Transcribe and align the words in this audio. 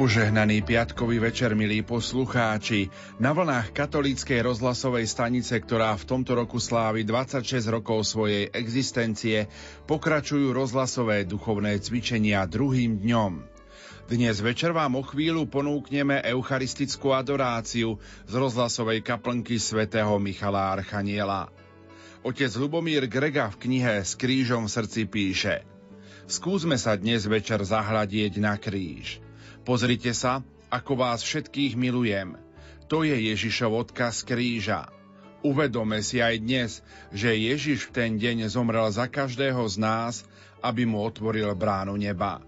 Požehnaný 0.00 0.64
piatkový 0.64 1.20
večer, 1.20 1.52
milí 1.52 1.84
poslucháči. 1.84 2.88
Na 3.20 3.36
vlnách 3.36 3.76
katolíckej 3.76 4.40
rozhlasovej 4.48 5.04
stanice, 5.04 5.52
ktorá 5.60 5.92
v 5.92 6.08
tomto 6.08 6.40
roku 6.40 6.56
slávi 6.56 7.04
26 7.04 7.68
rokov 7.68 8.08
svojej 8.08 8.48
existencie, 8.48 9.52
pokračujú 9.84 10.56
rozhlasové 10.56 11.28
duchovné 11.28 11.76
cvičenia 11.84 12.48
druhým 12.48 12.96
dňom. 12.96 13.44
Dnes 14.08 14.40
večer 14.40 14.72
vám 14.72 14.96
o 14.96 15.04
chvíľu 15.04 15.44
ponúkneme 15.52 16.24
eucharistickú 16.32 17.12
adoráciu 17.12 18.00
z 18.24 18.32
rozhlasovej 18.32 19.04
kaplnky 19.04 19.60
svätého 19.60 20.16
Michala 20.16 20.80
Archaniela. 20.80 21.52
Otec 22.24 22.48
Lubomír 22.56 23.04
Grega 23.04 23.52
v 23.52 23.68
knihe 23.68 24.00
S 24.00 24.16
krížom 24.16 24.64
v 24.64 24.72
srdci 24.80 25.04
píše 25.04 25.60
Skúsme 26.24 26.80
sa 26.80 26.96
dnes 26.96 27.28
večer 27.28 27.60
zahľadieť 27.60 28.40
na 28.40 28.56
kríž. 28.56 29.28
Pozrite 29.70 30.10
sa, 30.18 30.42
ako 30.66 30.98
vás 30.98 31.22
všetkých 31.22 31.78
milujem. 31.78 32.34
To 32.90 33.06
je 33.06 33.14
Ježišov 33.14 33.86
odkaz 33.86 34.26
kríža. 34.26 34.90
Uvedome 35.46 36.02
si 36.02 36.18
aj 36.18 36.42
dnes, 36.42 36.82
že 37.14 37.38
Ježiš 37.38 37.86
v 37.86 37.94
ten 37.94 38.10
deň 38.18 38.50
zomrel 38.50 38.90
za 38.90 39.06
každého 39.06 39.62
z 39.70 39.78
nás, 39.78 40.14
aby 40.58 40.90
mu 40.90 40.98
otvoril 41.06 41.54
bránu 41.54 41.94
neba. 41.94 42.42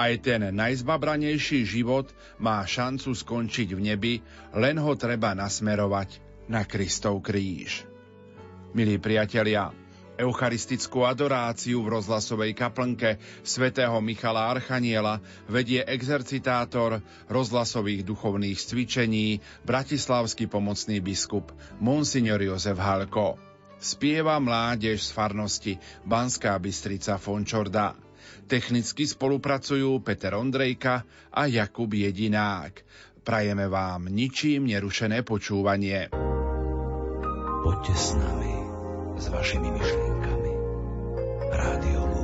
Aj 0.00 0.16
ten 0.16 0.48
najzbabranejší 0.48 1.68
život 1.68 2.08
má 2.40 2.64
šancu 2.64 3.12
skončiť 3.12 3.76
v 3.76 3.80
nebi, 3.92 4.14
len 4.56 4.80
ho 4.80 4.96
treba 4.96 5.36
nasmerovať 5.36 6.24
na 6.48 6.64
Kristov 6.64 7.20
kríž. 7.20 7.84
Milí 8.72 8.96
priatelia, 8.96 9.76
Eucharistickú 10.16 11.04
adoráciu 11.04 11.84
v 11.84 12.00
rozhlasovej 12.00 12.56
kaplnke 12.56 13.20
svätého 13.44 14.00
Michala 14.00 14.48
Archaniela 14.48 15.20
vedie 15.44 15.84
exercitátor 15.84 17.04
rozhlasových 17.28 18.00
duchovných 18.00 18.56
cvičení, 18.56 19.44
bratislavský 19.68 20.48
pomocný 20.48 21.04
biskup 21.04 21.52
Monsignor 21.84 22.40
Jozef 22.40 22.80
Halko. 22.80 23.36
Spieva 23.76 24.40
mládež 24.40 25.04
z 25.04 25.10
farnosti 25.12 25.72
Banská 26.08 26.56
Bystrica 26.56 27.20
Fončorda. 27.20 27.92
Technicky 28.48 29.04
spolupracujú 29.04 30.00
Peter 30.00 30.32
Ondrejka 30.32 31.04
a 31.28 31.44
Jakub 31.44 31.92
Jedinák. 31.92 32.72
Prajeme 33.20 33.68
vám 33.68 34.08
ničím 34.08 34.70
nerušené 34.70 35.26
počúvanie. 35.26 36.08
Poďte 37.66 37.94
s 37.98 38.14
nami 38.14 38.54
s 39.18 39.26
vašimi 39.28 39.68
myšlienkami. 39.74 40.05
Rádio 41.56 42.15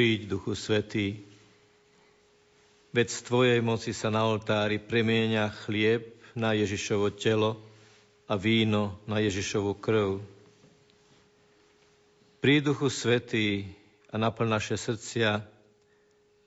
Príď, 0.00 0.32
Duchu 0.32 0.56
Svetý, 0.56 1.20
veď 2.96 3.08
z 3.12 3.20
Tvojej 3.20 3.60
moci 3.60 3.92
sa 3.92 4.08
na 4.08 4.24
oltári 4.24 4.80
premieňa 4.80 5.52
chlieb 5.52 6.16
na 6.32 6.56
Ježišovo 6.56 7.12
telo 7.12 7.60
a 8.24 8.32
víno 8.40 8.96
na 9.04 9.20
Ježišovu 9.20 9.76
krv. 9.76 10.24
Príď, 12.40 12.72
Duchu 12.72 12.88
Svetý, 12.88 13.68
a 14.08 14.16
naplň 14.16 14.48
naše 14.48 14.80
srdcia, 14.80 15.44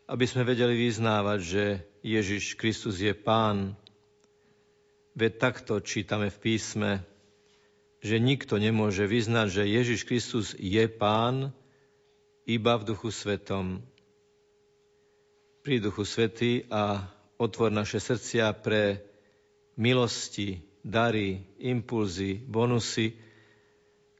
aby 0.10 0.26
sme 0.26 0.50
vedeli 0.50 0.74
vyznávať, 0.74 1.40
že 1.46 1.64
Ježiš 2.02 2.58
Kristus 2.58 3.06
je 3.06 3.14
Pán 3.14 3.78
Veď 5.14 5.38
takto 5.38 5.78
čítame 5.78 6.34
v 6.34 6.42
písme, 6.42 7.06
že 8.02 8.18
nikto 8.18 8.58
nemôže 8.58 9.06
vyznať, 9.06 9.62
že 9.62 9.64
Ježiš 9.78 10.10
Kristus 10.10 10.58
je 10.58 10.90
Pán, 10.90 11.54
iba 12.44 12.76
v 12.76 12.84
Duchu 12.84 13.08
Svetom. 13.12 13.80
Pri 15.64 15.80
Duchu 15.80 16.04
Svetý 16.04 16.68
a 16.68 17.08
otvor 17.40 17.72
naše 17.72 18.04
srdcia 18.04 18.52
pre 18.60 19.00
milosti, 19.80 20.60
dary, 20.84 21.40
impulzy, 21.56 22.44
bonusy, 22.44 23.16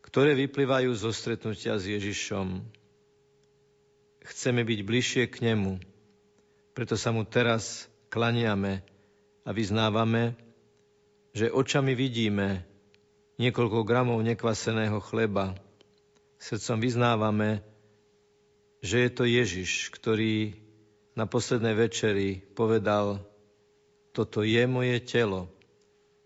ktoré 0.08 0.40
vyplývajú 0.40 0.96
zo 0.96 1.12
stretnutia 1.12 1.76
s 1.76 1.84
Ježišom. 1.84 2.64
Chceme 4.24 4.64
byť 4.64 4.80
bližšie 4.88 5.24
k 5.28 5.52
Nemu, 5.52 5.84
preto 6.72 6.96
sa 6.96 7.12
Mu 7.12 7.28
teraz 7.28 7.92
klaniame 8.08 8.88
a 9.44 9.52
vyznávame, 9.52 10.40
že 11.36 11.52
očami 11.52 11.92
vidíme 11.92 12.64
niekoľko 13.36 13.84
gramov 13.84 14.24
nekvaseného 14.24 15.04
chleba. 15.04 15.60
Srdcom 16.40 16.80
vyznávame, 16.80 17.73
že 18.84 19.08
je 19.08 19.10
to 19.16 19.24
Ježiš, 19.24 19.88
ktorý 19.96 20.60
na 21.16 21.24
poslednej 21.24 21.72
večeri 21.72 22.44
povedal, 22.52 23.24
toto 24.12 24.44
je 24.44 24.60
moje 24.68 25.00
telo, 25.08 25.48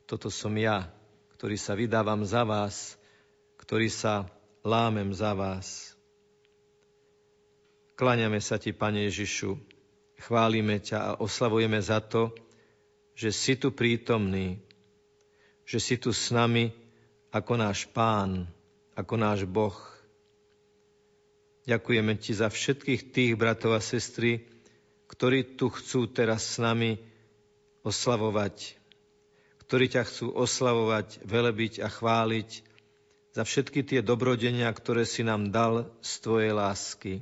toto 0.10 0.34
som 0.34 0.52
ja, 0.58 0.90
ktorý 1.38 1.54
sa 1.54 1.78
vydávam 1.78 2.26
za 2.26 2.42
vás, 2.42 2.98
ktorý 3.62 3.94
sa 3.94 4.26
lámem 4.66 5.14
za 5.14 5.38
vás. 5.38 5.94
Kláňame 7.94 8.42
sa 8.42 8.58
Ti, 8.58 8.74
Pane 8.74 9.06
Ježišu, 9.06 9.54
chválime 10.18 10.82
ťa 10.82 10.98
a 10.98 11.10
oslavujeme 11.22 11.78
za 11.78 12.02
to, 12.02 12.34
že 13.14 13.30
si 13.34 13.54
tu 13.58 13.70
prítomný, 13.74 14.62
že 15.66 15.78
si 15.78 15.96
tu 15.98 16.10
s 16.10 16.30
nami 16.34 16.74
ako 17.30 17.54
náš 17.58 17.86
Pán, 17.90 18.50
ako 18.98 19.14
náš 19.18 19.46
Boh. 19.46 19.97
Ďakujeme 21.68 22.16
Ti 22.16 22.32
za 22.32 22.48
všetkých 22.48 23.12
tých 23.12 23.36
bratov 23.36 23.76
a 23.76 23.84
sestry, 23.84 24.48
ktorí 25.12 25.60
tu 25.60 25.68
chcú 25.68 26.08
teraz 26.08 26.56
s 26.56 26.64
nami 26.64 26.96
oslavovať, 27.84 28.80
ktorí 29.68 29.86
ťa 29.92 30.04
chcú 30.08 30.32
oslavovať, 30.32 31.28
velebiť 31.28 31.84
a 31.84 31.92
chváliť 31.92 32.50
za 33.36 33.44
všetky 33.44 33.84
tie 33.84 34.00
dobrodenia, 34.00 34.72
ktoré 34.72 35.04
si 35.04 35.28
nám 35.28 35.52
dal 35.52 35.92
z 36.00 36.12
Tvojej 36.24 36.52
lásky. 36.56 37.14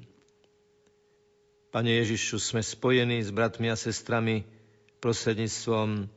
Pane 1.76 1.92
Ježišu, 2.06 2.40
sme 2.40 2.64
spojení 2.64 3.20
s 3.20 3.36
bratmi 3.36 3.68
a 3.68 3.76
sestrami 3.76 4.48
prostredníctvom 5.04 6.08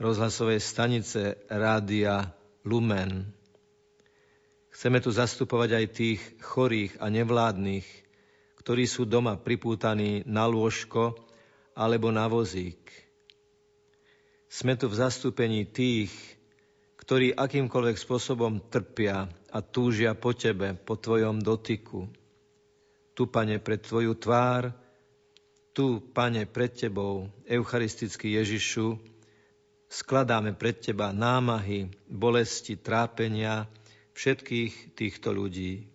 rozhlasovej 0.00 0.58
stanice 0.64 1.36
Rádia 1.50 2.32
Lumen. 2.64 3.28
Chceme 4.74 4.98
tu 4.98 5.14
zastupovať 5.14 5.70
aj 5.70 5.86
tých 5.94 6.20
chorých 6.42 6.98
a 6.98 7.06
nevládnych, 7.06 7.86
ktorí 8.58 8.90
sú 8.90 9.06
doma 9.06 9.38
pripútaní 9.38 10.26
na 10.26 10.50
lôžko 10.50 11.14
alebo 11.78 12.10
na 12.10 12.26
vozík. 12.26 12.82
Sme 14.50 14.74
tu 14.74 14.90
v 14.90 14.98
zastúpení 14.98 15.70
tých, 15.70 16.10
ktorí 16.98 17.38
akýmkoľvek 17.38 17.96
spôsobom 18.02 18.66
trpia 18.66 19.30
a 19.54 19.58
túžia 19.62 20.18
po 20.18 20.34
Tebe, 20.34 20.74
po 20.74 20.98
Tvojom 20.98 21.38
dotyku. 21.38 22.10
Tu, 23.14 23.30
Pane, 23.30 23.62
pred 23.62 23.78
Tvoju 23.78 24.18
tvár, 24.18 24.74
tu, 25.70 26.02
Pane, 26.02 26.50
pred 26.50 26.74
Tebou, 26.74 27.30
Eucharistický 27.46 28.42
Ježišu, 28.42 28.98
skladáme 29.86 30.58
pred 30.58 30.82
Teba 30.82 31.14
námahy, 31.14 31.94
bolesti, 32.10 32.74
trápenia 32.74 33.70
všetkých 34.14 34.94
týchto 34.94 35.34
ľudí. 35.34 35.90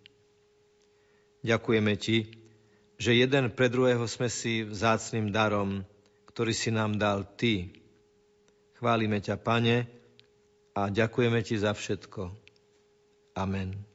Ďakujeme 1.41 1.93
Ti, 1.95 2.17
že 2.99 3.15
jeden 3.15 3.49
pre 3.55 3.71
druhého 3.71 4.03
sme 4.05 4.27
si 4.27 4.67
vzácným 4.67 5.31
darom, 5.31 5.87
ktorý 6.27 6.51
si 6.51 6.69
nám 6.69 6.99
dal 6.99 7.23
Ty. 7.23 7.71
Chválime 8.75 9.23
ťa, 9.23 9.39
Pane, 9.39 9.87
a 10.75 10.91
ďakujeme 10.91 11.39
Ti 11.39 11.55
za 11.63 11.71
všetko. 11.71 12.31
Amen. 13.39 13.88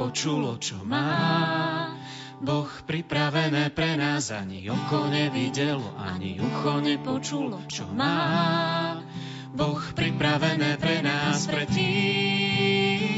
Nepočulo, 0.00 0.56
čo 0.56 0.80
má. 0.80 1.92
Boh 2.40 2.72
pripravené 2.88 3.68
pre 3.68 4.00
nás, 4.00 4.32
ani 4.32 4.64
oko 4.72 5.12
nevidelo, 5.12 5.92
ani 6.00 6.40
ucho 6.40 6.80
nepočulo, 6.80 7.60
čo 7.68 7.84
má. 7.92 8.96
Boh 9.52 9.76
pripravené 9.92 10.80
pre 10.80 11.04
nás, 11.04 11.44
pre 11.44 11.68
tých, 11.68 13.12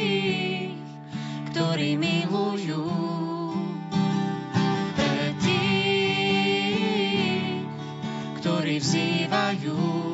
ktorí 1.54 1.94
milujú. 1.94 2.82
Pre 4.98 5.26
tých, 5.38 6.82
ktorí 8.42 8.82
vzývajú 8.82 10.11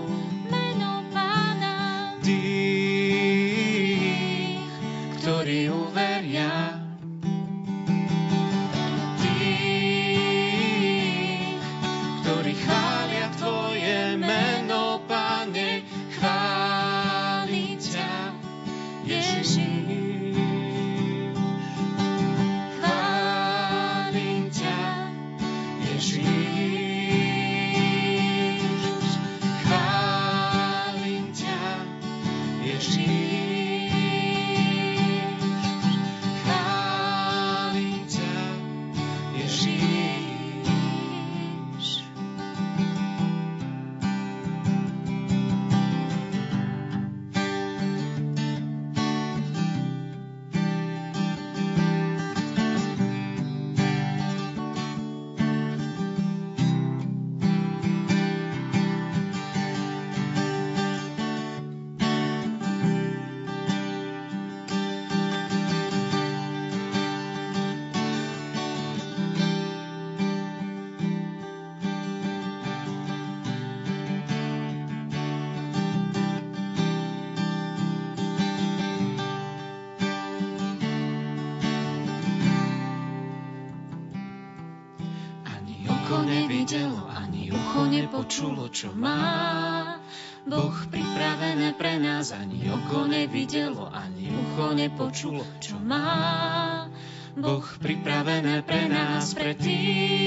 počulo, 88.39 88.71
čo 88.71 88.95
má. 88.95 89.99
Boh 90.47 90.79
pripravené 90.95 91.75
pre 91.75 91.99
nás 91.99 92.31
ani 92.31 92.71
oko 92.71 93.11
nevidelo, 93.11 93.91
ani 93.91 94.31
ucho 94.31 94.79
nepočulo, 94.79 95.43
čo 95.59 95.75
má. 95.83 96.87
Boh 97.35 97.67
pripravené 97.83 98.63
pre 98.63 98.87
nás, 98.87 99.35
pre 99.35 99.59
tých, 99.59 100.23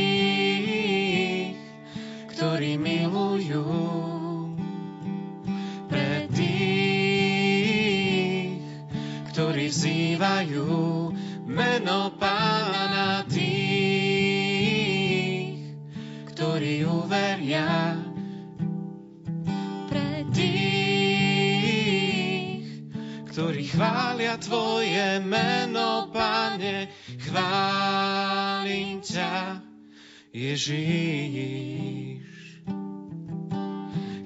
ktorí 2.36 2.76
milujú. 2.76 3.80
Pre 5.88 6.28
tých, 6.36 6.60
ktorí 9.32 9.72
vzývajú 9.72 10.68
meno 11.48 12.12
Pána 12.20 13.24
tých, 13.24 14.52
ktorí 16.36 16.84
uveria. 16.84 18.01
Ktorí 23.42 23.74
chvália 23.74 24.38
Tvoje 24.38 25.18
meno, 25.18 26.14
Pane, 26.14 26.94
chválim 27.26 29.02
ťa, 29.02 29.66
Ježíš. 30.30 32.22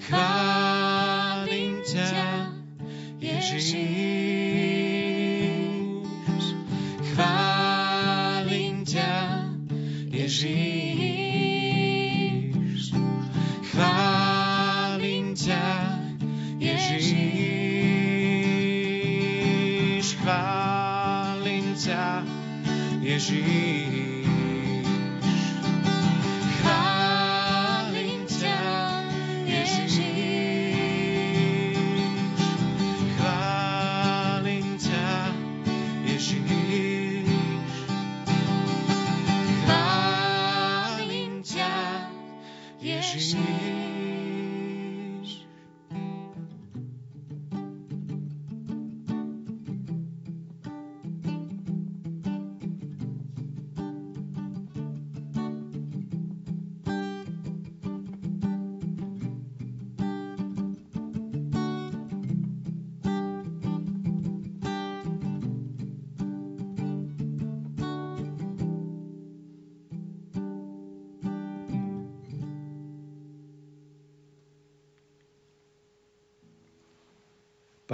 Chválim 0.03 1.79
ťa, 1.87 2.11
Ježíš. 3.23 3.95
Chválim 7.15 8.83
ťa, 8.83 9.15
Ježíš. 10.11 10.51
Chválim 13.63 15.31
ťa, 15.39 15.63
Ježíš. 16.59 17.24
Ježíš. 23.15 24.04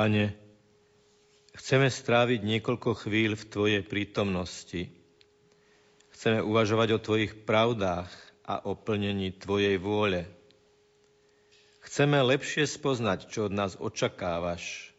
Pane, 0.01 0.34
chceme 1.62 1.86
stráviť 1.86 2.41
niekoľko 2.41 3.05
chvíľ 3.05 3.38
v 3.38 3.46
Tvojej 3.53 3.81
prítomnosti. 3.86 4.89
Chceme 6.17 6.41
uvažovať 6.41 6.98
o 6.98 7.03
Tvojich 7.05 7.46
pravdách 7.46 8.10
a 8.41 8.65
o 8.65 8.74
plnení 8.74 9.29
Tvojej 9.38 9.77
vôle. 9.77 10.25
Chceme 11.86 12.17
lepšie 12.17 12.65
spoznať, 12.65 13.29
čo 13.29 13.46
od 13.46 13.53
nás 13.53 13.77
očakávaš. 13.77 14.89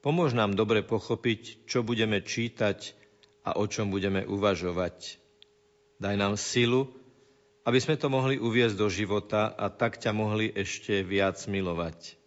Pomôž 0.00 0.32
nám 0.32 0.56
dobre 0.56 0.80
pochopiť, 0.80 1.68
čo 1.68 1.84
budeme 1.84 2.24
čítať 2.24 2.96
a 3.44 3.60
o 3.60 3.68
čom 3.68 3.92
budeme 3.92 4.24
uvažovať. 4.24 5.20
Daj 6.00 6.16
nám 6.16 6.40
silu, 6.40 6.88
aby 7.68 7.76
sme 7.76 8.00
to 8.00 8.08
mohli 8.08 8.40
uviezť 8.40 8.80
do 8.80 8.88
života 8.88 9.52
a 9.52 9.68
tak 9.68 10.00
ťa 10.00 10.16
mohli 10.16 10.48
ešte 10.48 11.04
viac 11.04 11.36
milovať. 11.44 12.19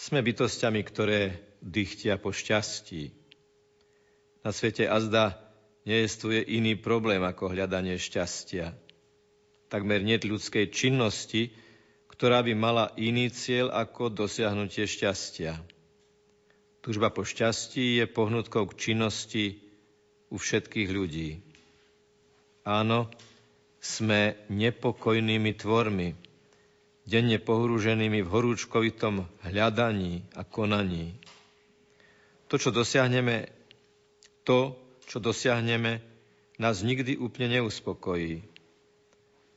Sme 0.00 0.24
bytostiami, 0.24 0.80
ktoré 0.80 1.44
dychtia 1.60 2.16
po 2.16 2.32
šťastí. 2.32 3.12
Na 4.40 4.48
svete 4.48 4.88
azda 4.88 5.36
neestuje 5.84 6.40
iný 6.40 6.80
problém 6.80 7.20
ako 7.20 7.52
hľadanie 7.52 8.00
šťastia. 8.00 8.72
Takmer 9.68 10.00
nie 10.00 10.16
ľudskej 10.16 10.72
činnosti, 10.72 11.52
ktorá 12.08 12.40
by 12.40 12.56
mala 12.56 12.96
iný 12.96 13.28
cieľ 13.28 13.76
ako 13.76 14.08
dosiahnutie 14.08 14.88
šťastia. 14.88 15.60
Tužba 16.80 17.12
po 17.12 17.28
šťastí 17.28 18.00
je 18.00 18.08
pohnutkou 18.08 18.72
k 18.72 18.76
činnosti 18.80 19.60
u 20.32 20.40
všetkých 20.40 20.88
ľudí. 20.88 21.44
Áno, 22.64 23.12
sme 23.84 24.40
nepokojnými 24.48 25.52
tvormi, 25.60 26.29
denne 27.10 27.42
pohrúženými 27.42 28.22
v 28.22 28.30
horúčkovitom 28.30 29.26
hľadaní 29.42 30.22
a 30.38 30.46
konaní. 30.46 31.18
To, 32.46 32.54
čo 32.54 32.70
dosiahneme, 32.70 33.50
to, 34.46 34.78
čo 35.10 35.18
dosiahneme, 35.18 35.98
nás 36.62 36.86
nikdy 36.86 37.18
úplne 37.18 37.58
neuspokojí. 37.58 38.46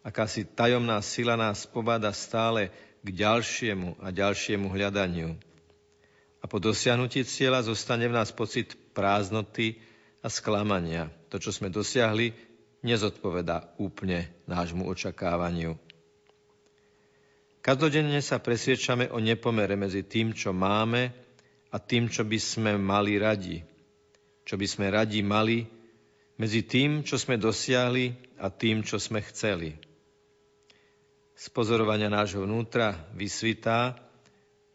Akási 0.01 0.49
tajomná 0.49 0.97
sila 1.05 1.37
nás 1.37 1.69
pobáda 1.69 2.09
stále 2.09 2.73
k 3.05 3.07
ďalšiemu 3.13 4.01
a 4.01 4.09
ďalšiemu 4.09 4.73
hľadaniu. 4.73 5.37
A 6.41 6.45
po 6.49 6.57
dosiahnutí 6.57 7.21
cieľa 7.23 7.69
zostane 7.69 8.09
v 8.09 8.17
nás 8.17 8.33
pocit 8.33 8.73
prázdnoty 8.97 9.77
a 10.25 10.27
sklamania. 10.27 11.07
To, 11.29 11.37
čo 11.37 11.53
sme 11.53 11.69
dosiahli, 11.69 12.33
nezodpoveda 12.83 13.79
úplne 13.79 14.27
nášmu 14.49 14.83
očakávaniu. 14.89 15.92
Každodenne 17.63 18.19
sa 18.19 18.43
presviečame 18.43 19.07
o 19.07 19.23
nepomere 19.23 19.79
medzi 19.79 20.03
tým, 20.03 20.35
čo 20.35 20.51
máme 20.51 21.15
a 21.71 21.79
tým, 21.79 22.11
čo 22.11 22.27
by 22.27 22.35
sme 22.35 22.75
mali 22.75 23.15
radi. 23.15 23.63
Čo 24.43 24.59
by 24.59 24.67
sme 24.67 24.91
radi 24.91 25.23
mali 25.23 25.63
medzi 26.35 26.67
tým, 26.67 27.07
čo 27.07 27.15
sme 27.15 27.39
dosiahli 27.39 28.35
a 28.43 28.51
tým, 28.51 28.83
čo 28.83 28.99
sme 28.99 29.23
chceli. 29.23 29.79
Z 31.39 31.55
pozorovania 31.55 32.11
nášho 32.11 32.43
vnútra 32.43 32.99
vysvitá, 33.15 33.95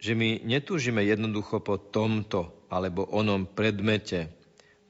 že 0.00 0.16
my 0.16 0.40
netúžime 0.48 1.04
jednoducho 1.04 1.60
po 1.60 1.76
tomto 1.76 2.64
alebo 2.72 3.04
onom 3.04 3.52
predmete, 3.52 4.32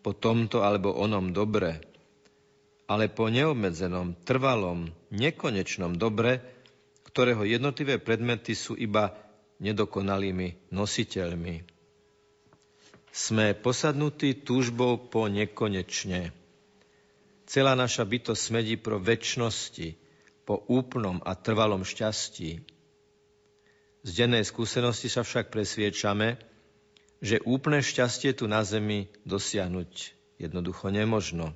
po 0.07 0.15
tomto 0.15 0.63
alebo 0.63 0.95
onom 0.95 1.35
dobre, 1.35 1.83
ale 2.87 3.11
po 3.11 3.27
neobmedzenom, 3.27 4.23
trvalom, 4.23 4.87
nekonečnom 5.11 5.99
dobre, 5.99 6.58
ktorého 7.19 7.43
jednotlivé 7.43 7.99
predmety 7.99 8.55
sú 8.55 8.79
iba 8.79 9.11
nedokonalými 9.59 10.71
nositeľmi. 10.71 11.67
Sme 13.11 13.59
posadnutí 13.59 14.47
túžbou 14.47 15.11
po 15.11 15.27
nekonečne. 15.27 16.31
Celá 17.43 17.75
naša 17.75 18.07
bytosť 18.07 18.39
smedí 18.39 18.79
pro 18.79 19.03
väčšnosti, 19.03 19.99
po 20.47 20.63
úplnom 20.71 21.19
a 21.27 21.35
trvalom 21.35 21.83
šťastí. 21.83 22.63
Z 24.07 24.11
dennej 24.15 24.47
skúsenosti 24.47 25.11
sa 25.11 25.27
však 25.27 25.51
presviečame, 25.51 26.39
že 27.19 27.43
úplné 27.43 27.83
šťastie 27.83 28.31
tu 28.31 28.47
na 28.47 28.63
zemi 28.63 29.11
dosiahnuť 29.27 30.15
jednoducho 30.39 30.95
nemožno. 30.95 31.51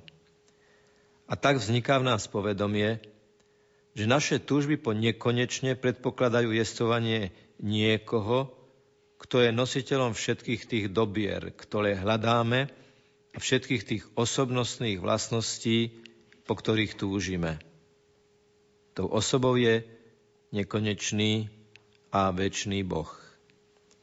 A 1.23 1.39
tak 1.39 1.63
vzniká 1.63 2.03
v 2.03 2.11
nás 2.11 2.27
povedomie, 2.27 3.12
že 3.93 4.09
naše 4.09 4.41
túžby 4.41 4.81
po 4.81 4.91
nekonečne 4.97 5.77
predpokladajú 5.77 6.49
jestovanie 6.53 7.29
niekoho, 7.61 8.49
kto 9.21 9.39
je 9.39 9.55
nositeľom 9.55 10.17
všetkých 10.17 10.61
tých 10.67 10.85
dobier, 10.91 11.53
ktoré 11.55 11.95
hľadáme 11.95 12.67
a 13.33 13.37
všetkých 13.37 13.83
tých 13.85 14.03
osobnostných 14.17 14.99
vlastností, 14.99 16.03
po 16.43 16.59
ktorých 16.59 16.99
túžime. 16.99 17.61
Tou 18.93 19.07
osobou 19.09 19.55
je 19.57 19.87
nekonečný 20.53 21.49
a 22.13 22.29
väčší 22.29 22.85
Boh. 22.85 23.09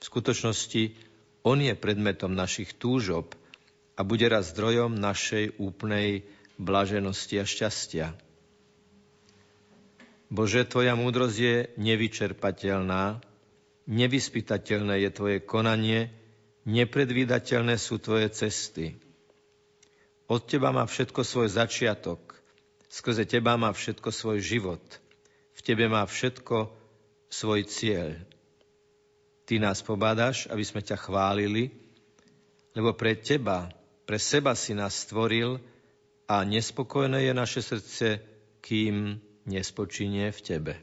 V 0.01 0.03
skutočnosti 0.03 0.97
On 1.47 1.61
je 1.61 1.77
predmetom 1.77 2.33
našich 2.33 2.75
túžob 2.75 3.37
a 3.95 4.01
bude 4.03 4.27
raz 4.27 4.51
zdrojom 4.57 4.97
našej 4.97 5.61
úplnej 5.61 6.25
blaženosti 6.57 7.37
a 7.39 7.45
šťastia. 7.45 8.30
Bože, 10.31 10.63
Tvoja 10.63 10.95
múdrosť 10.95 11.37
je 11.37 11.57
nevyčerpateľná, 11.75 13.19
nevyspytateľné 13.91 15.03
je 15.03 15.11
Tvoje 15.11 15.39
konanie, 15.43 16.15
nepredvídateľné 16.71 17.75
sú 17.75 17.99
Tvoje 17.99 18.31
cesty. 18.31 18.95
Od 20.31 20.39
Teba 20.47 20.71
má 20.71 20.87
všetko 20.87 21.27
svoj 21.27 21.51
začiatok, 21.51 22.39
skrze 22.87 23.27
Teba 23.27 23.59
má 23.59 23.75
všetko 23.75 24.15
svoj 24.15 24.39
život, 24.39 24.83
v 25.51 25.61
Tebe 25.67 25.91
má 25.91 26.07
všetko 26.07 26.71
svoj 27.27 27.67
cieľ. 27.67 28.15
Ty 29.51 29.59
nás 29.59 29.83
pobádaš, 29.83 30.47
aby 30.47 30.63
sme 30.63 30.79
ťa 30.79 30.95
chválili, 30.95 31.75
lebo 32.79 32.95
pre 32.95 33.19
teba, 33.19 33.67
pre 34.07 34.23
seba 34.23 34.55
si 34.55 34.79
nás 34.79 34.95
stvoril 34.95 35.59
a 36.31 36.47
nespokojné 36.47 37.27
je 37.27 37.33
naše 37.35 37.61
srdce, 37.67 38.23
kým 38.63 39.19
nespočinie 39.51 40.31
v 40.31 40.41
tebe. 40.41 40.75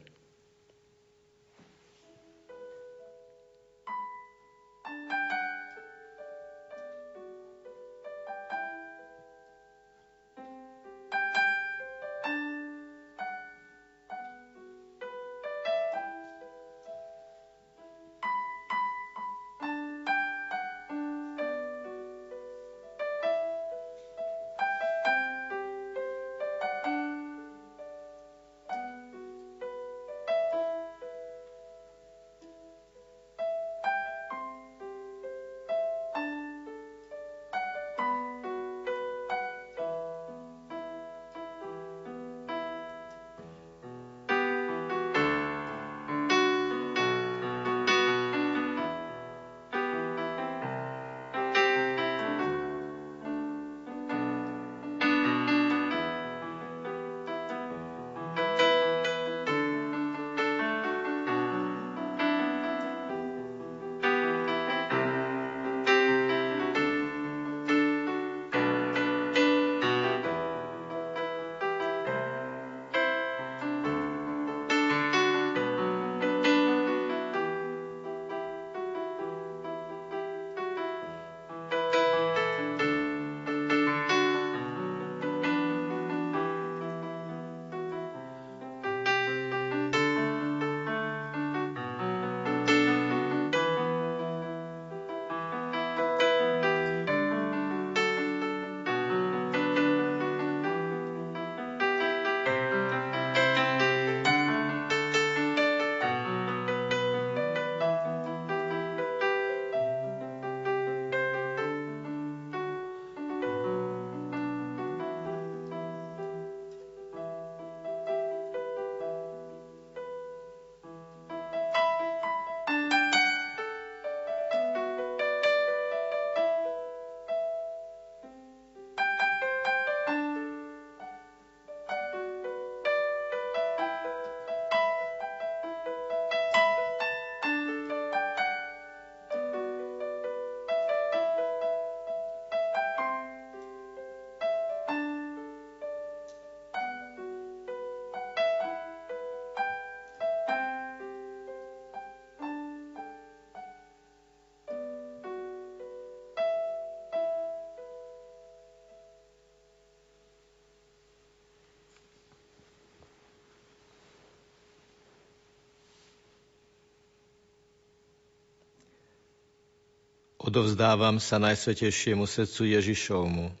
Odovzdávam 170.48 171.20
sa 171.20 171.36
Najsvetejšiemu 171.36 172.24
srdcu 172.24 172.72
Ježišovmu. 172.72 173.52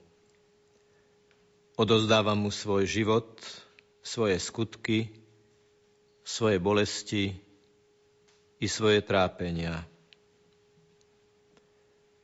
Odovzdávam 1.76 2.40
mu 2.40 2.48
svoj 2.48 2.88
život, 2.88 3.28
svoje 4.00 4.40
skutky, 4.40 5.12
svoje 6.24 6.56
bolesti 6.56 7.36
i 8.56 8.64
svoje 8.72 9.04
trápenia. 9.04 9.84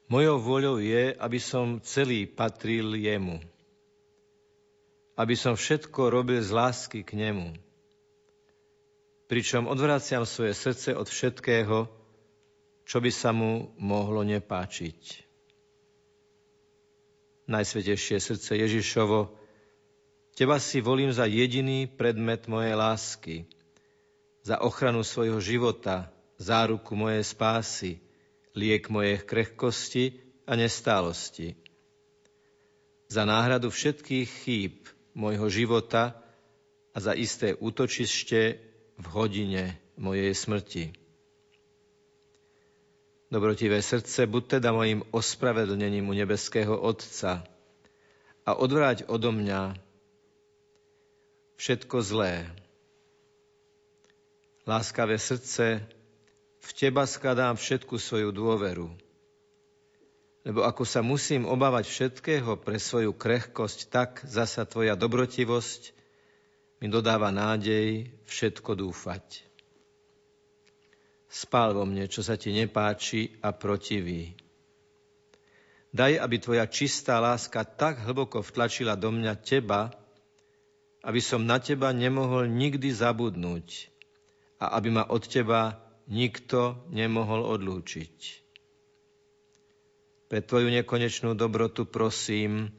Mojou 0.08 0.40
voľou 0.40 0.80
je, 0.80 1.12
aby 1.12 1.36
som 1.36 1.84
celý 1.84 2.24
patril 2.24 2.96
jemu. 2.96 3.44
Aby 5.12 5.36
som 5.36 5.60
všetko 5.60 6.08
robil 6.08 6.40
z 6.40 6.56
lásky 6.56 7.04
k 7.04 7.20
nemu. 7.20 7.52
Pričom 9.28 9.68
odvraciam 9.68 10.24
svoje 10.24 10.56
srdce 10.56 10.96
od 10.96 11.04
všetkého, 11.04 12.03
čo 12.84 13.00
by 13.00 13.10
sa 13.10 13.32
mu 13.32 13.72
mohlo 13.80 14.20
nepáčiť. 14.24 15.00
Najsvetejšie 17.44 18.16
srdce 18.20 18.56
Ježišovo, 18.56 19.44
Teba 20.34 20.58
si 20.58 20.82
volím 20.82 21.14
za 21.14 21.30
jediný 21.30 21.86
predmet 21.86 22.50
mojej 22.50 22.74
lásky, 22.74 23.36
za 24.42 24.58
ochranu 24.58 25.06
svojho 25.06 25.38
života, 25.38 26.10
záruku 26.42 26.98
mojej 26.98 27.22
spásy, 27.22 28.02
liek 28.50 28.90
mojej 28.90 29.22
krehkosti 29.22 30.18
a 30.42 30.58
nestálosti. 30.58 31.54
Za 33.06 33.22
náhradu 33.22 33.70
všetkých 33.70 34.28
chýb 34.42 34.74
môjho 35.14 35.46
života 35.46 36.18
a 36.90 36.98
za 36.98 37.14
isté 37.14 37.54
útočište 37.54 38.58
v 38.98 39.06
hodine 39.14 39.78
mojej 39.94 40.34
smrti. 40.34 41.03
Dobrotivé 43.34 43.82
srdce, 43.82 44.30
buď 44.30 44.62
teda 44.62 44.70
mojim 44.70 45.02
ospravedlnením 45.10 46.06
u 46.06 46.14
nebeského 46.14 46.78
Otca 46.78 47.42
a 48.46 48.50
odvráť 48.54 49.10
odo 49.10 49.34
mňa 49.34 49.74
všetko 51.58 51.98
zlé. 51.98 52.46
Láskavé 54.70 55.18
srdce, 55.18 55.82
v 56.62 56.70
Teba 56.78 57.10
skladám 57.10 57.58
všetku 57.58 57.98
svoju 57.98 58.30
dôveru. 58.30 58.94
Lebo 60.46 60.62
ako 60.62 60.86
sa 60.86 61.02
musím 61.02 61.42
obávať 61.42 61.90
všetkého 61.90 62.54
pre 62.62 62.78
svoju 62.78 63.10
krehkosť, 63.18 63.90
tak 63.90 64.22
zasa 64.30 64.62
Tvoja 64.62 64.94
dobrotivosť 64.94 65.90
mi 66.78 66.86
dodáva 66.86 67.34
nádej 67.34 68.14
všetko 68.30 68.78
dúfať 68.78 69.53
spál 71.34 71.74
vo 71.74 71.82
mne, 71.82 72.06
čo 72.06 72.22
sa 72.22 72.38
ti 72.38 72.54
nepáči 72.54 73.42
a 73.42 73.50
protiví. 73.50 74.38
Daj, 75.90 76.22
aby 76.22 76.36
tvoja 76.38 76.66
čistá 76.70 77.18
láska 77.18 77.66
tak 77.66 78.06
hlboko 78.06 78.38
vtlačila 78.38 78.94
do 78.94 79.10
mňa 79.10 79.34
teba, 79.42 79.90
aby 81.02 81.18
som 81.18 81.42
na 81.42 81.58
teba 81.58 81.90
nemohol 81.90 82.46
nikdy 82.46 82.94
zabudnúť 82.94 83.90
a 84.62 84.78
aby 84.78 84.94
ma 84.94 85.04
od 85.10 85.26
teba 85.26 85.82
nikto 86.06 86.86
nemohol 86.94 87.42
odlúčiť. 87.58 88.16
Pre 90.30 90.40
tvoju 90.40 90.70
nekonečnú 90.70 91.34
dobrotu 91.34 91.86
prosím, 91.86 92.70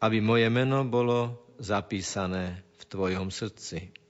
aby 0.00 0.20
moje 0.20 0.48
meno 0.48 0.84
bolo 0.88 1.40
zapísané 1.60 2.64
v 2.80 2.82
tvojom 2.88 3.28
srdci. 3.28 4.01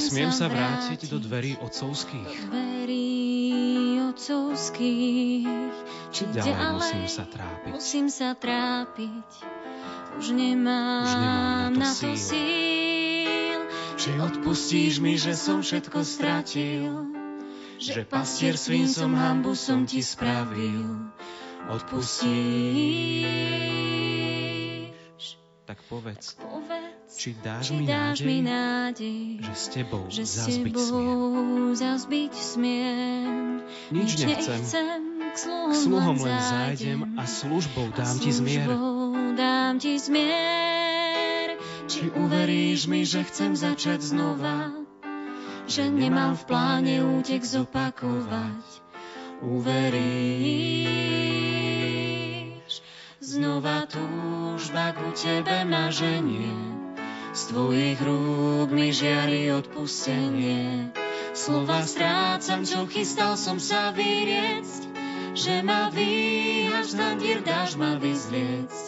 Smiem, 0.00 0.32
sa 0.32 0.48
vrátiť 0.48 1.12
do 1.12 1.20
dverí 1.20 1.60
otcovských? 1.60 2.50
Či 6.10 6.22
ďalej 6.34 6.74
musím 6.74 7.06
sa 7.06 7.24
trápiť? 7.28 7.70
Musím 7.70 8.06
sa 8.10 8.34
trápiť. 8.34 9.28
Už 10.18 10.34
nemám, 10.34 11.06
Už 11.06 11.12
nemám 11.14 11.72
na 11.78 11.90
to 11.94 12.10
to 12.10 12.18
síl. 12.18 13.60
Či 14.00 14.10
odpustíš 14.16 14.98
mi, 14.98 15.14
že 15.20 15.38
som 15.38 15.62
všetko 15.62 16.02
stratil. 16.02 17.14
Že 17.80 18.04
pastier 18.04 18.60
svým 18.60 18.90
som 18.90 19.16
hambu 19.16 19.56
som 19.56 19.86
ti 19.88 20.04
spravil. 20.04 21.08
Odpustíš. 21.70 22.20
Tak 25.64 25.86
povedz, 25.86 26.34
Povedz, 26.34 26.69
či 27.16 27.34
dáš 27.42 27.70
či 27.70 27.74
mi 27.74 27.84
dáš 27.86 28.22
mi 28.22 28.38
nádej, 28.42 29.40
nádej, 29.40 29.42
že 29.42 29.54
s 29.54 29.66
tebou 29.74 30.04
že 30.06 30.24
s 30.26 30.46
tebou 30.46 31.74
zazbiť 31.74 32.32
smiem. 32.34 33.62
Nič 33.90 34.18
nechcem, 34.22 34.60
k 35.30 35.36
sluhom, 35.38 35.70
k 35.70 35.76
sluhom 35.78 36.16
len 36.22 36.38
zájdem 36.42 37.14
a 37.14 37.22
službou 37.26 37.90
dám 37.94 38.18
ti 38.18 38.30
zmier. 38.34 38.66
dám 39.38 39.78
ti 39.78 39.98
zmier. 39.98 41.58
Či 41.90 42.10
uveríš 42.14 42.86
mi, 42.86 43.02
že 43.06 43.26
chcem 43.26 43.54
začať 43.58 44.02
znova, 44.14 44.70
že 45.66 45.90
nemám 45.90 46.38
v 46.38 46.42
pláne 46.46 47.02
útek 47.02 47.42
zopakovať. 47.42 48.62
Uveríš, 49.40 50.04
znova 53.22 53.86
túžba 53.88 54.92
ku 54.92 55.10
tebe 55.16 55.64
ma 55.64 55.88
ženie, 55.88 56.79
z 57.30 57.42
tvojich 57.54 57.98
rúk 58.02 58.74
mi 58.74 58.90
žiari 58.90 59.54
odpustenie. 59.54 60.90
Slova 61.30 61.86
strácam, 61.86 62.66
čo 62.66 62.90
chystal 62.90 63.38
som 63.38 63.62
sa 63.62 63.94
vyriecť, 63.94 64.82
že 65.38 65.62
ma 65.62 65.94
vyhaš, 65.94 66.98
zandier 66.98 67.46
dáš 67.46 67.78
ma 67.78 67.94
vyzliecť. 68.02 68.84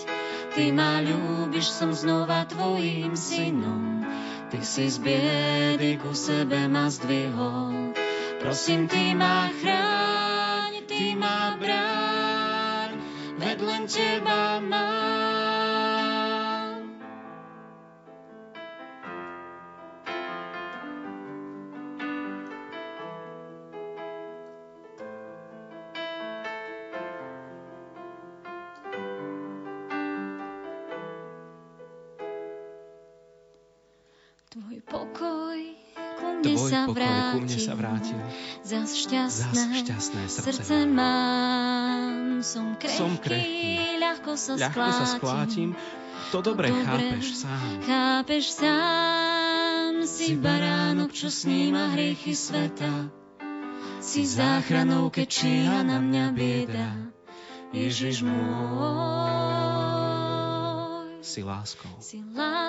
Ty 0.52 0.64
ma 0.74 1.00
ľúbiš, 1.00 1.70
som 1.70 1.94
znova 1.96 2.44
tvojim 2.50 3.16
synom, 3.16 4.04
ty 4.52 4.60
si 4.60 4.90
z 4.90 5.00
biedy 5.00 5.96
ku 5.96 6.12
sebe 6.12 6.68
ma 6.68 6.92
zdvihol. 6.92 7.96
Prosím, 8.42 8.90
ty 8.90 9.14
ma 9.14 9.48
chráň, 9.48 10.82
ty 10.90 11.14
ma 11.14 11.56
bráň, 11.56 12.90
ved 13.38 13.58
len 13.62 13.86
teba 13.86 14.58
mám. 14.60 15.51
Tvoj 34.52 34.84
pokoj 34.84 35.60
ku 35.96 36.26
mne 36.28 36.44
Tvoj 36.44 36.68
sa 36.68 36.84
pokoj 36.84 37.00
vrátil. 37.00 37.32
ku 37.32 37.38
mne 37.40 37.56
sa 37.56 37.72
vrátil. 37.72 38.20
Zas 38.60 38.90
šťastné, 39.00 39.48
Zas 39.48 39.64
šťastné 39.80 40.22
srdce 40.28 40.60
srdce 40.60 40.76
mám. 40.92 42.44
Som 42.44 42.76
krehký, 42.76 42.98
Som 43.00 43.16
krehký, 43.16 43.96
ľahko 43.96 44.36
sa 44.36 44.60
Ľahko 44.60 44.92
sa 44.92 45.08
sklátim, 45.08 45.72
to 46.36 46.44
dobre 46.44 46.68
dobre 46.68 46.84
chápeš 46.84 47.48
sám. 47.48 47.80
Chápeš 47.88 48.44
sám, 48.60 50.04
si 50.04 50.36
baránok, 50.36 51.16
čo 51.16 51.32
sníma 51.32 51.96
hriechy 51.96 52.36
sveta. 52.36 53.08
Si 54.04 54.28
záchranou, 54.28 55.08
keď 55.08 55.32
číha 55.32 55.80
na 55.80 55.96
mňa 55.96 56.24
bieda. 56.36 56.92
Ježiš 57.72 58.20
môj. 58.20 59.32
Si 61.24 61.40
láskou, 61.40 61.88
Si 62.04 62.20
láskou, 62.20 62.61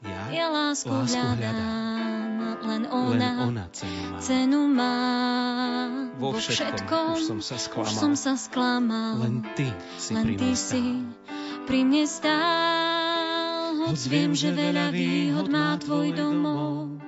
Ja 0.00 0.22
ja 0.32 0.46
lásku, 0.48 0.88
lásku 0.88 1.12
hľadám, 1.12 2.62
len 2.62 2.62
len 2.62 2.82
ona, 2.88 3.30
ona 3.44 3.66
cenu 3.68 4.02
má. 4.08 4.18
cenu 4.22 4.64
má. 4.70 4.96
Vo 6.16 6.32
všetkom 6.38 7.20
už 7.20 7.28
som 7.28 7.40
sa 7.44 7.56
už 7.58 7.62
sklamal. 7.68 7.92
som 7.92 8.14
sa 8.16 8.32
sklamal. 8.38 9.20
Len 9.20 9.44
ty 9.52 9.68
si 10.00 10.14
len 10.16 10.24
pri 10.24 10.34
ty 10.40 10.44
mne 10.46 10.56
si 10.56 11.04
pri 11.68 11.84
mne 11.84 12.04
stál. 12.08 13.76
Hoď 13.82 14.00
viem, 14.08 14.32
že 14.32 14.54
veľa 14.54 14.88
výhod 14.94 15.46
má 15.50 15.76
tvoj 15.76 16.14
domov. 16.14 17.02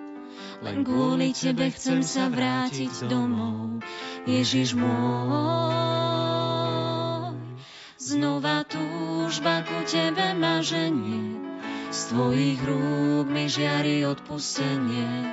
Len 0.65 0.85
kvôli 0.85 1.33
tebe 1.37 1.71
chcem 1.73 2.03
sa 2.05 2.29
vrátiť 2.33 3.09
domov. 3.09 3.85
Ježiš 4.25 4.77
môj. 4.77 5.73
Znova 8.01 8.69
túžba 8.69 9.65
ku 9.65 9.81
tebe 9.89 10.37
ma 10.37 10.61
ženie. 10.61 11.44
Z 11.95 12.11
tvojich 12.11 12.59
rúk 12.59 13.31
mi 13.31 13.47
žiari 13.47 14.03
odpustenie. 14.03 15.31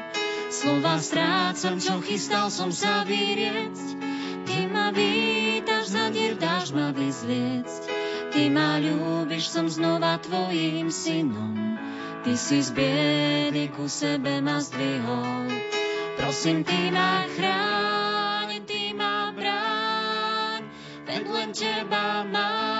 Slova 0.53 1.01
strácam, 1.01 1.81
čo 1.81 1.97
chystal 2.05 2.53
som 2.53 2.69
sa 2.69 3.01
vyriecť. 3.01 3.97
Ty 4.45 4.69
ma 4.69 4.93
vítaš, 4.93 5.89
zadier 5.89 6.37
dáš 6.37 6.69
ma 6.69 6.93
vyzliecť. 6.93 7.81
Ty 8.29 8.43
ma 8.53 8.77
ľúbiš, 8.77 9.49
som 9.49 9.65
znova 9.73 10.21
tvojim 10.21 10.93
synom. 10.93 11.81
Ty 12.21 12.37
si 12.37 12.61
z 12.61 12.69
biedy 12.77 13.73
ku 13.73 13.89
sebe 13.89 14.37
ma 14.45 14.61
zdvihol. 14.61 15.49
Prosím, 16.21 16.61
ty 16.61 16.93
ma 16.93 17.25
chráň, 17.25 18.61
ty 18.69 18.93
ma 18.93 19.33
bráň, 19.33 20.61
len 21.09 21.49
teba 21.57 22.21
mám. 22.29 22.70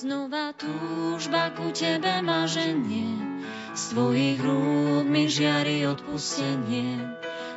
Znova 0.00 0.56
túžba 0.56 1.52
ku 1.52 1.76
tebe 1.76 2.24
ma 2.24 2.48
ženie, 2.48 3.20
z 3.76 3.82
tvojich 3.92 4.40
rúk 4.40 5.04
mi 5.04 5.28
žiari 5.28 5.84
odpustenie. 5.84 7.04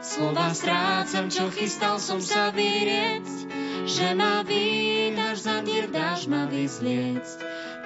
Slova 0.03 0.51
strácam, 0.51 1.31
čo 1.31 1.47
chystal 1.55 2.03
som 2.03 2.19
sa 2.19 2.51
vyriecť, 2.51 3.47
že 3.87 4.11
ma 4.11 4.43
vítaš, 4.43 5.47
zadier 5.47 5.87
dáš 5.87 6.27
ma 6.27 6.43
vyzliecť. 6.51 7.37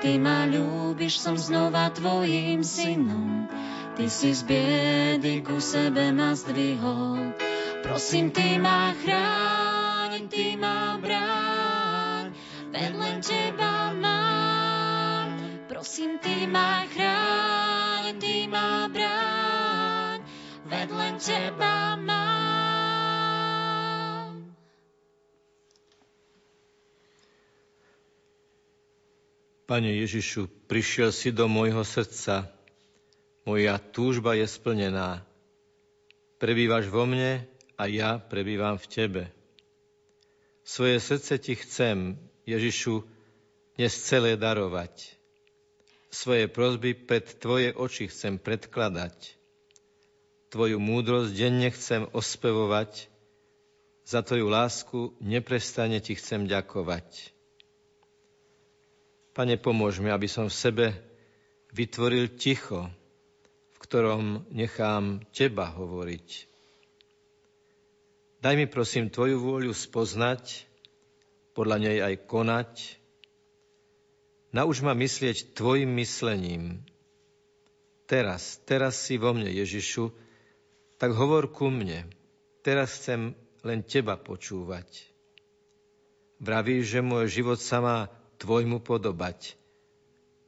Ty 0.02 0.17
ma 0.17 0.50
ľúbiš, 0.50 1.22
som 1.22 1.38
znova 1.38 1.93
tvojim 1.93 2.65
synom. 2.65 3.46
Ty 3.93 4.10
si 4.10 4.34
z 4.34 4.41
biedy 4.41 5.46
ku 5.46 5.62
sebe 5.62 6.10
ma 6.10 6.34
zdvihol. 6.34 7.30
Prosím, 7.86 8.34
ty 8.34 8.58
ma 8.58 8.89
chráň, 9.06 10.26
ty 10.34 10.58
ma 10.58 10.98
bráň, 10.98 12.34
len 12.74 13.22
teba 13.22 13.93
mám. 13.93 14.17
Prosím, 15.78 16.18
ty 16.18 16.50
ma 16.50 16.90
chráň, 16.90 18.18
ty 18.18 18.50
ma 18.50 18.90
bráň, 18.90 20.26
veď 20.66 20.90
len 20.90 21.22
teba 21.22 21.94
mám. 22.02 22.18
Pane 29.70 30.02
Ježišu, 30.02 30.50
prišiel 30.66 31.13
si 31.13 31.30
do 31.30 31.46
môjho 31.46 31.86
srdca. 31.86 32.50
Moja 33.46 33.78
túžba 33.78 34.34
je 34.34 34.50
splnená. 34.50 35.22
Prebývaš 36.42 36.90
vo 36.90 37.06
mne 37.06 37.46
a 37.78 37.86
ja 37.86 38.18
prebývam 38.18 38.82
v 38.82 38.90
Tebe. 38.90 39.30
Svoje 40.66 40.98
srdce 40.98 41.38
Ti 41.38 41.54
chcem, 41.54 42.18
Ježišu, 42.50 43.06
dnes 43.78 43.94
celé 43.94 44.34
darovať. 44.42 45.17
Svoje 46.08 46.48
prozby 46.48 46.96
pred 46.96 47.28
Tvoje 47.38 47.76
oči 47.76 48.08
chcem 48.08 48.39
predkladať. 48.39 49.36
Tvoju 50.48 50.80
múdrosť 50.80 51.36
denne 51.36 51.67
chcem 51.72 52.08
ospevovať. 52.15 53.12
Za 54.08 54.24
Tvoju 54.24 54.48
lásku 54.48 55.00
neprestane 55.20 56.00
Ti 56.00 56.15
chcem 56.15 56.48
ďakovať. 56.48 57.36
Pane, 59.36 59.60
pomôž 59.60 60.00
mi, 60.00 60.10
aby 60.10 60.26
som 60.26 60.48
v 60.48 60.56
sebe 60.56 60.86
vytvoril 61.76 62.39
ticho, 62.39 62.88
v 63.76 63.78
ktorom 63.78 64.48
nechám 64.50 65.22
Teba 65.36 65.70
hovoriť. 65.76 66.48
Daj 68.41 68.56
mi 68.56 68.65
prosím 68.65 69.12
Tvoju 69.12 69.43
vôľu 69.43 69.76
spoznať, 69.76 70.65
podľa 71.58 71.78
nej 71.82 71.98
aj 72.00 72.15
konať. 72.30 73.02
Nauč 74.58 74.82
ma 74.82 74.98
myslieť 74.98 75.54
Tvojim 75.54 75.93
myslením. 76.02 76.82
Teraz, 78.10 78.58
teraz 78.65 78.98
si 78.98 79.22
vo 79.22 79.30
mne, 79.38 79.54
Ježišu, 79.54 80.10
tak 80.98 81.13
hovor 81.13 81.54
ku 81.54 81.70
mne. 81.70 82.10
Teraz 82.65 82.98
chcem 82.98 83.38
len 83.62 83.86
Teba 83.86 84.17
počúvať. 84.17 85.13
Vravíš, 86.41 86.98
že 86.98 87.02
môj 87.06 87.30
život 87.30 87.62
sa 87.62 87.86
má 87.86 87.98
Tvojmu 88.41 88.82
podobať. 88.82 89.54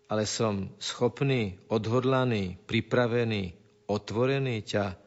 ale 0.10 0.26
som 0.26 0.74
schopný, 0.82 1.62
odhodlaný, 1.70 2.58
pripravený, 2.66 3.54
otvorený 3.86 4.66
ťa 4.66 4.98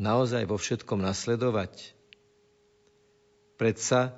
naozaj 0.00 0.48
vo 0.48 0.56
všetkom 0.56 1.04
nasledovať. 1.04 1.92
Predsa, 3.60 4.16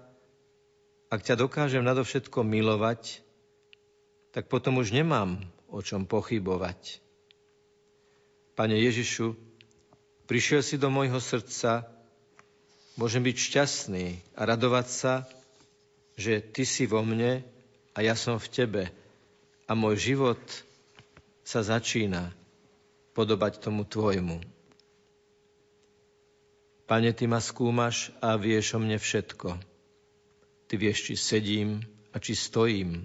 ak 1.11 1.21
ťa 1.27 1.35
dokážem 1.43 1.83
nadovšetko 1.83 2.47
milovať, 2.47 3.27
tak 4.33 4.47
potom 4.47 4.81
už 4.81 4.93
nemám 4.93 5.41
o 5.69 5.85
čom 5.85 6.09
pochybovať. 6.09 7.01
Pane 8.57 8.75
Ježišu, 8.75 9.37
prišiel 10.27 10.65
si 10.65 10.81
do 10.81 10.91
môjho 10.91 11.21
srdca, 11.21 11.87
môžem 12.99 13.23
byť 13.23 13.37
šťastný 13.37 14.07
a 14.35 14.41
radovať 14.49 14.87
sa, 14.89 15.15
že 16.19 16.43
Ty 16.43 16.65
si 16.67 16.89
vo 16.91 17.05
mne 17.07 17.47
a 17.95 17.99
ja 18.03 18.19
som 18.19 18.43
v 18.43 18.51
Tebe 18.51 18.85
a 19.69 19.73
môj 19.79 20.13
život 20.13 20.41
sa 21.47 21.63
začína 21.63 22.35
podobať 23.15 23.63
tomu 23.63 23.87
tvojmu. 23.87 24.43
Pane, 26.89 27.11
Ty 27.13 27.25
ma 27.29 27.39
skúmaš 27.39 28.11
a 28.19 28.35
vieš 28.41 28.75
o 28.75 28.83
mne 28.83 28.97
všetko. 28.97 29.61
Ty 30.69 30.75
vieš, 30.75 31.13
či 31.13 31.15
sedím 31.15 31.85
a 32.11 32.17
či 32.17 32.33
stojím. 32.33 33.05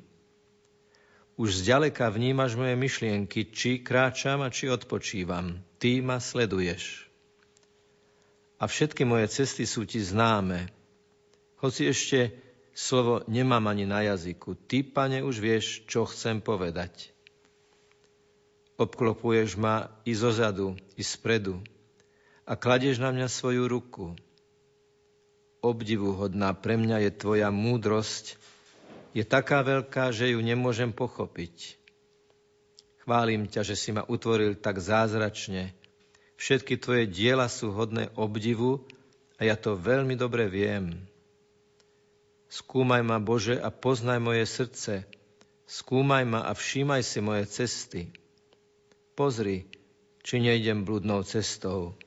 Už 1.34 1.66
zďaleka 1.66 2.14
vnímaš 2.14 2.54
moje 2.54 2.78
myšlienky, 2.78 3.50
či 3.50 3.82
kráčam 3.82 4.46
a 4.46 4.54
či 4.54 4.70
odpočívam. 4.70 5.58
Ty 5.82 6.06
ma 6.06 6.22
sleduješ. 6.22 7.10
A 8.62 8.70
všetky 8.70 9.02
moje 9.04 9.28
cesty 9.34 9.66
sú 9.66 9.84
ti 9.84 9.98
známe. 9.98 10.70
Hoci 11.58 11.90
ešte 11.90 12.38
slovo 12.78 13.26
nemám 13.26 13.66
ani 13.66 13.90
na 13.90 14.06
jazyku. 14.06 14.56
Ty, 14.70 14.86
pane, 14.86 15.26
už 15.26 15.42
vieš, 15.42 15.66
čo 15.90 16.06
chcem 16.06 16.38
povedať. 16.38 17.10
Obklopuješ 18.78 19.58
ma 19.58 19.90
i 20.06 20.14
zozadu, 20.14 20.78
i 20.98 21.02
spredu 21.02 21.62
a 22.44 22.60
kladieš 22.60 23.00
na 23.00 23.12
mňa 23.12 23.28
svoju 23.32 23.68
ruku. 23.72 24.06
Obdivuhodná 25.64 26.52
pre 26.52 26.76
mňa 26.76 27.08
je 27.08 27.12
tvoja 27.16 27.48
múdrosť, 27.48 28.36
je 29.14 29.22
taká 29.22 29.62
veľká, 29.62 30.10
že 30.10 30.34
ju 30.34 30.42
nemôžem 30.42 30.90
pochopiť. 30.90 31.78
Chválim 33.06 33.46
ťa, 33.46 33.62
že 33.62 33.76
si 33.78 33.94
ma 33.94 34.02
utvoril 34.10 34.58
tak 34.58 34.82
zázračne. 34.82 35.78
Všetky 36.42 36.82
tvoje 36.82 37.06
diela 37.06 37.46
sú 37.46 37.70
hodné 37.72 38.10
obdivu 38.18 38.84
a 39.38 39.46
ja 39.46 39.54
to 39.54 39.78
veľmi 39.78 40.18
dobre 40.18 40.50
viem. 40.50 40.98
Skúmaj 42.50 43.02
ma, 43.02 43.18
Bože, 43.18 43.58
a 43.58 43.74
poznaj 43.74 44.22
moje 44.22 44.46
srdce. 44.46 44.94
Skúmaj 45.66 46.24
ma 46.26 46.46
a 46.46 46.54
všímaj 46.54 47.02
si 47.02 47.20
moje 47.22 47.50
cesty. 47.50 48.02
Pozri, 49.18 49.66
či 50.22 50.42
nejdem 50.42 50.86
blúdnou 50.86 51.26
cestou. 51.26 51.98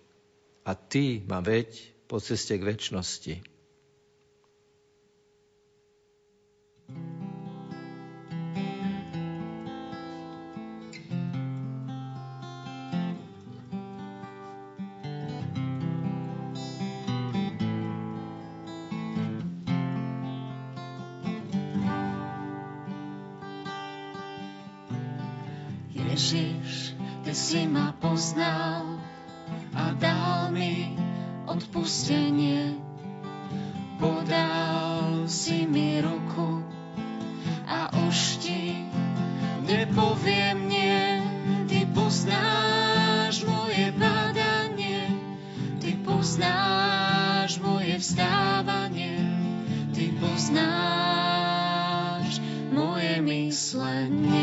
A 0.66 0.74
Ty 0.74 1.22
ma 1.26 1.42
veď 1.42 1.70
po 2.10 2.18
ceste 2.22 2.58
k 2.58 2.66
väčšnosti. 2.66 3.55
Ježiš, 26.16 26.98
Ty 27.22 27.32
si 27.36 27.68
ma 27.70 27.94
poznal 28.02 28.98
a 29.76 29.94
dal 29.94 30.48
mi 30.48 30.96
odpustenie. 31.46 32.74
Podal 34.02 35.30
si 35.30 35.68
mi 35.70 36.02
ruku 36.02 36.65
vstávanie, 48.06 49.18
Ty 49.90 50.14
poznáš 50.22 51.58
moje 52.70 53.18
myslenie. 53.18 54.35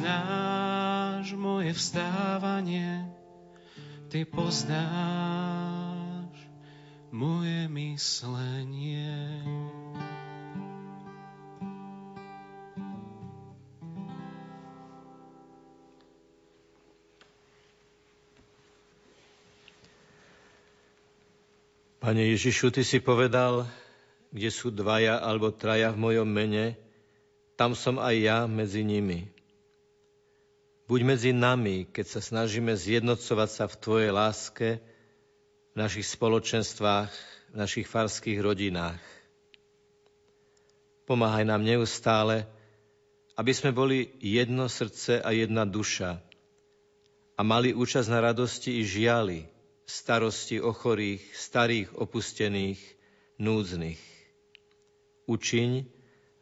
poznáš 0.00 1.36
moje 1.36 1.76
vstávanie, 1.76 3.04
ty 4.08 4.24
poznáš 4.24 4.72
moje 7.12 7.68
myslenie. 7.68 9.12
Pane 22.00 22.24
Ježišu, 22.24 22.72
Ty 22.72 22.88
si 22.88 23.04
povedal, 23.04 23.68
kde 24.32 24.48
sú 24.48 24.72
dvaja 24.72 25.20
alebo 25.20 25.52
traja 25.52 25.92
v 25.92 26.00
mojom 26.00 26.24
mene, 26.24 26.80
tam 27.60 27.76
som 27.76 28.00
aj 28.00 28.16
ja 28.16 28.38
medzi 28.48 28.80
nimi. 28.80 29.39
Buď 30.90 31.06
medzi 31.06 31.30
nami, 31.30 31.86
keď 31.86 32.18
sa 32.18 32.18
snažíme 32.18 32.74
zjednocovať 32.74 33.50
sa 33.54 33.70
v 33.70 33.78
Tvojej 33.78 34.10
láske, 34.10 34.82
v 35.70 35.76
našich 35.78 36.02
spoločenstvách, 36.18 37.14
v 37.54 37.56
našich 37.62 37.86
farských 37.86 38.42
rodinách. 38.42 38.98
Pomáhaj 41.06 41.46
nám 41.46 41.62
neustále, 41.62 42.42
aby 43.38 43.54
sme 43.54 43.70
boli 43.70 44.10
jedno 44.18 44.66
srdce 44.66 45.22
a 45.22 45.30
jedna 45.30 45.62
duša 45.62 46.18
a 47.38 47.40
mali 47.46 47.70
účasť 47.70 48.10
na 48.10 48.26
radosti 48.26 48.82
i 48.82 48.82
žiali, 48.82 49.46
starosti 49.86 50.58
o 50.58 50.74
chorých, 50.74 51.22
starých, 51.38 51.94
opustených, 52.02 52.82
núdznych. 53.38 54.02
Učiň, 55.30 55.86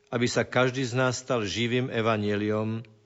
aby 0.09 0.25
sa 0.25 0.41
každý 0.49 0.89
z 0.89 0.97
nás 0.97 1.21
stal 1.21 1.45
živým 1.45 1.93
evaneliom, 1.93 2.81
v 2.81 2.98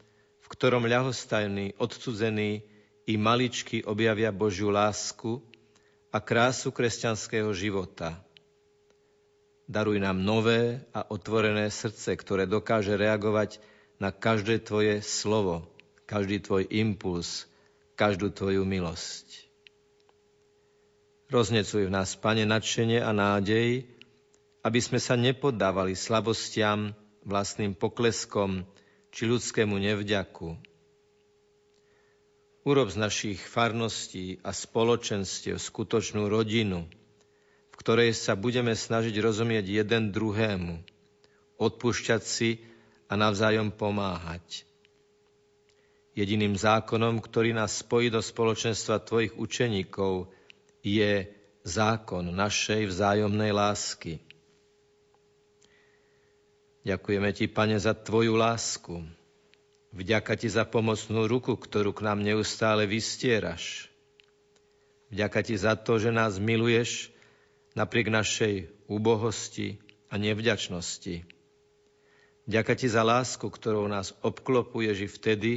ktorom 0.52 0.84
ľahostajný, 0.84 1.80
odcudzený 1.80 2.60
i 3.08 3.14
maličky 3.16 3.80
objavia 3.88 4.28
Božiu 4.28 4.68
lásku 4.68 5.40
a 6.12 6.20
krásu 6.20 6.68
kresťanského 6.68 7.48
života. 7.56 8.20
Daruj 9.64 9.96
nám 9.96 10.20
nové 10.20 10.84
a 10.92 11.08
otvorené 11.08 11.72
srdce, 11.72 12.12
ktoré 12.12 12.44
dokáže 12.44 12.92
reagovať 13.00 13.64
na 13.96 14.12
každé 14.12 14.60
Tvoje 14.60 15.00
slovo, 15.00 15.64
každý 16.04 16.44
Tvoj 16.44 16.68
impuls, 16.68 17.48
každú 17.96 18.28
Tvoju 18.28 18.68
milosť. 18.68 19.48
Roznecuj 21.32 21.88
v 21.88 21.94
nás, 21.96 22.12
Pane, 22.12 22.44
nadšenie 22.44 23.00
a 23.00 23.08
nádej, 23.16 23.88
aby 24.60 24.80
sme 24.84 25.00
sa 25.00 25.16
nepoddávali 25.16 25.96
slabostiam, 25.96 26.92
vlastným 27.22 27.72
pokleskom 27.78 28.66
či 29.12 29.28
ľudskému 29.28 29.76
nevďaku. 29.76 30.56
Urob 32.64 32.88
z 32.88 32.96
našich 32.96 33.38
farností 33.44 34.40
a 34.40 34.56
spoločenstiev 34.56 35.60
skutočnú 35.60 36.32
rodinu, 36.32 36.88
v 37.70 37.76
ktorej 37.76 38.16
sa 38.16 38.32
budeme 38.32 38.72
snažiť 38.72 39.12
rozumieť 39.20 39.84
jeden 39.84 40.14
druhému, 40.14 40.80
odpúšťať 41.60 42.22
si 42.24 42.64
a 43.10 43.18
navzájom 43.18 43.68
pomáhať. 43.68 44.64
Jediným 46.16 46.56
zákonom, 46.56 47.20
ktorý 47.20 47.52
nás 47.52 47.84
spojí 47.84 48.08
do 48.08 48.20
spoločenstva 48.20 49.00
Tvojich 49.04 49.36
učeníkov, 49.36 50.32
je 50.84 51.28
zákon 51.64 52.26
našej 52.32 52.88
vzájomnej 52.88 53.52
lásky. 53.54 54.31
Ďakujeme 56.82 57.30
Ti, 57.30 57.46
Pane, 57.46 57.78
za 57.78 57.94
Tvoju 57.94 58.34
lásku. 58.34 59.06
Vďaka 59.94 60.34
Ti 60.34 60.50
za 60.50 60.66
pomocnú 60.66 61.30
ruku, 61.30 61.54
ktorú 61.54 61.94
k 61.94 62.02
nám 62.10 62.26
neustále 62.26 62.90
vystieraš. 62.90 63.86
Vďaka 65.14 65.46
Ti 65.46 65.54
za 65.62 65.78
to, 65.78 66.02
že 66.02 66.10
nás 66.10 66.42
miluješ 66.42 67.14
napriek 67.78 68.10
našej 68.10 68.66
úbohosti 68.90 69.78
a 70.10 70.18
nevďačnosti. 70.18 71.22
Vďaka 72.50 72.72
Ti 72.74 72.88
za 72.90 73.06
lásku, 73.06 73.46
ktorou 73.46 73.86
nás 73.86 74.10
obklopuješ 74.26 75.06
i 75.06 75.08
vtedy, 75.08 75.52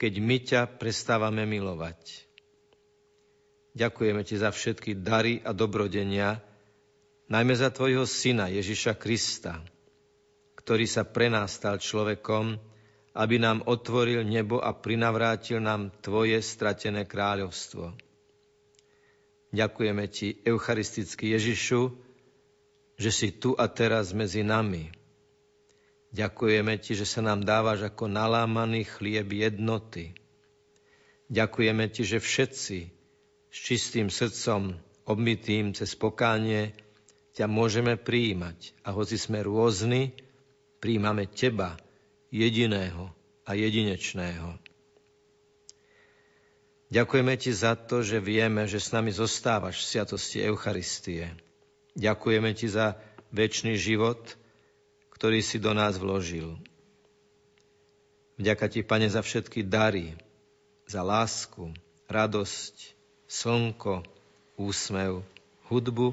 keď 0.00 0.12
my 0.16 0.36
ťa 0.40 0.60
prestávame 0.80 1.44
milovať. 1.44 2.24
Ďakujeme 3.76 4.24
Ti 4.24 4.40
za 4.40 4.48
všetky 4.48 4.96
dary 4.96 5.44
a 5.44 5.52
dobrodenia, 5.52 6.40
najmä 7.28 7.52
za 7.52 7.68
Tvojho 7.68 8.08
Syna 8.08 8.48
Ježiša 8.48 8.96
Krista, 8.96 9.60
ktorý 10.62 10.86
sa 10.86 11.02
pre 11.02 11.26
nás 11.26 11.58
stal 11.58 11.82
človekom, 11.82 12.58
aby 13.12 13.36
nám 13.36 13.66
otvoril 13.68 14.24
nebo 14.24 14.62
a 14.62 14.72
prinavrátil 14.72 15.60
nám 15.60 15.92
Tvoje 16.00 16.40
stratené 16.40 17.04
kráľovstvo. 17.04 17.92
Ďakujeme 19.52 20.04
Ti, 20.08 20.40
Eucharistický 20.48 21.36
Ježišu, 21.36 21.92
že 22.96 23.10
si 23.12 23.28
tu 23.36 23.52
a 23.52 23.68
teraz 23.68 24.16
medzi 24.16 24.40
nami. 24.40 24.88
Ďakujeme 26.16 26.80
Ti, 26.80 26.96
že 26.96 27.04
sa 27.04 27.20
nám 27.20 27.44
dávaš 27.44 27.84
ako 27.84 28.08
nalámaný 28.08 28.88
chlieb 28.88 29.28
jednoty. 29.28 30.16
Ďakujeme 31.28 31.84
Ti, 31.92 32.02
že 32.06 32.18
všetci, 32.22 32.78
s 33.52 33.56
čistým 33.56 34.08
srdcom, 34.08 34.72
obmytým 35.04 35.76
cez 35.76 35.92
pokánie, 35.92 36.72
ťa 37.36 37.44
môžeme 37.44 38.00
prijímať. 38.00 38.72
A 38.88 38.96
hoci 38.96 39.20
sme 39.20 39.44
rôzni, 39.44 40.16
príjmame 40.82 41.30
teba, 41.30 41.78
jediného 42.34 43.14
a 43.46 43.54
jedinečného. 43.54 44.58
Ďakujeme 46.90 47.34
ti 47.38 47.54
za 47.54 47.78
to, 47.78 48.02
že 48.02 48.20
vieme, 48.20 48.66
že 48.66 48.82
s 48.82 48.90
nami 48.90 49.14
zostávaš 49.14 49.80
v 49.80 49.88
sviatosti 49.94 50.44
Eucharistie. 50.44 51.32
Ďakujeme 51.94 52.50
ti 52.52 52.66
za 52.68 52.98
väčší 53.32 53.78
život, 53.78 54.20
ktorý 55.14 55.40
si 55.40 55.62
do 55.62 55.72
nás 55.72 55.96
vložil. 55.96 56.58
Vďaka 58.36 58.66
ti, 58.68 58.84
Pane, 58.84 59.06
za 59.08 59.22
všetky 59.22 59.64
dary, 59.64 60.18
za 60.84 61.00
lásku, 61.00 61.72
radosť, 62.10 62.76
slnko, 63.24 64.04
úsmev, 64.60 65.24
hudbu 65.72 66.12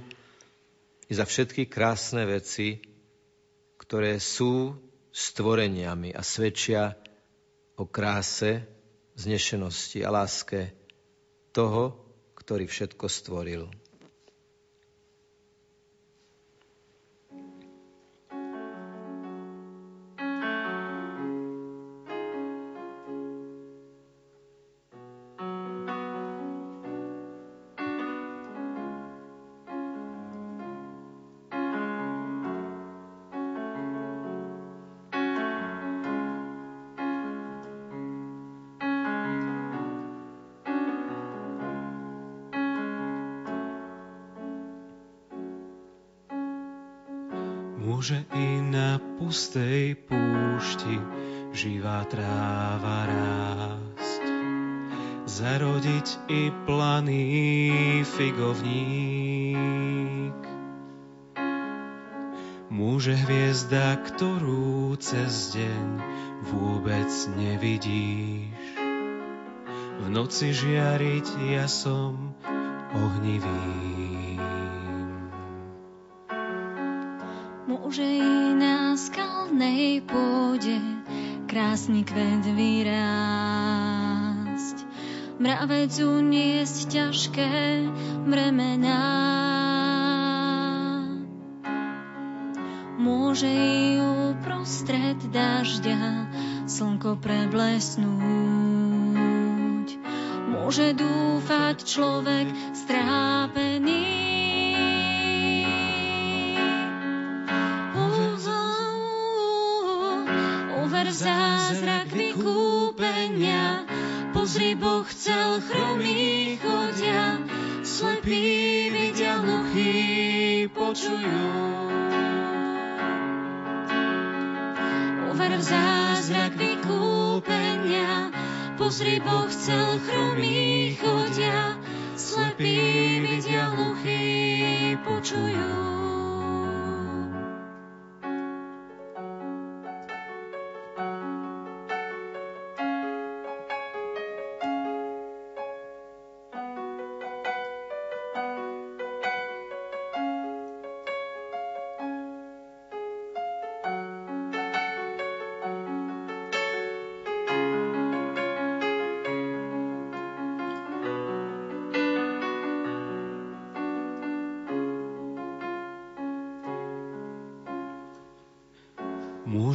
i 1.10 1.14
za 1.18 1.28
všetky 1.28 1.68
krásne 1.68 2.24
veci, 2.24 2.80
ktoré 3.90 4.22
sú 4.22 4.78
stvoreniami 5.10 6.14
a 6.14 6.22
svedčia 6.22 6.94
o 7.74 7.90
kráse, 7.90 8.70
znešenosti 9.18 10.06
a 10.06 10.14
láske 10.14 10.78
toho, 11.50 11.98
ktorý 12.38 12.70
všetko 12.70 13.10
stvoril. 13.10 13.66
Noci 70.30 70.54
žiariť 70.54 71.58
ja 71.58 71.66
som 71.66 72.38
ohnivý. 72.94 73.50
môže 77.66 78.06
i 78.06 78.54
na 78.54 78.94
skalnej 78.94 80.06
pôde 80.06 80.78
krásny 81.50 82.06
kvet 82.06 82.46
vyrásť. 82.46 82.86
Mravec 85.42 85.98
uniesť 85.98 86.78
ťažké 86.94 87.90
bremená. 88.30 89.02
Môže 93.02 93.50
i 93.50 93.98
uprostred 93.98 95.18
dažďa 95.34 96.30
slnko 96.70 97.18
preblesnúť. 97.18 98.19
Môže 100.70 100.94
dúfať 100.94 101.82
človek 101.82 102.46
strápený 102.78 103.39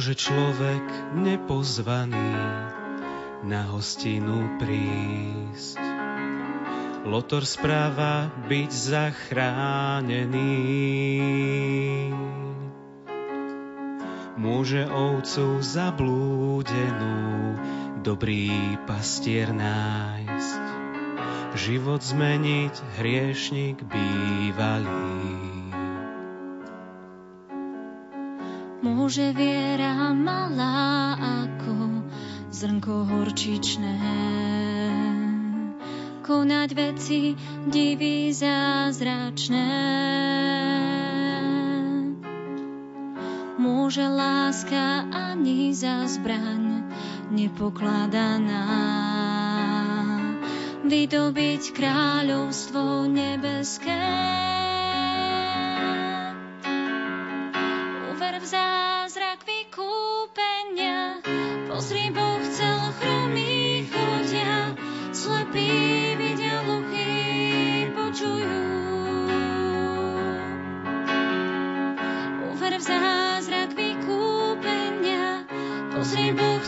Môže 0.05 0.29
človek 0.29 0.85
nepozvaný 1.17 2.29
na 3.41 3.65
hostinu 3.73 4.53
prísť. 4.61 5.81
Lotor 7.09 7.41
správa 7.41 8.29
byť 8.45 8.69
zachránený. 8.69 10.45
Môže 14.37 14.85
ovcu 14.85 15.65
zablúdenú 15.65 17.57
dobrý 18.05 18.77
pastier 18.85 19.49
nájsť. 19.57 20.65
Život 21.57 22.05
zmeniť 22.05 23.01
hriešnik 23.01 23.81
bývalý. 23.89 25.54
Môže 29.05 29.37
viera 29.37 30.17
malá 30.17 31.13
ako 31.13 32.01
zrnko 32.49 33.05
horčičné 33.05 34.01
konať 36.25 36.69
veci 36.73 37.37
divy 37.69 38.33
zázračné. 38.33 39.69
Môže 43.61 44.09
láska 44.09 45.05
ani 45.13 45.69
za 45.69 46.09
zbraň 46.09 46.89
nepokladaná 47.29 48.65
vydobiť 50.81 51.77
kráľovstvo 51.77 53.05
nebeské. 53.05 54.01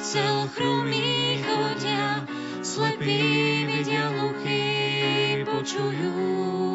srdcel 0.08 0.48
chrumí 0.56 1.44
chodia, 1.44 2.24
slepí 2.64 3.68
vidia, 3.68 4.08
hluchí 4.10 5.44
počujú. 5.44 6.67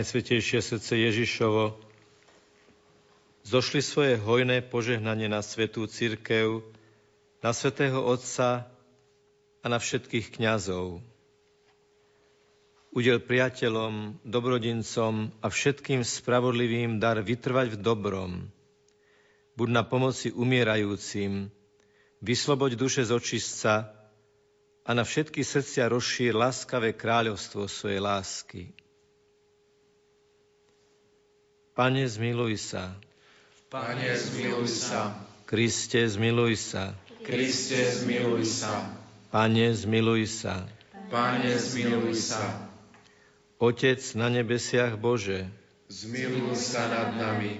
Najsvetejšie 0.00 0.64
srdce 0.64 0.96
Ježišovo, 0.96 1.76
zošli 3.44 3.84
svoje 3.84 4.16
hojné 4.16 4.64
požehnanie 4.64 5.28
na 5.28 5.44
svetú 5.44 5.84
církev, 5.84 6.64
na 7.44 7.52
svetého 7.52 8.00
Otca 8.00 8.64
a 9.60 9.66
na 9.68 9.76
všetkých 9.76 10.40
kňazov. 10.40 11.04
Udel 12.96 13.20
priateľom, 13.20 14.24
dobrodincom 14.24 15.36
a 15.44 15.46
všetkým 15.52 16.00
spravodlivým 16.00 16.96
dar 16.96 17.20
vytrvať 17.20 17.76
v 17.76 17.80
dobrom. 17.84 18.32
Buď 19.52 19.68
na 19.68 19.84
pomoci 19.84 20.32
umierajúcim, 20.32 21.52
vysloboď 22.24 22.80
duše 22.80 23.04
z 23.04 23.12
očistca 23.12 23.92
a 24.80 24.90
na 24.96 25.04
všetky 25.04 25.44
srdcia 25.44 25.92
rozšír 25.92 26.32
láskavé 26.32 26.96
kráľovstvo 26.96 27.68
svojej 27.68 28.00
lásky. 28.00 28.79
Pane, 31.80 32.04
zmiluj 32.04 32.60
sa. 32.60 32.92
Pane, 33.72 34.12
zmiluj 34.12 34.68
sa. 34.68 35.16
Kriste, 35.48 36.04
zmiluj 36.04 36.60
sa. 36.60 36.92
Kriste, 37.24 37.80
zmiluj 38.04 38.44
sa. 38.44 38.84
Pane, 39.32 39.72
zmiluj 39.72 40.28
sa. 40.28 40.68
Pane, 41.08 41.56
zmiluj 41.56 42.20
sa. 42.20 42.68
Otec 43.56 43.96
na 44.12 44.28
nebesiach 44.28 45.00
Bože, 45.00 45.48
zmiluj 45.88 46.52
sa 46.60 46.84
nad 46.84 47.16
nami. 47.16 47.56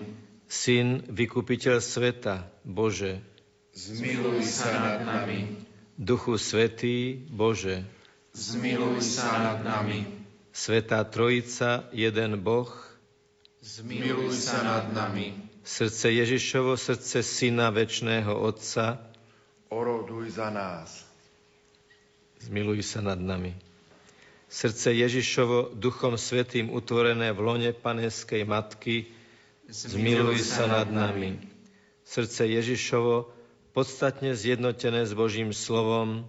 Syn, 0.53 1.01
vykupiteľ 1.09 1.81
sveta, 1.81 2.45
Bože, 2.61 3.25
zmiluj 3.73 4.45
sa 4.45 4.69
nad 4.85 5.01
nami. 5.01 5.65
Duchu 5.97 6.37
Svetý, 6.37 7.25
Bože, 7.33 7.89
zmiluj 8.37 9.01
sa 9.01 9.41
nad 9.41 9.65
nami. 9.65 10.05
Svetá 10.53 11.09
Trojica, 11.09 11.89
jeden 11.97 12.37
Boh, 12.45 12.90
zmiluj 13.61 14.33
sa 14.33 14.65
nad 14.65 14.85
nami. 14.93 15.37
Srdce 15.61 16.09
Ježišovo, 16.11 16.77
srdce 16.77 17.23
Syna 17.23 17.69
Večného 17.71 18.33
Otca, 18.33 18.97
oroduj 19.69 20.41
za 20.41 20.49
nás. 20.51 21.05
Zmiluj 22.41 22.81
sa 22.83 23.05
nad 23.05 23.21
nami. 23.21 23.53
Srdce 24.51 24.97
Ježišovo, 24.97 25.77
Duchom 25.77 26.19
Svetým 26.19 26.73
utvorené 26.73 27.31
v 27.31 27.41
lone 27.45 27.71
Paneskej 27.71 28.43
Matky, 28.49 29.07
zmiluj 29.69 30.43
sa 30.43 30.67
nad 30.67 30.89
nami. 30.91 31.39
Srdce 32.03 32.49
Ježišovo, 32.49 33.31
podstatne 33.77 34.35
zjednotené 34.35 35.07
s 35.07 35.13
Božím 35.15 35.55
slovom, 35.55 36.27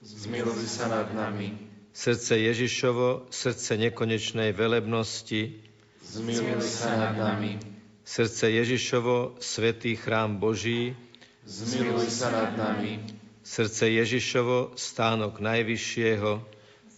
zmiluj 0.00 0.64
sa 0.64 0.88
nad 0.88 1.12
nami. 1.12 1.52
Srdce 1.92 2.40
Ježišovo, 2.40 3.28
srdce 3.28 3.76
nekonečnej 3.76 4.56
velebnosti, 4.56 5.71
zmiluj 6.02 6.62
sa 6.66 6.98
nad 6.98 7.14
nami. 7.18 7.58
Srdce 8.02 8.50
Ježišovo, 8.50 9.38
svetý 9.38 9.94
chrám 9.94 10.42
Boží, 10.42 10.98
zmiluj 11.46 12.10
sa 12.10 12.34
nad 12.34 12.58
nami. 12.58 12.98
Srdce 13.42 13.90
Ježišovo, 13.90 14.74
stánok 14.78 15.38
Najvyššieho, 15.38 16.42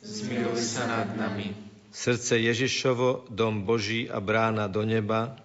zmiluj 0.04 0.60
sa 0.60 0.84
nad 0.88 1.08
nami. 1.16 1.52
Srdce 1.94 2.36
Ježišovo, 2.40 3.28
dom 3.30 3.64
Boží 3.64 4.10
a 4.10 4.20
brána 4.20 4.68
do 4.68 4.82
neba, 4.82 5.36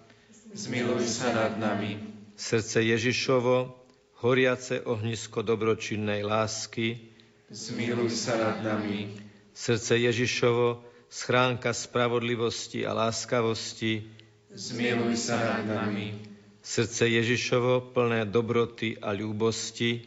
zmiluj 0.52 1.06
sa 1.06 1.30
nad 1.32 1.56
nami. 1.56 2.00
Srdce 2.36 2.82
Ježišovo, 2.82 3.76
horiace 4.20 4.80
ohnisko 4.82 5.44
dobročinnej 5.44 6.24
lásky, 6.26 7.12
zmiluj 7.48 8.10
sa 8.12 8.34
nad 8.36 8.56
nami. 8.64 9.14
Srdce 9.54 9.96
Ježišovo, 9.96 10.89
schránka 11.10 11.74
spravodlivosti 11.74 12.86
a 12.86 12.94
láskavosti, 12.94 14.06
zmiluj 14.54 15.18
sa 15.18 15.36
nad 15.36 15.66
nami. 15.66 16.14
Srdce 16.62 17.10
Ježišovo, 17.10 17.90
plné 17.90 18.30
dobroty 18.30 18.94
a 18.94 19.10
ľúbosti, 19.10 20.06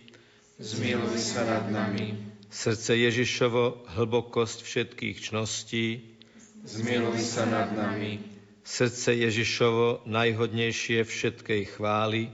zmiluj 0.63 1.19
sa 1.19 1.43
nad 1.43 1.67
nami. 1.67 2.15
Srdce 2.47 2.95
Ježišovo, 2.95 3.83
hlbokosť 3.99 4.63
všetkých 4.63 5.17
čností, 5.27 6.15
zmiluj 6.63 7.19
sa 7.19 7.43
nad 7.51 7.75
nami. 7.75 8.23
Srdce 8.63 9.11
Ježišovo, 9.11 10.07
najhodnejšie 10.07 11.03
všetkej 11.03 11.75
chvály, 11.75 12.31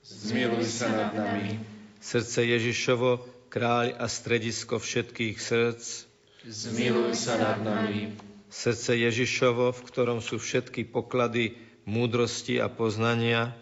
zmiluj 0.00 0.64
sa 0.64 0.88
nad 0.88 1.12
nami. 1.12 1.60
Srdce 2.00 2.48
Ježišovo, 2.48 3.20
kráľ 3.52 4.00
a 4.00 4.08
stredisko 4.08 4.80
všetkých 4.80 5.36
srdc, 5.36 6.09
zmiluj 6.46 7.12
sa 7.16 7.36
nad 7.36 7.58
nami. 7.60 8.16
Srdce 8.50 8.98
Ježišovo, 8.98 9.70
v 9.70 9.80
ktorom 9.86 10.18
sú 10.18 10.42
všetky 10.42 10.88
poklady 10.88 11.54
múdrosti 11.86 12.58
a 12.58 12.66
poznania. 12.66 13.54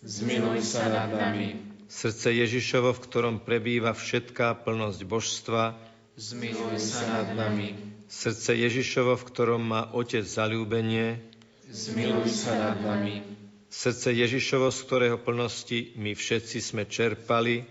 Zmiluj 0.00 0.64
sa 0.64 0.88
nad 0.88 1.12
nami. 1.12 1.60
Srdce 1.88 2.32
Ježišovo, 2.32 2.96
v 2.96 3.02
ktorom 3.04 3.34
prebýva 3.44 3.92
všetká 3.92 4.64
plnosť 4.64 5.00
božstva. 5.04 5.76
Zmiluj 6.16 6.80
sa 6.80 7.04
nad 7.20 7.28
nami. 7.36 7.76
Srdce 8.08 8.56
Ježišovo, 8.56 9.18
v 9.18 9.26
ktorom 9.28 9.62
má 9.62 9.82
Otec 9.92 10.24
zalúbenie. 10.24 11.20
Zmiluj 11.68 12.30
sa 12.30 12.54
nad 12.56 12.78
nami. 12.80 13.26
Srdce 13.68 14.14
Ježišovo, 14.14 14.70
z 14.70 14.78
ktorého 14.86 15.18
plnosti 15.18 15.92
my 15.98 16.14
všetci 16.14 16.58
sme 16.62 16.86
čerpali. 16.86 17.66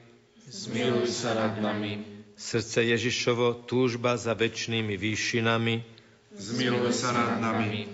Zmiluj 0.51 1.07
sa 1.07 1.31
nad 1.33 1.57
nami. 1.63 2.12
Srdce 2.33 2.83
Ježišovo, 2.83 3.65
túžba 3.69 4.17
za 4.17 4.33
väčšnými 4.33 4.97
výšinami 4.97 5.93
zmiluj 6.33 6.93
sa 6.93 7.13
nad 7.13 7.37
nami. 7.39 7.85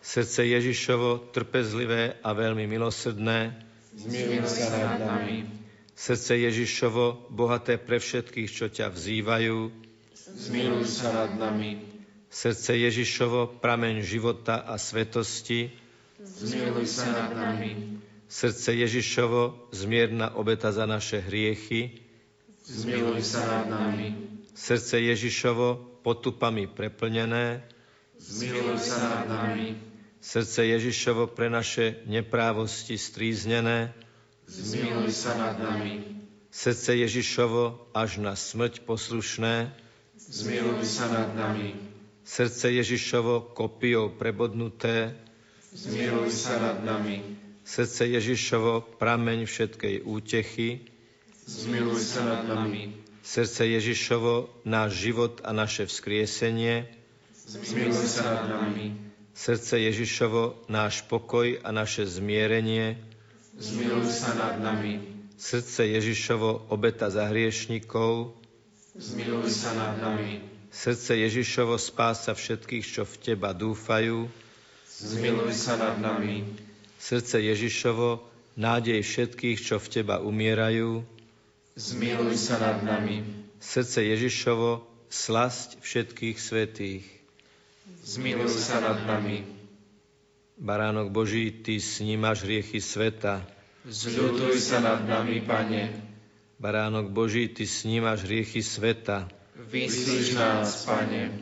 Srdce 0.00 0.46
Ježišovo, 0.46 1.30
trpezlivé 1.34 2.16
a 2.24 2.30
veľmi 2.32 2.64
milosrdné, 2.64 3.52
zmiluj 3.92 4.46
sa 4.48 4.66
nad 4.72 4.98
nami. 5.04 5.44
Srdce 5.92 6.40
Ježišovo, 6.40 7.28
bohaté 7.28 7.76
pre 7.76 8.00
všetkých, 8.00 8.48
čo 8.48 8.66
ťa 8.72 8.88
vzývajú, 8.88 9.68
zmiluj 10.16 10.86
sa 10.88 11.12
nad 11.12 11.36
nami. 11.36 11.84
Srdce 12.30 12.78
Ježišovo, 12.78 13.60
prameň 13.60 14.06
života 14.06 14.64
a 14.64 14.78
svetosti, 14.80 15.74
zmiluj 16.22 16.86
sa 16.88 17.10
nad 17.10 17.30
nami. 17.36 18.00
Srdce 18.30 18.72
Ježišovo, 18.72 19.68
zmierna 19.74 20.32
obeta 20.38 20.70
za 20.70 20.86
naše 20.86 21.18
hriechy, 21.20 21.98
zmiluj 22.70 23.20
sa 23.26 23.42
nad 23.42 23.66
nami. 23.66 24.14
Srdce 24.54 25.02
Ježišovo, 25.02 26.00
potupami 26.06 26.70
preplnené, 26.70 27.66
zmiluj 28.22 28.78
sa 28.78 28.98
nad 29.02 29.24
nami. 29.26 29.74
Srdce 30.20 30.68
Ježišovo 30.68 31.32
pre 31.32 31.48
naše 31.50 32.04
neprávosti 32.06 33.00
stríznené, 33.00 33.90
zmiluj 34.46 35.10
sa 35.10 35.32
nad 35.34 35.56
nami. 35.58 36.22
Srdce 36.50 36.98
Ježišovo 36.98 37.90
až 37.96 38.20
na 38.20 38.36
smrť 38.36 38.84
poslušné, 38.84 39.72
zmiluj 40.18 40.82
sa 40.84 41.08
nad 41.08 41.30
nami. 41.34 41.74
Srdce 42.26 42.70
Ježišovo 42.70 43.54
kopijou 43.56 44.12
prebodnuté, 44.14 45.16
zmiluj 45.72 46.30
sa 46.30 46.58
nad 46.60 46.78
nami. 46.84 47.22
Srdce 47.64 48.06
Ježišovo 48.06 48.98
prameň 48.98 49.46
všetkej 49.46 50.02
útechy, 50.04 50.89
zmiluj 51.46 52.00
sa 52.02 52.20
nad 52.26 52.42
nami. 52.48 52.96
Srdce 53.20 53.68
Ježišovo 53.68 54.48
náš 54.64 54.96
život 54.96 55.44
a 55.44 55.52
naše 55.52 55.86
vzkriesenie, 55.86 56.88
zmiluj 57.46 58.08
sa 58.08 58.24
nad 58.26 58.44
nami. 58.48 58.96
Srdce 59.36 59.78
Ježišovo, 59.80 60.66
náš 60.68 61.06
pokoj 61.06 61.60
a 61.62 61.68
naše 61.70 62.04
zmierenie, 62.04 62.98
zmiluj 63.56 64.08
sa 64.10 64.34
nad 64.34 64.58
nami. 64.58 65.00
Srdce 65.40 65.88
Ježišovo, 65.88 66.68
obeta 66.68 67.08
za 67.08 67.28
hriešnikov, 67.28 68.36
zmiluj 68.96 69.48
sa 69.48 69.72
nad 69.72 69.96
nami. 70.00 70.44
Srdce 70.70 71.16
Ježišovo, 71.16 71.80
spása 71.80 72.36
všetkých, 72.36 72.84
čo 72.84 73.02
v 73.08 73.14
Teba 73.18 73.50
dúfajú, 73.56 74.28
zmiluj 74.86 75.50
sa 75.56 75.80
nad 75.80 75.96
nami. 75.98 76.44
Srdce 77.00 77.40
Ježišovo, 77.40 78.22
nádej 78.60 79.00
všetkých, 79.00 79.58
čo 79.58 79.80
v 79.80 79.86
Teba 79.88 80.20
umierajú, 80.20 81.19
zmiluj 81.80 82.36
sa 82.36 82.60
nad 82.60 82.84
nami. 82.84 83.24
Srdce 83.56 84.04
Ježišovo, 84.04 84.84
slasť 85.08 85.80
všetkých 85.80 86.36
svetých, 86.36 87.04
zmiluj 88.04 88.52
sa 88.52 88.84
nad 88.84 89.00
nami. 89.08 89.48
Baránok 90.60 91.08
Boží, 91.08 91.48
Ty 91.48 91.80
snímaš 91.80 92.44
hriechy 92.44 92.84
sveta. 92.84 93.40
Zľutuj 93.88 94.60
sa 94.60 94.84
nad 94.84 95.08
nami, 95.08 95.40
Pane. 95.40 95.88
Baránok 96.60 97.08
Boží, 97.08 97.48
Ty 97.48 97.64
snímaš 97.64 98.28
hriechy 98.28 98.60
sveta. 98.60 99.32
Vyslíš 99.56 100.36
nás, 100.36 100.84
Pane. 100.84 101.32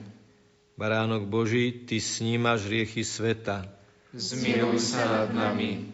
Baránok 0.78 1.26
Boží, 1.26 1.74
Ty 1.82 1.98
snímaš 1.98 2.70
hriechy 2.70 3.02
sveta. 3.02 3.66
Zmiluj 4.14 4.78
sa 4.78 5.02
nad 5.02 5.34
nami. 5.34 5.90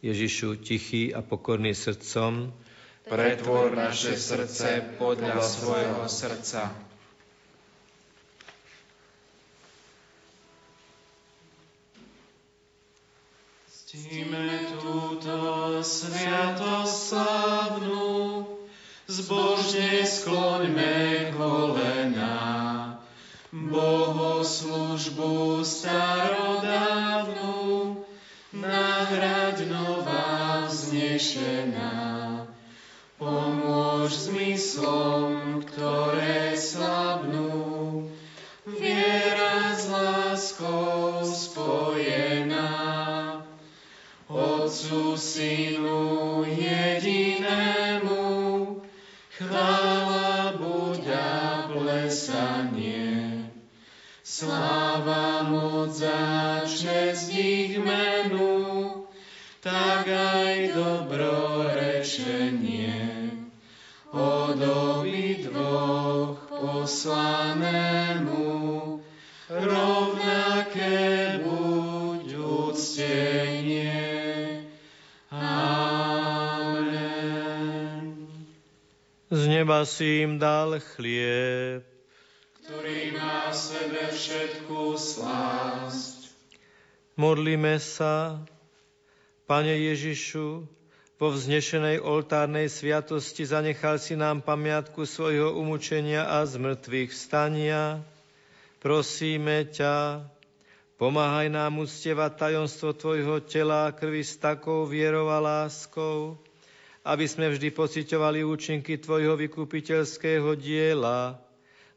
Ježišu, 0.00 0.64
tichý 0.64 1.12
a 1.12 1.20
pokorný 1.20 1.76
srdcom, 1.76 2.56
pretvor 3.06 3.74
naše 3.74 4.14
srdce 4.14 4.98
podľa 4.98 5.42
svojho 5.42 6.06
srdca. 6.06 6.70
Ctíme 13.92 14.80
túto 14.80 15.36
sviatosť 15.84 16.96
slavnú, 17.12 18.40
zbožne 19.04 20.00
skloňme 20.08 21.28
kolená. 21.36 22.40
Bohoslužbu 23.52 25.60
starodávnu, 25.60 28.00
nahrad 28.56 29.60
nová 29.68 30.64
vznešená. 30.72 32.21
Pomôž 33.22 34.34
zmyslom, 34.34 35.62
ktoré 35.62 36.58
slabnú, 36.58 38.10
viera 38.66 39.78
s 39.78 39.86
láskou 39.86 41.22
spojená. 41.22 42.66
Otcu, 44.26 45.14
Synu 45.14 46.42
jedinému, 46.50 48.26
chvála 49.38 50.58
buď 50.58 51.02
a 51.14 51.70
plesanie. 51.70 53.46
Sláva, 54.26 55.46
moc 55.46 55.94
a 56.02 56.66
čest 56.66 57.30
ich 57.30 57.78
menu, 57.78 59.06
tak 59.62 60.10
aj 60.10 60.74
dobrorečenie. 60.74 62.71
Od 64.62 65.02
obidvoch 65.02 66.38
poslanému, 66.46 68.46
rovnaké 69.50 71.42
buď 71.42 72.26
úctenie. 72.38 74.62
Amen. 75.34 77.02
Z 79.34 79.50
neba 79.50 79.82
si 79.82 80.22
im 80.22 80.38
dal 80.38 80.78
chlieb, 80.78 81.82
ktorý 82.62 83.18
má 83.18 83.50
v 83.50 83.58
sebe 83.58 84.14
všetku 84.14 84.94
slásť. 84.94 86.30
Modlíme 87.18 87.82
sa, 87.82 88.38
Pane 89.50 89.74
Ježišu, 89.74 90.70
vo 91.22 91.30
vznešenej 91.30 92.02
oltárnej 92.02 92.66
sviatosti 92.66 93.46
zanechal 93.46 94.02
si 94.02 94.18
nám 94.18 94.42
pamiatku 94.42 95.06
svojho 95.06 95.54
umúčenia 95.54 96.26
a 96.26 96.42
zmrtvých 96.42 97.14
vstania. 97.14 98.02
Prosíme 98.82 99.70
ťa, 99.70 100.26
Pomáhaj 100.98 101.46
nám 101.46 101.82
uctievať 101.82 102.42
tajomstvo 102.42 102.94
Tvojho 102.98 103.38
tela 103.46 103.86
a 103.86 103.94
krvi 103.94 104.26
s 104.26 104.34
takou 104.34 104.82
vierou 104.82 105.30
a 105.30 105.38
láskou, 105.38 106.42
aby 107.06 107.26
sme 107.30 107.54
vždy 107.54 107.70
pociťovali 107.70 108.42
účinky 108.42 108.98
Tvojho 108.98 109.38
vykupiteľského 109.38 110.58
diela, 110.58 111.38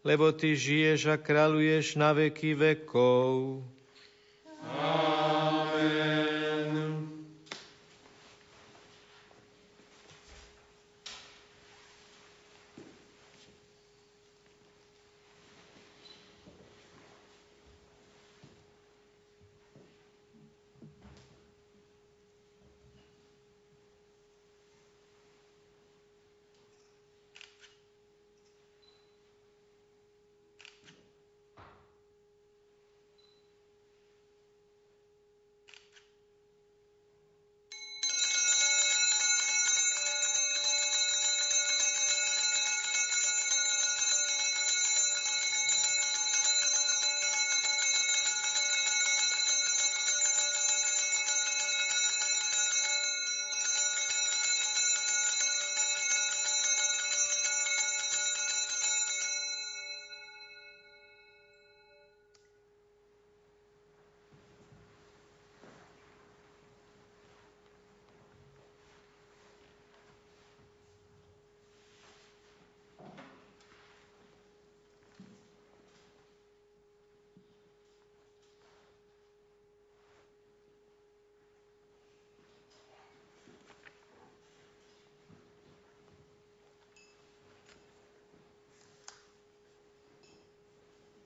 lebo 0.06 0.30
Ty 0.38 0.54
žiješ 0.54 1.10
a 1.10 1.18
kráľuješ 1.18 1.98
na 1.98 2.14
veky 2.14 2.54
vekov. 2.54 3.66
Amen. 4.70 5.15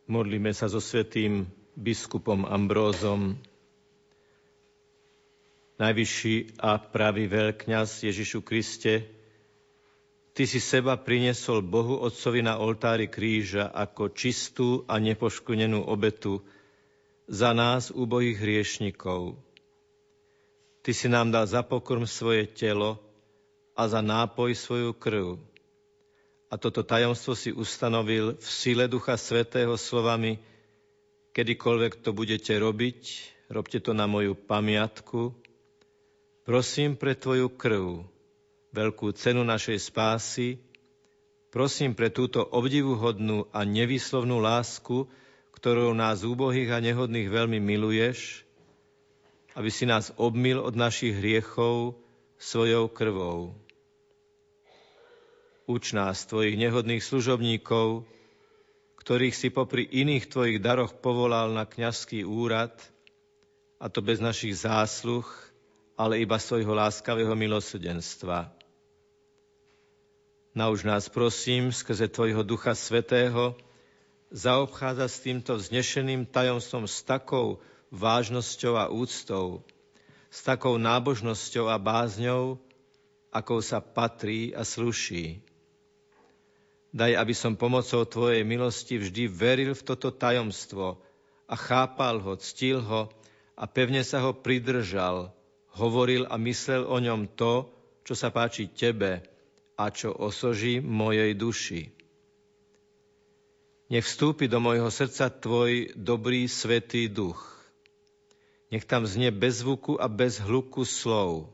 Modlíme 0.10 0.50
sa 0.58 0.66
so 0.66 0.82
svetým 0.82 1.46
biskupom 1.78 2.42
Ambrózom. 2.42 3.38
Najvyšší 5.78 6.58
a 6.58 6.82
pravý 6.82 7.30
veľkňaz 7.30 8.10
Ježišu 8.10 8.42
Kriste, 8.42 9.06
Ty 10.34 10.48
si 10.48 10.64
seba 10.64 10.96
priniesol 10.96 11.62
Bohu 11.62 12.00
Otcovi 12.00 12.40
na 12.40 12.58
oltári 12.64 13.12
kríža 13.12 13.70
ako 13.70 14.10
čistú 14.16 14.88
a 14.88 14.96
nepoškvrnenú 14.96 15.84
obetu 15.84 16.42
za 17.28 17.52
nás, 17.52 17.92
úbohých 17.92 18.40
hriešnikov. 18.40 19.38
Ty 20.80 20.92
si 20.96 21.12
nám 21.12 21.36
dal 21.36 21.46
za 21.46 21.62
pokrm 21.62 22.08
svoje 22.08 22.48
telo 22.48 23.04
a 23.78 23.86
za 23.86 24.00
nápoj 24.00 24.56
svoju 24.58 24.96
krv 24.96 25.38
a 26.50 26.58
toto 26.58 26.82
tajomstvo 26.82 27.38
si 27.38 27.54
ustanovil 27.54 28.42
v 28.42 28.48
sile 28.50 28.90
Ducha 28.90 29.14
Svetého 29.22 29.78
slovami, 29.78 30.42
kedykoľvek 31.38 32.02
to 32.02 32.10
budete 32.10 32.58
robiť, 32.58 33.00
robte 33.54 33.78
to 33.78 33.94
na 33.94 34.10
moju 34.10 34.34
pamiatku. 34.34 35.38
Prosím 36.50 36.98
pre 36.98 37.14
Tvoju 37.14 37.54
krv, 37.54 38.02
veľkú 38.74 39.14
cenu 39.14 39.46
našej 39.46 39.78
spásy, 39.78 40.58
prosím 41.54 41.94
pre 41.94 42.10
túto 42.10 42.42
obdivuhodnú 42.42 43.46
a 43.54 43.62
nevyslovnú 43.62 44.42
lásku, 44.42 45.06
ktorou 45.54 45.94
nás 45.94 46.26
úbohých 46.26 46.74
a 46.74 46.82
nehodných 46.82 47.30
veľmi 47.30 47.62
miluješ, 47.62 48.42
aby 49.54 49.70
si 49.70 49.86
nás 49.86 50.10
obmil 50.18 50.58
od 50.58 50.74
našich 50.74 51.14
hriechov 51.14 51.94
svojou 52.42 52.90
krvou. 52.90 53.54
Uč 55.70 55.94
nás, 55.94 56.26
tvojich 56.26 56.58
nehodných 56.58 57.06
služobníkov, 57.06 58.02
ktorých 58.98 59.38
si 59.38 59.54
popri 59.54 59.86
iných 59.86 60.26
tvojich 60.26 60.58
daroch 60.58 60.98
povolal 60.98 61.54
na 61.54 61.70
kňazský 61.70 62.26
úrad, 62.26 62.74
a 63.78 63.86
to 63.86 64.02
bez 64.02 64.18
našich 64.18 64.66
zásluh, 64.66 65.30
ale 65.94 66.26
iba 66.26 66.42
svojho 66.42 66.74
láskavého 66.74 67.38
milosrdenstva. 67.38 68.50
Nauč 70.58 70.82
nás, 70.82 71.06
prosím, 71.06 71.70
skrze 71.70 72.10
Tvojho 72.10 72.42
Ducha 72.42 72.74
Svetého, 72.74 73.54
zaobchádza 74.34 75.06
s 75.06 75.22
týmto 75.22 75.54
vznešeným 75.54 76.26
tajomstvom 76.26 76.90
s 76.90 77.06
takou 77.06 77.62
vážnosťou 77.94 78.74
a 78.74 78.90
úctou, 78.90 79.62
s 80.34 80.42
takou 80.42 80.82
nábožnosťou 80.82 81.70
a 81.70 81.78
bázňou, 81.78 82.58
akou 83.30 83.62
sa 83.62 83.78
patrí 83.78 84.50
a 84.58 84.66
sluší. 84.66 85.46
Daj, 86.90 87.22
aby 87.22 87.34
som 87.38 87.54
pomocou 87.54 88.02
Tvojej 88.02 88.42
milosti 88.42 88.98
vždy 88.98 89.30
veril 89.30 89.78
v 89.78 89.86
toto 89.86 90.10
tajomstvo 90.10 90.98
a 91.46 91.54
chápal 91.54 92.18
ho, 92.18 92.34
ctil 92.42 92.82
ho 92.82 93.14
a 93.54 93.64
pevne 93.70 94.02
sa 94.02 94.26
ho 94.26 94.34
pridržal, 94.34 95.30
hovoril 95.78 96.26
a 96.26 96.42
myslel 96.42 96.90
o 96.90 96.98
ňom 96.98 97.30
to, 97.38 97.70
čo 98.02 98.18
sa 98.18 98.34
páči 98.34 98.74
Tebe 98.74 99.22
a 99.78 99.94
čo 99.94 100.18
osoží 100.18 100.82
mojej 100.82 101.38
duši. 101.38 101.94
Nech 103.90 104.06
vstúpi 104.06 104.50
do 104.50 104.58
mojho 104.58 104.90
srdca 104.90 105.30
Tvoj 105.30 105.94
dobrý, 105.94 106.50
svetý 106.50 107.06
duch. 107.06 107.42
Nech 108.74 108.86
tam 108.86 109.06
znie 109.06 109.30
bez 109.30 109.62
zvuku 109.62 109.98
a 109.98 110.10
bez 110.10 110.42
hluku 110.42 110.86
slov. 110.86 111.54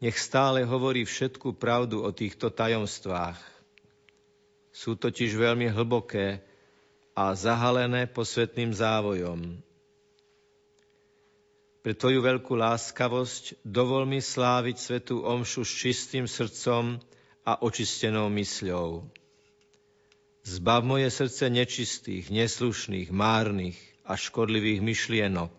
Nech 0.00 0.16
stále 0.16 0.64
hovorí 0.68 1.04
všetku 1.04 1.56
pravdu 1.56 2.04
o 2.04 2.12
týchto 2.12 2.52
tajomstvách 2.52 3.53
sú 4.74 4.98
totiž 4.98 5.38
veľmi 5.38 5.70
hlboké 5.70 6.42
a 7.14 7.30
zahalené 7.38 8.10
posvetným 8.10 8.74
závojom. 8.74 9.62
Pre 11.84 11.92
Tvoju 11.94 12.18
veľkú 12.18 12.58
láskavosť 12.58 13.62
dovol 13.62 14.02
mi 14.02 14.18
sláviť 14.18 14.76
svetú 14.80 15.22
omšu 15.22 15.62
s 15.62 15.72
čistým 15.78 16.26
srdcom 16.26 16.98
a 17.46 17.62
očistenou 17.62 18.26
mysľou. 18.34 19.06
Zbav 20.44 20.82
moje 20.82 21.08
srdce 21.12 21.48
nečistých, 21.52 22.32
neslušných, 22.34 23.14
márnych 23.14 23.78
a 24.02 24.18
škodlivých 24.18 24.80
myšlienok. 24.82 25.52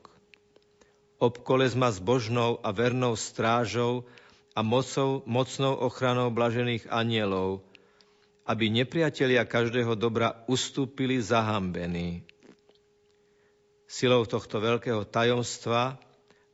Obkolez 1.21 1.71
ma 1.77 1.93
s 1.93 2.03
božnou 2.03 2.59
a 2.59 2.69
vernou 2.75 3.15
strážou 3.15 4.03
a 4.51 4.59
mocou, 4.59 5.23
mocnou 5.23 5.73
ochranou 5.77 6.33
blažených 6.33 6.89
anielov, 6.91 7.63
aby 8.45 8.69
nepriatelia 8.69 9.41
každého 9.41 9.97
dobra 9.97 10.45
ustúpili 10.45 11.17
zahambení. 11.17 12.21
Silou 13.89 14.25
tohto 14.29 14.61
veľkého 14.61 15.01
tajomstva 15.05 15.97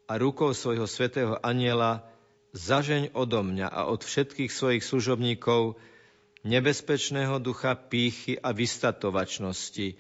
a 0.08 0.14
rukou 0.16 0.56
svojho 0.56 0.88
svetého 0.88 1.36
aniela 1.44 2.04
zažeň 2.56 3.16
odo 3.16 3.44
mňa 3.44 3.68
a 3.68 3.82
od 3.88 4.04
všetkých 4.04 4.52
svojich 4.52 4.84
služobníkov 4.84 5.80
nebezpečného 6.44 7.40
ducha 7.40 7.76
pýchy 7.76 8.40
a 8.40 8.52
vystatovačnosti, 8.52 9.96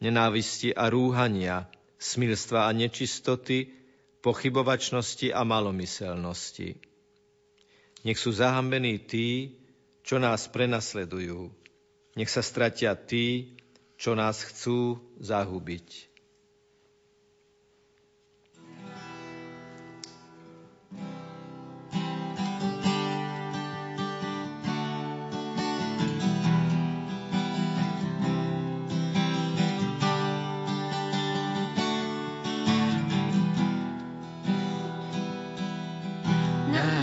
nenávisti 0.00 0.72
a 0.76 0.88
rúhania, 0.92 1.68
smilstva 1.96 2.68
a 2.68 2.70
nečistoty, 2.76 3.72
pochybovačnosti 4.20 5.32
a 5.32 5.40
malomyselnosti. 5.46 6.76
Nech 8.04 8.18
sú 8.20 8.30
zahambení 8.34 9.00
tí, 9.02 9.56
čo 10.06 10.22
nás 10.22 10.46
prenasledujú. 10.46 11.50
Nech 12.14 12.30
sa 12.30 12.38
stratia 12.38 12.94
tí, 12.94 13.58
čo 13.98 14.14
nás 14.14 14.38
chcú 14.46 15.02
zahubiť. 15.18 16.14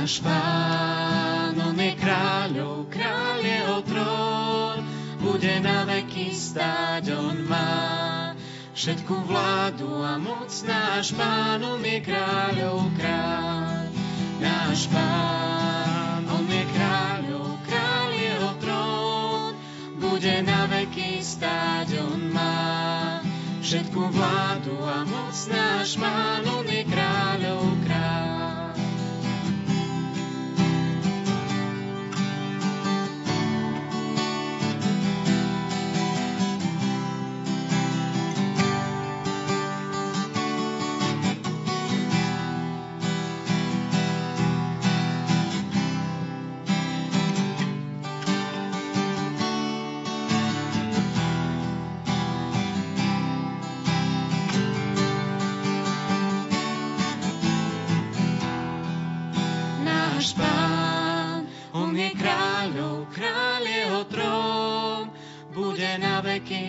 náš 0.03 0.19
Pán. 0.19 0.72
Bude 5.43 5.59
na 5.59 5.83
veky 5.83 6.31
stáť, 6.31 7.19
on 7.19 7.43
má. 7.51 8.31
Všetku 8.71 9.27
vládu 9.27 9.91
a 9.99 10.15
moc 10.15 10.47
náš 10.63 11.11
pán, 11.19 11.59
on 11.59 11.83
je 11.83 11.99
kráľov, 11.99 12.87
kráľ, 12.95 13.91
náš 14.39 14.87
pán, 14.87 16.23
on 16.31 16.47
je 16.47 16.63
kráľov, 16.63 17.59
kráľ 17.67 18.09
je 18.15 18.33
o 18.39 18.51
trón, 18.63 19.51
bude 19.99 20.35
na 20.47 20.63
veky 20.71 21.19
stáť, 21.19 21.91
on 21.99 22.31
má. 22.31 23.19
Všetku 23.59 23.99
vládu 23.99 24.79
a 24.79 25.03
moc 25.03 25.35
náš 25.51 25.99
pán, 25.99 26.47
on 26.47 26.63
je 26.71 26.87
kráľov, 26.87 27.67
kráľ. 27.67 27.82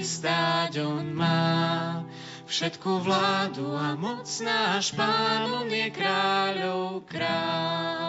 Stáť 0.05 0.85
on 0.85 1.17
má. 1.17 2.05
Všetku 2.45 3.01
vládu 3.01 3.73
a 3.73 3.97
moc 3.97 4.29
náš 4.45 4.93
pán, 4.93 5.49
on 5.65 5.69
je 5.73 5.89
kráľov 5.89 7.09
kráľ. 7.09 8.05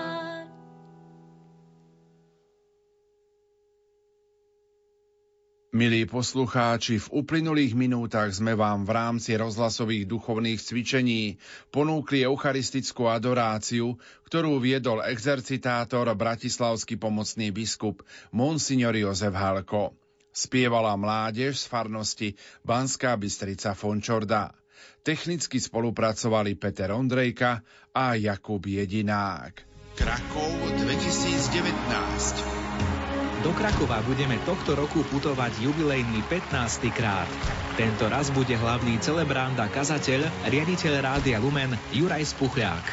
Milí 5.75 6.07
poslucháči, 6.07 7.03
v 7.03 7.19
uplynulých 7.19 7.75
minútach 7.75 8.31
sme 8.31 8.55
vám 8.55 8.87
v 8.87 8.95
rámci 8.95 9.35
rozhlasových 9.35 10.07
duchovných 10.07 10.55
cvičení 10.55 11.35
ponúkli 11.67 12.23
eucharistickú 12.23 13.11
adoráciu, 13.11 13.99
ktorú 14.23 14.63
viedol 14.63 15.03
exercitátor 15.03 16.07
bratislavský 16.15 16.95
pomocný 16.95 17.51
biskup 17.51 18.07
Monsignor 18.31 18.95
Jozef 18.95 19.35
Halko. 19.35 20.04
Spievala 20.35 20.99
mládež 20.99 21.63
z 21.63 21.65
farnosti 21.71 22.35
Banská 22.67 23.15
Bystrica 23.15 23.71
Fončorda. 23.71 24.51
Technicky 24.99 25.63
spolupracovali 25.63 26.59
Peter 26.59 26.91
Ondrejka 26.91 27.63
a 27.95 28.19
Jakub 28.19 28.67
Jedinák. 28.67 29.63
Krakov 29.95 30.51
2019 30.83 33.47
Do 33.47 33.55
Krakova 33.55 34.03
budeme 34.03 34.35
tohto 34.43 34.75
roku 34.75 35.07
putovať 35.07 35.55
jubilejný 35.63 36.19
15. 36.27 36.83
krát. 36.91 37.31
Tento 37.79 38.11
raz 38.11 38.27
bude 38.35 38.59
hlavný 38.59 38.99
celebrant 38.99 39.55
a 39.55 39.71
kazateľ, 39.71 40.51
riaditeľ 40.51 40.99
Rádia 40.99 41.39
Lumen 41.39 41.79
Juraj 41.95 42.35
Spuchľák. 42.35 42.83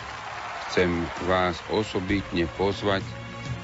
Chcem 0.70 0.95
vás 1.26 1.59
osobitne 1.74 2.47
pozvať, 2.55 3.03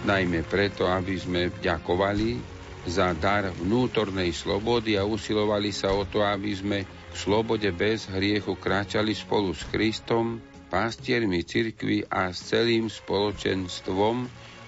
najmä 0.03 0.43
preto, 0.43 0.91
aby 0.91 1.15
sme 1.15 1.55
ďakovali 1.63 2.58
za 2.89 3.13
dar 3.13 3.53
vnútornej 3.53 4.33
slobody 4.33 4.97
a 4.97 5.05
usilovali 5.05 5.71
sa 5.71 5.93
o 5.93 6.09
to, 6.09 6.25
aby 6.25 6.53
sme 6.57 6.79
v 6.85 7.15
slobode 7.17 7.69
bez 7.71 8.09
hriechu 8.09 8.57
kráčali 8.57 9.13
spolu 9.13 9.53
s 9.53 9.63
Kristom, 9.69 10.41
pastiermi 10.69 11.45
cirkvy 11.45 12.05
a 12.09 12.33
s 12.33 12.53
celým 12.53 12.93
spoločenstvom, 12.93 14.17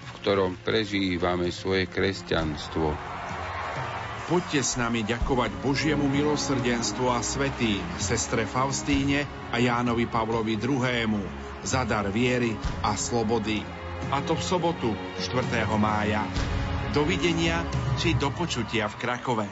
v 0.01 0.09
ktorom 0.21 0.57
prežívame 0.61 1.53
svoje 1.53 1.85
kresťanstvo. 1.89 2.93
Poďte 4.31 4.63
s 4.63 4.79
nami 4.79 5.03
ďakovať 5.03 5.51
Božiemu 5.59 6.07
milosrdenstvu 6.07 7.11
a 7.11 7.19
svetým, 7.19 7.83
sestre 7.99 8.47
Faustíne 8.47 9.27
a 9.51 9.59
Jánovi 9.59 10.07
Pavlovi 10.07 10.55
II. 10.55 11.19
za 11.67 11.83
dar 11.83 12.07
viery 12.07 12.55
a 12.79 12.95
slobody. 12.95 13.59
A 14.07 14.23
to 14.23 14.33
v 14.39 14.43
sobotu 14.43 14.89
4. 15.19 15.67
mája. 15.75 16.23
Dovidenia 16.91 17.63
či 17.95 18.19
do 18.19 18.35
počutia 18.35 18.91
v 18.91 18.99
Krakove. 18.99 19.47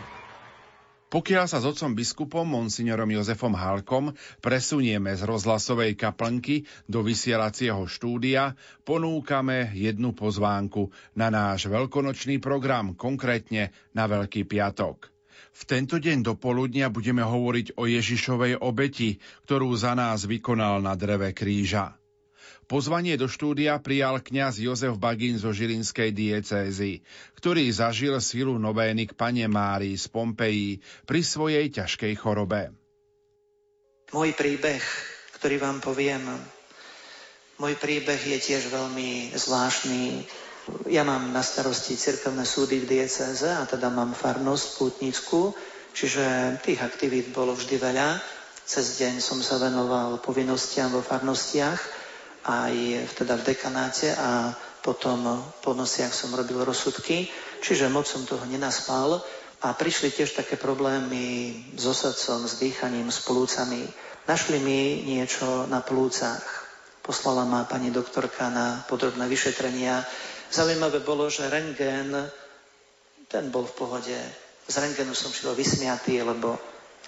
Pokiaľ 1.07 1.47
sa 1.47 1.63
s 1.63 1.71
otcom 1.71 1.95
biskupom 1.95 2.43
monsignorom 2.43 3.07
Jozefom 3.15 3.55
Halkom 3.55 4.11
presunieme 4.43 5.15
z 5.15 5.23
rozhlasovej 5.23 5.95
kaplnky 5.95 6.67
do 6.91 6.99
vysielacieho 6.99 7.87
štúdia, 7.87 8.59
ponúkame 8.83 9.71
jednu 9.71 10.11
pozvánku 10.11 10.91
na 11.15 11.31
náš 11.31 11.71
veľkonočný 11.71 12.43
program, 12.43 12.91
konkrétne 12.99 13.71
na 13.95 14.03
Veľký 14.11 14.43
piatok. 14.43 15.07
V 15.55 15.61
tento 15.63 15.95
deň 15.95 16.27
do 16.27 16.35
poludnia 16.35 16.91
budeme 16.91 17.23
hovoriť 17.23 17.79
o 17.79 17.87
Ježišovej 17.87 18.59
obeti, 18.59 19.15
ktorú 19.47 19.71
za 19.79 19.95
nás 19.95 20.27
vykonal 20.27 20.83
na 20.83 20.91
dreve 20.99 21.31
kríža. 21.31 21.98
Pozvanie 22.69 23.17
do 23.17 23.25
štúdia 23.25 23.81
prijal 23.81 24.21
kňaz 24.21 24.61
Jozef 24.61 24.93
Bagín 25.01 25.41
zo 25.41 25.49
Žilinskej 25.49 26.13
diecézy, 26.13 27.01
ktorý 27.33 27.65
zažil 27.73 28.13
silu 28.21 28.61
novény 28.61 29.09
k 29.09 29.17
pane 29.17 29.41
Márii 29.49 29.97
z 29.97 30.05
Pompeji 30.13 30.77
pri 31.09 31.25
svojej 31.25 31.65
ťažkej 31.73 32.13
chorobe. 32.21 32.69
Môj 34.13 34.37
príbeh, 34.37 34.85
ktorý 35.41 35.57
vám 35.57 35.81
poviem, 35.81 36.21
môj 37.57 37.73
príbeh 37.73 38.21
je 38.21 38.37
tiež 38.37 38.69
veľmi 38.69 39.33
zvláštny. 39.33 40.29
Ja 40.93 41.01
mám 41.01 41.33
na 41.33 41.41
starosti 41.41 41.97
cirkevné 41.97 42.45
súdy 42.45 42.85
v 42.85 43.01
diecéze 43.01 43.49
a 43.49 43.65
teda 43.65 43.89
mám 43.89 44.13
farnosť 44.13 44.77
pútnickú, 44.77 45.57
čiže 45.97 46.61
tých 46.61 46.85
aktivít 46.85 47.33
bolo 47.33 47.57
vždy 47.57 47.81
veľa. 47.81 48.21
Cez 48.69 49.01
deň 49.01 49.17
som 49.17 49.41
sa 49.41 49.57
venoval 49.57 50.21
povinnostiam 50.21 50.93
vo 50.93 51.01
farnostiach 51.01 51.98
aj 52.45 52.75
teda 53.19 53.35
v 53.35 53.45
dekanáte 53.51 54.15
a 54.15 54.55
potom 54.79 55.43
po 55.59 55.75
nosiach 55.75 56.15
som 56.15 56.31
robil 56.31 56.63
rozsudky, 56.63 57.27
čiže 57.59 57.91
moc 57.91 58.07
som 58.07 58.23
toho 58.23 58.47
nenaspal 58.47 59.19
a 59.59 59.75
prišli 59.75 60.15
tiež 60.15 60.39
také 60.39 60.55
problémy 60.55 61.51
s 61.75 61.83
osadcom, 61.83 62.47
s 62.47 62.55
dýchaním, 62.63 63.11
s 63.11 63.19
plúcami. 63.27 63.83
Našli 64.23 64.61
mi 64.63 65.03
niečo 65.03 65.67
na 65.67 65.83
plúcach. 65.83 66.39
Poslala 67.03 67.43
ma 67.43 67.67
pani 67.67 67.91
doktorka 67.91 68.47
na 68.47 68.85
podrobné 68.87 69.27
vyšetrenia. 69.27 70.05
Zaujímavé 70.47 71.03
bolo, 71.03 71.27
že 71.27 71.49
rengen, 71.51 72.13
ten 73.27 73.51
bol 73.51 73.67
v 73.67 73.75
pohode. 73.75 74.19
Z 74.69 74.75
rengenu 74.79 75.11
som 75.11 75.33
šiel 75.33 75.57
vysmiatý, 75.57 76.23
lebo 76.23 76.55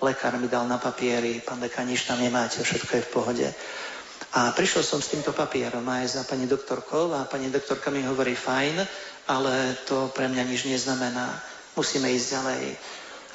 lekár 0.02 0.36
mi 0.42 0.50
dal 0.50 0.66
na 0.68 0.82
papieri, 0.82 1.40
pán 1.40 1.62
dekan, 1.62 1.88
nič 1.88 2.10
tam 2.10 2.20
nemáte, 2.20 2.66
všetko 2.66 2.92
je 3.00 3.06
v 3.06 3.14
pohode. 3.14 3.48
A 4.32 4.56
prišiel 4.56 4.80
som 4.88 5.04
s 5.04 5.12
týmto 5.12 5.36
papierom 5.36 5.84
aj 5.92 6.16
za 6.16 6.24
pani 6.24 6.48
doktorkou 6.48 7.12
a 7.12 7.28
pani 7.28 7.52
doktorka 7.52 7.92
mi 7.92 8.00
hovorí 8.08 8.32
fajn, 8.32 8.80
ale 9.28 9.76
to 9.84 10.08
pre 10.16 10.32
mňa 10.32 10.44
nič 10.48 10.72
neznamená. 10.72 11.36
Musíme 11.76 12.08
ísť 12.08 12.28
ďalej. 12.40 12.64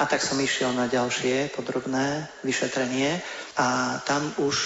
A 0.01 0.03
tak 0.09 0.25
som 0.25 0.41
išiel 0.41 0.73
na 0.73 0.89
ďalšie 0.89 1.53
podrobné 1.53 2.29
vyšetrenie 2.45 3.21
a 3.61 4.01
tam 4.09 4.25
už 4.41 4.57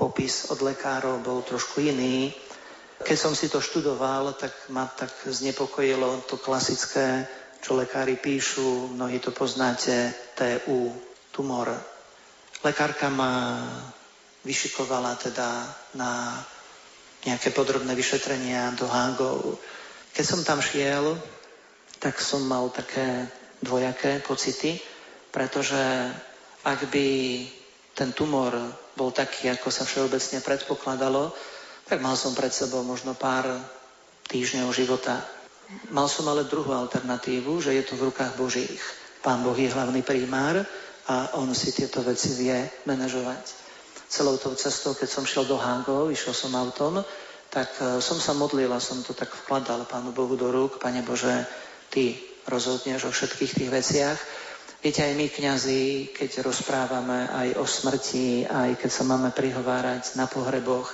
popis 0.00 0.48
od 0.48 0.64
lekárov 0.64 1.20
bol 1.20 1.44
trošku 1.44 1.80
iný. 1.80 2.32
Keď 3.04 3.16
som 3.20 3.36
si 3.36 3.52
to 3.52 3.60
študoval, 3.60 4.32
tak 4.40 4.52
ma 4.72 4.88
tak 4.88 5.12
znepokojilo 5.28 6.24
to 6.24 6.40
klasické, 6.40 7.28
čo 7.60 7.76
lekári 7.76 8.16
píšu, 8.16 8.96
mnohí 8.96 9.20
to 9.20 9.28
poznáte, 9.28 10.12
TU, 10.36 10.92
tumor. 11.32 11.72
Lekárka 12.64 13.12
ma 13.12 13.60
vyšikovala 14.44 15.16
teda 15.16 15.48
na 15.96 16.36
nejaké 17.24 17.50
podrobné 17.50 17.96
vyšetrenia 17.96 18.76
do 18.76 18.84
Hágov. 18.84 19.56
Keď 20.12 20.24
som 20.24 20.40
tam 20.44 20.60
šiel, 20.60 21.16
tak 21.96 22.20
som 22.20 22.44
mal 22.44 22.68
také 22.68 23.26
dvojaké 23.64 24.20
pocity, 24.20 24.76
pretože 25.32 25.80
ak 26.68 26.80
by 26.92 27.08
ten 27.96 28.12
tumor 28.12 28.52
bol 28.94 29.10
taký, 29.10 29.48
ako 29.48 29.72
sa 29.72 29.88
všeobecne 29.88 30.44
predpokladalo, 30.44 31.32
tak 31.88 32.04
mal 32.04 32.14
som 32.14 32.36
pred 32.36 32.52
sebou 32.52 32.84
možno 32.84 33.16
pár 33.16 33.48
týždňov 34.28 34.68
života. 34.76 35.24
Mal 35.88 36.06
som 36.12 36.28
ale 36.28 36.44
druhú 36.44 36.76
alternatívu, 36.76 37.64
že 37.64 37.72
je 37.72 37.84
to 37.88 37.96
v 37.96 38.12
rukách 38.12 38.36
Božích. 38.36 38.80
Pán 39.24 39.40
Boh 39.40 39.56
je 39.56 39.72
hlavný 39.72 40.04
primár 40.04 40.60
a 41.08 41.32
on 41.40 41.48
si 41.56 41.72
tieto 41.72 42.04
veci 42.04 42.36
vie 42.36 42.84
manažovať 42.84 43.63
celou 44.08 44.36
tou 44.36 44.54
cestou, 44.54 44.94
keď 44.94 45.08
som 45.08 45.24
šiel 45.26 45.44
do 45.48 45.58
Hangov, 45.58 46.12
išiel 46.12 46.36
som 46.36 46.54
autom, 46.54 47.02
tak 47.50 47.70
e, 47.78 48.02
som 48.02 48.18
sa 48.18 48.34
modlil 48.34 48.70
a 48.74 48.82
som 48.82 49.02
to 49.02 49.14
tak 49.14 49.30
vkladal 49.30 49.86
Pánu 49.86 50.10
Bohu 50.10 50.34
do 50.34 50.50
rúk. 50.50 50.82
Pane 50.82 51.06
Bože, 51.06 51.46
Ty 51.90 52.18
rozhodneš 52.50 53.06
o 53.06 53.14
všetkých 53.14 53.52
tých 53.54 53.70
veciach. 53.70 54.18
Viete, 54.84 55.00
aj 55.00 55.16
my, 55.16 55.26
kňazi, 55.32 56.12
keď 56.12 56.44
rozprávame 56.44 57.24
aj 57.32 57.48
o 57.56 57.64
smrti, 57.64 58.44
aj 58.44 58.76
keď 58.76 58.90
sa 58.92 59.04
máme 59.08 59.32
prihovárať 59.32 60.20
na 60.20 60.28
pohreboch, 60.28 60.92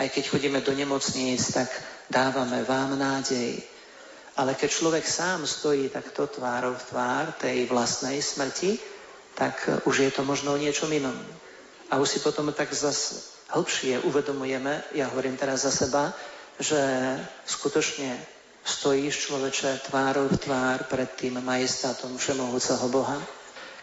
aj 0.00 0.08
keď 0.08 0.24
chodíme 0.32 0.64
do 0.64 0.72
nemocníc, 0.72 1.52
tak 1.52 1.68
dávame 2.08 2.64
vám 2.64 2.96
nádej. 2.96 3.60
Ale 4.40 4.56
keď 4.56 4.70
človek 4.72 5.04
sám 5.04 5.44
stojí 5.44 5.92
takto 5.92 6.28
tvárou 6.28 6.76
v 6.76 6.86
tvár 6.88 7.24
tej 7.36 7.68
vlastnej 7.68 8.20
smrti, 8.24 8.80
tak 9.36 9.84
už 9.84 10.08
je 10.08 10.10
to 10.12 10.24
možno 10.24 10.56
o 10.56 10.60
niečom 10.60 10.88
inom. 10.88 11.16
A 11.90 12.02
už 12.02 12.08
si 12.08 12.18
potom 12.18 12.50
tak 12.50 12.74
zase 12.74 13.22
hĺbšie 13.54 14.02
uvedomujeme, 14.02 14.82
ja 14.94 15.06
hovorím 15.06 15.38
teraz 15.38 15.62
za 15.62 15.70
seba, 15.70 16.10
že 16.58 16.78
skutočne 17.46 18.18
stojíš 18.66 19.30
človeče 19.30 19.86
tvárou 19.86 20.26
v 20.26 20.40
tvár 20.42 20.90
pred 20.90 21.06
tým 21.14 21.38
majestátom 21.38 22.18
všemohúceho 22.18 22.90
Boha. 22.90 23.22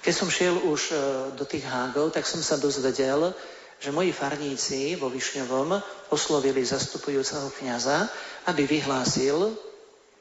Keď 0.04 0.12
som 0.12 0.28
šiel 0.28 0.60
už 0.68 0.92
e, 0.92 0.96
do 1.40 1.48
tých 1.48 1.64
hágov, 1.64 2.12
tak 2.12 2.28
som 2.28 2.44
sa 2.44 2.60
dozvedel, 2.60 3.32
že 3.80 3.96
moji 3.96 4.12
farníci 4.12 5.00
vo 5.00 5.08
Višňovom 5.08 5.80
oslovili 6.12 6.60
zastupujúceho 6.68 7.56
kniaza, 7.56 8.12
aby 8.52 8.68
vyhlásil 8.68 9.56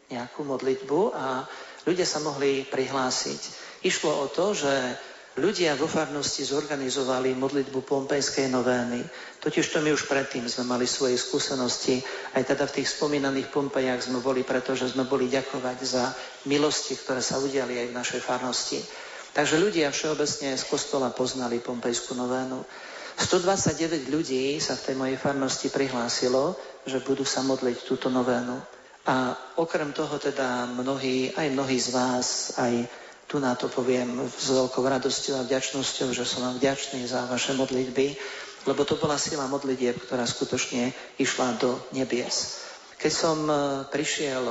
nejakú 0.07 0.47
modlitbu 0.47 1.01
a 1.11 1.43
ľudia 1.83 2.07
sa 2.07 2.23
mohli 2.23 2.63
prihlásiť. 2.63 3.41
Išlo 3.83 4.23
o 4.23 4.27
to, 4.31 4.55
že 4.55 4.71
ľudia 5.41 5.79
vo 5.81 5.89
farnosti 5.89 6.45
zorganizovali 6.45 7.33
modlitbu 7.33 7.81
pompejskej 7.85 8.53
novény. 8.53 9.01
Totiž 9.41 9.73
to 9.73 9.81
my 9.81 9.91
už 9.97 10.05
predtým 10.05 10.45
sme 10.45 10.69
mali 10.69 10.85
svoje 10.85 11.17
skúsenosti. 11.17 12.05
Aj 12.37 12.45
teda 12.45 12.69
v 12.69 12.83
tých 12.83 12.93
spomínaných 12.95 13.49
Pompejach 13.49 14.05
sme 14.05 14.21
boli, 14.21 14.45
pretože 14.45 14.93
sme 14.93 15.09
boli 15.09 15.33
ďakovať 15.33 15.79
za 15.83 16.05
milosti, 16.47 16.95
ktoré 17.01 17.25
sa 17.25 17.41
udiali 17.41 17.81
aj 17.81 17.87
v 17.91 17.97
našej 17.97 18.21
farnosti. 18.21 18.81
Takže 19.33 19.57
ľudia 19.57 19.89
všeobecne 19.89 20.55
z 20.55 20.65
kostola 20.69 21.09
poznali 21.09 21.59
pompejskú 21.59 22.13
novénu. 22.13 22.61
129 23.17 24.13
ľudí 24.13 24.61
sa 24.61 24.77
v 24.77 24.85
tej 24.89 24.95
mojej 24.97 25.19
farnosti 25.21 25.69
prihlásilo, 25.73 26.57
že 26.85 27.01
budú 27.01 27.25
sa 27.25 27.41
modliť 27.41 27.77
túto 27.89 28.13
novénu. 28.13 28.61
A 29.09 29.35
okrem 29.59 29.91
toho 29.91 30.23
teda 30.23 30.71
mnohí, 30.71 31.35
aj 31.35 31.49
mnohí 31.51 31.77
z 31.81 31.89
vás, 31.91 32.55
aj 32.61 32.87
tu 33.33 33.41
na 33.41 33.57
to 33.57 33.73
poviem 33.73 34.29
s 34.29 34.53
veľkou 34.53 34.85
radosťou 34.85 35.41
a 35.41 35.49
vďačnosťou, 35.49 36.13
že 36.13 36.29
som 36.29 36.45
vám 36.45 36.61
vďačný 36.61 37.01
za 37.09 37.25
vaše 37.25 37.57
modlitby, 37.57 38.13
lebo 38.69 38.85
to 38.85 39.01
bola 39.01 39.17
sila 39.17 39.49
modlitieb, 39.49 39.97
ktorá 39.97 40.29
skutočne 40.29 40.93
išla 41.17 41.57
do 41.57 41.81
nebies. 41.97 42.61
Keď 43.01 43.09
som 43.09 43.49
e, 43.49 43.57
prišiel 43.89 44.45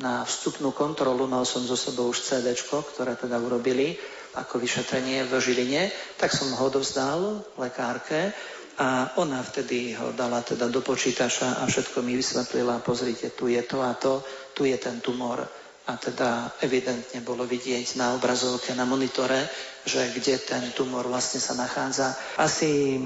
na 0.00 0.24
vstupnú 0.24 0.72
kontrolu, 0.72 1.28
mal 1.28 1.44
som 1.44 1.60
zo 1.68 1.76
sebou 1.76 2.08
už 2.08 2.24
CD, 2.24 2.56
ktoré 2.56 3.20
teda 3.20 3.36
urobili 3.36 4.00
ako 4.32 4.64
vyšetrenie 4.64 5.28
v 5.28 5.36
Žiline, 5.36 5.92
tak 6.16 6.32
som 6.32 6.48
ho 6.56 6.66
dovzdal 6.72 7.44
lekárke 7.60 8.32
a 8.80 9.12
ona 9.20 9.44
vtedy 9.44 9.92
ho 9.92 10.16
dala 10.16 10.40
teda 10.40 10.72
do 10.72 10.80
počítača 10.80 11.60
a 11.60 11.68
všetko 11.68 12.00
mi 12.00 12.16
vysvetlila, 12.16 12.80
pozrite, 12.80 13.36
tu 13.36 13.52
je 13.52 13.60
to 13.60 13.84
a 13.84 13.92
to, 13.92 14.24
tu 14.56 14.64
je 14.64 14.76
ten 14.80 15.04
tumor 15.04 15.44
a 15.86 15.92
teda 15.94 16.58
evidentne 16.66 17.22
bolo 17.22 17.46
vidieť 17.46 17.94
na 17.94 18.18
obrazovke, 18.18 18.74
na 18.74 18.82
monitore, 18.82 19.46
že 19.86 20.10
kde 20.10 20.42
ten 20.42 20.74
tumor 20.74 21.06
vlastne 21.06 21.38
sa 21.38 21.54
nachádza. 21.54 22.10
Asi 22.42 22.98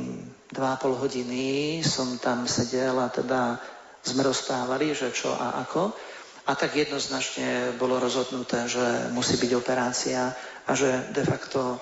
2,5 0.48 1.02
hodiny 1.04 1.44
som 1.84 2.16
tam 2.16 2.48
sedel 2.48 2.96
a 2.96 3.12
teda 3.12 3.60
sme 4.00 4.24
rozprávali, 4.24 4.96
že 4.96 5.12
čo 5.12 5.28
a 5.36 5.60
ako. 5.60 5.92
A 6.48 6.56
tak 6.56 6.72
jednoznačne 6.72 7.76
bolo 7.76 8.00
rozhodnuté, 8.00 8.64
že 8.64 9.12
musí 9.12 9.36
byť 9.36 9.52
operácia 9.54 10.32
a 10.64 10.70
že 10.72 11.12
de 11.12 11.22
facto 11.22 11.76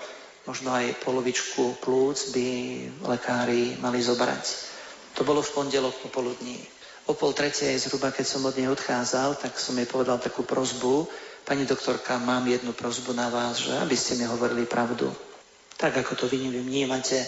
možno 0.51 0.75
aj 0.75 0.99
polovičku 1.07 1.79
plúc 1.79 2.35
by 2.35 2.49
lekári 3.07 3.79
mali 3.79 4.03
zobrať. 4.03 4.45
To 5.15 5.23
bolo 5.23 5.47
v 5.47 5.55
pondelok 5.55 5.95
popoludní. 6.03 6.78
O 7.09 7.17
pol 7.17 7.33
tretej 7.33 7.73
zhruba, 7.81 8.13
keď 8.13 8.27
som 8.29 8.45
od 8.45 8.53
nej 8.53 8.69
odchádzal, 8.69 9.41
tak 9.41 9.57
som 9.57 9.73
jej 9.81 9.89
povedal 9.89 10.21
takú 10.21 10.45
prozbu. 10.45 11.09
Pani 11.49 11.65
doktorka, 11.65 12.21
mám 12.21 12.45
jednu 12.45 12.77
prozbu 12.77 13.17
na 13.17 13.33
vás, 13.33 13.65
že 13.65 13.73
aby 13.81 13.97
ste 13.97 14.21
mi 14.21 14.29
hovorili 14.29 14.69
pravdu. 14.69 15.09
Tak, 15.81 16.05
ako 16.05 16.13
to 16.21 16.25
vy 16.29 16.37
vnímate, 16.53 17.25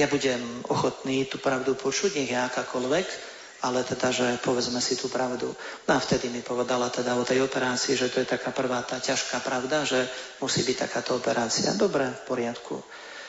ja 0.00 0.08
budem 0.08 0.40
ochotný 0.72 1.28
tú 1.28 1.36
pravdu 1.42 1.76
počuť, 1.76 2.16
nech 2.16 2.32
je 2.32 2.40
akákoľvek, 2.40 3.06
ale 3.68 3.84
teda, 3.84 4.08
že 4.14 4.26
povedzme 4.40 4.80
si 4.80 4.96
tú 4.96 5.12
pravdu. 5.12 5.50
No 5.84 5.92
a 5.92 6.00
vtedy 6.00 6.30
mi 6.32 6.40
povedala 6.40 6.88
teda 6.88 7.18
o 7.18 7.26
tej 7.26 7.44
operácii, 7.44 7.98
že 7.98 8.08
to 8.08 8.22
je 8.22 8.32
taká 8.32 8.54
prvá 8.54 8.80
tá 8.80 8.96
ťažká 8.96 9.44
pravda, 9.44 9.84
že 9.84 10.08
musí 10.40 10.62
byť 10.64 10.88
takáto 10.88 11.18
operácia. 11.18 11.74
Dobre, 11.76 12.06
v 12.06 12.22
poriadku. 12.24 12.80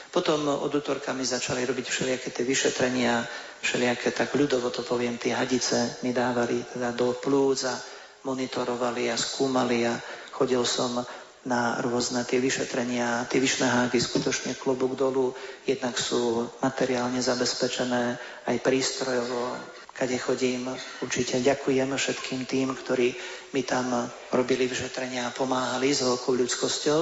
Potom 0.10 0.45
od 0.47 0.74
útorka 0.74 1.14
mi 1.14 1.26
začali 1.26 1.66
robiť 1.66 1.86
všelijaké 1.86 2.30
tie 2.34 2.45
vyšetrenia, 2.45 3.26
všelijaké, 3.62 4.12
tak 4.16 4.36
ľudovo 4.36 4.72
to 4.72 4.84
poviem, 4.84 5.20
tie 5.20 5.36
hadice 5.36 5.99
mi 6.03 6.16
dávali 6.16 6.64
teda 6.74 6.95
do 6.95 7.16
plúc 7.16 7.68
a 7.68 7.76
monitorovali 8.24 9.12
a 9.12 9.16
skúmali 9.16 9.88
a 9.88 9.95
chodil 10.36 10.64
som 10.64 11.03
na 11.47 11.80
rôzne 11.80 12.28
tie 12.28 12.43
vyšetrenia. 12.43 13.24
Tie 13.32 13.39
vyšné 13.39 13.68
háky 13.68 13.99
skutočne 13.99 14.60
klobúk 14.60 14.99
dolu, 14.99 15.32
jednak 15.64 15.95
sú 15.95 16.47
materiálne 16.60 17.24
zabezpečené 17.24 18.20
aj 18.43 18.57
prístrojovo, 18.60 19.55
kade 19.95 20.20
chodím. 20.20 20.68
Určite 20.99 21.39
ďakujem 21.39 21.95
všetkým 21.95 22.43
tým, 22.43 22.76
ktorí 22.76 23.16
mi 23.55 23.64
tam 23.64 24.12
robili 24.36 24.68
vyšetrenia 24.68 25.32
a 25.32 25.36
pomáhali 25.36 25.95
s 25.95 26.03
veľkou 26.03 26.36
ľudskosťou. 26.36 27.01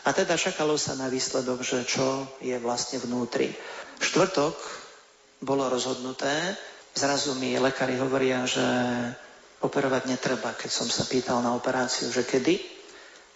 A 0.00 0.16
teda 0.16 0.34
čakalo 0.34 0.80
sa 0.80 0.96
na 0.96 1.12
výsledok, 1.12 1.60
že 1.60 1.84
čo 1.84 2.24
je 2.40 2.56
vlastne 2.58 2.98
vnútri. 2.98 3.52
Štvrtok 4.00 4.79
bolo 5.40 5.68
rozhodnuté, 5.72 6.56
zrazu 6.92 7.36
mi 7.36 7.56
lekári 7.56 7.96
hovoria, 7.96 8.44
že 8.44 8.64
operovať 9.60 10.08
netreba. 10.08 10.52
Keď 10.56 10.70
som 10.72 10.88
sa 10.88 11.04
pýtal 11.08 11.40
na 11.44 11.56
operáciu, 11.56 12.08
že 12.12 12.24
kedy, 12.24 12.60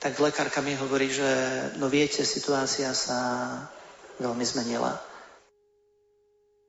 tak 0.00 0.20
lekárka 0.20 0.60
mi 0.60 0.76
hovorí, 0.76 1.08
že 1.08 1.24
no 1.80 1.88
viete, 1.88 2.24
situácia 2.24 2.92
sa 2.92 3.18
veľmi 4.20 4.44
zmenila. 4.44 5.00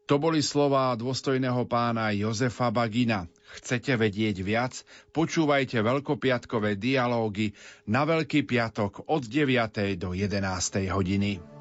To 0.05 0.21
boli 0.21 0.45
slová 0.45 0.93
dôstojného 0.93 1.65
pána 1.65 2.13
Jozefa 2.13 2.69
Bagina. 2.69 3.25
Chcete 3.57 3.97
vedieť 3.97 4.37
viac? 4.45 4.85
Počúvajte 5.09 5.81
veľkopiatkové 5.81 6.77
dialógy 6.77 7.57
na 7.89 8.05
Veľký 8.05 8.45
piatok 8.45 9.09
od 9.09 9.25
9. 9.25 9.97
do 9.97 10.13
11. 10.13 10.45
hodiny. 10.93 11.54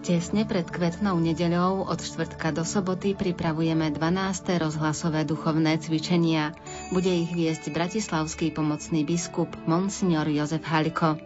Tesne 0.00 0.48
pred 0.48 0.64
kvetnou 0.64 1.20
nedeľou 1.20 1.84
od 1.84 2.00
štvrtka 2.00 2.56
do 2.56 2.64
soboty 2.64 3.12
pripravujeme 3.12 3.92
12. 3.92 4.56
rozhlasové 4.56 5.28
duchovné 5.28 5.76
cvičenia. 5.76 6.56
Bude 6.88 7.12
ich 7.12 7.28
viesť 7.28 7.68
bratislavský 7.68 8.48
pomocný 8.48 9.04
biskup 9.04 9.52
Monsignor 9.68 10.24
Jozef 10.32 10.64
Haliko. 10.64 11.20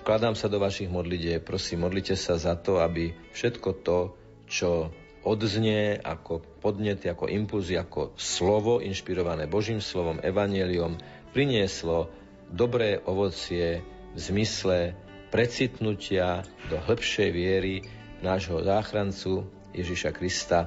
Vkladám 0.00 0.32
sa 0.32 0.48
do 0.48 0.56
vašich 0.56 0.88
modlitieb. 0.88 1.44
Prosím, 1.44 1.84
modlite 1.84 2.16
sa 2.16 2.40
za 2.40 2.56
to, 2.56 2.80
aby 2.80 3.12
všetko 3.36 3.84
to, 3.84 4.16
čo 4.48 4.88
odznie 5.20 6.00
ako 6.00 6.40
podnet, 6.64 7.04
ako 7.04 7.28
impuls, 7.28 7.68
ako 7.68 8.16
slovo 8.16 8.80
inšpirované 8.80 9.44
Božím 9.44 9.84
slovom, 9.84 10.24
evaneliom, 10.24 10.96
prinieslo 11.36 12.08
dobré 12.48 12.96
ovocie 12.96 13.84
v 14.16 14.18
zmysle 14.18 14.96
precitnutia 15.28 16.48
do 16.72 16.80
hĺbšej 16.80 17.28
viery 17.28 17.84
nášho 18.26 18.58
záchrancu 18.66 19.46
Ježiša 19.70 20.10
Krista 20.10 20.66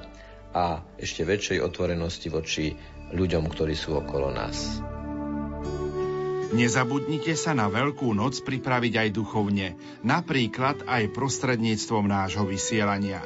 a 0.56 0.80
ešte 0.96 1.28
väčšej 1.28 1.60
otvorenosti 1.60 2.28
voči 2.32 2.72
ľuďom, 3.12 3.52
ktorí 3.52 3.76
sú 3.76 4.00
okolo 4.00 4.32
nás. 4.32 4.80
Nezabudnite 6.50 7.38
sa 7.38 7.54
na 7.54 7.70
Veľkú 7.70 8.10
noc 8.18 8.42
pripraviť 8.42 8.94
aj 9.06 9.10
duchovne, 9.14 9.78
napríklad 10.02 10.82
aj 10.90 11.14
prostredníctvom 11.14 12.10
nášho 12.10 12.42
vysielania. 12.50 13.22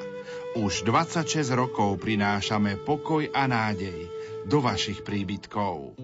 Už 0.60 0.84
26 0.84 1.48
rokov 1.56 2.04
prinášame 2.04 2.84
pokoj 2.84 3.24
a 3.32 3.48
nádej 3.48 4.12
do 4.44 4.60
vašich 4.60 5.08
príbytkov. 5.08 5.96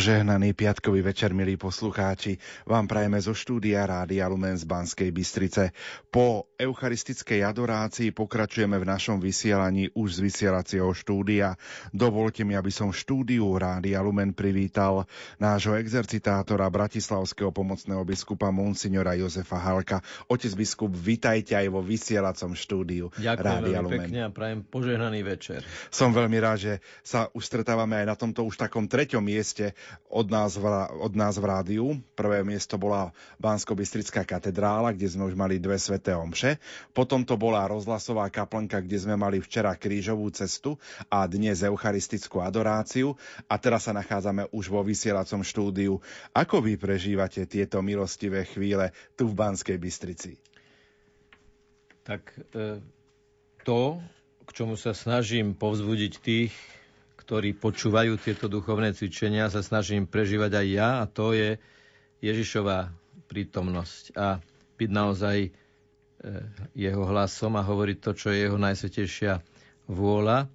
Požehnaný 0.00 0.56
piatkový 0.56 1.04
večer, 1.04 1.36
milí 1.36 1.60
poslucháči, 1.60 2.40
vám 2.64 2.88
prajeme 2.88 3.20
zo 3.20 3.36
štúdia 3.36 3.84
Rádia 3.84 4.32
Lumen 4.32 4.56
z 4.56 4.64
Banskej 4.64 5.12
Bystrice. 5.12 5.76
Po 6.08 6.49
eucharistickej 6.60 7.40
adorácii 7.40 8.12
pokračujeme 8.12 8.76
v 8.76 8.84
našom 8.84 9.16
vysielaní 9.16 9.88
už 9.96 10.20
z 10.20 10.28
vysielacieho 10.28 10.92
štúdia. 10.92 11.56
Dovolte 11.96 12.44
mi, 12.44 12.52
aby 12.52 12.68
som 12.68 12.92
v 12.92 13.00
štúdiu 13.00 13.48
Rádia 13.56 14.04
Lumen 14.04 14.36
privítal 14.36 15.08
nášho 15.40 15.72
exercitátora 15.80 16.68
bratislavského 16.68 17.48
pomocného 17.48 18.04
biskupa 18.04 18.52
Monsignora 18.52 19.16
Jozefa 19.16 19.56
Halka. 19.56 20.04
Otec 20.28 20.52
biskup, 20.52 20.92
vitajte 20.92 21.56
aj 21.56 21.66
vo 21.72 21.80
vysielacom 21.80 22.52
štúdiu 22.52 23.08
Ďakujem 23.16 23.40
Rádia 23.40 23.80
Lumen. 23.80 23.96
pekne 24.04 24.20
a 24.26 24.28
prajem 24.28 24.60
požehnaný 24.60 25.20
večer. 25.24 25.64
Som 25.88 26.12
veľmi 26.12 26.36
rád, 26.36 26.58
že 26.60 26.72
sa 27.00 27.32
už 27.32 27.40
stretávame 27.40 28.04
aj 28.04 28.06
na 28.12 28.16
tomto 28.18 28.44
už 28.44 28.60
takom 28.60 28.84
treťom 28.84 29.24
mieste 29.24 29.72
od 30.12 30.28
nás, 30.28 30.60
v, 30.60 30.66
od 31.00 31.12
nás 31.16 31.40
v 31.40 31.44
rádiu. 31.46 31.86
Prvé 32.12 32.44
miesto 32.44 32.76
bola 32.76 33.14
Bansko-Bystrická 33.40 34.26
katedrála, 34.26 34.92
kde 34.92 35.08
sme 35.08 35.24
už 35.24 35.38
mali 35.38 35.62
dve 35.62 35.78
sveté 35.78 36.12
omše. 36.12 36.49
Potom 36.96 37.22
to 37.22 37.36
bola 37.36 37.68
rozhlasová 37.68 38.32
kaplnka, 38.32 38.80
kde 38.80 38.96
sme 38.96 39.14
mali 39.14 39.38
včera 39.38 39.76
krížovú 39.76 40.30
cestu 40.32 40.80
a 41.12 41.28
dnes 41.28 41.60
eucharistickú 41.60 42.40
adoráciu. 42.40 43.12
A 43.46 43.60
teraz 43.60 43.86
sa 43.86 43.92
nachádzame 43.92 44.48
už 44.50 44.72
vo 44.72 44.80
vysielacom 44.80 45.44
štúdiu. 45.44 46.00
Ako 46.32 46.64
vy 46.64 46.80
prežívate 46.80 47.44
tieto 47.44 47.84
milostivé 47.84 48.48
chvíle 48.48 48.90
tu 49.18 49.28
v 49.28 49.36
Banskej 49.36 49.76
Bystrici? 49.76 50.40
Tak 52.00 52.32
e, 52.56 52.80
to, 53.62 54.00
k 54.48 54.50
čomu 54.56 54.74
sa 54.80 54.96
snažím 54.96 55.52
povzbudiť 55.52 56.12
tých, 56.18 56.54
ktorí 57.20 57.54
počúvajú 57.54 58.18
tieto 58.18 58.50
duchovné 58.50 58.90
cvičenia, 58.96 59.52
sa 59.52 59.62
snažím 59.62 60.08
prežívať 60.08 60.50
aj 60.56 60.66
ja 60.66 60.88
a 60.98 61.04
to 61.06 61.30
je 61.36 61.60
Ježišová 62.18 62.90
prítomnosť 63.30 64.18
a 64.18 64.42
byť 64.74 64.90
naozaj 64.90 65.54
jeho 66.76 67.02
hlasom 67.02 67.56
a 67.56 67.64
hovoriť 67.64 67.98
to, 67.98 68.10
čo 68.12 68.28
je 68.28 68.44
jeho 68.44 68.58
najsvetejšia 68.60 69.40
vôľa. 69.88 70.44
E, 70.44 70.46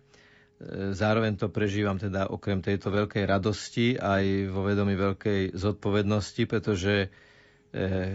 zároveň 0.94 1.36
to 1.36 1.50
prežívam 1.50 1.98
teda 1.98 2.30
okrem 2.30 2.62
tejto 2.62 2.94
veľkej 2.94 3.24
radosti 3.26 3.98
aj 3.98 4.54
vo 4.54 4.62
vedomí 4.64 4.94
veľkej 4.94 5.58
zodpovednosti, 5.58 6.44
pretože 6.46 6.96
e, 6.96 7.08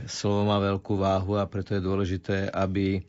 slovo 0.06 0.46
má 0.46 0.62
veľkú 0.62 0.94
váhu 0.94 1.36
a 1.36 1.44
preto 1.44 1.74
je 1.74 1.82
dôležité, 1.82 2.48
aby 2.48 3.02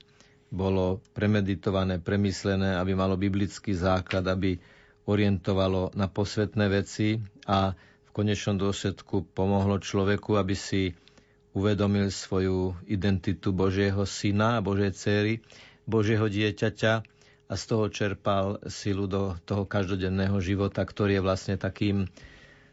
bolo 0.51 0.99
premeditované, 1.15 2.03
premyslené, 2.03 2.75
aby 2.75 2.91
malo 2.91 3.15
biblický 3.15 3.71
základ, 3.71 4.27
aby 4.27 4.59
orientovalo 5.07 5.95
na 5.95 6.11
posvetné 6.11 6.65
veci 6.67 7.15
a 7.47 7.71
v 7.71 8.09
konečnom 8.11 8.59
dôsledku 8.59 9.31
pomohlo 9.31 9.79
človeku, 9.79 10.35
aby 10.35 10.51
si 10.51 10.91
uvedomil 11.51 12.07
svoju 12.11 12.75
identitu 12.87 13.51
Božieho 13.51 14.07
syna 14.07 14.63
Božej 14.63 14.91
céry, 14.95 15.33
Božieho 15.83 16.31
dieťaťa 16.31 16.93
a 17.51 17.53
z 17.59 17.63
toho 17.67 17.91
čerpal 17.91 18.63
silu 18.71 19.11
do 19.11 19.35
toho 19.43 19.67
každodenného 19.67 20.39
života, 20.39 20.87
ktorý 20.87 21.19
je 21.19 21.25
vlastne 21.25 21.55
takým 21.59 22.07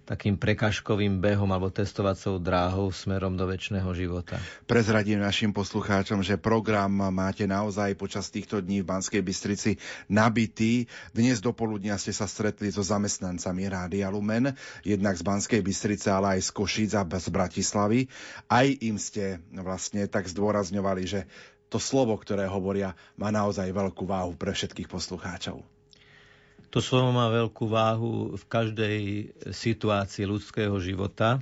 takým 0.09 0.41
prekažkovým 0.41 1.21
behom 1.21 1.53
alebo 1.53 1.69
testovacou 1.69 2.41
dráhou 2.41 2.89
smerom 2.89 3.37
do 3.37 3.45
väčšného 3.45 3.93
života. 3.93 4.41
Prezradím 4.65 5.21
našim 5.21 5.53
poslucháčom, 5.53 6.25
že 6.25 6.41
program 6.41 7.13
máte 7.13 7.45
naozaj 7.45 7.93
počas 8.01 8.33
týchto 8.33 8.65
dní 8.65 8.81
v 8.81 8.89
Banskej 8.89 9.21
Bystrici 9.21 9.77
nabitý. 10.09 10.89
Dnes 11.13 11.45
do 11.45 11.53
poludnia 11.53 12.01
ste 12.01 12.17
sa 12.17 12.25
stretli 12.25 12.73
so 12.73 12.81
zamestnancami 12.81 13.69
Rádia 13.69 14.09
Lumen, 14.09 14.57
jednak 14.81 15.21
z 15.21 15.29
Banskej 15.29 15.61
Bystrice, 15.61 16.09
ale 16.09 16.41
aj 16.41 16.49
z 16.49 16.51
Košíc 16.57 16.97
a 16.97 17.05
z 17.05 17.29
Bratislavy. 17.29 18.09
Aj 18.49 18.65
im 18.65 18.97
ste 18.97 19.45
vlastne 19.53 20.09
tak 20.09 20.25
zdôrazňovali, 20.25 21.05
že 21.05 21.29
to 21.69 21.77
slovo, 21.77 22.17
ktoré 22.17 22.49
hovoria, 22.49 22.97
má 23.21 23.29
naozaj 23.29 23.69
veľkú 23.77 24.09
váhu 24.09 24.33
pre 24.41 24.57
všetkých 24.57 24.89
poslucháčov. 24.89 25.78
To 26.69 26.85
slovo 26.85 27.17
má 27.17 27.33
veľkú 27.33 27.65
váhu 27.65 28.37
v 28.37 28.45
každej 28.45 29.01
situácii 29.49 30.29
ľudského 30.29 30.77
života. 30.77 31.41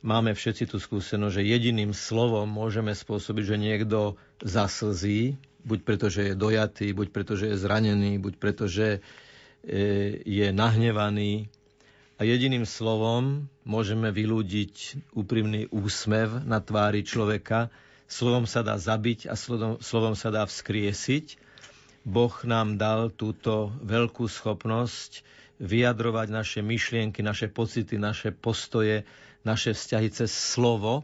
Máme 0.00 0.32
všetci 0.32 0.72
tú 0.72 0.80
skúsenosť, 0.80 1.40
že 1.40 1.50
jediným 1.50 1.92
slovom 1.92 2.48
môžeme 2.48 2.96
spôsobiť, 2.96 3.44
že 3.44 3.56
niekto 3.60 3.98
zaslzí, 4.40 5.36
buď 5.60 5.78
preto, 5.84 6.06
že 6.08 6.32
je 6.32 6.34
dojatý, 6.38 6.96
buď 6.96 7.08
preto, 7.12 7.36
že 7.36 7.52
je 7.52 7.60
zranený, 7.60 8.16
buď 8.16 8.34
preto, 8.40 8.64
že 8.64 8.88
e, 8.96 9.00
je 10.24 10.46
nahnevaný. 10.54 11.52
A 12.16 12.24
jediným 12.24 12.64
slovom 12.64 13.52
môžeme 13.68 14.08
vylúdiť 14.08 15.04
úprimný 15.12 15.68
úsmev 15.68 16.40
na 16.48 16.64
tvári 16.64 17.04
človeka. 17.04 17.68
Slovom 18.08 18.48
sa 18.48 18.64
dá 18.64 18.80
zabiť 18.80 19.28
a 19.28 19.36
slovom, 19.36 19.76
slovom 19.84 20.16
sa 20.16 20.32
dá 20.32 20.48
vzkriesiť. 20.48 21.36
Boh 22.06 22.30
nám 22.46 22.78
dal 22.78 23.10
túto 23.10 23.74
veľkú 23.82 24.30
schopnosť 24.30 25.26
vyjadrovať 25.58 26.30
naše 26.30 26.60
myšlienky, 26.62 27.18
naše 27.18 27.50
pocity, 27.50 27.98
naše 27.98 28.30
postoje, 28.30 29.02
naše 29.42 29.74
vzťahy 29.74 30.08
cez 30.14 30.30
slovo. 30.30 31.02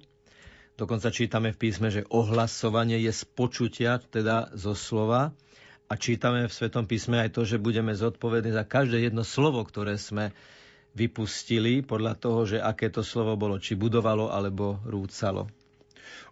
Dokonca 0.79 1.11
čítame 1.11 1.51
v 1.51 1.59
písme, 1.59 1.91
že 1.91 2.07
ohlasovanie 2.07 3.03
je 3.03 3.11
z 3.11 3.23
počutia, 3.35 3.99
teda 3.99 4.55
zo 4.55 4.79
slova. 4.79 5.35
A 5.91 5.99
čítame 5.99 6.47
v 6.47 6.55
Svetom 6.55 6.87
písme 6.87 7.19
aj 7.19 7.35
to, 7.35 7.43
že 7.43 7.59
budeme 7.59 7.93
zodpovední 7.93 8.55
za 8.55 8.63
každé 8.63 9.11
jedno 9.11 9.27
slovo, 9.27 9.61
ktoré 9.67 9.99
sme 9.99 10.31
vypustili 10.95 11.83
podľa 11.83 12.15
toho, 12.15 12.47
že 12.47 12.59
aké 12.63 12.95
to 12.95 13.03
slovo 13.03 13.35
bolo, 13.35 13.59
či 13.59 13.75
budovalo 13.75 14.31
alebo 14.31 14.79
rúcalo. 14.87 15.51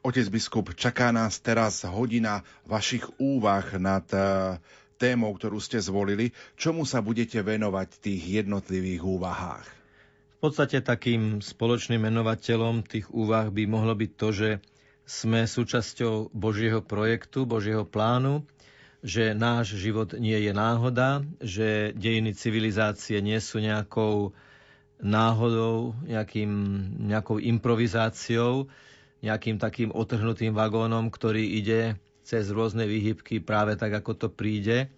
Otec 0.00 0.26
biskup, 0.32 0.72
čaká 0.72 1.12
nás 1.12 1.40
teraz 1.44 1.84
hodina 1.84 2.46
vašich 2.64 3.04
úvah 3.20 3.64
nad 3.76 4.06
eh, 4.12 4.56
témou, 5.00 5.32
ktorú 5.32 5.56
ste 5.60 5.80
zvolili. 5.80 6.36
Čomu 6.60 6.84
sa 6.84 7.00
budete 7.00 7.40
venovať 7.40 7.88
v 7.96 8.02
tých 8.04 8.22
jednotlivých 8.44 9.02
úvahách? 9.04 9.66
V 10.36 10.48
podstate 10.48 10.80
takým 10.80 11.44
spoločným 11.44 12.00
menovateľom 12.00 12.84
tých 12.84 13.12
úvah 13.12 13.48
by 13.52 13.64
mohlo 13.68 13.92
byť 13.92 14.10
to, 14.16 14.28
že 14.32 14.50
sme 15.04 15.44
súčasťou 15.44 16.32
Božieho 16.32 16.80
projektu, 16.80 17.44
Božieho 17.44 17.84
plánu, 17.84 18.46
že 19.00 19.32
náš 19.32 19.74
život 19.80 20.12
nie 20.16 20.36
je 20.36 20.52
náhoda, 20.52 21.24
že 21.40 21.96
dejiny 21.96 22.36
civilizácie 22.36 23.18
nie 23.24 23.40
sú 23.40 23.60
nejakou 23.60 24.36
náhodou, 25.00 25.96
nejakým, 26.04 26.52
nejakou 27.08 27.40
improvizáciou, 27.40 28.68
nejakým 29.20 29.60
takým 29.60 29.92
otrhnutým 29.92 30.56
vagónom, 30.56 31.12
ktorý 31.12 31.44
ide 31.44 32.00
cez 32.24 32.48
rôzne 32.52 32.88
výhybky 32.88 33.40
práve 33.42 33.76
tak, 33.76 33.92
ako 33.92 34.12
to 34.16 34.28
príde, 34.30 34.88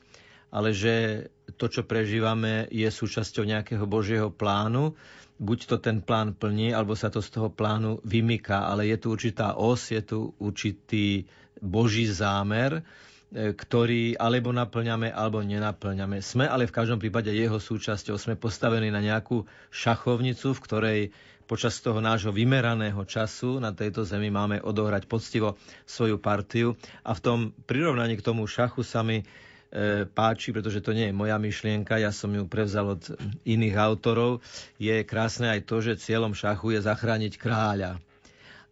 ale 0.52 0.76
že 0.76 1.26
to, 1.56 1.66
čo 1.72 1.82
prežívame, 1.88 2.68
je 2.68 2.86
súčasťou 2.86 3.48
nejakého 3.48 3.84
Božieho 3.88 4.28
plánu. 4.28 4.92
Buď 5.42 5.58
to 5.66 5.76
ten 5.80 6.04
plán 6.04 6.36
plní, 6.36 6.70
alebo 6.76 6.94
sa 6.94 7.08
to 7.10 7.24
z 7.24 7.34
toho 7.34 7.48
plánu 7.50 7.98
vymyká, 8.04 8.68
ale 8.68 8.86
je 8.92 8.96
tu 9.00 9.10
určitá 9.10 9.58
os, 9.58 9.90
je 9.90 9.98
tu 10.04 10.36
určitý 10.38 11.26
Boží 11.58 12.06
zámer, 12.06 12.78
e, 12.78 13.50
ktorý 13.50 14.14
alebo 14.20 14.54
naplňame, 14.54 15.10
alebo 15.10 15.42
nenaplňame. 15.42 16.22
Sme 16.22 16.46
ale 16.46 16.68
v 16.68 16.76
každom 16.76 17.02
prípade 17.02 17.32
jeho 17.32 17.58
súčasťou. 17.58 18.20
Sme 18.20 18.38
postavení 18.38 18.92
na 18.92 19.02
nejakú 19.02 19.48
šachovnicu, 19.72 20.52
v 20.54 20.62
ktorej 20.62 21.00
počas 21.44 21.78
toho 21.82 21.98
nášho 21.98 22.30
vymeraného 22.30 23.02
času 23.04 23.58
na 23.58 23.74
tejto 23.74 24.06
zemi 24.06 24.30
máme 24.30 24.62
odohrať 24.62 25.04
poctivo 25.10 25.60
svoju 25.84 26.16
partiu. 26.22 26.78
A 27.02 27.12
v 27.12 27.20
tom 27.20 27.38
prirovnaní 27.66 28.18
k 28.18 28.26
tomu 28.26 28.46
šachu 28.48 28.80
sa 28.86 29.02
mi 29.04 29.20
e, 29.20 29.24
páči, 30.08 30.54
pretože 30.54 30.80
to 30.80 30.96
nie 30.96 31.10
je 31.10 31.14
moja 31.14 31.36
myšlienka, 31.36 32.00
ja 32.00 32.14
som 32.14 32.32
ju 32.32 32.46
prevzal 32.46 32.96
od 32.96 33.02
iných 33.44 33.76
autorov. 33.76 34.40
Je 34.78 35.02
krásne 35.04 35.50
aj 35.50 35.68
to, 35.68 35.82
že 35.82 36.00
cieľom 36.00 36.32
šachu 36.32 36.78
je 36.78 36.80
zachrániť 36.86 37.32
kráľa. 37.36 37.98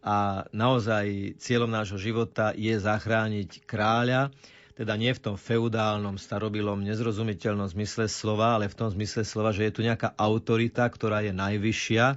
A 0.01 0.49
naozaj 0.57 1.37
cieľom 1.37 1.69
nášho 1.69 2.01
života 2.01 2.57
je 2.57 2.73
zachrániť 2.73 3.69
kráľa, 3.69 4.33
teda 4.73 4.97
nie 4.97 5.13
v 5.13 5.21
tom 5.21 5.37
feudálnom, 5.37 6.17
starobilom, 6.17 6.81
nezrozumiteľnom 6.89 7.69
zmysle 7.69 8.09
slova, 8.09 8.57
ale 8.57 8.73
v 8.73 8.79
tom 8.81 8.89
zmysle 8.89 9.29
slova, 9.29 9.53
že 9.53 9.69
je 9.69 9.77
tu 9.77 9.85
nejaká 9.85 10.17
autorita, 10.17 10.89
ktorá 10.89 11.21
je 11.21 11.37
najvyššia 11.37 12.17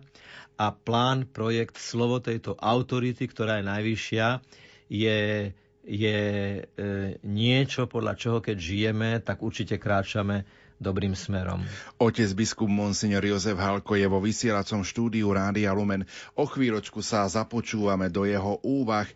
a 0.64 0.72
plán, 0.72 1.28
projekt, 1.28 1.76
slovo 1.76 2.24
tejto 2.24 2.56
autority, 2.56 3.28
ktorá 3.28 3.60
je 3.60 3.66
najvyššia, 3.68 4.28
je, 4.88 5.20
je 5.84 6.20
e, 6.56 6.62
niečo, 7.28 7.92
podľa 7.92 8.14
čoho 8.16 8.40
keď 8.40 8.56
žijeme, 8.56 9.10
tak 9.20 9.44
určite 9.44 9.76
kráčame 9.76 10.48
dobrým 10.80 11.16
smerom. 11.16 11.64
Otec 12.00 12.32
biskup 12.36 12.68
Monsignor 12.72 13.24
Jozef 13.24 13.60
Halko 13.60 13.96
je 14.00 14.08
vo 14.08 14.24
vysielacom 14.24 14.84
štúdiu 14.84 15.32
Rádia 15.32 15.72
Lumen. 15.76 16.08
O 16.36 16.48
chvíľočku 16.48 17.04
sa 17.04 17.28
započúvame 17.28 18.08
do 18.08 18.24
jeho 18.24 18.60
úvah. 18.64 19.08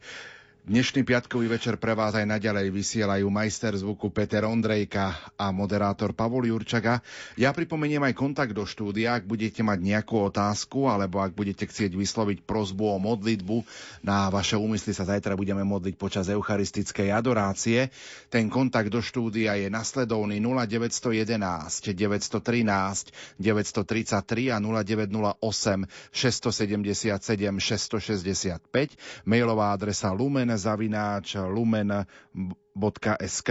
Dnešný 0.68 1.08
piatkový 1.08 1.48
večer 1.48 1.80
pre 1.80 1.96
vás 1.96 2.12
aj 2.12 2.28
naďalej 2.28 2.76
vysielajú 2.76 3.32
majster 3.32 3.72
zvuku 3.72 4.12
Peter 4.12 4.44
Ondrejka 4.44 5.16
a 5.40 5.48
moderátor 5.56 6.12
Pavol 6.12 6.44
Jurčaga. 6.44 7.00
Ja 7.40 7.56
pripomeniem 7.56 8.04
aj 8.04 8.12
kontakt 8.12 8.52
do 8.52 8.68
štúdia, 8.68 9.16
ak 9.16 9.24
budete 9.24 9.64
mať 9.64 9.80
nejakú 9.80 10.28
otázku 10.28 10.92
alebo 10.92 11.24
ak 11.24 11.32
budete 11.40 11.72
chcieť 11.72 11.96
vysloviť 11.96 12.44
prozbu 12.44 12.84
o 12.84 13.00
modlitbu. 13.00 13.64
Na 14.04 14.28
vaše 14.28 14.60
úmysly 14.60 14.92
sa 14.92 15.08
zajtra 15.08 15.40
budeme 15.40 15.64
modliť 15.64 15.96
počas 15.96 16.28
eucharistickej 16.28 17.16
adorácie. 17.16 17.88
Ten 18.28 18.52
kontakt 18.52 18.92
do 18.92 19.00
štúdia 19.00 19.56
je 19.56 19.72
nasledovný 19.72 20.44
0911 20.44 21.96
913 21.96 23.40
933 23.40 24.52
a 24.52 24.60
0908 24.60 25.88
677 26.12 27.56
665. 27.56 29.24
Mailová 29.24 29.72
adresa 29.72 30.12
lumen 30.12 30.57
zavináč 30.58 31.38
lumen.sk 31.38 32.68
lumen.sk 32.78 33.50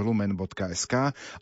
lumen.sk 0.00 0.94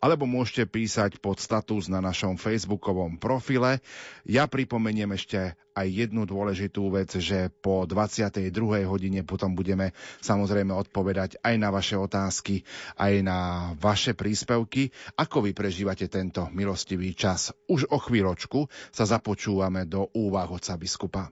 alebo 0.02 0.24
môžete 0.26 0.66
písať 0.66 1.22
pod 1.22 1.38
status 1.38 1.86
na 1.86 2.02
našom 2.02 2.34
facebookovom 2.34 3.22
profile. 3.22 3.78
Ja 4.26 4.50
pripomeniem 4.50 5.14
ešte 5.14 5.54
aj 5.76 5.86
jednu 5.86 6.26
dôležitú 6.26 6.88
vec, 6.90 7.14
že 7.14 7.52
po 7.62 7.84
22. 7.86 8.50
hodine 8.88 9.22
potom 9.22 9.54
budeme 9.54 9.92
samozrejme 10.24 10.72
odpovedať 10.72 11.38
aj 11.44 11.54
na 11.60 11.68
vaše 11.70 11.94
otázky, 12.00 12.64
aj 12.98 13.14
na 13.22 13.38
vaše 13.78 14.16
príspevky. 14.16 14.90
Ako 15.14 15.44
vy 15.44 15.52
prežívate 15.54 16.08
tento 16.08 16.48
milostivý 16.50 17.12
čas? 17.14 17.52
Už 17.68 17.86
o 17.92 18.00
chvíľočku 18.00 18.66
sa 18.90 19.04
započúvame 19.04 19.84
do 19.84 20.08
úvah 20.16 20.48
oca 20.48 20.74
biskupa. 20.80 21.30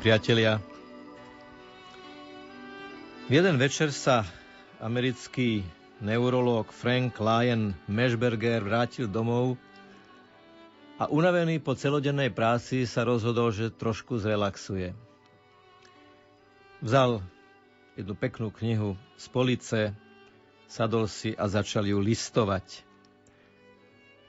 Priatelia, 0.00 0.56
v 3.28 3.30
jeden 3.36 3.60
večer 3.60 3.92
sa 3.92 4.24
americký 4.80 5.60
neurológ 6.00 6.72
Frank 6.72 7.20
Lyon 7.20 7.76
Meshberger 7.84 8.64
vrátil 8.64 9.12
domov 9.12 9.60
a 10.96 11.04
unavený 11.04 11.60
po 11.60 11.76
celodennej 11.76 12.32
práci 12.32 12.88
sa 12.88 13.04
rozhodol, 13.04 13.52
že 13.52 13.68
trošku 13.68 14.16
zrelaxuje. 14.16 14.96
Vzal 16.80 17.20
jednu 17.92 18.16
peknú 18.16 18.48
knihu 18.56 18.96
z 19.20 19.26
police, 19.28 19.80
sadol 20.64 21.12
si 21.12 21.36
a 21.36 21.44
začal 21.44 21.84
ju 21.84 22.00
listovať. 22.00 22.88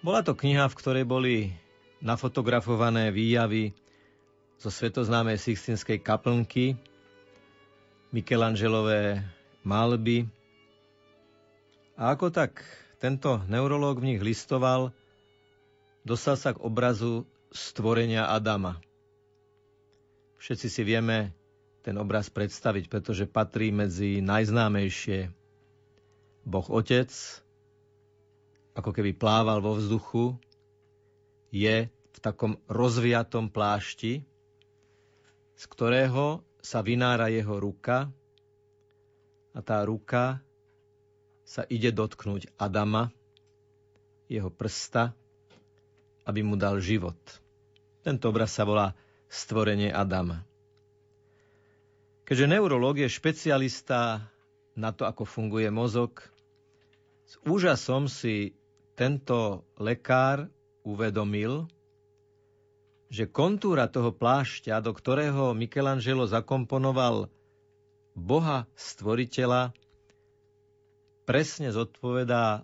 Bola 0.04 0.20
to 0.20 0.36
kniha, 0.36 0.68
v 0.68 0.76
ktorej 0.76 1.06
boli 1.08 1.36
nafotografované 2.04 3.08
výjavy 3.16 3.72
zo 4.62 4.70
svetoznámej 4.70 5.42
Sixtinskej 5.42 5.98
kaplnky, 6.06 6.78
Michelangelové 8.14 9.26
malby. 9.66 10.30
A 11.98 12.14
ako 12.14 12.30
tak 12.30 12.62
tento 13.02 13.42
neurológ 13.50 13.98
v 13.98 14.14
nich 14.14 14.22
listoval, 14.22 14.94
dostal 16.06 16.38
sa 16.38 16.54
k 16.54 16.62
obrazu 16.62 17.26
stvorenia 17.50 18.30
Adama. 18.30 18.78
Všetci 20.38 20.68
si 20.70 20.82
vieme 20.86 21.34
ten 21.82 21.98
obraz 21.98 22.30
predstaviť, 22.30 22.86
pretože 22.86 23.26
patrí 23.26 23.74
medzi 23.74 24.22
najznámejšie. 24.22 25.34
Boh 26.46 26.68
Otec, 26.70 27.10
ako 28.78 28.94
keby 28.94 29.18
plával 29.18 29.58
vo 29.58 29.74
vzduchu, 29.74 30.38
je 31.50 31.90
v 31.90 32.18
takom 32.22 32.62
rozviatom 32.70 33.50
plášti, 33.50 34.22
z 35.62 35.70
ktorého 35.70 36.42
sa 36.58 36.82
vynára 36.82 37.30
jeho 37.30 37.62
ruka 37.62 38.10
a 39.54 39.60
tá 39.62 39.86
ruka 39.86 40.42
sa 41.46 41.70
ide 41.70 41.94
dotknúť 41.94 42.50
Adama, 42.58 43.14
jeho 44.26 44.50
prsta, 44.50 45.14
aby 46.26 46.42
mu 46.42 46.58
dal 46.58 46.82
život. 46.82 47.18
Tento 48.02 48.34
obraz 48.34 48.58
sa 48.58 48.66
volá 48.66 48.98
Stvorenie 49.30 49.94
Adama. 49.94 50.42
Keďže 52.26 52.58
neurológ 52.58 53.06
je 53.06 53.10
špecialista 53.12 54.34
na 54.74 54.90
to, 54.90 55.06
ako 55.06 55.30
funguje 55.30 55.70
mozog, 55.70 56.26
s 57.30 57.38
úžasom 57.46 58.10
si 58.10 58.58
tento 58.98 59.62
lekár 59.78 60.50
uvedomil, 60.82 61.70
že 63.12 63.28
kontúra 63.28 63.92
toho 63.92 64.16
plášťa, 64.16 64.80
do 64.80 64.96
ktorého 64.96 65.52
Michelangelo 65.52 66.24
zakomponoval 66.24 67.28
Boha 68.16 68.72
stvoriteľa, 68.80 69.76
presne 71.28 71.76
zodpovedá 71.76 72.64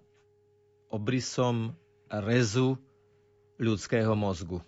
obrysom 0.88 1.76
rezu 2.08 2.80
ľudského 3.60 4.16
mozgu. 4.16 4.64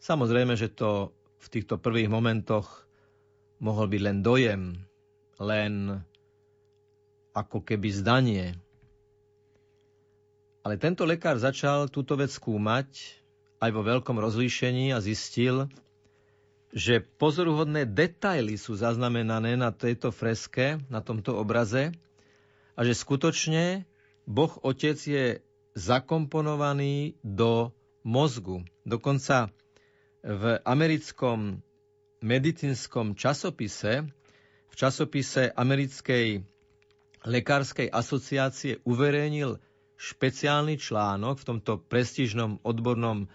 Samozrejme, 0.00 0.56
že 0.56 0.72
to 0.72 1.12
v 1.36 1.46
týchto 1.52 1.76
prvých 1.76 2.08
momentoch 2.08 2.88
mohol 3.60 3.84
byť 3.92 4.00
len 4.00 4.18
dojem, 4.24 4.62
len 5.36 6.00
ako 7.36 7.60
keby 7.60 7.88
zdanie. 7.92 8.56
Ale 10.64 10.80
tento 10.80 11.04
lekár 11.04 11.36
začal 11.36 11.92
túto 11.92 12.16
vec 12.16 12.32
skúmať 12.32 12.88
aj 13.58 13.70
vo 13.74 13.82
veľkom 13.82 14.16
rozlíšení 14.18 14.94
a 14.94 15.02
zistil, 15.02 15.66
že 16.70 17.00
pozoruhodné 17.00 17.88
detaily 17.88 18.60
sú 18.60 18.76
zaznamenané 18.76 19.56
na 19.56 19.72
tejto 19.72 20.12
freske, 20.12 20.78
na 20.92 21.00
tomto 21.00 21.34
obraze 21.34 21.90
a 22.76 22.80
že 22.84 22.94
skutočne 22.94 23.88
Boh 24.28 24.52
Otec 24.60 25.00
je 25.00 25.40
zakomponovaný 25.72 27.16
do 27.24 27.72
mozgu. 28.04 28.62
Dokonca 28.84 29.48
v 30.20 30.60
americkom 30.66 31.64
medicínskom 32.20 33.14
časopise, 33.16 34.04
v 34.68 34.74
časopise 34.74 35.48
americkej 35.54 36.44
lekárskej 37.24 37.88
asociácie 37.88 38.82
uverejnil 38.84 39.58
špeciálny 39.98 40.78
článok 40.78 41.42
v 41.42 41.48
tomto 41.54 41.82
prestížnom 41.82 42.62
odbornom 42.62 43.26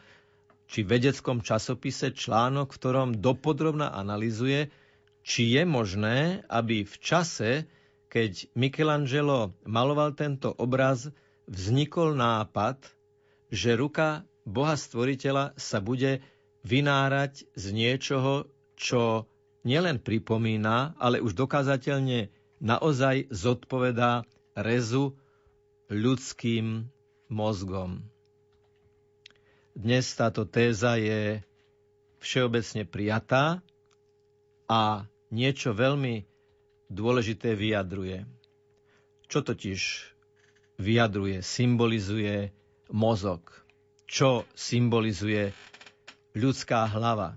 či 0.68 0.82
vedeckom 0.82 1.44
časopise 1.44 2.12
článok, 2.16 2.74
v 2.74 2.78
ktorom 2.80 3.10
dopodrobne 3.20 3.88
analizuje, 3.88 4.72
či 5.24 5.56
je 5.56 5.64
možné, 5.64 6.44
aby 6.52 6.84
v 6.84 6.96
čase, 7.00 7.52
keď 8.12 8.52
Michelangelo 8.54 9.56
maloval 9.64 10.14
tento 10.14 10.52
obraz, 10.56 11.10
vznikol 11.48 12.16
nápad, 12.16 12.80
že 13.54 13.76
ruka 13.80 14.28
Boha 14.44 14.76
Stvoriteľa 14.76 15.56
sa 15.56 15.80
bude 15.80 16.20
vynárať 16.68 17.48
z 17.56 17.66
niečoho, 17.72 18.48
čo 18.76 19.28
nielen 19.64 20.04
pripomína, 20.04 21.00
ale 21.00 21.24
už 21.24 21.36
dokázateľne 21.36 22.32
naozaj 22.60 23.32
zodpovedá 23.32 24.28
rezu 24.56 25.16
ľudským 25.92 26.88
mozgom. 27.32 28.13
Dnes 29.74 30.06
táto 30.14 30.46
téza 30.46 31.02
je 31.02 31.42
všeobecne 32.22 32.86
prijatá 32.86 33.58
a 34.70 35.10
niečo 35.34 35.74
veľmi 35.74 36.30
dôležité 36.94 37.58
vyjadruje. 37.58 38.22
Čo 39.26 39.42
totiž 39.42 39.82
vyjadruje, 40.78 41.42
symbolizuje 41.42 42.54
mozog? 42.94 43.50
Čo 44.06 44.46
symbolizuje 44.54 45.58
ľudská 46.38 46.86
hlava? 46.94 47.34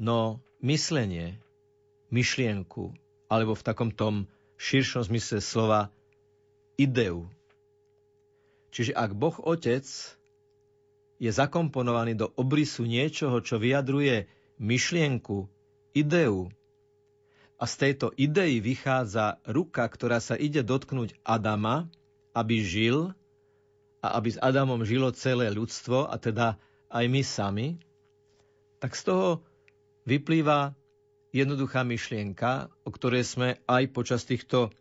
No 0.00 0.40
myslenie, 0.64 1.36
myšlienku, 2.08 2.96
alebo 3.28 3.52
v 3.52 3.66
takom 3.68 3.92
tom 3.92 4.24
širšom 4.56 5.04
zmysle 5.12 5.44
slova 5.44 5.92
ideu. 6.80 7.28
Čiže 8.72 8.96
ak 8.96 9.12
Boh 9.12 9.36
Otec 9.44 9.84
je 11.20 11.28
zakomponovaný 11.28 12.16
do 12.16 12.32
obrysu 12.34 12.88
niečoho, 12.88 13.44
čo 13.44 13.60
vyjadruje 13.60 14.24
myšlienku, 14.56 15.46
ideu, 15.92 16.48
a 17.60 17.68
z 17.68 17.74
tejto 17.76 18.08
idei 18.16 18.56
vychádza 18.64 19.36
ruka, 19.44 19.84
ktorá 19.84 20.16
sa 20.16 20.32
ide 20.32 20.64
dotknúť 20.64 21.12
Adama, 21.20 21.92
aby 22.32 22.64
žil 22.64 23.12
a 24.00 24.16
aby 24.16 24.32
s 24.32 24.40
Adamom 24.40 24.80
žilo 24.80 25.12
celé 25.12 25.52
ľudstvo, 25.52 26.08
a 26.08 26.16
teda 26.16 26.56
aj 26.88 27.04
my 27.04 27.20
sami, 27.20 27.68
tak 28.80 28.96
z 28.96 29.12
toho 29.12 29.44
vyplýva 30.08 30.72
jednoduchá 31.36 31.84
myšlienka, 31.84 32.72
o 32.80 32.88
ktorej 32.88 33.28
sme 33.28 33.48
aj 33.68 33.92
počas 33.92 34.24
týchto 34.24 34.72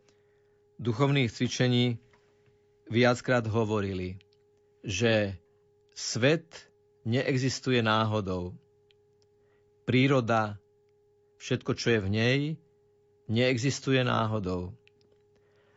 duchovných 0.80 1.28
cvičení 1.28 1.99
viackrát 2.88 3.44
hovorili, 3.44 4.24
že 4.88 5.36
svet 6.00 6.48
neexistuje 7.04 7.84
náhodou. 7.84 8.56
Príroda, 9.84 10.56
všetko, 11.44 11.76
čo 11.76 11.88
je 11.92 12.00
v 12.00 12.10
nej, 12.10 12.40
neexistuje 13.28 14.00
náhodou. 14.08 14.72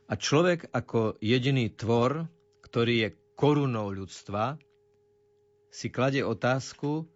A 0.06 0.14
človek 0.14 0.70
ako 0.70 1.18
jediný 1.18 1.74
tvor, 1.74 2.30
ktorý 2.62 2.94
je 3.02 3.08
korunou 3.34 3.90
ľudstva, 3.90 4.62
si 5.72 5.88
kladie 5.88 6.22
otázku, 6.22 7.08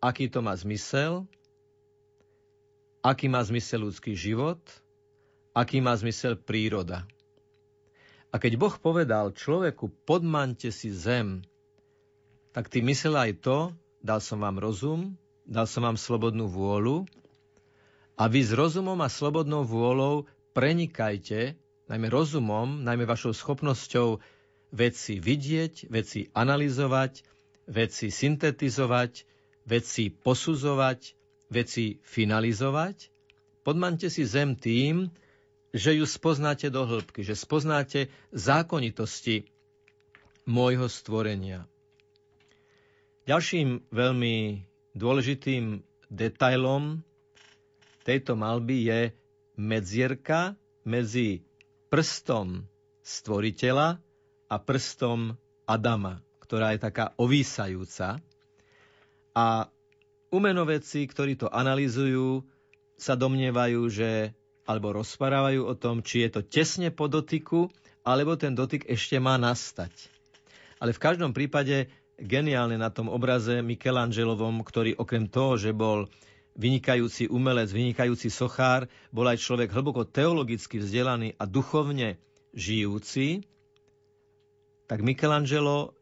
aký 0.00 0.30
to 0.30 0.40
má 0.40 0.54
zmysel, 0.54 1.26
aký 3.02 3.26
má 3.26 3.42
zmysel 3.42 3.90
ľudský 3.90 4.14
život, 4.14 4.62
aký 5.52 5.82
má 5.82 5.92
zmysel 5.98 6.38
príroda. 6.38 7.04
A 8.30 8.36
keď 8.36 8.60
Boh 8.60 8.76
povedal 8.78 9.34
človeku, 9.34 9.90
podmante 10.06 10.70
si 10.70 10.92
zem, 10.92 11.42
tak 12.52 12.72
ty 12.72 12.80
myslel 12.80 13.16
aj 13.16 13.32
to, 13.44 13.58
dal 14.00 14.20
som 14.22 14.40
vám 14.40 14.56
rozum, 14.58 15.16
dal 15.48 15.68
som 15.68 15.84
vám 15.84 15.96
slobodnú 15.96 16.48
vôľu 16.48 17.08
a 18.18 18.26
vy 18.26 18.40
s 18.42 18.50
rozumom 18.50 18.98
a 18.98 19.08
slobodnou 19.08 19.62
vôľou 19.62 20.26
prenikajte, 20.50 21.54
najmä 21.86 22.10
rozumom, 22.10 22.82
najmä 22.82 23.06
vašou 23.06 23.30
schopnosťou 23.30 24.18
veci 24.74 25.22
vidieť, 25.22 25.88
veci 25.88 26.28
analyzovať, 26.34 27.22
veci 27.70 28.10
syntetizovať, 28.10 29.12
veci 29.64 30.10
posudzovať, 30.10 31.00
veci 31.48 32.02
finalizovať. 32.02 32.96
Podmante 33.62 34.08
si 34.10 34.24
zem 34.26 34.56
tým, 34.56 35.08
že 35.72 35.94
ju 35.94 36.08
spoznáte 36.08 36.72
do 36.72 36.88
hĺbky, 36.88 37.20
že 37.22 37.36
spoznáte 37.36 38.08
zákonitosti 38.32 39.48
môjho 40.48 40.88
stvorenia. 40.88 41.68
Ďalším 43.28 43.92
veľmi 43.92 44.64
dôležitým 44.96 45.84
detailom 46.08 47.04
tejto 48.00 48.40
malby 48.40 48.88
je 48.88 49.00
medzierka 49.60 50.56
medzi 50.88 51.44
prstom 51.92 52.64
stvoriteľa 53.04 54.00
a 54.48 54.56
prstom 54.56 55.36
Adama, 55.68 56.24
ktorá 56.40 56.72
je 56.72 56.80
taká 56.80 57.12
ovísajúca. 57.20 58.16
A 59.36 59.68
umenovedci, 60.32 61.04
ktorí 61.04 61.36
to 61.36 61.52
analýzujú, 61.52 62.48
sa 62.96 63.12
domnievajú, 63.12 63.92
že 63.92 64.32
alebo 64.64 64.96
rozprávajú 64.96 65.68
o 65.68 65.76
tom, 65.76 66.00
či 66.00 66.24
je 66.24 66.40
to 66.40 66.40
tesne 66.48 66.88
po 66.88 67.12
dotyku, 67.12 67.68
alebo 68.08 68.40
ten 68.40 68.56
dotyk 68.56 68.88
ešte 68.88 69.20
má 69.20 69.36
nastať. 69.36 69.92
Ale 70.80 70.96
v 70.96 71.02
každom 71.04 71.36
prípade 71.36 71.92
geniálne 72.18 72.74
na 72.74 72.90
tom 72.90 73.06
obraze 73.06 73.62
Michelangelovom, 73.62 74.66
ktorý 74.66 74.98
okrem 74.98 75.30
toho, 75.30 75.54
že 75.54 75.70
bol 75.70 76.10
vynikajúci 76.58 77.30
umelec, 77.30 77.70
vynikajúci 77.70 78.28
sochár, 78.34 78.90
bol 79.14 79.30
aj 79.30 79.38
človek 79.38 79.70
hlboko 79.70 80.02
teologicky 80.02 80.82
vzdelaný 80.82 81.38
a 81.38 81.46
duchovne 81.46 82.18
žijúci, 82.50 83.46
tak 84.90 85.06
Michelangelo 85.06 85.94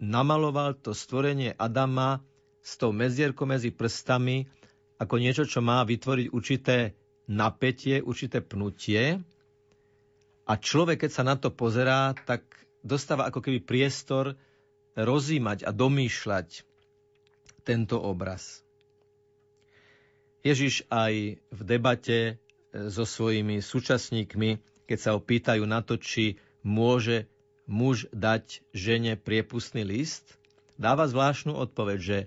namaloval 0.00 0.80
to 0.80 0.96
stvorenie 0.96 1.52
Adama 1.52 2.24
s 2.64 2.80
tou 2.80 2.96
medzierkou 2.96 3.44
medzi 3.44 3.68
prstami 3.68 4.48
ako 4.96 5.20
niečo, 5.20 5.44
čo 5.44 5.60
má 5.60 5.84
vytvoriť 5.84 6.26
určité 6.32 6.96
napätie, 7.28 8.00
určité 8.00 8.40
pnutie. 8.40 9.20
A 10.46 10.52
človek, 10.56 11.04
keď 11.04 11.10
sa 11.12 11.26
na 11.26 11.36
to 11.36 11.52
pozerá, 11.52 12.16
tak 12.24 12.46
dostáva 12.80 13.28
ako 13.28 13.44
keby 13.44 13.60
priestor 13.60 14.38
rozímať 14.96 15.68
a 15.68 15.70
domýšľať 15.70 16.64
tento 17.62 18.00
obraz. 18.00 18.66
Ježiš 20.46 20.86
aj 20.88 21.42
v 21.42 21.60
debate 21.66 22.18
e, 22.22 22.32
so 22.88 23.02
svojimi 23.02 23.58
súčasníkmi, 23.58 24.62
keď 24.86 24.98
sa 24.98 25.10
opýtajú 25.18 25.66
na 25.66 25.82
to, 25.82 25.98
či 25.98 26.38
môže 26.62 27.26
muž 27.66 28.06
dať 28.14 28.62
žene 28.70 29.18
priepustný 29.18 29.82
list, 29.82 30.38
dáva 30.78 31.10
zvláštnu 31.10 31.50
odpoveď, 31.50 31.98
že 31.98 32.18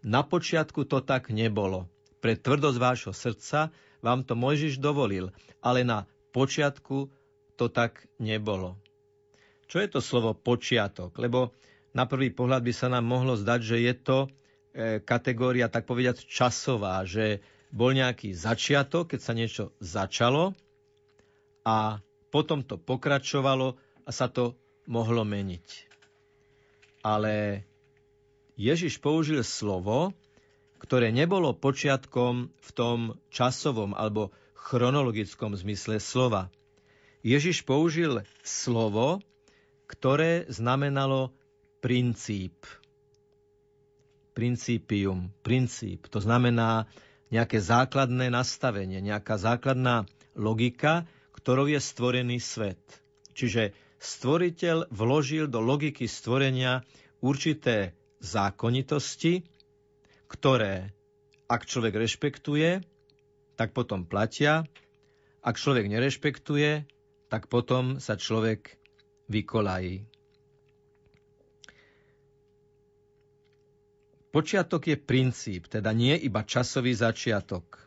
na 0.00 0.24
počiatku 0.24 0.88
to 0.88 1.04
tak 1.04 1.28
nebolo. 1.28 1.84
Pre 2.24 2.32
tvrdosť 2.32 2.78
vášho 2.80 3.12
srdca 3.12 3.68
vám 4.00 4.24
to 4.24 4.32
Mojžiš 4.32 4.80
dovolil, 4.80 5.28
ale 5.60 5.84
na 5.84 6.08
počiatku 6.32 7.12
to 7.60 7.66
tak 7.68 8.08
nebolo. 8.16 8.80
Čo 9.68 9.84
je 9.84 9.88
to 9.92 10.00
slovo 10.00 10.32
počiatok? 10.32 11.12
Lebo 11.20 11.52
na 11.96 12.04
prvý 12.04 12.28
pohľad 12.28 12.60
by 12.60 12.72
sa 12.76 12.92
nám 12.92 13.08
mohlo 13.08 13.40
zdať, 13.40 13.60
že 13.64 13.76
je 13.80 13.94
to 13.96 14.18
e, 14.20 14.28
kategória, 15.00 15.72
tak 15.72 15.88
povediať, 15.88 16.28
časová, 16.28 17.00
že 17.08 17.40
bol 17.72 17.96
nejaký 17.96 18.36
začiatok, 18.36 19.16
keď 19.16 19.20
sa 19.24 19.32
niečo 19.32 19.64
začalo 19.80 20.52
a 21.64 22.04
potom 22.28 22.60
to 22.60 22.76
pokračovalo 22.76 23.80
a 24.04 24.10
sa 24.12 24.28
to 24.28 24.52
mohlo 24.84 25.24
meniť. 25.24 25.66
Ale 27.00 27.64
Ježiš 28.60 29.00
použil 29.00 29.40
slovo, 29.40 30.12
ktoré 30.76 31.08
nebolo 31.08 31.56
počiatkom 31.56 32.52
v 32.52 32.70
tom 32.76 33.16
časovom 33.32 33.96
alebo 33.96 34.36
chronologickom 34.52 35.56
zmysle 35.56 35.96
slova. 35.96 36.52
Ježiš 37.24 37.64
použil 37.64 38.22
slovo, 38.44 39.24
ktoré 39.88 40.46
znamenalo 40.52 41.32
princíp. 41.86 42.66
Principium, 44.34 45.30
princíp. 45.46 46.10
To 46.10 46.18
znamená 46.18 46.90
nejaké 47.30 47.62
základné 47.62 48.26
nastavenie, 48.26 48.98
nejaká 48.98 49.38
základná 49.38 50.02
logika, 50.34 51.06
ktorou 51.30 51.70
je 51.70 51.78
stvorený 51.78 52.42
svet. 52.42 52.82
Čiže 53.38 53.70
stvoriteľ 54.02 54.90
vložil 54.90 55.46
do 55.46 55.62
logiky 55.62 56.10
stvorenia 56.10 56.82
určité 57.22 57.94
zákonitosti, 58.18 59.46
ktoré, 60.26 60.90
ak 61.46 61.70
človek 61.70 62.02
rešpektuje, 62.02 62.82
tak 63.54 63.70
potom 63.70 64.10
platia, 64.10 64.66
ak 65.38 65.54
človek 65.54 65.86
nerešpektuje, 65.86 66.82
tak 67.30 67.46
potom 67.46 68.02
sa 68.02 68.18
človek 68.18 68.74
vykolají. 69.30 70.15
Počiatok 74.34 74.90
je 74.90 74.96
princíp, 74.98 75.70
teda 75.70 75.94
nie 75.94 76.14
iba 76.18 76.42
časový 76.42 76.92
začiatok. 76.92 77.86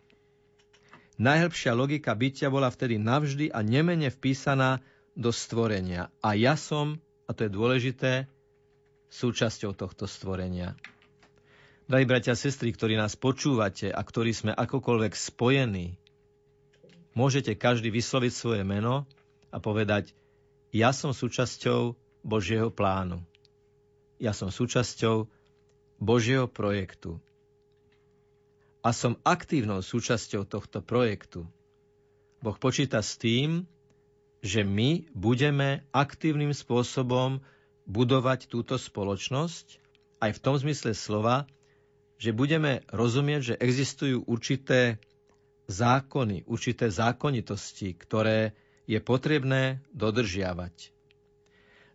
Najhlbšia 1.19 1.75
logika 1.75 2.15
bytia 2.15 2.47
bola 2.47 2.71
vtedy 2.71 2.95
navždy 2.95 3.51
a 3.51 3.59
nemene 3.59 4.07
vpísaná 4.07 4.79
do 5.19 5.35
stvorenia. 5.35 6.07
A 6.23 6.31
ja 6.39 6.55
som, 6.55 7.03
a 7.27 7.35
to 7.35 7.43
je 7.43 7.51
dôležité, 7.51 8.11
súčasťou 9.11 9.75
tohto 9.75 10.07
stvorenia. 10.07 10.79
Drahí 11.89 12.05
bratia 12.05 12.37
a 12.37 12.39
sestry, 12.39 12.69
ktorí 12.69 12.95
nás 12.95 13.17
počúvate 13.17 13.89
a 13.89 13.99
ktorí 13.99 14.31
sme 14.31 14.53
akokoľvek 14.53 15.13
spojení, 15.17 15.97
môžete 17.17 17.57
každý 17.57 17.89
vysloviť 17.89 18.31
svoje 18.31 18.61
meno 18.61 19.09
a 19.49 19.57
povedať, 19.57 20.13
ja 20.69 20.93
som 20.93 21.11
súčasťou 21.11 21.97
Božieho 22.21 22.69
plánu. 22.69 23.25
Ja 24.21 24.37
som 24.37 24.53
súčasťou 24.53 25.25
Božieho 25.99 26.47
projektu. 26.47 27.19
A 28.79 28.95
som 28.95 29.19
aktívnou 29.27 29.83
súčasťou 29.83 30.47
tohto 30.47 30.79
projektu. 30.79 31.43
Boh 32.39 32.55
počíta 32.55 33.03
s 33.03 33.19
tým, 33.19 33.67
že 34.39 34.63
my 34.63 35.03
budeme 35.11 35.83
aktívnym 35.91 36.55
spôsobom 36.55 37.43
budovať 37.83 38.47
túto 38.47 38.79
spoločnosť, 38.79 39.83
aj 40.23 40.31
v 40.35 40.43
tom 40.43 40.55
zmysle 40.55 40.95
slova, 40.95 41.43
že 42.15 42.31
budeme 42.31 42.87
rozumieť, 42.91 43.55
že 43.55 43.59
existujú 43.59 44.23
určité 44.23 44.99
zákony, 45.67 46.47
určité 46.47 46.87
zákonitosti, 46.87 47.95
ktoré 47.99 48.55
je 48.87 48.99
potrebné 49.03 49.83
dodržiavať. 49.91 50.95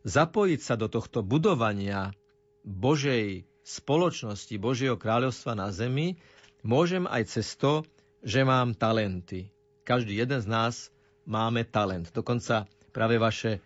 zapojiť 0.04 0.60
sa 0.60 0.76
do 0.76 0.92
tohto 0.92 1.24
budovania 1.24 2.12
Božej 2.60 3.48
spoločnosti, 3.64 4.52
Božieho 4.60 5.00
kráľovstva 5.00 5.56
na 5.56 5.72
zemi, 5.72 6.20
môžem 6.60 7.08
aj 7.08 7.32
cez 7.32 7.56
to, 7.56 7.82
že 8.20 8.44
mám 8.44 8.76
talenty. 8.76 9.48
Každý 9.88 10.20
jeden 10.20 10.40
z 10.40 10.48
nás 10.48 10.92
máme 11.24 11.64
talent. 11.64 12.12
Dokonca 12.12 12.68
práve 12.92 13.16
vaše 13.16 13.64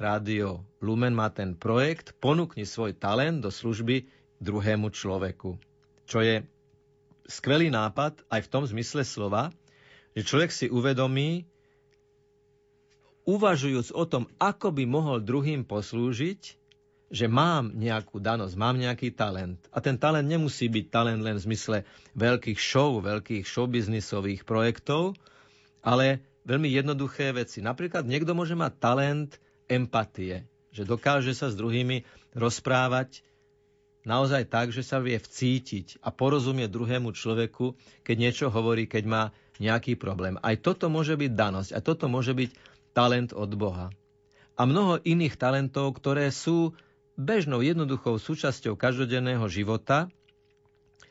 rádio 0.00 0.64
Lumen 0.80 1.12
má 1.12 1.28
ten 1.28 1.54
projekt 1.54 2.16
Ponúkni 2.18 2.64
svoj 2.64 2.96
talent 2.96 3.44
do 3.44 3.52
služby 3.52 4.08
druhému 4.40 4.90
človeku. 4.90 5.56
Čo 6.04 6.18
je 6.20 6.44
skvelý 7.28 7.72
nápad 7.72 8.24
aj 8.28 8.40
v 8.44 8.50
tom 8.52 8.64
zmysle 8.68 9.04
slova, 9.04 9.52
že 10.12 10.26
človek 10.26 10.50
si 10.52 10.66
uvedomí, 10.68 11.48
uvažujúc 13.24 13.96
o 13.96 14.04
tom, 14.04 14.28
ako 14.36 14.68
by 14.76 14.84
mohol 14.84 15.24
druhým 15.24 15.64
poslúžiť, 15.64 16.60
že 17.14 17.30
mám 17.30 17.70
nejakú 17.78 18.18
danosť, 18.18 18.58
mám 18.58 18.74
nejaký 18.74 19.14
talent. 19.14 19.62
A 19.70 19.78
ten 19.78 19.94
talent 19.94 20.26
nemusí 20.26 20.66
byť 20.66 20.90
talent 20.90 21.22
len 21.22 21.38
v 21.38 21.46
zmysle 21.46 21.86
veľkých 22.18 22.58
show, 22.58 22.98
veľkých 22.98 23.46
showbiznisových 23.46 24.42
projektov, 24.42 25.14
ale 25.78 26.26
veľmi 26.42 26.66
jednoduché 26.74 27.30
veci. 27.30 27.62
Napríklad 27.62 28.02
niekto 28.02 28.34
môže 28.34 28.58
mať 28.58 28.72
talent 28.82 29.30
empatie, 29.70 30.42
že 30.74 30.82
dokáže 30.82 31.38
sa 31.38 31.54
s 31.54 31.54
druhými 31.54 32.02
rozprávať 32.34 33.22
naozaj 34.02 34.50
tak, 34.50 34.74
že 34.74 34.82
sa 34.82 34.98
vie 34.98 35.14
vcítiť 35.14 36.02
a 36.02 36.10
porozumie 36.10 36.66
druhému 36.66 37.14
človeku, 37.14 37.78
keď 38.02 38.16
niečo 38.18 38.46
hovorí, 38.50 38.90
keď 38.90 39.04
má 39.06 39.22
nejaký 39.62 39.94
problém. 39.94 40.34
Aj 40.42 40.58
toto 40.58 40.90
môže 40.90 41.14
byť 41.14 41.30
danosť, 41.30 41.70
a 41.72 41.80
toto 41.80 42.10
môže 42.10 42.34
byť 42.34 42.50
talent 42.90 43.30
od 43.30 43.54
Boha. 43.54 43.94
A 44.58 44.66
mnoho 44.66 44.98
iných 45.02 45.38
talentov, 45.38 45.94
ktoré 45.98 46.34
sú 46.34 46.74
bežnou, 47.14 47.62
jednoduchou 47.62 48.18
súčasťou 48.18 48.74
každodenného 48.74 49.46
života, 49.46 50.10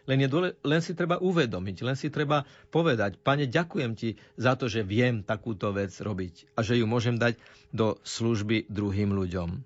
len, 0.04 0.20
je 0.20 0.28
dole, 0.28 0.50
len 0.68 0.84
si 0.84 0.92
treba 0.92 1.16
uvedomiť, 1.16 1.78
len 1.80 1.96
si 1.96 2.12
treba 2.12 2.44
povedať, 2.68 3.16
pane, 3.24 3.48
ďakujem 3.48 3.96
ti 3.96 4.20
za 4.36 4.60
to, 4.60 4.68
že 4.68 4.84
viem 4.84 5.24
takúto 5.24 5.72
vec 5.72 5.96
robiť 5.96 6.60
a 6.60 6.60
že 6.60 6.76
ju 6.76 6.84
môžem 6.84 7.16
dať 7.16 7.40
do 7.72 7.96
služby 8.04 8.68
druhým 8.68 9.16
ľuďom. 9.16 9.64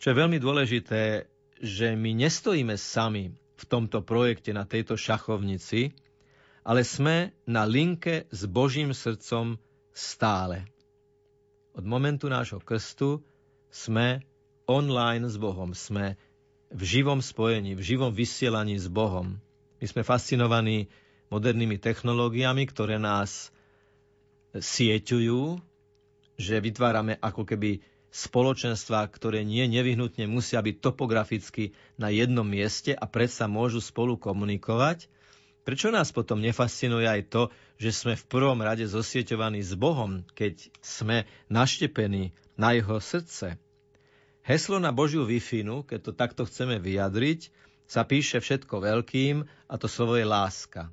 Čo 0.00 0.06
je 0.08 0.16
veľmi 0.18 0.40
dôležité, 0.40 1.28
že 1.60 1.92
my 1.92 2.16
nestojíme 2.16 2.74
sami 2.80 3.36
v 3.36 3.64
tomto 3.68 4.00
projekte 4.02 4.50
na 4.50 4.64
tejto 4.64 4.96
šachovnici, 4.96 5.92
ale 6.64 6.82
sme 6.82 7.36
na 7.46 7.68
linke 7.68 8.26
s 8.32 8.48
Božím 8.48 8.96
srdcom 8.96 9.60
stále. 9.92 10.66
Od 11.76 11.84
momentu 11.84 12.32
nášho 12.32 12.64
krstu 12.64 13.20
sme 13.68 14.24
online 14.72 15.28
s 15.28 15.36
Bohom, 15.36 15.76
sme 15.76 16.16
v 16.72 16.82
živom 16.82 17.20
spojení, 17.20 17.76
v 17.76 17.82
živom 17.84 18.08
vysielaní 18.08 18.80
s 18.80 18.88
Bohom. 18.88 19.36
My 19.76 19.86
sme 19.86 20.00
fascinovaní 20.00 20.88
modernými 21.28 21.76
technológiami, 21.76 22.64
ktoré 22.64 22.96
nás 22.96 23.52
sieťujú, 24.56 25.60
že 26.40 26.60
vytvárame 26.60 27.20
ako 27.20 27.44
keby 27.44 27.84
spoločenstva, 28.12 29.08
ktoré 29.08 29.40
nie 29.40 29.64
nevyhnutne 29.64 30.28
musia 30.28 30.60
byť 30.60 30.76
topograficky 30.84 31.72
na 31.96 32.12
jednom 32.12 32.44
mieste 32.44 32.92
a 32.92 33.08
predsa 33.08 33.48
môžu 33.48 33.80
spolu 33.80 34.20
komunikovať. 34.20 35.08
Prečo 35.64 35.88
nás 35.88 36.12
potom 36.12 36.42
nefascinuje 36.42 37.08
aj 37.08 37.22
to, 37.32 37.42
že 37.80 37.94
sme 37.94 38.14
v 38.18 38.28
prvom 38.28 38.60
rade 38.60 38.84
zosieťovaní 38.84 39.64
s 39.64 39.72
Bohom, 39.78 40.28
keď 40.36 40.68
sme 40.84 41.24
naštepení 41.48 42.36
na 42.60 42.76
jeho 42.76 43.00
srdce? 43.00 43.56
Heslo 44.42 44.82
na 44.82 44.90
Božiu 44.90 45.22
wi 45.22 45.38
keď 45.86 46.00
to 46.02 46.12
takto 46.12 46.42
chceme 46.42 46.82
vyjadriť, 46.82 47.54
sa 47.86 48.02
píše 48.02 48.42
všetko 48.42 48.82
veľkým 48.82 49.46
a 49.70 49.74
to 49.78 49.86
slovo 49.86 50.18
je 50.18 50.26
láska. 50.26 50.90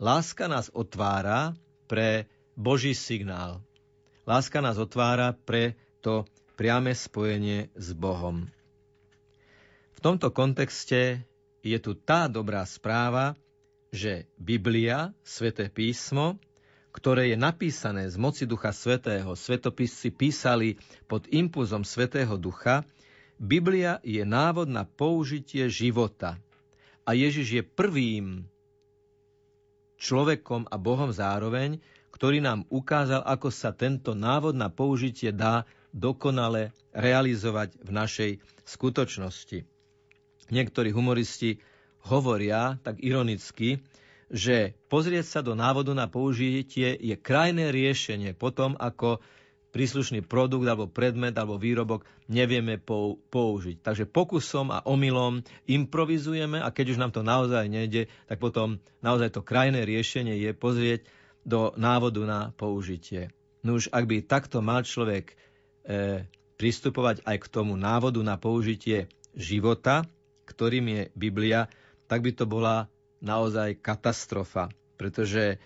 Láska 0.00 0.48
nás 0.48 0.72
otvára 0.72 1.52
pre 1.84 2.24
Boží 2.56 2.96
signál. 2.96 3.60
Láska 4.24 4.64
nás 4.64 4.80
otvára 4.80 5.36
pre 5.36 5.76
to 6.00 6.24
priame 6.56 6.96
spojenie 6.96 7.68
s 7.76 7.92
Bohom. 7.92 8.48
V 9.92 9.98
tomto 10.00 10.32
kontexte 10.32 11.20
je 11.60 11.78
tu 11.80 11.92
tá 11.92 12.32
dobrá 12.32 12.64
správa, 12.64 13.36
že 13.92 14.24
Biblia, 14.40 15.12
Sveté 15.20 15.68
písmo, 15.68 16.40
ktoré 16.90 17.34
je 17.34 17.38
napísané 17.38 18.10
z 18.10 18.18
moci 18.18 18.44
Ducha 18.46 18.74
Svetého, 18.74 19.34
svetopisci 19.34 20.10
písali 20.10 20.74
pod 21.06 21.30
impulzom 21.30 21.86
Svetého 21.86 22.34
Ducha, 22.34 22.82
Biblia 23.40 24.02
je 24.04 24.20
návod 24.26 24.68
na 24.68 24.84
použitie 24.84 25.70
života. 25.72 26.36
A 27.08 27.16
Ježiš 27.16 27.48
je 27.56 27.62
prvým 27.64 28.44
človekom 29.96 30.68
a 30.68 30.76
Bohom 30.76 31.08
zároveň, 31.08 31.80
ktorý 32.12 32.44
nám 32.44 32.68
ukázal, 32.68 33.24
ako 33.24 33.48
sa 33.48 33.72
tento 33.72 34.12
návod 34.12 34.52
na 34.52 34.68
použitie 34.68 35.32
dá 35.32 35.64
dokonale 35.94 36.76
realizovať 36.92 37.80
v 37.80 37.90
našej 37.90 38.30
skutočnosti. 38.68 39.64
Niektorí 40.50 40.90
humoristi 40.92 41.62
hovoria 42.04 42.76
tak 42.82 43.00
ironicky, 43.00 43.80
že 44.30 44.78
pozrieť 44.86 45.26
sa 45.26 45.40
do 45.42 45.58
návodu 45.58 45.90
na 45.90 46.06
použitie 46.06 46.94
je 46.94 47.16
krajné 47.18 47.74
riešenie 47.74 48.32
potom, 48.38 48.78
ako 48.78 49.18
príslušný 49.70 50.26
produkt 50.26 50.66
alebo 50.66 50.90
predmet 50.90 51.34
alebo 51.38 51.58
výrobok 51.58 52.02
nevieme 52.26 52.78
použiť. 53.30 53.82
Takže 53.82 54.06
pokusom 54.06 54.74
a 54.74 54.82
omylom 54.86 55.42
improvizujeme 55.66 56.58
a 56.58 56.70
keď 56.74 56.94
už 56.94 57.00
nám 57.02 57.14
to 57.14 57.22
naozaj 57.22 57.66
nejde, 57.70 58.10
tak 58.26 58.38
potom 58.42 58.82
naozaj 59.02 59.34
to 59.34 59.46
krajné 59.46 59.86
riešenie 59.86 60.38
je 60.38 60.50
pozrieť 60.54 61.06
do 61.46 61.74
návodu 61.78 62.22
na 62.26 62.40
použitie. 62.54 63.30
No 63.62 63.78
už 63.78 63.90
ak 63.94 64.04
by 64.06 64.16
takto 64.26 64.58
mal 64.60 64.82
človek 64.82 65.32
e, 65.32 65.34
pristupovať 66.58 67.24
aj 67.24 67.36
k 67.40 67.50
tomu 67.50 67.78
návodu 67.78 68.20
na 68.20 68.36
použitie 68.36 69.06
života, 69.32 70.04
ktorým 70.46 70.86
je 70.90 71.02
Biblia, 71.14 71.70
tak 72.10 72.26
by 72.26 72.34
to 72.34 72.44
bola 72.44 72.90
naozaj 73.20 73.78
katastrofa, 73.78 74.72
pretože 74.96 75.60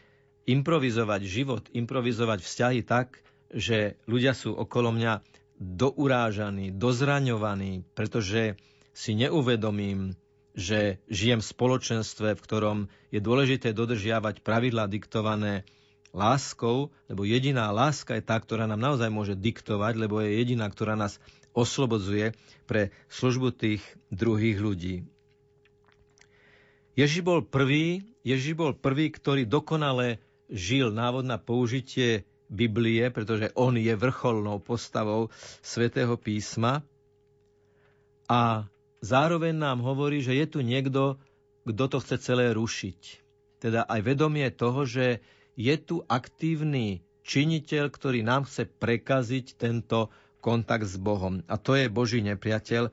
improvizovať 0.44 1.22
život, 1.24 1.64
improvizovať 1.72 2.44
vzťahy 2.44 2.80
tak, 2.84 3.24
že 3.54 3.96
ľudia 4.04 4.34
sú 4.36 4.52
okolo 4.52 4.92
mňa 4.92 5.22
dourážaní, 5.58 6.74
dozraňovaní, 6.74 7.86
pretože 7.94 8.58
si 8.90 9.14
neuvedomím, 9.14 10.18
že 10.54 11.02
žijem 11.10 11.42
v 11.42 11.50
spoločenstve, 11.50 12.38
v 12.38 12.44
ktorom 12.44 12.78
je 13.10 13.18
dôležité 13.18 13.74
dodržiavať 13.74 14.42
pravidlá 14.42 14.86
diktované 14.86 15.66
láskou, 16.14 16.94
lebo 17.10 17.26
jediná 17.26 17.74
láska 17.74 18.14
je 18.14 18.22
tá, 18.22 18.38
ktorá 18.38 18.70
nám 18.70 18.78
naozaj 18.78 19.10
môže 19.10 19.34
diktovať, 19.34 19.98
lebo 19.98 20.22
je 20.22 20.38
jediná, 20.38 20.70
ktorá 20.70 20.94
nás 20.94 21.18
oslobodzuje 21.54 22.38
pre 22.70 22.94
službu 23.10 23.50
tých 23.54 23.82
druhých 24.14 24.58
ľudí. 24.62 25.06
Ježiš 26.94 27.26
bol 27.26 27.42
prvý, 27.42 28.06
Ježiš 28.22 28.54
bol 28.54 28.72
prvý, 28.74 29.10
ktorý 29.10 29.44
dokonale 29.44 30.22
žil 30.46 30.94
návod 30.94 31.26
na 31.26 31.42
použitie 31.42 32.22
Biblie, 32.46 33.10
pretože 33.10 33.50
on 33.58 33.74
je 33.74 33.90
vrcholnou 33.98 34.62
postavou 34.62 35.34
svätého 35.58 36.14
písma. 36.14 36.86
A 38.30 38.70
zároveň 39.02 39.58
nám 39.58 39.82
hovorí, 39.82 40.22
že 40.22 40.38
je 40.38 40.46
tu 40.46 40.62
niekto, 40.62 41.18
kto 41.66 41.84
to 41.90 41.98
chce 41.98 42.16
celé 42.30 42.54
rušiť. 42.54 43.00
Teda 43.58 43.82
aj 43.84 44.00
vedomie 44.04 44.46
toho, 44.54 44.86
že 44.86 45.24
je 45.58 45.74
tu 45.80 46.04
aktívny 46.06 47.02
činiteľ, 47.24 47.90
ktorý 47.90 48.20
nám 48.22 48.46
chce 48.46 48.68
prekaziť 48.68 49.56
tento 49.56 50.12
kontakt 50.44 50.84
s 50.84 51.00
Bohom. 51.00 51.40
A 51.48 51.56
to 51.56 51.74
je 51.74 51.88
Boží 51.88 52.20
nepriateľ, 52.20 52.92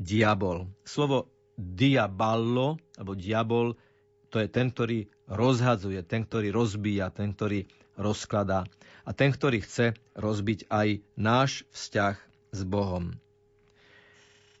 diabol. 0.00 0.68
Slovo 0.82 1.35
diaballo, 1.56 2.76
alebo 3.00 3.12
diabol, 3.16 3.74
to 4.28 4.38
je 4.38 4.48
ten, 4.52 4.68
ktorý 4.68 5.08
rozhadzuje, 5.26 6.00
ten, 6.04 6.28
ktorý 6.28 6.52
rozbíja, 6.52 7.08
ten, 7.08 7.32
ktorý 7.32 7.64
rozkladá. 7.96 8.68
A 9.08 9.10
ten, 9.16 9.32
ktorý 9.32 9.64
chce 9.64 9.96
rozbiť 10.12 10.68
aj 10.68 11.00
náš 11.16 11.64
vzťah 11.72 12.16
s 12.52 12.60
Bohom. 12.68 13.16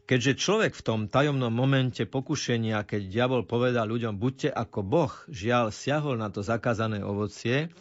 Keďže 0.06 0.38
človek 0.38 0.72
v 0.78 0.84
tom 0.86 1.00
tajomnom 1.10 1.50
momente 1.50 2.06
pokušenia, 2.06 2.86
keď 2.86 3.10
diabol 3.10 3.42
povedal 3.42 3.90
ľuďom, 3.90 4.22
buďte 4.22 4.54
ako 4.54 4.86
Boh, 4.86 5.10
žiaľ 5.26 5.74
siahol 5.74 6.14
na 6.14 6.30
to 6.30 6.46
zakázané 6.46 7.02
ovocie, 7.02 7.74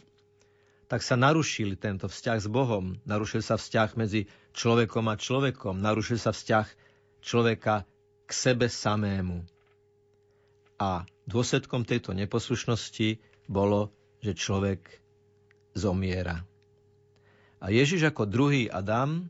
tak 0.90 1.06
sa 1.06 1.14
narušil 1.18 1.78
tento 1.78 2.10
vzťah 2.10 2.38
s 2.42 2.48
Bohom. 2.50 2.98
Narušil 3.06 3.46
sa 3.46 3.62
vzťah 3.62 3.90
medzi 3.98 4.26
človekom 4.58 5.06
a 5.06 5.22
človekom. 5.22 5.78
Narušil 5.78 6.18
sa 6.18 6.34
vzťah 6.34 6.66
človeka 7.22 7.86
k 8.26 8.32
sebe 8.34 8.68
samému. 8.68 9.46
A 10.76 11.08
dôsledkom 11.24 11.88
tejto 11.88 12.12
neposlušnosti 12.12 13.22
bolo, 13.48 13.94
že 14.20 14.36
človek 14.36 14.82
zomiera. 15.78 16.44
A 17.64 17.72
Ježiš 17.72 18.12
ako 18.12 18.28
druhý 18.28 18.68
Adam 18.68 19.30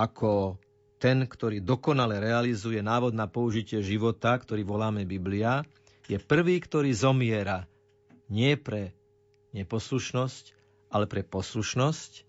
ako 0.00 0.56
ten, 0.96 1.28
ktorý 1.28 1.60
dokonale 1.60 2.20
realizuje 2.20 2.80
návod 2.80 3.12
na 3.12 3.28
použitie 3.28 3.84
života, 3.84 4.32
ktorý 4.36 4.64
voláme 4.64 5.04
Biblia, 5.04 5.64
je 6.08 6.16
prvý, 6.16 6.56
ktorý 6.60 6.92
zomiera 6.96 7.68
nie 8.32 8.56
pre 8.56 8.96
neposlušnosť, 9.52 10.56
ale 10.88 11.04
pre 11.04 11.20
poslušnosť 11.20 12.24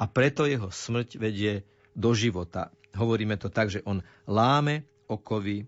a 0.00 0.04
preto 0.08 0.48
jeho 0.48 0.72
smrť 0.72 1.20
vedie 1.20 1.52
do 1.92 2.16
života. 2.16 2.72
Hovoríme 2.94 3.34
to 3.34 3.50
tak, 3.50 3.68
že 3.74 3.82
on 3.82 4.00
láme 4.24 4.86
okovy 5.10 5.66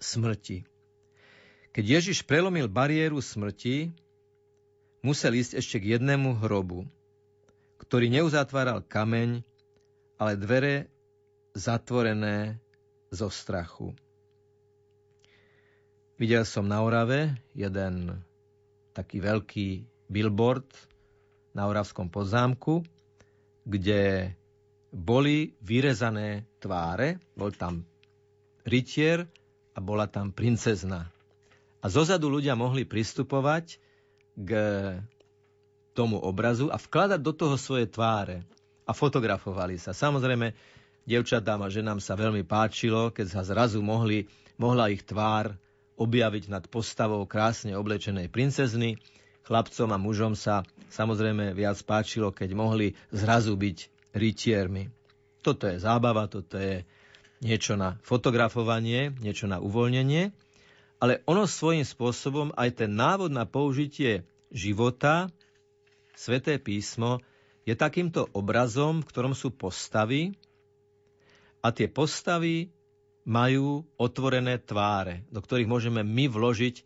smrti. 0.00 0.64
Keď 1.74 1.84
Ježiš 1.84 2.24
prelomil 2.24 2.70
bariéru 2.70 3.20
smrti, 3.20 3.92
musel 5.04 5.36
ísť 5.36 5.60
ešte 5.60 5.76
k 5.82 5.98
jednému 5.98 6.40
hrobu, 6.40 6.88
ktorý 7.82 8.08
neuzatváral 8.08 8.80
kameň, 8.80 9.44
ale 10.16 10.32
dvere 10.40 10.88
zatvorené 11.52 12.56
zo 13.12 13.28
strachu. 13.28 13.92
Videl 16.14 16.46
som 16.46 16.64
na 16.64 16.78
Orave 16.78 17.34
jeden 17.58 18.22
taký 18.94 19.18
veľký 19.18 19.68
billboard 20.06 20.66
na 21.50 21.66
Oravskom 21.66 22.06
podzámku, 22.06 22.86
kde 23.66 24.30
boli 24.94 25.58
vyrezané 25.58 26.46
tváre, 26.62 27.18
bol 27.34 27.50
tam 27.50 27.82
rytier 28.62 29.26
a 29.74 29.82
bola 29.82 30.06
tam 30.06 30.30
princezna. 30.30 31.10
A 31.82 31.90
zozadu 31.90 32.30
ľudia 32.30 32.54
mohli 32.54 32.86
pristupovať 32.86 33.82
k 34.38 34.50
tomu 35.92 36.22
obrazu 36.22 36.70
a 36.70 36.78
vkladať 36.78 37.20
do 37.20 37.32
toho 37.34 37.58
svoje 37.58 37.90
tváre. 37.90 38.46
A 38.86 38.92
fotografovali 38.94 39.80
sa. 39.80 39.96
Samozrejme, 39.96 40.54
devčatám 41.08 41.60
a 41.64 41.72
ženám 41.72 41.98
sa 41.98 42.14
veľmi 42.14 42.46
páčilo, 42.46 43.10
keď 43.10 43.26
sa 43.34 43.42
zrazu 43.42 43.82
mohli, 43.82 44.30
mohla 44.56 44.92
ich 44.92 45.02
tvár 45.02 45.58
objaviť 45.94 46.50
nad 46.50 46.64
postavou 46.70 47.22
krásne 47.26 47.74
oblečenej 47.74 48.30
princezny. 48.30 48.98
Chlapcom 49.44 49.90
a 49.92 49.98
mužom 50.00 50.32
sa 50.36 50.64
samozrejme 50.88 51.52
viac 51.52 51.80
páčilo, 51.84 52.32
keď 52.32 52.56
mohli 52.56 52.96
zrazu 53.12 53.54
byť 53.54 53.93
rytiermi. 54.14 54.88
Toto 55.44 55.68
je 55.68 55.82
zábava, 55.82 56.30
toto 56.30 56.56
je 56.56 56.86
niečo 57.44 57.76
na 57.76 58.00
fotografovanie, 58.00 59.12
niečo 59.20 59.44
na 59.44 59.60
uvoľnenie, 59.60 60.32
ale 61.02 61.20
ono 61.28 61.44
svojím 61.44 61.84
spôsobom 61.84 62.56
aj 62.56 62.80
ten 62.80 62.90
návod 62.96 63.28
na 63.28 63.44
použitie 63.44 64.24
života, 64.48 65.28
sveté 66.16 66.56
písmo, 66.56 67.20
je 67.68 67.76
takýmto 67.76 68.30
obrazom, 68.32 69.04
v 69.04 69.08
ktorom 69.12 69.34
sú 69.36 69.52
postavy 69.52 70.32
a 71.60 71.72
tie 71.72 71.88
postavy 71.88 72.72
majú 73.24 73.88
otvorené 73.96 74.60
tváre, 74.60 75.24
do 75.32 75.40
ktorých 75.40 75.68
môžeme 75.68 76.04
my 76.04 76.28
vložiť 76.28 76.84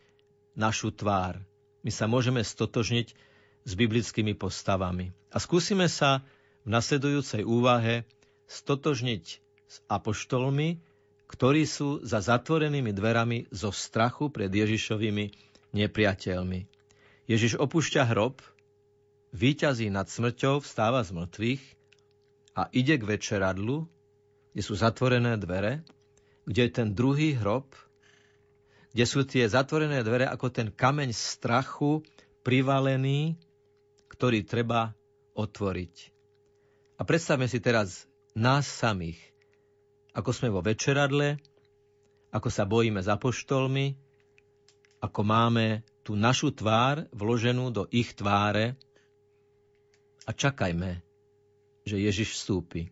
našu 0.54 0.94
tvár. 0.94 1.42
My 1.82 1.90
sa 1.90 2.06
môžeme 2.06 2.42
stotožniť 2.42 3.14
s 3.66 3.72
biblickými 3.74 4.38
postavami. 4.38 5.10
A 5.34 5.42
skúsime 5.42 5.90
sa 5.90 6.22
v 6.64 6.68
nasledujúcej 6.70 7.42
úvahe 7.44 8.08
stotožniť 8.48 9.24
s 9.68 9.76
apoštolmi, 9.86 10.80
ktorí 11.28 11.68
sú 11.68 12.00
za 12.00 12.24
zatvorenými 12.24 12.90
dverami 12.96 13.52
zo 13.52 13.68
strachu 13.68 14.32
pred 14.32 14.48
Ježišovými 14.48 15.28
nepriateľmi. 15.76 16.60
Ježiš 17.28 17.60
opúšťa 17.60 18.08
hrob, 18.08 18.40
výťazí 19.36 19.92
nad 19.92 20.08
smrťou, 20.08 20.64
vstáva 20.64 21.04
z 21.04 21.12
mŕtvych 21.12 21.62
a 22.56 22.72
ide 22.72 22.96
k 22.96 23.04
večeradlu, 23.04 23.84
kde 24.56 24.62
sú 24.64 24.72
zatvorené 24.72 25.36
dvere, 25.36 25.84
kde 26.48 26.60
je 26.64 26.72
ten 26.72 26.88
druhý 26.96 27.36
hrob, 27.36 27.68
kde 28.96 29.04
sú 29.04 29.28
tie 29.28 29.44
zatvorené 29.44 30.00
dvere 30.00 30.24
ako 30.24 30.48
ten 30.48 30.72
kameň 30.72 31.12
strachu 31.12 32.00
privalený, 32.40 33.36
ktorý 34.08 34.48
treba 34.48 34.96
otvoriť. 35.36 36.17
A 36.98 37.06
predstavme 37.06 37.46
si 37.46 37.62
teraz 37.62 38.10
nás 38.34 38.66
samých, 38.66 39.18
ako 40.10 40.30
sme 40.34 40.50
vo 40.50 40.58
večeradle, 40.58 41.38
ako 42.34 42.48
sa 42.50 42.66
bojíme 42.66 42.98
za 42.98 43.14
poštolmi, 43.14 43.94
ako 44.98 45.20
máme 45.22 45.86
tú 46.02 46.18
našu 46.18 46.50
tvár 46.50 47.06
vloženú 47.14 47.70
do 47.70 47.86
ich 47.94 48.18
tváre 48.18 48.74
a 50.26 50.34
čakajme, 50.34 51.00
že 51.86 52.02
Ježiš 52.02 52.42
vstúpi. 52.42 52.90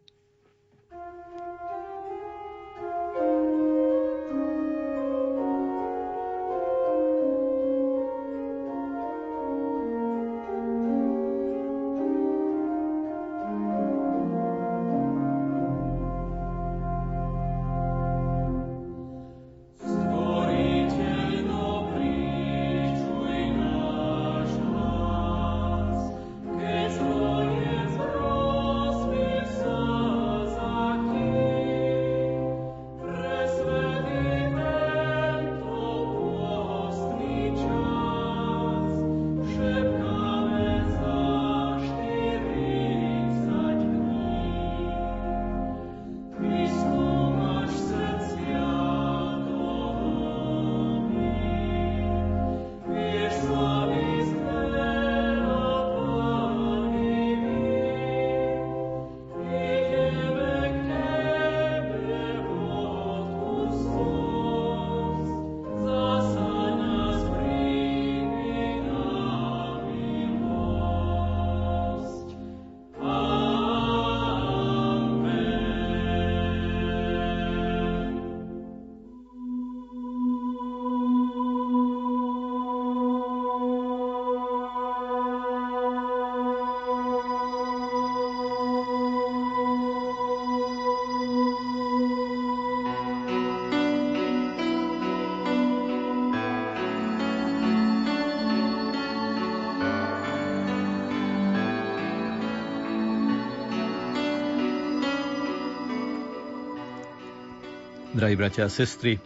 Drahí 108.37 108.53
bratia 108.53 108.69
a 108.69 108.77
sestry, 108.85 109.17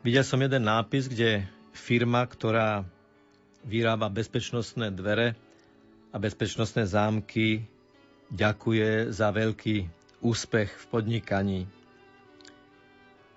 videl 0.00 0.24
som 0.24 0.40
jeden 0.40 0.64
nápis, 0.64 1.04
kde 1.04 1.44
firma, 1.76 2.24
ktorá 2.24 2.80
vyrába 3.60 4.08
bezpečnostné 4.08 4.88
dvere 4.88 5.36
a 6.08 6.16
bezpečnostné 6.16 6.88
zámky, 6.88 7.68
ďakuje 8.32 9.12
za 9.12 9.28
veľký 9.36 9.84
úspech 10.24 10.72
v 10.72 10.84
podnikaní. 10.88 11.60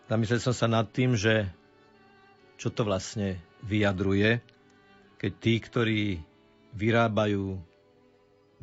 Zamyslel 0.07 0.47
som 0.47 0.55
sa 0.55 0.71
nad 0.71 0.87
tým, 0.87 1.19
že 1.19 1.51
čo 2.55 2.71
to 2.71 2.87
vlastne 2.87 3.35
vyjadruje, 3.67 4.39
keď 5.19 5.31
tí, 5.43 5.53
ktorí 5.59 6.01
vyrábajú 6.71 7.59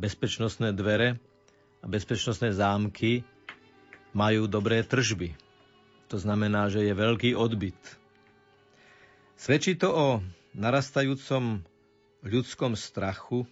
bezpečnostné 0.01 0.73
dvere 0.73 1.21
a 1.85 1.87
bezpečnostné 1.93 2.57
zámky, 2.57 3.21
majú 4.17 4.49
dobré 4.49 4.81
tržby. 4.81 5.37
To 6.09 6.17
znamená, 6.17 6.73
že 6.73 6.81
je 6.89 6.97
veľký 6.97 7.37
odbyt. 7.37 7.77
Svedčí 9.37 9.77
to 9.77 9.93
o 9.93 10.07
narastajúcom 10.57 11.61
ľudskom 12.25 12.73
strachu, 12.73 13.45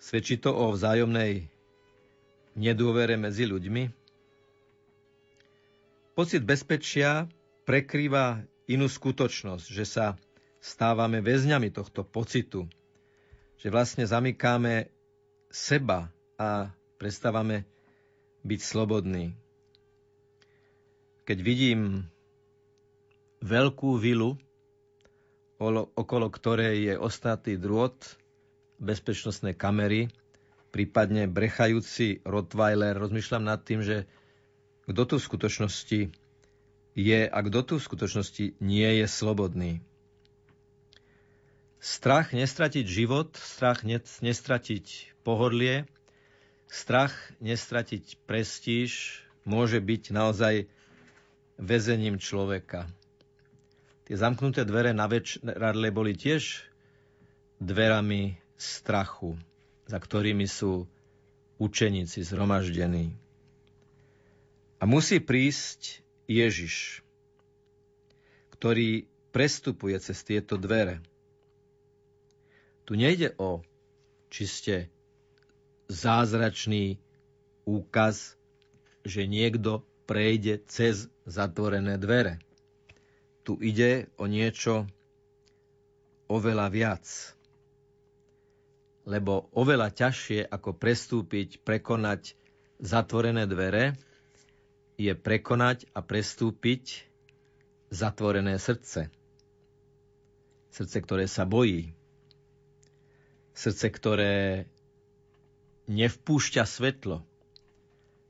svedčí 0.00 0.40
to 0.40 0.56
o 0.56 0.72
vzájomnej 0.72 1.52
nedôvere 2.56 3.20
medzi 3.20 3.44
ľuďmi? 3.44 3.92
Pocit 6.16 6.40
bezpečia 6.40 7.28
prekrýva 7.68 8.40
inú 8.64 8.88
skutočnosť, 8.88 9.66
že 9.68 9.84
sa 9.84 10.16
stávame 10.64 11.20
väzňami 11.20 11.68
tohto 11.68 12.08
pocitu, 12.08 12.64
že 13.60 13.68
vlastne 13.68 14.08
zamykáme 14.08 14.88
seba 15.52 16.08
a 16.40 16.72
prestávame 16.96 17.68
byť 18.46 18.60
slobodní. 18.62 19.34
Keď 21.26 21.38
vidím 21.42 22.06
veľkú 23.42 23.98
vilu, 23.98 24.38
okolo 25.58 26.26
ktorej 26.30 26.86
je 26.86 26.94
ostatný 26.94 27.58
drôt, 27.58 27.98
bezpečnostné 28.78 29.56
kamery, 29.56 30.12
prípadne 30.70 31.26
brechajúci 31.26 32.20
Rottweiler, 32.22 32.94
rozmýšľam 32.94 33.42
nad 33.42 33.64
tým, 33.64 33.80
že 33.80 34.04
kto 34.86 35.02
tu 35.02 35.14
v 35.18 35.26
skutočnosti 35.26 36.00
je 36.96 37.20
a 37.26 37.38
kto 37.42 37.60
tu 37.64 37.74
v 37.80 37.86
skutočnosti 37.88 38.60
nie 38.62 38.90
je 39.02 39.06
slobodný. 39.08 39.72
Strach 41.80 42.36
nestratiť 42.36 42.84
život, 42.86 43.34
strach 43.36 43.82
nestratiť 44.22 45.16
pohodlie, 45.24 45.88
strach 46.66 47.14
nestratiť 47.38 48.18
prestíž 48.26 49.22
môže 49.46 49.78
byť 49.78 50.02
naozaj 50.10 50.54
väzením 51.56 52.18
človeka. 52.20 52.90
Tie 54.06 54.14
zamknuté 54.14 54.62
dvere 54.62 54.94
na 54.94 55.10
večeradle 55.10 55.90
boli 55.90 56.14
tiež 56.14 56.62
dverami 57.58 58.38
strachu 58.54 59.34
za 59.86 60.02
ktorými 60.02 60.44
sú 60.50 60.84
učeníci 61.62 62.26
zhromaždení. 62.26 63.14
A 64.76 64.84
musí 64.84 65.22
prísť 65.22 66.04
Ježiš, 66.28 67.00
ktorý 68.52 69.08
prestupuje 69.32 69.96
cez 70.02 70.20
tieto 70.26 70.60
dvere. 70.60 71.00
Tu 72.84 72.98
nejde 72.98 73.32
o 73.40 73.64
čiste 74.28 74.90
zázračný 75.86 76.98
úkaz, 77.64 78.34
že 79.02 79.26
niekto 79.26 79.82
prejde 80.06 80.62
cez 80.66 81.06
zatvorené 81.24 81.98
dvere. 81.98 82.38
Tu 83.42 83.54
ide 83.62 84.10
o 84.18 84.26
niečo 84.26 84.86
oveľa 86.26 86.66
viac 86.70 87.06
lebo 89.06 89.46
oveľa 89.54 89.94
ťažšie 89.94 90.50
ako 90.50 90.74
prestúpiť, 90.74 91.62
prekonať 91.62 92.34
zatvorené 92.82 93.46
dvere, 93.46 93.94
je 94.98 95.14
prekonať 95.14 95.86
a 95.94 96.02
prestúpiť 96.02 97.06
zatvorené 97.94 98.58
srdce. 98.58 99.06
Srdce, 100.74 100.96
ktoré 101.00 101.30
sa 101.30 101.46
bojí. 101.46 101.94
Srdce, 103.54 103.86
ktoré 103.94 104.34
nevpúšťa 105.86 106.62
svetlo. 106.66 107.22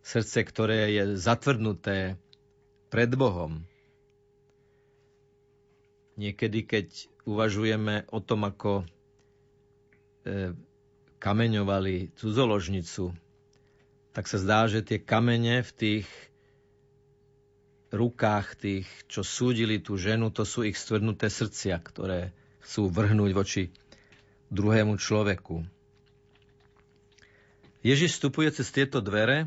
Srdce, 0.06 0.38
ktoré 0.46 0.94
je 0.94 1.18
zatvrdnuté 1.18 2.14
pred 2.88 3.10
Bohom. 3.12 3.66
Niekedy, 6.16 6.62
keď 6.64 6.86
uvažujeme 7.26 8.06
o 8.08 8.22
tom, 8.22 8.46
ako 8.46 8.72
e, 8.80 10.54
kameňovali 11.18 12.14
cudzoložnicu, 12.16 13.12
tak 14.16 14.24
sa 14.30 14.38
zdá, 14.40 14.64
že 14.70 14.80
tie 14.80 15.02
kamene 15.02 15.60
v 15.60 15.72
tých 15.76 16.06
rukách 17.92 18.56
tých, 18.56 18.88
čo 19.10 19.20
súdili 19.20 19.76
tú 19.82 20.00
ženu, 20.00 20.32
to 20.32 20.48
sú 20.48 20.64
ich 20.64 20.78
stvrdnuté 20.78 21.28
srdcia, 21.28 21.76
ktoré 21.82 22.32
chcú 22.64 22.88
vrhnúť 22.88 23.32
voči 23.36 23.62
druhému 24.48 24.96
človeku. 24.96 25.75
Ježiš 27.86 28.18
vstupuje 28.18 28.50
cez 28.50 28.66
tieto 28.74 28.98
dvere 28.98 29.46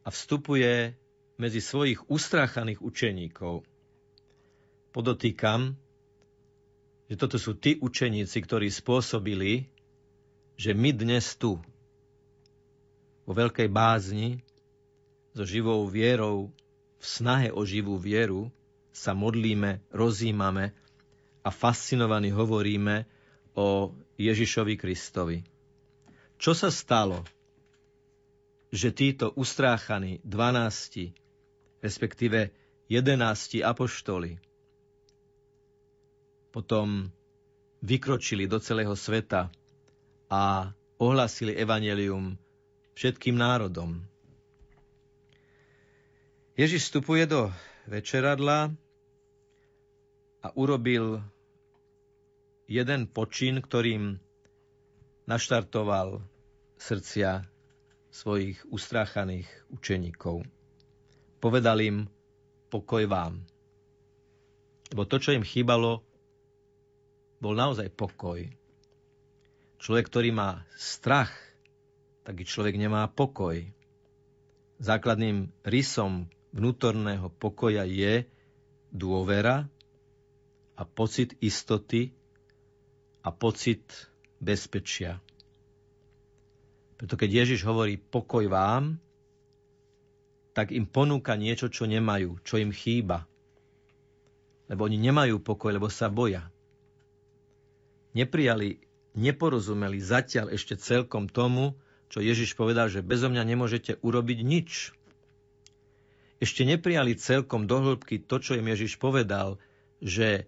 a 0.00 0.08
vstupuje 0.08 0.96
medzi 1.36 1.60
svojich 1.60 2.08
ustráchaných 2.08 2.80
učeníkov. 2.80 3.68
Podotýkam, 4.96 5.76
že 7.12 7.20
toto 7.20 7.36
sú 7.36 7.52
tí 7.52 7.76
učeníci, 7.76 8.40
ktorí 8.40 8.72
spôsobili, 8.72 9.68
že 10.56 10.72
my 10.72 10.96
dnes 10.96 11.36
tu, 11.36 11.60
vo 13.28 13.32
veľkej 13.36 13.68
bázni, 13.68 14.40
so 15.36 15.44
živou 15.44 15.84
vierou, 15.92 16.48
v 16.96 17.04
snahe 17.04 17.52
o 17.52 17.60
živú 17.68 18.00
vieru, 18.00 18.48
sa 18.88 19.12
modlíme, 19.12 19.84
rozímame 19.92 20.72
a 21.44 21.52
fascinovaní 21.52 22.32
hovoríme 22.32 23.04
o 23.52 23.92
Ježišovi 24.16 24.80
Kristovi. 24.80 25.55
Čo 26.36 26.52
sa 26.52 26.68
stalo, 26.68 27.24
že 28.68 28.92
títo 28.92 29.32
ustráchaní 29.32 30.20
dvanácti, 30.20 31.16
respektíve 31.80 32.52
jedenácti 32.92 33.64
apoštoli, 33.64 34.36
potom 36.52 37.08
vykročili 37.80 38.48
do 38.48 38.60
celého 38.60 38.96
sveta 38.96 39.52
a 40.32 40.72
ohlasili 40.96 41.52
evanelium 41.56 42.36
všetkým 42.96 43.36
národom. 43.36 44.00
Ježiš 46.56 46.88
vstupuje 46.88 47.28
do 47.28 47.52
večeradla 47.84 48.72
a 50.40 50.48
urobil 50.56 51.20
jeden 52.64 53.04
počin, 53.06 53.60
ktorým 53.60 54.16
naštartoval 55.26 56.22
srdcia 56.78 57.44
svojich 58.14 58.62
ustráchaných 58.70 59.46
učeníkov. 59.74 60.46
Povedal 61.42 61.78
im, 61.82 61.96
pokoj 62.72 63.04
vám. 63.04 63.44
Lebo 64.94 65.02
to, 65.04 65.18
čo 65.18 65.34
im 65.34 65.44
chýbalo, 65.44 66.00
bol 67.42 67.52
naozaj 67.52 67.92
pokoj. 67.92 68.48
Človek, 69.76 70.08
ktorý 70.08 70.30
má 70.32 70.64
strach, 70.78 71.34
taký 72.24 72.48
človek 72.48 72.80
nemá 72.80 73.04
pokoj. 73.10 73.60
Základným 74.80 75.52
rysom 75.66 76.30
vnútorného 76.56 77.28
pokoja 77.36 77.84
je 77.84 78.24
dôvera 78.88 79.68
a 80.76 80.82
pocit 80.88 81.36
istoty 81.44 82.16
a 83.20 83.28
pocit 83.34 83.84
bezpečia. 84.40 85.18
Preto 86.96 87.14
keď 87.16 87.44
Ježiš 87.44 87.64
hovorí 87.68 88.00
pokoj 88.00 88.48
vám, 88.48 88.96
tak 90.56 90.72
im 90.72 90.88
ponúka 90.88 91.36
niečo, 91.36 91.68
čo 91.68 91.84
nemajú, 91.84 92.40
čo 92.40 92.56
im 92.56 92.72
chýba. 92.72 93.28
Lebo 94.72 94.88
oni 94.88 94.96
nemajú 94.96 95.44
pokoj, 95.44 95.76
lebo 95.76 95.92
sa 95.92 96.08
boja. 96.08 96.48
Neprijali 98.16 98.80
neporozumeli 99.16 100.00
zatiaľ 100.00 100.52
ešte 100.52 100.76
celkom 100.76 101.28
tomu, 101.28 101.76
čo 102.08 102.24
Ježiš 102.24 102.54
povedal, 102.54 102.92
že 102.92 103.04
bezo 103.04 103.32
mňa 103.32 103.44
nemôžete 103.44 103.98
urobiť 104.00 104.38
nič. 104.40 104.96
Ešte 106.40 106.68
neprijali 106.68 107.16
celkom 107.16 107.64
do 107.64 107.80
hĺbky 107.80 108.20
to, 108.24 108.40
čo 108.40 108.56
im 108.60 108.68
Ježiš 108.68 109.00
povedal, 109.00 109.56
že 110.04 110.44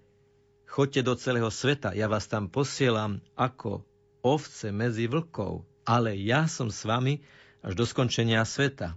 choďte 0.68 1.00
do 1.00 1.14
celého 1.16 1.48
sveta, 1.48 1.96
ja 1.96 2.06
vás 2.06 2.28
tam 2.28 2.52
posielam 2.52 3.24
ako 3.34 3.82
ovce 4.20 4.68
medzi 4.68 5.08
vlkov, 5.08 5.64
ale 5.88 6.12
ja 6.20 6.44
som 6.44 6.68
s 6.68 6.84
vami 6.84 7.24
až 7.64 7.72
do 7.72 7.88
skončenia 7.88 8.44
sveta. 8.44 8.94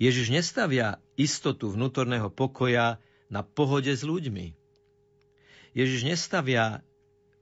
Ježiš 0.00 0.32
nestavia 0.32 0.96
istotu 1.20 1.68
vnútorného 1.68 2.32
pokoja 2.32 2.96
na 3.28 3.44
pohode 3.44 3.92
s 3.92 4.00
ľuďmi. 4.00 4.56
Ježiš 5.76 6.08
nestavia 6.08 6.80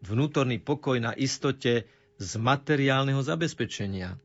vnútorný 0.02 0.58
pokoj 0.58 0.98
na 0.98 1.14
istote 1.14 1.86
z 2.18 2.30
materiálneho 2.34 3.22
zabezpečenia. 3.22 4.18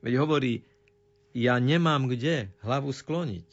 Veď 0.00 0.22
hovorí, 0.22 0.62
ja 1.34 1.58
nemám 1.58 2.06
kde 2.06 2.54
hlavu 2.62 2.94
skloniť. 2.94 3.48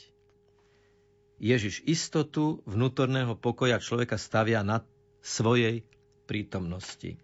Ježiš 1.39 1.81
istotu 1.87 2.59
vnútorného 2.67 3.33
pokoja 3.33 3.79
človeka 3.79 4.19
stavia 4.19 4.61
na 4.61 4.83
svojej 5.19 5.83
prítomnosti. 6.25 7.17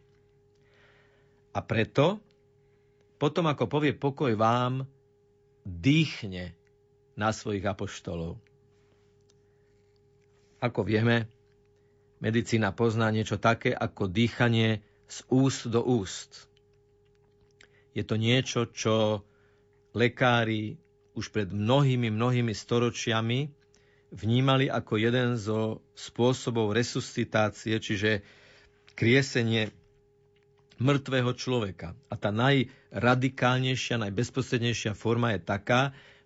A 1.56 1.60
preto, 1.64 2.20
potom 3.16 3.48
ako 3.48 3.72
povie 3.72 3.96
pokoj 3.96 4.36
vám, 4.36 4.84
dýchne 5.64 6.54
na 7.16 7.32
svojich 7.32 7.64
apoštolov. 7.64 8.38
Ako 10.60 10.82
vieme, 10.84 11.32
Medicína 12.20 12.72
pozná 12.72 13.12
niečo 13.12 13.36
také 13.38 13.76
ako 13.76 14.08
dýchanie 14.08 14.80
z 15.06 15.18
úst 15.30 15.68
do 15.68 15.84
úst. 15.84 16.48
Je 17.96 18.04
to 18.04 18.16
niečo, 18.18 18.68
čo 18.72 19.24
lekári 19.96 20.76
už 21.16 21.32
pred 21.32 21.48
mnohými, 21.52 22.12
mnohými 22.12 22.52
storočiami 22.52 23.65
vnímali 24.16 24.72
ako 24.72 24.96
jeden 24.96 25.36
zo 25.36 25.84
spôsobov 25.94 26.72
resuscitácie, 26.72 27.76
čiže 27.78 28.24
kriesenie 28.96 29.76
mŕtvého 30.80 31.32
človeka. 31.36 31.96
A 32.08 32.16
tá 32.16 32.32
najradikálnejšia, 32.32 34.00
najbezprostrednejšia 34.00 34.96
forma 34.96 35.36
je 35.36 35.42
taká, 35.44 35.82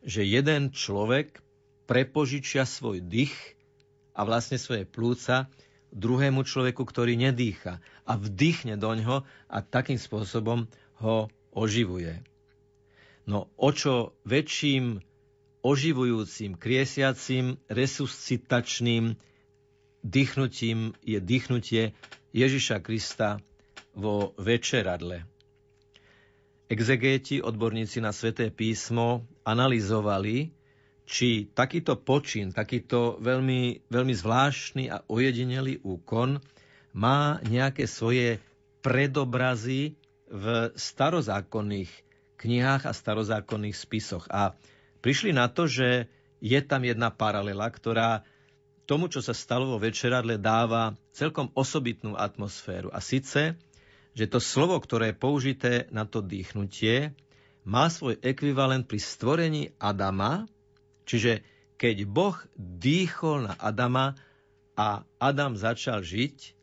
že 0.05 0.21
jeden 0.25 0.69
človek 0.69 1.41
prepožičia 1.89 2.69
svoj 2.69 3.01
dých 3.01 3.33
a 4.13 4.21
vlastne 4.25 4.61
svoje 4.61 4.85
plúca 4.85 5.49
druhému 5.89 6.45
človeku, 6.45 6.85
ktorý 6.85 7.17
nedýcha 7.17 7.81
a 8.05 8.13
vdýchne 8.13 8.77
do 8.77 8.93
ňoho 8.93 9.17
a 9.49 9.57
takým 9.65 9.97
spôsobom 9.97 10.69
ho 11.01 11.33
oživuje. 11.49 12.21
No 13.25 13.49
o 13.57 13.69
čo 13.73 14.13
väčším 14.25 15.01
oživujúcim, 15.61 16.55
kriesiacím, 16.55 17.59
resuscitačným 17.67 19.19
dýchnutím 20.03 20.95
je 21.03 21.19
dýchnutie 21.19 21.91
Ježiša 22.31 22.79
Krista 22.79 23.43
vo 23.91 24.31
večeradle. 24.39 25.27
Exegéti, 26.69 27.41
odborníci 27.41 27.97
na 27.97 28.13
sveté 28.13 28.53
písmo, 28.53 29.25
analyzovali, 29.41 30.53
či 31.09 31.49
takýto 31.49 31.97
počin, 31.97 32.53
takýto 32.53 33.17
veľmi, 33.17 33.89
veľmi 33.89 34.13
zvláštny 34.13 34.93
a 34.93 35.01
ojedinelý 35.09 35.81
úkon 35.81 36.37
má 36.93 37.41
nejaké 37.41 37.89
svoje 37.89 38.37
predobrazy 38.85 39.97
v 40.29 40.45
starozákonných 40.77 41.89
knihách 42.37 42.85
a 42.85 42.93
starozákonných 42.93 43.73
spisoch. 43.73 44.29
A 44.29 44.53
prišli 44.99 45.31
na 45.35 45.47
to, 45.51 45.65
že 45.65 46.07
je 46.39 46.59
tam 46.63 46.87
jedna 46.87 47.11
paralela, 47.11 47.67
ktorá 47.67 48.23
tomu, 48.87 49.11
čo 49.11 49.19
sa 49.21 49.35
stalo 49.35 49.69
vo 49.69 49.77
večeradle, 49.77 50.39
dáva 50.41 50.97
celkom 51.13 51.51
osobitnú 51.53 52.17
atmosféru. 52.17 52.89
A 52.89 53.03
síce, 53.03 53.59
že 54.17 54.25
to 54.25 54.41
slovo, 54.41 54.79
ktoré 54.81 55.13
je 55.13 55.21
použité 55.21 55.71
na 55.93 56.07
to 56.09 56.23
dýchnutie, 56.25 57.13
má 57.67 57.91
svoj 57.91 58.17
ekvivalent 58.23 58.87
pri 58.87 58.97
stvorení 58.97 59.63
Adama, 59.77 60.49
Čiže 61.09 61.41
keď 61.81 62.05
Boh 62.05 62.37
dýchol 62.53 63.49
na 63.49 63.57
Adama 63.57 64.13
a 64.77 65.01
Adam 65.17 65.57
začal 65.57 66.05
žiť, 66.05 66.53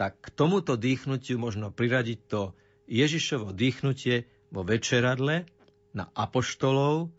tak 0.00 0.16
k 0.16 0.32
tomuto 0.32 0.80
dýchnutiu 0.80 1.36
možno 1.36 1.68
priradiť 1.68 2.18
to 2.24 2.56
Ježišovo 2.88 3.52
dýchnutie 3.52 4.24
vo 4.48 4.64
večeradle 4.64 5.44
na 5.92 6.08
apoštolov. 6.16 7.12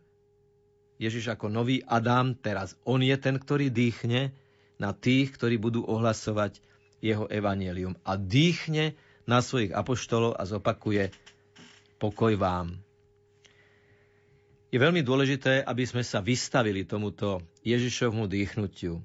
Ježiš 0.97 1.29
ako 1.29 1.53
nový 1.53 1.85
Adam, 1.85 2.33
teraz 2.33 2.73
on 2.81 3.05
je 3.05 3.13
ten, 3.21 3.37
ktorý 3.37 3.69
dýchne 3.69 4.33
na 4.81 4.91
tých, 4.93 5.33
ktorí 5.37 5.61
budú 5.61 5.85
ohlasovať 5.85 6.57
jeho 7.01 7.29
evanelium. 7.29 7.93
A 8.01 8.17
dýchne 8.17 8.97
na 9.29 9.41
svojich 9.41 9.73
apoštolov 9.73 10.37
a 10.37 10.43
zopakuje 10.49 11.13
pokoj 12.01 12.33
vám. 12.37 12.77
Je 14.67 14.77
veľmi 14.77 15.01
dôležité, 15.05 15.63
aby 15.63 15.87
sme 15.87 16.03
sa 16.03 16.19
vystavili 16.19 16.83
tomuto 16.83 17.39
Ježišovmu 17.63 18.27
dýchnutiu. 18.27 18.99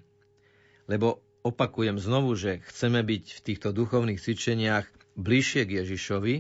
Lebo 0.91 1.23
opakujem 1.47 2.03
znovu, 2.03 2.35
že 2.35 2.63
chceme 2.73 3.03
byť 3.03 3.25
v 3.39 3.41
týchto 3.45 3.69
duchovných 3.71 4.19
cvičeniach 4.19 4.87
bližšie 5.15 5.63
k 5.69 5.85
Ježišovi 5.85 6.35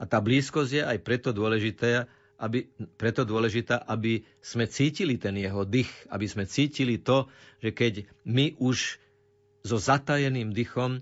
a 0.00 0.04
tá 0.04 0.18
blízkosť 0.20 0.70
je 0.76 0.82
aj 0.84 0.98
preto 1.00 1.30
dôležité, 1.32 2.08
aby, 2.40 2.72
preto 2.96 3.28
dôležitá, 3.28 3.84
aby 3.84 4.24
sme 4.40 4.64
cítili 4.64 5.20
ten 5.20 5.36
jeho 5.36 5.68
dých, 5.68 5.92
aby 6.08 6.24
sme 6.24 6.48
cítili 6.48 6.96
to, 6.96 7.28
že 7.60 7.76
keď 7.76 8.08
my 8.24 8.56
už 8.56 8.96
so 9.60 9.76
zatajeným 9.76 10.56
dychom 10.56 10.98
e, 10.98 11.00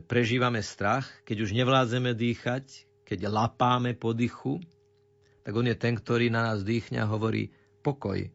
prežívame 0.00 0.64
strach, 0.64 1.04
keď 1.28 1.44
už 1.44 1.50
nevládzeme 1.52 2.16
dýchať, 2.16 2.88
keď 3.04 3.28
lapáme 3.28 3.92
po 3.92 4.16
dychu, 4.16 4.64
tak 5.44 5.52
on 5.52 5.68
je 5.68 5.76
ten, 5.76 5.92
ktorý 5.92 6.32
na 6.32 6.52
nás 6.52 6.64
dýchne 6.64 7.04
a 7.04 7.10
hovorí 7.10 7.52
pokoj. 7.84 8.32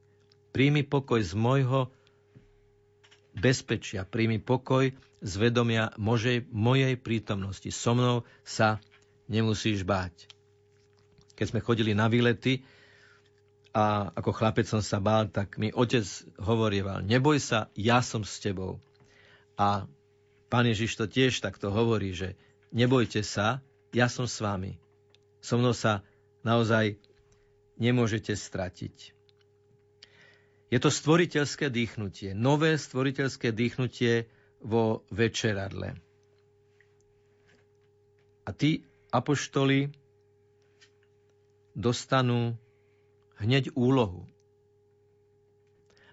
Príjmi 0.54 0.86
pokoj 0.86 1.18
z 1.24 1.34
môjho 1.34 1.90
bezpečia, 3.34 4.06
príjmi 4.06 4.38
pokoj 4.38 4.94
z 5.18 5.34
vedomia 5.42 5.90
mojej 5.98 6.96
prítomnosti. 7.02 7.70
So 7.74 7.98
mnou 7.98 8.22
sa 8.46 8.78
nemusíš 9.26 9.82
báť. 9.82 10.37
Keď 11.38 11.46
sme 11.54 11.62
chodili 11.62 11.94
na 11.94 12.10
výlety 12.10 12.66
a 13.70 14.10
ako 14.10 14.34
chlapec 14.34 14.66
som 14.66 14.82
sa 14.82 14.98
bál, 14.98 15.30
tak 15.30 15.62
mi 15.62 15.70
otec 15.70 16.04
hovorieval, 16.42 17.06
neboj 17.06 17.38
sa, 17.38 17.70
ja 17.78 18.02
som 18.02 18.26
s 18.26 18.42
tebou. 18.42 18.82
A 19.54 19.86
pán 20.50 20.66
Ježiš 20.66 20.98
to 20.98 21.06
tiež 21.06 21.46
takto 21.46 21.70
hovorí, 21.70 22.18
že 22.18 22.34
nebojte 22.74 23.22
sa, 23.22 23.62
ja 23.94 24.10
som 24.10 24.26
s 24.26 24.42
vami. 24.42 24.82
So 25.46 25.62
mnou 25.62 25.78
sa 25.78 26.02
naozaj 26.42 26.98
nemôžete 27.78 28.34
stratiť. 28.34 29.14
Je 30.68 30.80
to 30.82 30.90
stvoriteľské 30.92 31.72
dýchnutie, 31.72 32.36
nové 32.36 32.76
stvoriteľské 32.76 33.56
dýchnutie 33.56 34.28
vo 34.60 35.06
večeradle. 35.14 35.96
A 38.44 38.50
tí 38.52 38.84
apoštoli 39.14 39.94
dostanú 41.78 42.58
hneď 43.38 43.70
úlohu. 43.78 44.26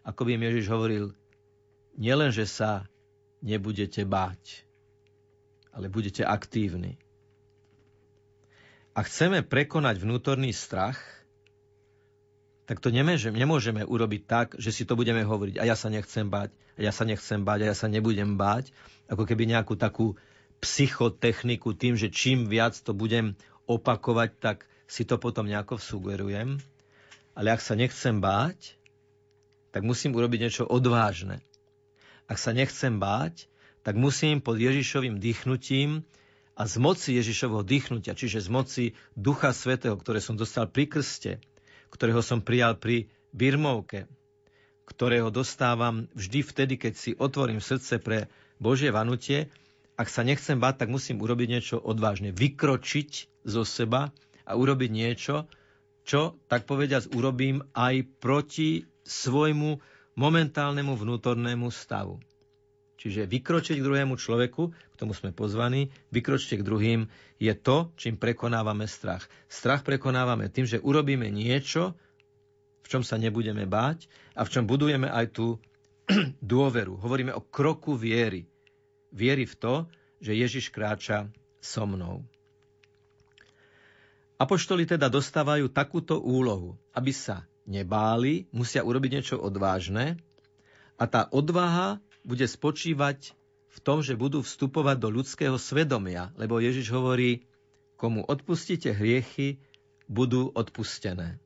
Ako 0.05 0.29
by 0.29 0.37
im 0.37 0.45
Ježiš 0.53 0.69
hovoril, 0.69 1.17
nielen, 1.97 2.29
že 2.29 2.45
sa 2.45 2.85
nebudete 3.41 4.05
báť, 4.05 4.69
ale 5.73 5.89
budete 5.89 6.21
aktívni. 6.21 7.01
A 8.93 9.03
chceme 9.03 9.41
prekonať 9.41 10.05
vnútorný 10.05 10.53
strach, 10.53 11.01
tak 12.65 12.81
to 12.81 12.93
nemôžeme, 12.93 13.37
nemôžeme 13.37 13.83
urobiť 13.85 14.23
tak, 14.25 14.47
že 14.61 14.73
si 14.73 14.85
to 14.85 14.97
budeme 14.97 15.25
hovoriť. 15.25 15.61
A 15.61 15.69
ja 15.69 15.77
sa 15.77 15.89
nechcem 15.89 16.29
báť, 16.29 16.53
a 16.77 16.81
ja 16.85 16.93
sa 16.93 17.05
nechcem 17.09 17.41
báť, 17.41 17.59
a 17.65 17.67
ja 17.73 17.77
sa 17.77 17.89
nebudem 17.89 18.37
báť, 18.37 18.73
ako 19.09 19.25
keby 19.25 19.49
nejakú 19.49 19.77
takú 19.77 20.17
psychotechniku 20.65 21.77
tým, 21.77 21.97
že 21.97 22.09
čím 22.09 22.49
viac 22.49 22.77
to 22.81 22.97
budem 22.97 23.37
opakovať, 23.69 24.31
tak 24.41 24.57
si 24.85 25.09
to 25.09 25.17
potom 25.17 25.49
nejako 25.49 25.81
sugerujem. 25.81 26.61
Ale 27.35 27.51
ak 27.51 27.61
sa 27.61 27.75
nechcem 27.75 28.23
báť, 28.23 28.79
tak 29.75 29.83
musím 29.83 30.15
urobiť 30.15 30.39
niečo 30.39 30.65
odvážne. 30.71 31.43
Ak 32.31 32.39
sa 32.39 32.55
nechcem 32.55 33.03
báť, 33.03 33.51
tak 33.83 33.99
musím 33.99 34.39
pod 34.41 34.57
Ježišovým 34.57 35.19
dýchnutím 35.19 36.07
a 36.55 36.63
z 36.65 36.75
moci 36.79 37.19
Ježišovho 37.19 37.67
dýchnutia, 37.67 38.15
čiže 38.15 38.47
z 38.47 38.49
moci 38.49 38.85
Ducha 39.19 39.51
Svetého, 39.51 39.99
ktoré 39.99 40.23
som 40.23 40.39
dostal 40.39 40.71
pri 40.71 40.87
krste, 40.87 41.43
ktorého 41.91 42.23
som 42.23 42.41
prijal 42.41 42.79
pri 42.79 43.11
birmovke, 43.35 44.07
ktorého 44.87 45.35
dostávam 45.35 46.07
vždy 46.15 46.41
vtedy, 46.47 46.75
keď 46.79 46.93
si 46.95 47.11
otvorím 47.19 47.59
srdce 47.59 47.99
pre 47.99 48.31
Božie 48.63 48.95
vanutie, 48.95 49.51
ak 49.99 50.11
sa 50.11 50.23
nechcem 50.23 50.59
báť, 50.59 50.87
tak 50.87 50.89
musím 50.91 51.23
urobiť 51.23 51.49
niečo 51.51 51.77
odvážne. 51.79 52.35
Vykročiť 52.35 53.43
zo 53.47 53.63
seba 53.63 54.11
a 54.45 54.57
urobiť 54.57 54.91
niečo, 54.93 55.49
čo, 56.05 56.37
tak 56.47 56.69
povediac, 56.69 57.09
urobím 57.17 57.65
aj 57.73 58.05
proti 58.21 58.85
svojmu 59.05 59.81
momentálnemu 60.15 60.93
vnútornému 60.95 61.69
stavu. 61.73 62.21
Čiže 63.05 63.29
vykročiť 63.29 63.77
k 63.81 63.85
druhému 63.85 64.17
človeku, 64.17 64.63
k 64.73 64.97
tomu 64.97 65.13
sme 65.13 65.35
pozvaní, 65.35 65.93
vykročte 66.09 66.57
k 66.57 66.65
druhým, 66.65 67.01
je 67.37 67.53
to, 67.53 67.93
čím 68.01 68.17
prekonávame 68.17 68.89
strach. 68.89 69.29
Strach 69.45 69.85
prekonávame 69.85 70.49
tým, 70.49 70.65
že 70.65 70.81
urobíme 70.81 71.29
niečo, 71.29 71.93
v 72.81 72.87
čom 72.89 73.03
sa 73.05 73.21
nebudeme 73.21 73.69
báť 73.69 74.09
a 74.33 74.45
v 74.45 74.53
čom 74.53 74.65
budujeme 74.65 75.09
aj 75.09 75.37
tú 75.37 75.61
dôveru. 76.41 76.97
Hovoríme 77.01 77.37
o 77.37 77.45
kroku 77.45 77.93
viery. 77.93 78.49
Viery 79.13 79.45
v 79.45 79.57
to, 79.57 79.75
že 80.25 80.33
Ježiš 80.33 80.73
kráča 80.73 81.29
so 81.61 81.85
mnou. 81.85 82.25
Apoštoli 84.35 84.83
teda 84.83 85.07
dostávajú 85.07 85.71
takúto 85.71 86.19
úlohu, 86.19 86.75
aby 86.91 87.15
sa 87.15 87.47
nebáli, 87.71 88.51
musia 88.51 88.83
urobiť 88.83 89.11
niečo 89.15 89.37
odvážne 89.39 90.19
a 90.99 91.05
tá 91.07 91.31
odvaha 91.31 92.03
bude 92.27 92.45
spočívať 92.45 93.31
v 93.75 93.79
tom, 93.83 94.03
že 94.03 94.19
budú 94.19 94.43
vstupovať 94.43 94.97
do 94.99 95.09
ľudského 95.11 95.59
svedomia, 95.59 96.35
lebo 96.39 96.63
Ježiš 96.63 96.91
hovorí, 96.95 97.47
komu 97.99 98.23
odpustíte 98.27 98.91
hriechy, 98.91 99.59
budú 100.11 100.53
odpustené. 100.53 101.41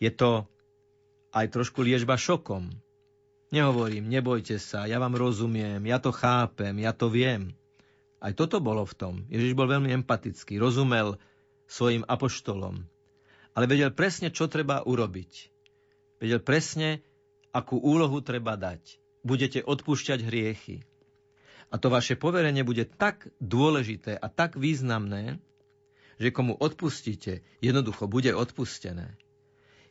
Je 0.00 0.10
to 0.10 0.48
aj 1.30 1.46
trošku 1.52 1.84
liežba 1.84 2.16
šokom. 2.16 2.72
Nehovorím, 3.52 4.08
nebojte 4.08 4.56
sa, 4.56 4.88
ja 4.88 4.96
vám 4.96 5.14
rozumiem, 5.14 5.82
ja 5.84 5.98
to 6.00 6.10
chápem, 6.10 6.72
ja 6.80 6.94
to 6.96 7.12
viem. 7.12 7.52
Aj 8.20 8.36
toto 8.36 8.60
bolo 8.60 8.84
v 8.84 8.94
tom. 8.94 9.14
Ježiš 9.32 9.56
bol 9.56 9.64
veľmi 9.64 9.88
empatický, 10.04 10.60
rozumel 10.60 11.16
svojim 11.64 12.04
apoštolom. 12.04 12.84
ale 13.56 13.64
vedel 13.66 13.90
presne, 13.90 14.30
čo 14.30 14.46
treba 14.46 14.84
urobiť. 14.86 15.32
Vedel 16.22 16.38
presne, 16.38 17.02
akú 17.50 17.80
úlohu 17.80 18.22
treba 18.22 18.54
dať. 18.54 19.00
Budete 19.26 19.64
odpúšťať 19.64 20.22
hriechy. 20.22 20.86
A 21.70 21.78
to 21.78 21.90
vaše 21.90 22.14
poverenie 22.14 22.62
bude 22.62 22.86
tak 22.86 23.30
dôležité 23.38 24.14
a 24.18 24.26
tak 24.30 24.54
významné, 24.54 25.38
že 26.20 26.34
komu 26.34 26.54
odpustíte, 26.54 27.40
jednoducho 27.64 28.06
bude 28.06 28.30
odpustené. 28.36 29.16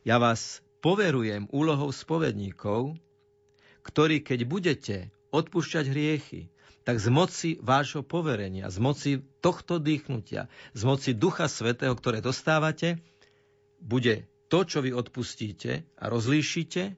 Ja 0.05 0.21
vás 0.21 0.61
poverujem 0.79 1.49
úlohou 1.51 1.91
spovedníkov, 1.91 2.95
ktorí, 3.81 4.21
keď 4.21 4.39
budete 4.45 4.97
odpúšťať 5.33 5.85
hriechy, 5.89 6.51
tak 6.89 6.97
z 6.97 7.13
moci 7.13 7.49
vášho 7.61 8.01
poverenia, 8.01 8.65
z 8.73 8.81
moci 8.81 9.11
tohto 9.45 9.77
dýchnutia, 9.77 10.49
z 10.73 10.81
moci 10.89 11.13
Ducha 11.13 11.45
Svetého, 11.45 11.93
ktoré 11.93 12.17
dostávate, 12.17 12.97
bude 13.77 14.25
to, 14.49 14.65
čo 14.65 14.81
vy 14.81 14.89
odpustíte 14.97 15.85
a 15.85 16.09
rozlíšite 16.09 16.97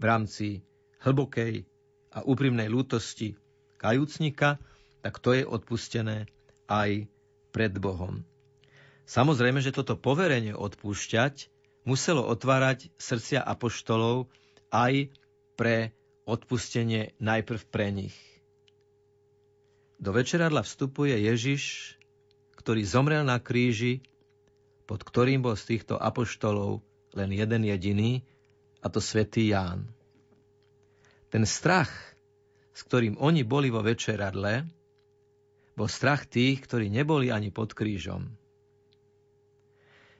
v 0.00 0.02
rámci 0.02 0.64
hlbokej 1.04 1.68
a 2.08 2.24
úprimnej 2.24 2.72
lútosti 2.72 3.36
kajúcnika, 3.76 4.56
tak 5.04 5.20
to 5.20 5.36
je 5.36 5.44
odpustené 5.44 6.24
aj 6.72 7.04
pred 7.52 7.76
Bohom. 7.76 8.24
Samozrejme, 9.04 9.60
že 9.60 9.76
toto 9.76 9.92
poverenie 10.00 10.56
odpúšťať 10.56 11.52
muselo 11.84 12.24
otvárať 12.24 12.88
srdcia 12.96 13.44
apoštolov 13.44 14.32
aj 14.72 15.12
pre 15.52 15.92
odpustenie 16.24 17.12
najprv 17.20 17.60
pre 17.68 17.92
nich. 17.92 18.16
Do 19.98 20.14
večeradla 20.14 20.62
vstupuje 20.62 21.14
Ježiš, 21.14 21.94
ktorý 22.54 22.86
zomrel 22.86 23.26
na 23.26 23.42
kríži 23.42 24.02
pod 24.88 25.04
ktorým 25.04 25.44
bol 25.44 25.52
z 25.52 25.76
týchto 25.76 26.00
apoštolov 26.00 26.80
len 27.12 27.28
jeden 27.36 27.68
jediný, 27.68 28.24
a 28.80 28.88
to 28.88 29.04
svätý 29.04 29.52
Ján. 29.52 29.84
Ten 31.28 31.44
strach, 31.44 31.92
s 32.72 32.80
ktorým 32.88 33.20
oni 33.20 33.44
boli 33.44 33.68
vo 33.68 33.84
večeradle, 33.84 34.64
bol 35.76 35.92
strach 35.92 36.24
tých, 36.24 36.64
ktorí 36.64 36.88
neboli 36.88 37.28
ani 37.28 37.52
pod 37.52 37.76
krížom. 37.76 38.32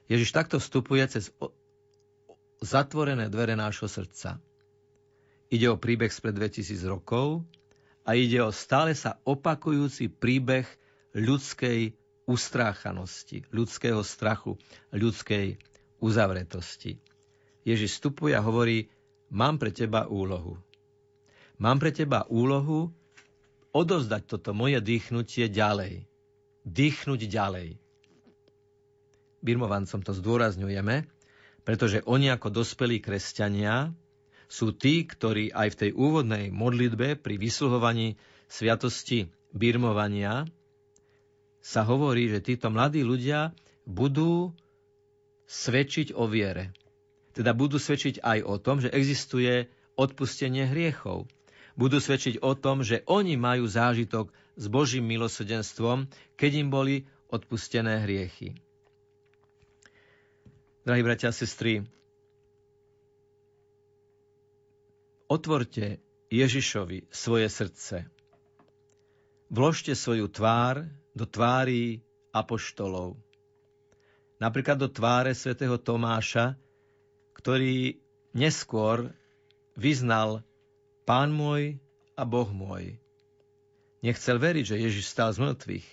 Ježiš 0.05 0.29
takto 0.37 0.61
vstupuje 0.61 1.01
cez 1.09 1.33
zatvorené 2.61 3.25
dvere 3.33 3.57
nášho 3.57 3.89
srdca. 3.89 4.37
Ide 5.49 5.65
o 5.73 5.81
príbeh 5.81 6.13
spred 6.13 6.37
2000 6.37 6.77
rokov 6.85 7.41
a 8.09 8.17
ide 8.17 8.41
o 8.41 8.49
stále 8.49 8.97
sa 8.97 9.21
opakujúci 9.21 10.09
príbeh 10.09 10.65
ľudskej 11.13 11.93
ustráchanosti, 12.25 13.45
ľudského 13.53 14.01
strachu, 14.01 14.57
ľudskej 14.89 15.61
uzavretosti. 16.01 16.97
Ježiš 17.61 18.01
vstupuje 18.01 18.33
a 18.33 18.41
hovorí, 18.41 18.89
mám 19.29 19.61
pre 19.61 19.69
teba 19.69 20.09
úlohu. 20.09 20.57
Mám 21.61 21.77
pre 21.77 21.93
teba 21.93 22.25
úlohu 22.33 22.89
odovzdať 23.77 24.25
toto 24.25 24.57
moje 24.57 24.81
dýchnutie 24.81 25.45
ďalej. 25.45 26.09
Dýchnuť 26.65 27.21
ďalej. 27.29 27.77
Birmovancom 29.45 30.01
to 30.01 30.17
zdôrazňujeme, 30.17 31.05
pretože 31.61 32.01
oni 32.09 32.33
ako 32.33 32.49
dospelí 32.49 33.05
kresťania 33.05 33.93
sú 34.49 34.73
tí, 34.73 35.05
ktorí 35.05 35.53
aj 35.53 35.77
v 35.77 35.79
tej 35.79 35.91
úvodnej 35.93 36.45
modlitbe 36.49 37.21
pri 37.21 37.35
vysluhovaní 37.37 38.17
sviatosti 38.49 39.29
birmovania 39.53 40.49
sa 41.61 41.85
hovorí, 41.85 42.33
že 42.33 42.41
títo 42.41 42.73
mladí 42.73 43.05
ľudia 43.05 43.53
budú 43.85 44.49
svedčiť 45.45 46.17
o 46.17 46.25
viere. 46.25 46.73
Teda 47.37 47.53
budú 47.53 47.77
svedčiť 47.77 48.25
aj 48.25 48.39
o 48.41 48.57
tom, 48.57 48.81
že 48.81 48.89
existuje 48.89 49.69
odpustenie 49.93 50.65
hriechov. 50.65 51.29
Budú 51.77 52.01
svedčiť 52.01 52.41
o 52.41 52.57
tom, 52.57 52.81
že 52.81 53.05
oni 53.05 53.37
majú 53.37 53.69
zážitok 53.69 54.33
s 54.57 54.65
Božím 54.65 55.05
milosrdenstvom, 55.07 56.09
keď 56.35 56.51
im 56.57 56.67
boli 56.73 56.95
odpustené 57.29 58.01
hriechy. 58.03 58.57
Drahí 60.83 61.05
bratia 61.05 61.29
a 61.29 61.35
sestry, 61.35 61.85
otvorte 65.29 66.01
Ježišovi 66.33 67.13
svoje 67.13 67.47
srdce. 67.47 68.09
Vložte 69.53 69.93
svoju 69.93 70.29
tvár 70.29 70.89
do 71.13 71.25
tvári 71.29 72.01
apoštolov. 72.33 73.17
Napríklad 74.41 74.77
do 74.81 74.89
tváre 74.89 75.33
svätého 75.37 75.77
Tomáša, 75.77 76.57
ktorý 77.37 78.01
neskôr 78.33 79.13
vyznal 79.77 80.41
Pán 81.05 81.33
môj 81.33 81.81
a 82.13 82.23
Boh 82.25 82.49
môj. 82.53 82.97
Nechcel 84.05 84.37
veriť, 84.37 84.65
že 84.75 84.81
Ježiš 84.81 85.11
stál 85.11 85.33
z 85.33 85.41
mŕtvych. 85.41 85.87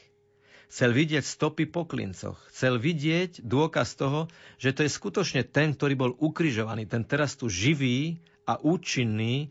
Chcel 0.67 0.91
vidieť 0.93 1.25
stopy 1.25 1.65
po 1.71 1.87
klincoch. 1.87 2.37
Chcel 2.53 2.77
vidieť 2.77 3.41
dôkaz 3.41 3.97
toho, 3.97 4.29
že 4.61 4.75
to 4.75 4.85
je 4.85 4.91
skutočne 4.91 5.47
ten, 5.47 5.73
ktorý 5.73 5.95
bol 5.95 6.13
ukrižovaný, 6.19 6.85
ten 6.91 7.07
teraz 7.07 7.39
tu 7.39 7.49
živý 7.49 8.19
a 8.47 8.63
účinný, 8.63 9.51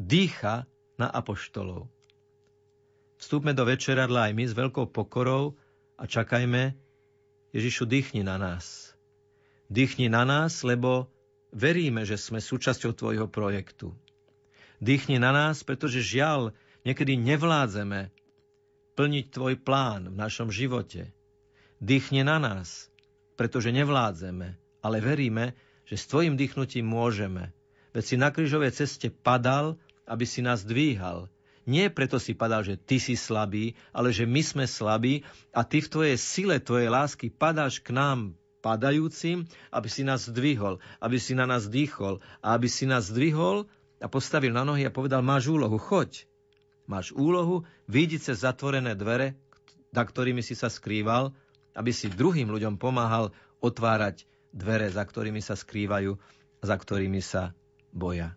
dýcha 0.00 0.64
na 0.96 1.08
apoštolov. 1.12 1.86
Vstúpme 3.20 3.54
do 3.54 3.62
večeradla 3.62 4.28
aj 4.28 4.32
my 4.34 4.44
s 4.50 4.56
veľkou 4.56 4.90
pokorou 4.90 5.54
a 5.94 6.08
čakajme, 6.10 6.74
Ježišu, 7.52 7.84
dýchni 7.86 8.24
na 8.24 8.40
nás. 8.40 8.96
Dýchni 9.68 10.08
na 10.08 10.24
nás, 10.24 10.64
lebo 10.64 11.06
veríme, 11.52 12.02
že 12.08 12.16
sme 12.16 12.40
súčasťou 12.40 12.96
Tvojho 12.96 13.28
projektu. 13.28 13.92
Dýchni 14.82 15.20
na 15.22 15.30
nás, 15.30 15.62
pretože 15.62 16.02
žiaľ, 16.02 16.56
niekedy 16.82 17.14
nevládzeme 17.14 18.10
plniť 18.98 19.24
Tvoj 19.30 19.54
plán 19.60 20.10
v 20.10 20.16
našom 20.16 20.50
živote. 20.50 21.12
Dýchni 21.78 22.26
na 22.26 22.42
nás, 22.42 22.90
pretože 23.38 23.70
nevládzeme, 23.70 24.58
ale 24.82 24.96
veríme, 24.98 25.54
že 25.86 25.94
s 26.00 26.08
Tvojim 26.10 26.34
dýchnutím 26.34 26.88
môžeme. 26.88 27.54
Veď 27.92 28.04
si 28.04 28.16
na 28.16 28.32
krížovej 28.32 28.72
ceste 28.72 29.12
padal, 29.12 29.76
aby 30.08 30.24
si 30.24 30.40
nás 30.40 30.64
dvíhal, 30.64 31.28
nie 31.62 31.86
preto 31.94 32.18
si 32.18 32.34
padal, 32.34 32.66
že 32.66 32.74
ty 32.74 32.98
si 32.98 33.14
slabý, 33.14 33.78
ale 33.94 34.10
že 34.10 34.26
my 34.26 34.42
sme 34.42 34.64
slabí 34.66 35.22
a 35.54 35.62
ty 35.62 35.78
v 35.78 35.90
tvojej 35.92 36.18
sile, 36.18 36.58
tvojej 36.58 36.90
lásky 36.90 37.30
padáš 37.30 37.78
k 37.78 37.94
nám 37.94 38.34
padajúcim, 38.58 39.46
aby 39.70 39.88
si 39.90 40.02
nás 40.02 40.26
zdvihol, 40.26 40.82
aby 40.98 41.22
si 41.22 41.38
na 41.38 41.46
nás 41.46 41.70
dýchol 41.70 42.18
a 42.42 42.58
aby 42.58 42.66
si 42.66 42.82
nás 42.82 43.14
zdvihol 43.14 43.70
a 44.02 44.06
postavil 44.10 44.50
na 44.50 44.66
nohy 44.66 44.82
a 44.82 44.94
povedal, 44.94 45.22
máš 45.22 45.46
úlohu, 45.46 45.78
choď. 45.78 46.26
Máš 46.90 47.14
úlohu, 47.14 47.62
vidieť 47.86 48.34
cez 48.34 48.42
zatvorené 48.42 48.98
dvere, 48.98 49.38
za 49.94 50.02
ktorými 50.02 50.42
si 50.42 50.58
sa 50.58 50.66
skrýval, 50.66 51.30
aby 51.78 51.94
si 51.94 52.10
druhým 52.10 52.50
ľuďom 52.50 52.74
pomáhal 52.74 53.30
otvárať 53.62 54.26
dvere, 54.50 54.90
za 54.90 55.06
ktorými 55.06 55.38
sa 55.38 55.54
skrývajú 55.54 56.18
za 56.62 56.78
ktorými 56.78 57.18
sa 57.18 57.50
boja. 57.92 58.34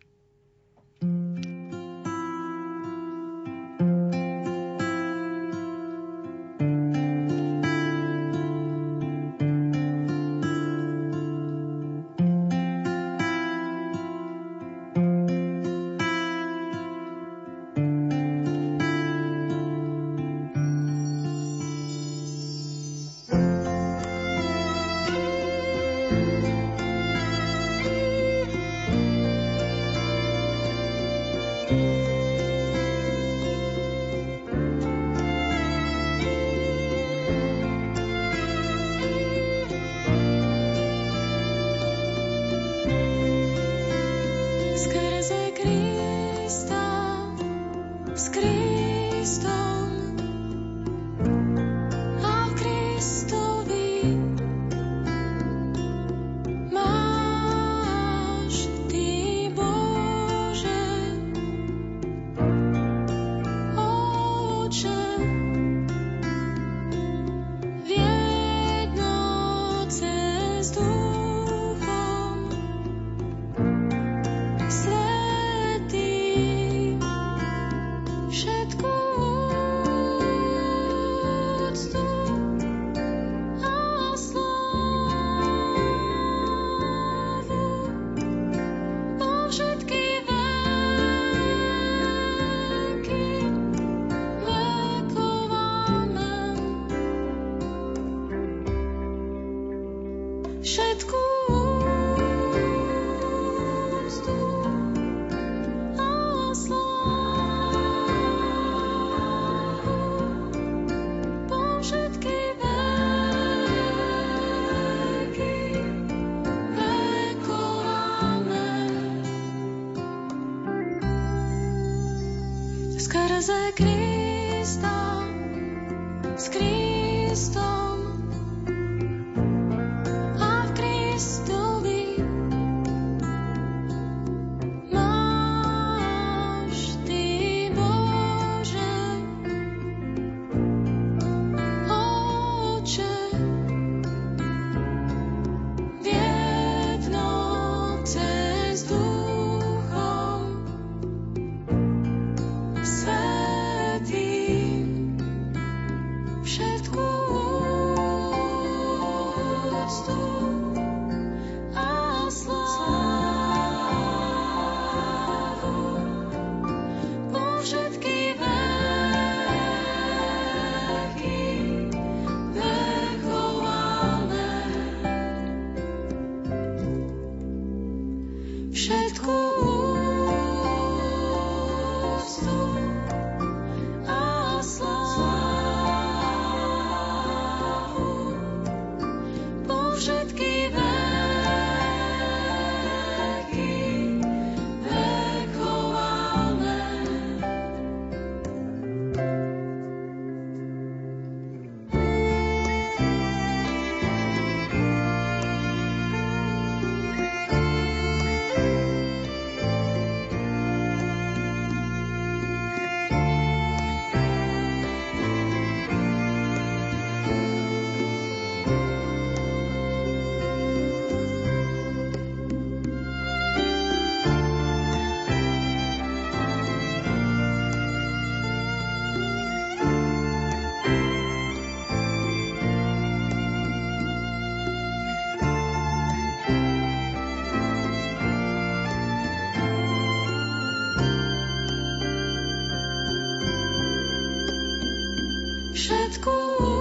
Thank 245.87 246.74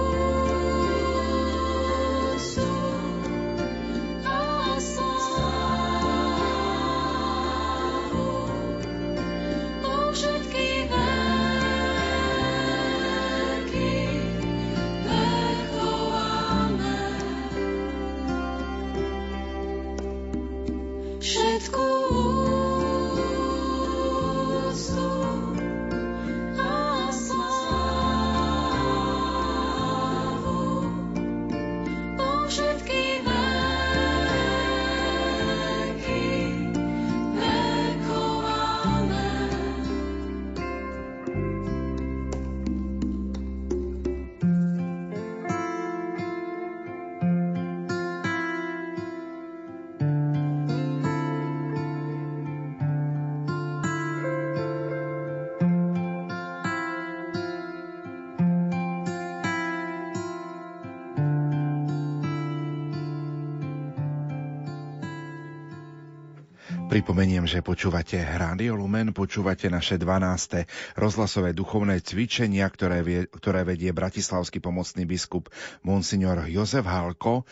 Pripomeniem, 67.05 67.45
že 67.45 67.61
počúvate 67.61 68.17
Rádio 68.17 68.81
Lumen, 68.81 69.13
počúvate 69.13 69.69
naše 69.69 70.01
12. 70.01 70.65
rozhlasové 70.97 71.53
duchovné 71.53 72.01
cvičenia, 72.01 72.65
ktoré, 72.65 73.05
vie, 73.05 73.29
ktoré 73.29 73.61
vedie 73.61 73.93
bratislavský 73.93 74.57
pomocný 74.57 75.05
biskup 75.05 75.53
Monsignor 75.85 76.49
Jozef 76.49 76.81
Halko. 76.89 77.45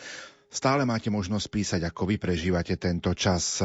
Stále 0.50 0.82
máte 0.82 1.06
možnosť 1.06 1.46
písať, 1.54 1.80
ako 1.86 2.02
vy 2.02 2.18
prežívate 2.18 2.74
tento 2.74 3.14
čas 3.14 3.62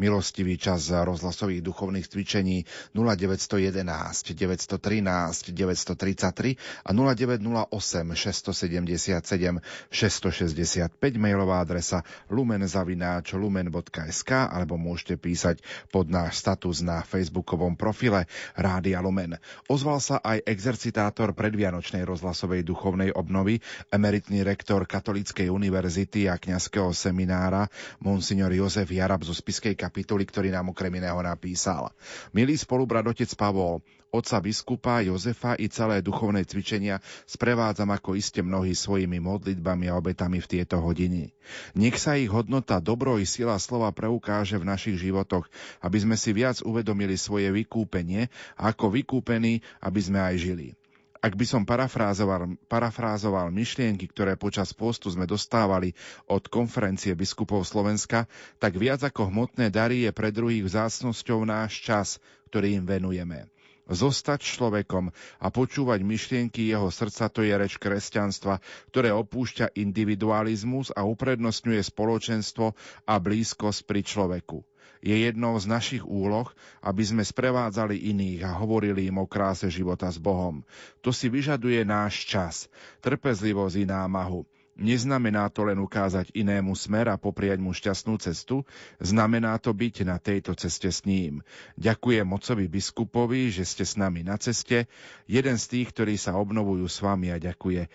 milostivý 0.00 0.56
čas 0.56 0.88
rozhlasových 0.88 1.60
duchovných 1.60 2.08
cvičení 2.08 2.64
0911 2.96 4.32
913 4.32 5.52
933 5.52 6.88
a 6.88 6.90
0908 6.96 8.16
677 8.16 9.60
665 9.92 10.96
mailová 11.20 11.60
adresa 11.60 12.00
lumenzavináč 12.32 13.36
lumen.sk 13.36 14.30
alebo 14.48 14.80
môžete 14.80 15.20
písať 15.20 15.60
pod 15.92 16.08
náš 16.08 16.40
status 16.40 16.80
na 16.80 17.04
facebookovom 17.04 17.76
profile 17.76 18.24
Rádia 18.56 19.04
Lumen. 19.04 19.36
Ozval 19.68 20.00
sa 20.00 20.16
aj 20.24 20.48
exercitátor 20.48 21.36
predvianočnej 21.36 22.06
rozhlasovej 22.08 22.64
duchovnej 22.64 23.12
obnovy, 23.12 23.60
emeritný 23.92 24.40
rektor 24.46 24.88
Katolíckej 24.88 25.52
univerzity 25.52 26.30
a 26.30 26.40
kňazského 26.40 26.94
seminára 26.96 27.68
Monsignor 28.00 28.54
Jozef 28.54 28.88
Jarab 28.88 29.26
zo 29.26 29.34
Spiskej 29.36 29.74
kapitoly, 29.90 30.22
ktorý 30.22 30.54
nám 30.54 30.70
okrem 30.70 31.02
iného 31.02 31.18
napísal. 31.18 31.90
Milý 32.30 32.54
spolubrat 32.54 33.02
otec 33.02 33.26
Pavol, 33.34 33.82
otca 34.14 34.38
biskupa 34.38 35.02
Jozefa 35.02 35.58
i 35.58 35.66
celé 35.66 35.98
duchovné 35.98 36.46
cvičenia 36.46 37.02
sprevádzam 37.26 37.90
ako 37.90 38.14
iste 38.14 38.38
mnohí 38.38 38.70
svojimi 38.70 39.18
modlitbami 39.18 39.90
a 39.90 39.98
obetami 39.98 40.38
v 40.38 40.46
tieto 40.46 40.78
hodiny. 40.78 41.34
Nech 41.74 41.98
sa 41.98 42.14
ich 42.14 42.30
hodnota, 42.30 42.78
dobro 42.78 43.18
i 43.18 43.26
sila 43.26 43.58
slova 43.58 43.90
preukáže 43.90 44.54
v 44.62 44.70
našich 44.70 45.02
životoch, 45.02 45.50
aby 45.82 45.98
sme 45.98 46.14
si 46.14 46.30
viac 46.30 46.62
uvedomili 46.62 47.18
svoje 47.18 47.50
vykúpenie 47.50 48.30
a 48.54 48.70
ako 48.70 48.94
vykúpení, 48.94 49.58
aby 49.82 49.98
sme 49.98 50.22
aj 50.22 50.38
žili. 50.38 50.79
Ak 51.20 51.36
by 51.36 51.44
som 51.44 51.68
parafrázoval, 51.68 52.56
parafrázoval 52.64 53.52
myšlienky, 53.52 54.08
ktoré 54.08 54.40
počas 54.40 54.72
postu 54.72 55.12
sme 55.12 55.28
dostávali 55.28 55.92
od 56.24 56.48
konferencie 56.48 57.12
biskupov 57.12 57.68
Slovenska, 57.68 58.24
tak 58.56 58.80
viac 58.80 59.04
ako 59.04 59.28
hmotné 59.28 59.68
dary 59.68 60.08
je 60.08 60.16
pre 60.16 60.32
druhých 60.32 60.64
vzácnosťou 60.64 61.44
náš 61.44 61.84
čas, 61.84 62.16
ktorý 62.48 62.80
im 62.80 62.88
venujeme. 62.88 63.52
Zostať 63.90 64.40
človekom 64.46 65.12
a 65.42 65.46
počúvať 65.52 66.00
myšlienky 66.06 66.72
jeho 66.72 66.88
srdca 66.88 67.28
to 67.28 67.44
je 67.44 67.52
reč 67.52 67.76
kresťanstva, 67.76 68.62
ktoré 68.88 69.12
opúšťa 69.12 69.76
individualizmus 69.76 70.88
a 70.96 71.04
uprednostňuje 71.04 71.84
spoločenstvo 71.84 72.72
a 73.04 73.14
blízkosť 73.20 73.80
pri 73.84 74.00
človeku. 74.06 74.69
Je 75.00 75.16
jednou 75.16 75.56
z 75.56 75.64
našich 75.64 76.04
úloh, 76.04 76.52
aby 76.84 77.00
sme 77.00 77.24
sprevádzali 77.24 77.96
iných 78.12 78.44
a 78.44 78.52
hovorili 78.52 79.08
im 79.08 79.16
o 79.16 79.24
kráse 79.24 79.72
života 79.72 80.12
s 80.12 80.20
Bohom. 80.20 80.60
To 81.00 81.08
si 81.08 81.32
vyžaduje 81.32 81.80
náš 81.88 82.28
čas, 82.28 82.68
trpezlivosť 83.00 83.76
i 83.80 83.86
námahu. 83.88 84.44
Neznamená 84.80 85.48
to 85.52 85.68
len 85.68 85.76
ukázať 85.76 86.32
inému 86.32 86.72
smer 86.72 87.12
a 87.12 87.20
popriať 87.20 87.60
mu 87.60 87.76
šťastnú 87.76 88.16
cestu, 88.16 88.64
znamená 88.96 89.60
to 89.60 89.76
byť 89.76 90.08
na 90.08 90.16
tejto 90.16 90.56
ceste 90.56 90.88
s 90.88 91.04
ním. 91.04 91.44
Ďakujem 91.76 92.24
mocovi 92.24 92.64
biskupovi, 92.64 93.52
že 93.52 93.68
ste 93.68 93.84
s 93.84 94.00
nami 94.00 94.24
na 94.24 94.40
ceste, 94.40 94.88
jeden 95.28 95.56
z 95.60 95.64
tých, 95.68 95.92
ktorí 95.92 96.16
sa 96.16 96.36
obnovujú 96.40 96.88
s 96.88 96.96
vami 97.04 97.28
a 97.28 97.36
ďakuje 97.36 97.88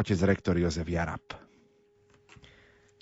otec 0.00 0.18
rektor 0.24 0.56
Jozef 0.56 0.88
Jarab. 0.88 1.24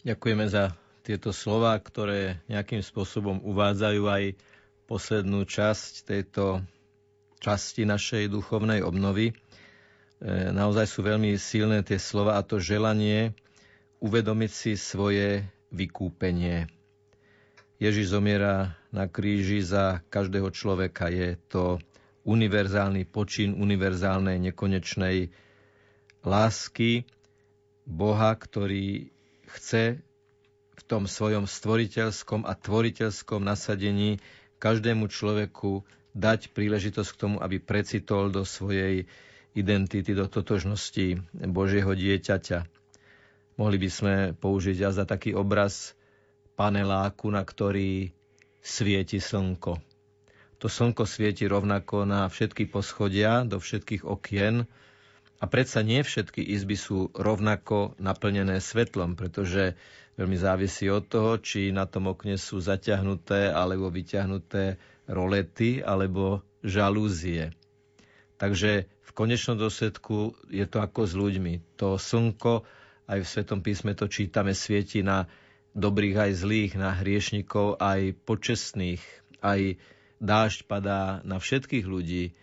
Ďakujeme 0.02 0.46
za 0.50 0.85
tieto 1.06 1.30
slova, 1.30 1.78
ktoré 1.78 2.42
nejakým 2.50 2.82
spôsobom 2.82 3.38
uvádzajú 3.46 4.02
aj 4.10 4.24
poslednú 4.90 5.46
časť 5.46 6.02
tejto 6.02 6.66
časti 7.38 7.86
našej 7.86 8.26
duchovnej 8.26 8.82
obnovy. 8.82 9.30
E, 9.30 9.34
naozaj 10.50 10.90
sú 10.90 11.06
veľmi 11.06 11.38
silné 11.38 11.86
tie 11.86 12.02
slova 12.02 12.34
a 12.34 12.42
to 12.42 12.58
želanie 12.58 13.38
uvedomiť 14.02 14.50
si 14.50 14.72
svoje 14.74 15.46
vykúpenie. 15.70 16.66
Ježiš 17.78 18.10
zomiera 18.10 18.74
na 18.90 19.06
kríži 19.06 19.62
za 19.62 20.02
každého 20.10 20.50
človeka. 20.50 21.12
Je 21.12 21.38
to 21.46 21.78
univerzálny 22.26 23.06
počin 23.06 23.54
univerzálnej 23.54 24.42
nekonečnej 24.50 25.30
lásky 26.26 27.06
Boha, 27.86 28.34
ktorý 28.34 29.14
chce 29.46 30.02
v 30.76 30.82
tom 30.84 31.08
svojom 31.08 31.48
stvoriteľskom 31.48 32.44
a 32.44 32.52
tvoriteľskom 32.52 33.40
nasadení 33.40 34.20
každému 34.60 35.08
človeku 35.08 35.84
dať 36.16 36.52
príležitosť 36.52 37.10
k 37.12 37.20
tomu, 37.20 37.36
aby 37.40 37.60
precitol 37.60 38.32
do 38.32 38.44
svojej 38.44 39.04
identity, 39.56 40.12
do 40.12 40.28
totožnosti 40.28 41.20
Božieho 41.32 41.92
dieťaťa. 41.96 42.68
Mohli 43.56 43.76
by 43.80 43.88
sme 43.88 44.14
použiť 44.36 44.84
aj 44.84 44.92
za 44.92 45.04
taký 45.08 45.32
obraz 45.32 45.96
paneláku, 46.60 47.32
na 47.32 47.40
ktorý 47.40 48.12
svieti 48.60 49.16
slnko. 49.16 49.80
To 50.60 50.66
slnko 50.68 51.04
svieti 51.04 51.44
rovnako 51.48 52.08
na 52.08 52.28
všetky 52.28 52.68
poschodia, 52.68 53.44
do 53.44 53.60
všetkých 53.60 54.04
okien 54.04 54.68
a 55.36 55.44
predsa 55.46 55.84
nie 55.84 56.00
všetky 56.00 56.40
izby 56.40 56.76
sú 56.76 57.12
rovnako 57.12 57.96
naplnené 58.00 58.60
svetlom, 58.60 59.14
pretože 59.14 59.76
veľmi 60.16 60.38
závisí 60.40 60.88
od 60.88 61.04
toho, 61.06 61.36
či 61.36 61.72
na 61.72 61.84
tom 61.84 62.08
okne 62.08 62.40
sú 62.40 62.60
zaťahnuté 62.60 63.52
alebo 63.52 63.92
vyťahnuté 63.92 64.80
rolety 65.06 65.84
alebo 65.84 66.40
žalúzie. 66.64 67.52
Takže 68.36 68.88
konečnom 69.16 69.56
dôsledku 69.56 70.36
je 70.52 70.68
to 70.68 70.84
ako 70.84 71.08
s 71.08 71.16
ľuďmi. 71.16 71.80
To 71.80 71.96
slnko, 71.96 72.68
aj 73.08 73.24
v 73.24 73.26
Svetom 73.26 73.64
písme 73.64 73.96
to 73.96 74.12
čítame, 74.12 74.52
svieti 74.52 75.00
na 75.00 75.24
dobrých 75.72 76.28
aj 76.28 76.32
zlých, 76.44 76.72
na 76.76 76.92
hriešnikov 76.92 77.80
aj 77.80 78.12
počestných. 78.28 79.00
Aj 79.40 79.80
dážď 80.20 80.68
padá 80.68 81.24
na 81.24 81.40
všetkých 81.40 81.88
ľudí. 81.88 82.36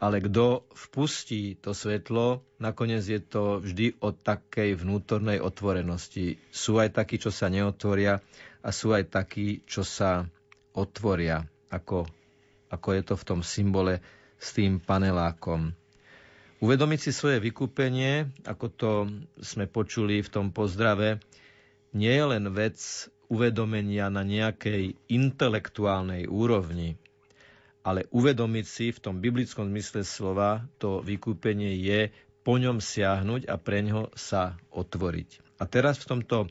Ale 0.00 0.24
kto 0.24 0.64
vpustí 0.72 1.60
to 1.60 1.76
svetlo, 1.76 2.40
nakoniec 2.56 3.04
je 3.04 3.20
to 3.20 3.60
vždy 3.60 4.00
o 4.00 4.16
takej 4.16 4.80
vnútornej 4.80 5.44
otvorenosti. 5.44 6.40
Sú 6.48 6.80
aj 6.80 6.96
takí, 6.96 7.20
čo 7.20 7.28
sa 7.28 7.52
neotvoria 7.52 8.24
a 8.64 8.68
sú 8.72 8.96
aj 8.96 9.12
takí, 9.12 9.60
čo 9.68 9.84
sa 9.84 10.24
otvoria, 10.72 11.44
ako, 11.68 12.08
ako 12.72 12.88
je 12.96 13.02
to 13.04 13.14
v 13.20 13.26
tom 13.28 13.40
symbole 13.44 14.00
s 14.40 14.56
tým 14.56 14.80
panelákom. 14.80 15.76
Uvedomiť 16.60 17.00
si 17.08 17.12
svoje 17.12 17.40
vykúpenie, 17.40 18.28
ako 18.44 18.66
to 18.72 18.90
sme 19.40 19.68
počuli 19.68 20.24
v 20.24 20.32
tom 20.32 20.52
pozdrave, 20.52 21.20
nie 21.92 22.12
je 22.12 22.24
len 22.24 22.44
vec 22.52 22.80
uvedomenia 23.32 24.08
na 24.08 24.24
nejakej 24.24 24.96
intelektuálnej 25.08 26.28
úrovni, 26.28 27.00
ale 27.80 28.04
uvedomiť 28.12 28.66
si 28.66 28.86
v 28.92 29.02
tom 29.02 29.18
biblickom 29.18 29.72
zmysle 29.72 30.04
slova 30.04 30.64
to 30.76 31.00
vykúpenie 31.00 31.80
je 31.80 32.12
po 32.44 32.56
ňom 32.56 32.80
siahnuť 32.80 33.48
a 33.48 33.56
pre 33.60 33.84
ňo 33.84 34.12
sa 34.16 34.56
otvoriť. 34.72 35.60
A 35.60 35.68
teraz 35.68 36.00
v 36.00 36.16
tomto 36.16 36.48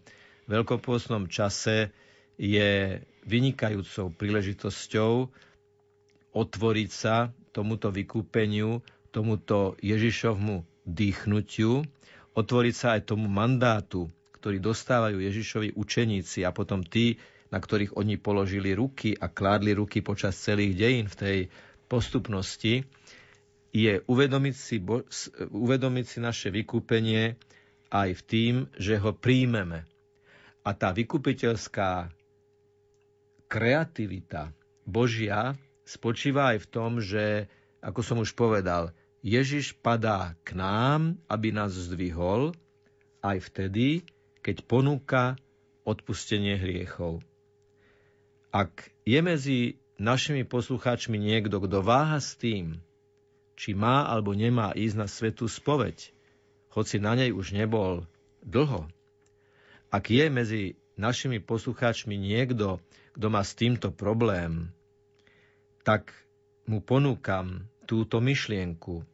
veľkopôstnom 0.50 1.30
čase 1.30 1.94
je 2.38 3.02
vynikajúcou 3.26 4.14
príležitosťou 4.14 5.30
otvoriť 6.34 6.90
sa 6.90 7.34
tomuto 7.50 7.90
vykúpeniu, 7.90 8.82
tomuto 9.10 9.74
Ježišovmu 9.82 10.86
dýchnutiu, 10.86 11.86
otvoriť 12.38 12.76
sa 12.76 12.88
aj 12.98 13.10
tomu 13.10 13.26
mandátu, 13.26 14.10
ktorý 14.38 14.62
dostávajú 14.62 15.20
Ježišovi 15.20 15.76
učeníci 15.76 16.46
a 16.46 16.54
potom 16.54 16.86
tí, 16.86 17.18
na 17.50 17.58
ktorých 17.58 17.98
oni 17.98 18.22
položili 18.22 18.78
ruky 18.78 19.18
a 19.18 19.30
kládli 19.30 19.74
ruky 19.74 20.06
počas 20.06 20.38
celých 20.38 20.78
dejín 20.78 21.08
v 21.10 21.20
tej 21.20 21.38
postupnosti, 21.90 22.86
je 23.70 24.02
uvedomiť 24.06 24.56
si, 24.56 24.78
uvedomiť 25.50 26.06
si 26.06 26.18
naše 26.22 26.50
vykúpenie 26.50 27.38
aj 27.90 28.10
v 28.18 28.22
tým, 28.26 28.54
že 28.78 28.98
ho 28.98 29.14
príjmeme. 29.14 29.86
A 30.66 30.70
tá 30.74 30.94
vykupiteľská 30.94 32.10
kreativita 33.50 34.54
Božia 34.86 35.58
spočíva 35.86 36.54
aj 36.54 36.66
v 36.66 36.70
tom, 36.70 36.92
že, 37.02 37.50
ako 37.82 38.02
som 38.06 38.18
už 38.22 38.38
povedal, 38.38 38.94
Ježiš 39.26 39.74
padá 39.74 40.38
k 40.46 40.54
nám, 40.54 41.18
aby 41.26 41.50
nás 41.50 41.74
zdvihol, 41.74 42.54
aj 43.20 43.38
vtedy, 43.52 44.06
keď 44.40 44.64
ponúka 44.64 45.36
odpustenie 45.84 46.56
hriechov. 46.56 47.20
Ak 48.50 48.90
je 49.06 49.20
medzi 49.22 49.60
našimi 50.02 50.42
poslucháčmi 50.42 51.22
niekto, 51.22 51.62
kto 51.62 51.86
váha 51.86 52.18
s 52.18 52.34
tým, 52.34 52.82
či 53.54 53.78
má 53.78 54.10
alebo 54.10 54.34
nemá 54.34 54.74
ísť 54.74 54.96
na 54.98 55.06
svetú 55.06 55.46
spoveď, 55.46 56.10
hoci 56.74 56.98
na 56.98 57.14
nej 57.14 57.30
už 57.30 57.54
nebol 57.54 58.10
dlho. 58.42 58.90
Ak 59.94 60.10
je 60.10 60.26
medzi 60.34 60.64
našimi 60.98 61.38
poslucháčmi 61.44 62.18
niekto, 62.18 62.82
kto 63.14 63.28
má 63.30 63.46
s 63.46 63.54
týmto 63.54 63.94
problém, 63.94 64.74
tak 65.86 66.10
mu 66.66 66.82
ponúkam 66.82 67.70
túto 67.86 68.22
myšlienku. 68.22 69.06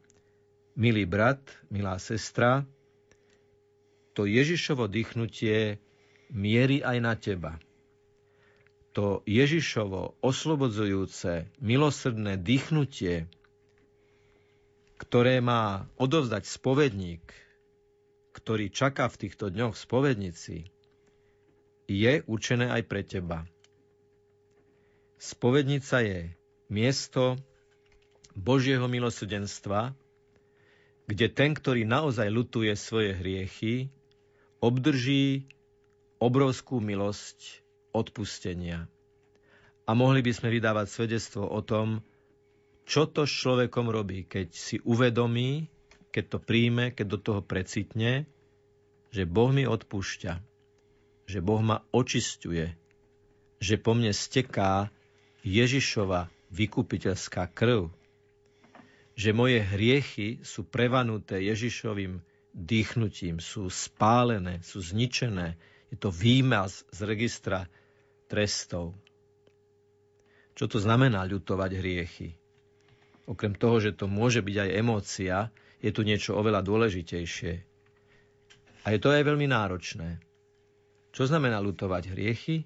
Milý 0.76 1.08
brat, 1.08 1.40
milá 1.72 1.96
sestra, 1.96 2.68
to 4.12 4.24
Ježišovo 4.24 4.88
dýchnutie 4.88 5.80
mierí 6.32 6.80
aj 6.80 6.98
na 7.00 7.12
teba. 7.16 7.60
To 8.96 9.20
Ježišovo 9.28 10.16
oslobodzujúce, 10.24 11.52
milosrdné 11.60 12.40
dýchnutie, 12.40 13.28
ktoré 14.96 15.44
má 15.44 15.84
odovzdať 16.00 16.48
spovedník, 16.48 17.20
ktorý 18.32 18.72
čaká 18.72 19.12
v 19.12 19.20
týchto 19.20 19.52
dňoch 19.52 19.76
v 19.76 19.82
spovednici, 19.84 20.56
je 21.92 22.12
určené 22.24 22.72
aj 22.72 22.82
pre 22.88 23.04
teba. 23.04 23.44
Spovednica 25.20 26.00
je 26.00 26.32
miesto, 26.72 27.36
Božieho 28.32 28.88
milosrdenstva, 28.88 29.92
kde 31.04 31.26
ten, 31.28 31.52
ktorý 31.52 31.84
naozaj 31.84 32.32
lutuje 32.32 32.72
svoje 32.80 33.12
hriechy, 33.12 33.92
obdrží 34.64 35.44
obrovskú 36.16 36.80
milosť 36.80 37.65
odpustenia. 37.96 38.84
A 39.88 39.90
mohli 39.96 40.20
by 40.20 40.32
sme 40.36 40.52
vydávať 40.52 40.86
svedectvo 40.92 41.48
o 41.48 41.60
tom, 41.64 42.04
čo 42.84 43.08
to 43.08 43.24
s 43.24 43.32
človekom 43.32 43.88
robí, 43.88 44.28
keď 44.28 44.52
si 44.52 44.76
uvedomí, 44.84 45.66
keď 46.12 46.24
to 46.36 46.38
príjme, 46.38 46.92
keď 46.92 47.06
do 47.08 47.18
toho 47.18 47.40
precitne, 47.40 48.28
že 49.10 49.24
Boh 49.24 49.48
mi 49.48 49.64
odpúšťa, 49.64 50.32
že 51.26 51.38
Boh 51.40 51.62
ma 51.64 51.82
očisťuje, 51.90 52.66
že 53.58 53.74
po 53.80 53.92
mne 53.96 54.12
steká 54.12 54.92
Ježišova 55.42 56.28
vykupiteľská 56.52 57.48
krv, 57.50 57.90
že 59.16 59.32
moje 59.32 59.64
hriechy 59.64 60.44
sú 60.44 60.68
prevanuté 60.68 61.40
Ježišovým 61.48 62.20
dýchnutím, 62.52 63.40
sú 63.40 63.68
spálené, 63.72 64.60
sú 64.60 64.84
zničené. 64.84 65.56
Je 65.88 65.96
to 65.96 66.12
výmaz 66.12 66.84
z 66.92 67.00
registra 67.04 67.68
trestov. 68.26 68.94
Čo 70.56 70.66
to 70.66 70.78
znamená 70.80 71.22
ľutovať 71.26 71.70
hriechy? 71.78 72.28
okrem 73.26 73.58
toho, 73.58 73.82
že 73.82 73.92
to 73.92 74.06
môže 74.06 74.40
byť 74.40 74.56
aj 74.56 74.70
emócia, 74.78 75.36
je 75.82 75.90
tu 75.90 76.06
niečo 76.06 76.38
oveľa 76.38 76.62
dôležitejšie. 76.62 77.52
A 78.86 78.94
je 78.94 78.98
to 79.02 79.10
aj 79.10 79.26
veľmi 79.26 79.50
náročné. 79.50 80.22
Čo 81.10 81.26
znamená 81.26 81.58
lutovať 81.58 82.14
hriechy? 82.14 82.62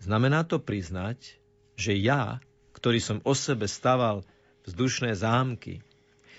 Znamená 0.00 0.42
to 0.48 0.56
priznať, 0.56 1.36
že 1.76 1.92
ja, 1.94 2.40
ktorý 2.72 2.98
som 2.98 3.18
o 3.22 3.36
sebe 3.36 3.68
staval 3.68 4.24
vzdušné 4.64 5.12
zámky, 5.12 5.84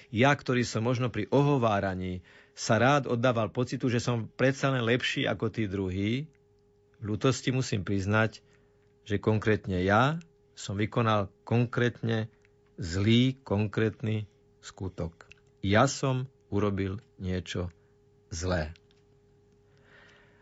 ja, 0.10 0.34
ktorý 0.34 0.66
som 0.66 0.82
možno 0.82 1.14
pri 1.14 1.30
ohováraní 1.30 2.26
sa 2.56 2.80
rád 2.82 3.06
oddával 3.06 3.52
pocitu, 3.52 3.92
že 3.92 4.02
som 4.02 4.32
predsa 4.40 4.72
len 4.72 4.82
lepší 4.82 5.28
ako 5.28 5.52
tí 5.52 5.68
druhí, 5.68 6.26
ľutosti 7.04 7.52
musím 7.52 7.84
priznať, 7.84 8.40
že 9.06 9.22
konkrétne 9.22 9.82
ja 9.84 10.20
som 10.56 10.80
vykonal 10.80 11.28
konkrétne 11.44 12.32
zlý, 12.80 13.36
konkrétny 13.44 14.28
skutok. 14.64 15.28
Ja 15.62 15.86
som 15.86 16.28
urobil 16.50 17.04
niečo 17.20 17.70
zlé. 18.32 18.72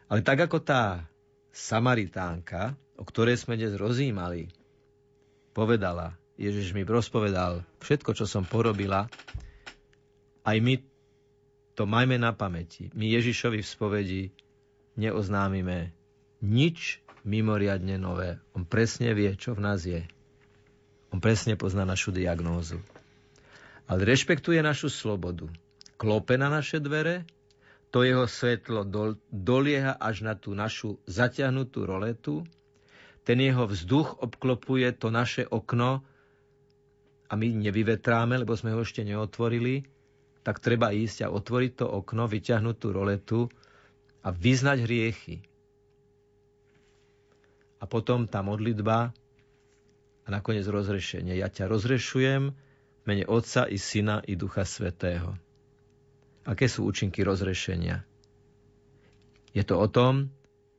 Ale 0.08 0.22
tak 0.22 0.46
ako 0.46 0.62
tá 0.62 1.10
Samaritánka, 1.54 2.78
o 2.98 3.04
ktorej 3.06 3.42
sme 3.42 3.58
dnes 3.58 3.74
rozímali, 3.78 4.50
povedala, 5.54 6.18
Ježiš 6.38 6.74
mi 6.74 6.82
rozpovedal 6.82 7.62
všetko, 7.82 8.18
čo 8.18 8.26
som 8.26 8.42
porobila, 8.46 9.06
aj 10.44 10.58
my 10.60 10.82
to 11.74 11.86
majme 11.86 12.18
na 12.18 12.34
pamäti. 12.34 12.90
My 12.94 13.10
Ježišovi 13.10 13.62
v 13.62 13.70
spovedi 13.70 14.24
neoznámime 14.98 15.94
nič 16.44 17.00
mimoriadne 17.24 17.96
nové. 17.96 18.36
On 18.52 18.68
presne 18.68 19.16
vie, 19.16 19.32
čo 19.40 19.56
v 19.56 19.64
nás 19.64 19.88
je. 19.88 20.04
On 21.16 21.24
presne 21.24 21.56
pozná 21.56 21.88
našu 21.88 22.12
diagnózu. 22.12 22.84
Ale 23.88 24.04
rešpektuje 24.04 24.60
našu 24.60 24.92
slobodu. 24.92 25.48
Klope 25.96 26.36
na 26.36 26.52
naše 26.52 26.84
dvere, 26.84 27.24
to 27.94 28.04
jeho 28.04 28.28
svetlo 28.28 28.84
dol, 28.84 29.16
dolieha 29.32 29.96
až 29.96 30.26
na 30.28 30.34
tú 30.36 30.52
našu 30.52 31.00
zaťahnutú 31.08 31.86
roletu, 31.88 32.44
ten 33.24 33.40
jeho 33.40 33.64
vzduch 33.70 34.20
obklopuje 34.20 34.92
to 35.00 35.08
naše 35.08 35.48
okno 35.48 36.04
a 37.30 37.34
my 37.40 37.48
nevyvetráme, 37.56 38.36
lebo 38.44 38.52
sme 38.58 38.76
ho 38.76 38.84
ešte 38.84 39.06
neotvorili, 39.08 39.88
tak 40.44 40.60
treba 40.60 40.92
ísť 40.92 41.24
a 41.24 41.32
otvoriť 41.32 41.72
to 41.80 41.86
okno, 41.88 42.28
vyťahnuť 42.28 42.76
tú 42.76 42.88
roletu 42.92 43.40
a 44.26 44.34
vyznať 44.34 44.78
hriechy. 44.84 45.53
A 47.84 47.86
potom 47.86 48.32
tá 48.32 48.40
modlitba 48.40 49.12
a 50.24 50.28
nakoniec 50.32 50.64
rozrešenie. 50.64 51.36
Ja 51.36 51.52
ťa 51.52 51.68
rozrešujem 51.68 52.56
mene 53.04 53.24
Otca 53.28 53.68
i 53.68 53.76
Syna 53.76 54.24
i 54.24 54.40
Ducha 54.40 54.64
Svetého. 54.64 55.36
Aké 56.48 56.72
sú 56.72 56.88
účinky 56.88 57.28
rozrešenia? 57.28 58.08
Je 59.52 59.64
to 59.68 59.76
o 59.76 59.88
tom, 59.92 60.32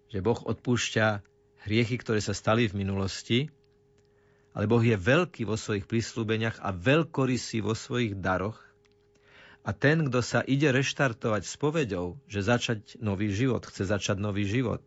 že 0.08 0.24
Boh 0.24 0.40
odpúšťa 0.40 1.20
hriechy, 1.68 2.00
ktoré 2.00 2.24
sa 2.24 2.32
stali 2.32 2.72
v 2.72 2.80
minulosti, 2.80 3.52
ale 4.56 4.64
Boh 4.64 4.80
je 4.80 4.96
veľký 4.96 5.44
vo 5.44 5.60
svojich 5.60 5.84
prísľubeniach 5.84 6.64
a 6.64 6.72
veľkorysý 6.72 7.60
vo 7.60 7.76
svojich 7.76 8.16
daroch. 8.16 8.56
A 9.64 9.72
ten, 9.72 10.08
kto 10.08 10.20
sa 10.20 10.40
ide 10.44 10.72
reštartovať 10.72 11.42
s 11.48 11.56
povedou, 11.56 12.20
že 12.28 12.44
začať 12.44 13.00
nový 13.00 13.32
život, 13.32 13.64
chce 13.64 13.88
začať 13.88 14.20
nový 14.20 14.44
život, 14.44 14.84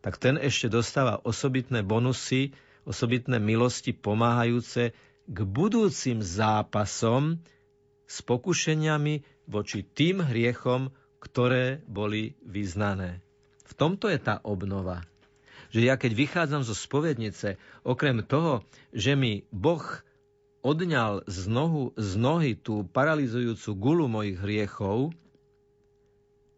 tak 0.00 0.16
ten 0.16 0.40
ešte 0.40 0.72
dostáva 0.72 1.20
osobitné 1.20 1.84
bonusy, 1.84 2.56
osobitné 2.88 3.36
milosti 3.36 3.92
pomáhajúce 3.92 4.96
k 5.28 5.38
budúcim 5.44 6.24
zápasom 6.24 7.38
s 8.08 8.24
pokušeniami 8.24 9.22
voči 9.46 9.84
tým 9.84 10.24
hriechom, 10.24 10.90
ktoré 11.20 11.84
boli 11.84 12.34
vyznané. 12.42 13.20
V 13.68 13.72
tomto 13.76 14.10
je 14.10 14.18
tá 14.18 14.42
obnova. 14.42 15.04
Že 15.70 15.80
ja 15.86 15.94
keď 15.94 16.12
vychádzam 16.18 16.66
zo 16.66 16.74
spovednice, 16.74 17.60
okrem 17.86 18.26
toho, 18.26 18.66
že 18.90 19.14
mi 19.14 19.46
Boh 19.54 19.84
odňal 20.66 21.22
z, 21.30 21.46
nohu, 21.46 21.94
z 21.94 22.10
nohy 22.18 22.52
tú 22.58 22.82
paralizujúcu 22.90 23.70
gulu 23.78 24.10
mojich 24.10 24.42
hriechov, 24.42 25.14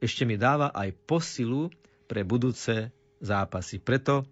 ešte 0.00 0.24
mi 0.24 0.40
dáva 0.40 0.72
aj 0.72 0.96
posilu 1.04 1.68
pre 2.08 2.24
budúce 2.24 2.90
zápasy. 3.22 3.78
Preto 3.78 4.26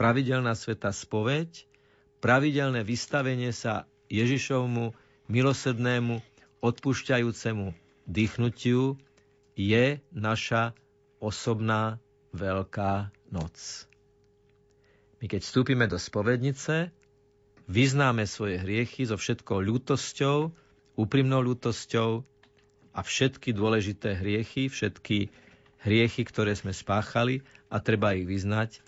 pravidelná 0.00 0.56
sveta 0.56 0.90
spoveď, 0.90 1.68
pravidelné 2.24 2.82
vystavenie 2.82 3.52
sa 3.52 3.84
Ježišovmu 4.08 4.96
milosrdnému, 5.28 6.18
odpúšťajúcemu 6.64 7.76
dýchnutiu 8.08 8.98
je 9.54 10.00
naša 10.10 10.74
osobná 11.22 12.02
veľká 12.34 13.12
noc. 13.30 13.86
My 15.22 15.30
keď 15.30 15.40
vstúpime 15.46 15.86
do 15.86 16.00
spovednice, 16.00 16.90
vyznáme 17.70 18.26
svoje 18.26 18.58
hriechy 18.58 19.06
so 19.06 19.14
všetkou 19.14 19.62
ľútosťou, 19.62 20.50
úprimnou 20.98 21.40
ľútosťou 21.46 22.26
a 22.92 23.00
všetky 23.00 23.54
dôležité 23.54 24.18
hriechy, 24.18 24.66
všetky 24.66 25.30
hriechy, 25.82 26.22
ktoré 26.26 26.52
sme 26.58 26.74
spáchali 26.74 27.40
a 27.72 27.80
treba 27.80 28.12
ich 28.12 28.28
vyznať 28.28 28.84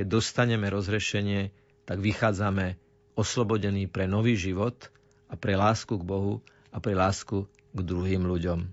keď 0.00 0.06
dostaneme 0.16 0.64
rozrešenie, 0.72 1.52
tak 1.84 2.00
vychádzame 2.00 2.78
oslobodení 3.18 3.90
pre 3.90 4.08
nový 4.08 4.38
život 4.38 4.88
a 5.28 5.36
pre 5.36 5.58
lásku 5.58 5.92
k 5.92 6.08
Bohu 6.08 6.40
a 6.72 6.80
pre 6.80 6.96
lásku 6.96 7.44
k 7.44 7.78
druhým 7.84 8.24
ľuďom. 8.24 8.64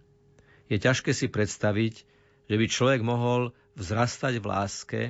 Je 0.72 0.78
ťažké 0.80 1.12
si 1.12 1.28
predstaviť, 1.28 1.94
že 2.48 2.56
by 2.56 2.66
človek 2.72 3.02
mohol 3.04 3.52
vzrastať 3.76 4.40
v 4.40 4.46
láske 4.48 5.02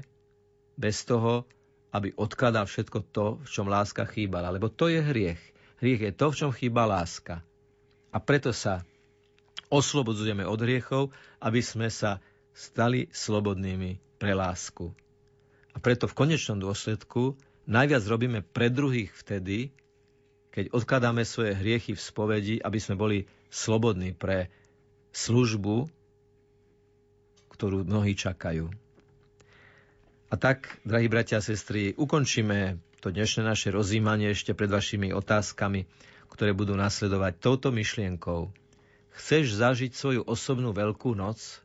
bez 0.73 1.05
toho, 1.05 1.45
aby 1.93 2.17
odkladal 2.17 2.65
všetko 2.65 2.99
to, 3.13 3.37
v 3.37 3.47
čom 3.53 3.69
láska 3.69 4.09
chýbala. 4.09 4.49
Lebo 4.49 4.73
to 4.73 4.89
je 4.89 5.05
hriech. 5.05 5.41
Hriech 5.77 6.01
je 6.01 6.13
to, 6.17 6.33
v 6.33 6.37
čom 6.41 6.49
chýba 6.49 6.89
láska. 6.89 7.45
A 8.09 8.17
preto 8.17 8.49
sa 8.57 8.81
oslobodzujeme 9.69 10.49
od 10.49 10.57
hriechov, 10.57 11.13
aby 11.37 11.61
sme 11.61 11.93
sa 11.93 12.17
stali 12.57 13.05
slobodnými 13.13 14.06
pre 14.18 14.34
lásku. 14.34 14.91
A 15.73 15.77
preto 15.77 16.10
v 16.10 16.18
konečnom 16.18 16.57
dôsledku 16.57 17.38
najviac 17.69 18.03
robíme 18.10 18.41
pre 18.41 18.73
druhých 18.73 19.14
vtedy, 19.14 19.69
keď 20.49 20.73
odkladáme 20.73 21.22
svoje 21.22 21.53
hriechy 21.53 21.94
v 21.94 22.02
spovedi, 22.02 22.56
aby 22.57 22.81
sme 22.81 22.98
boli 22.98 23.30
slobodní 23.53 24.18
pre 24.18 24.49
službu, 25.14 25.85
ktorú 27.53 27.85
mnohí 27.85 28.18
čakajú. 28.18 28.69
A 30.27 30.35
tak, 30.35 30.81
drahí 30.84 31.07
bratia 31.07 31.39
a 31.39 31.45
sestry, 31.45 31.95
ukončíme 31.95 32.81
to 32.99 33.14
dnešné 33.14 33.45
naše 33.48 33.69
rozímanie 33.72 34.34
ešte 34.34 34.52
pred 34.57 34.68
vašimi 34.68 35.14
otázkami, 35.14 35.88
ktoré 36.27 36.52
budú 36.52 36.76
nasledovať 36.76 37.39
touto 37.39 37.69
myšlienkou. 37.72 38.52
Chceš 39.18 39.57
zažiť 39.57 39.91
svoju 39.95 40.22
osobnú 40.26 40.76
veľkú 40.76 41.15
noc? 41.15 41.64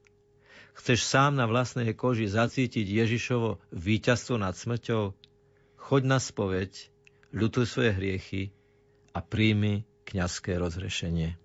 Chceš 0.72 1.04
sám 1.04 1.36
na 1.36 1.44
vlastnej 1.44 1.92
koži 1.92 2.30
zacítiť 2.30 2.86
Ježišovo 2.88 3.60
víťazstvo 3.76 4.40
nad 4.40 4.56
smrťou? 4.56 5.12
Choď 5.76 6.02
na 6.08 6.18
spoveď, 6.22 6.88
ľutuj 7.34 7.66
svoje 7.68 7.90
hriechy 7.92 8.42
a 9.12 9.20
príjmi 9.20 9.84
kňazské 10.08 10.56
rozrešenie. 10.56 11.41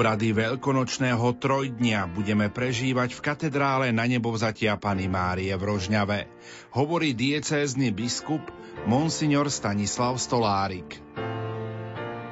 Obrady 0.00 0.32
veľkonočného 0.32 1.28
trojdnia 1.36 2.08
budeme 2.08 2.48
prežívať 2.48 3.12
v 3.12 3.20
katedrále 3.20 3.86
na 3.92 4.08
nebovzatia 4.08 4.80
Pany 4.80 5.12
Márie 5.12 5.52
v 5.52 5.60
Rožňave, 5.60 6.24
hovorí 6.72 7.12
diecézny 7.12 7.92
biskup 7.92 8.40
Monsignor 8.88 9.52
Stanislav 9.52 10.16
Stolárik. 10.16 10.96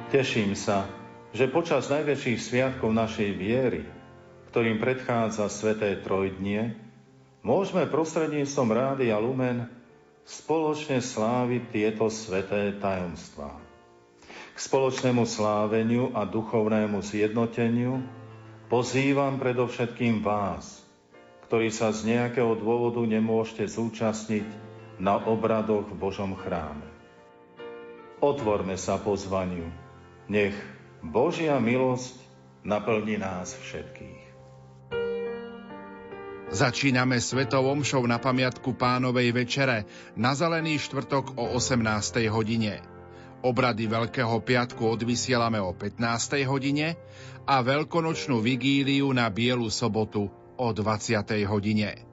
Teším 0.09 0.57
sa, 0.57 0.89
že 1.29 1.45
počas 1.45 1.93
najväčších 1.93 2.39
sviatkov 2.41 2.89
našej 2.89 3.37
viery, 3.37 3.85
ktorým 4.49 4.81
predchádza 4.81 5.45
Sveté 5.53 5.93
Trojdnie, 6.01 6.73
môžeme 7.45 7.85
prostredníctvom 7.85 8.97
a 9.13 9.17
Lumen 9.21 9.69
spoločne 10.25 11.05
sláviť 11.05 11.69
tieto 11.69 12.09
sveté 12.09 12.73
tajomstvá 12.81 13.68
k 14.59 14.67
spoločnému 14.67 15.23
sláveniu 15.23 16.11
a 16.11 16.27
duchovnému 16.27 16.99
zjednoteniu 16.99 18.03
pozývam 18.67 19.39
predovšetkým 19.39 20.19
vás, 20.19 20.83
ktorí 21.47 21.71
sa 21.71 21.95
z 21.95 22.11
nejakého 22.11 22.59
dôvodu 22.59 22.99
nemôžete 23.07 23.71
zúčastniť 23.71 24.43
na 24.99 25.15
obradoch 25.15 25.87
v 25.87 25.95
Božom 25.95 26.35
chráme. 26.35 26.83
Otvorme 28.19 28.75
sa 28.75 28.99
pozvaniu. 28.99 29.71
Nech 30.27 30.59
Božia 30.99 31.55
milosť 31.55 32.19
naplní 32.67 33.15
nás 33.15 33.55
všetkých. 33.55 34.19
Začíname 36.51 37.23
svetovom 37.23 37.87
show 37.87 38.03
na 38.03 38.19
pamiatku 38.19 38.75
pánovej 38.75 39.31
večere 39.31 39.87
na 40.19 40.35
Zelený 40.35 40.83
štvrtok 40.83 41.39
o 41.39 41.55
18. 41.55 42.27
hodine. 42.27 42.88
Obrady 43.39 43.87
Veľkého 43.87 44.43
piatku 44.43 44.83
odvysielame 44.83 45.63
o 45.63 45.71
15. 45.71 46.43
hodine 46.43 46.99
a 47.47 47.63
veľkonočnú 47.63 48.43
vigíliu 48.43 49.07
na 49.15 49.31
Bielu 49.31 49.71
sobotu 49.71 50.27
o 50.59 50.67
20. 50.75 51.23
hodine. 51.47 52.03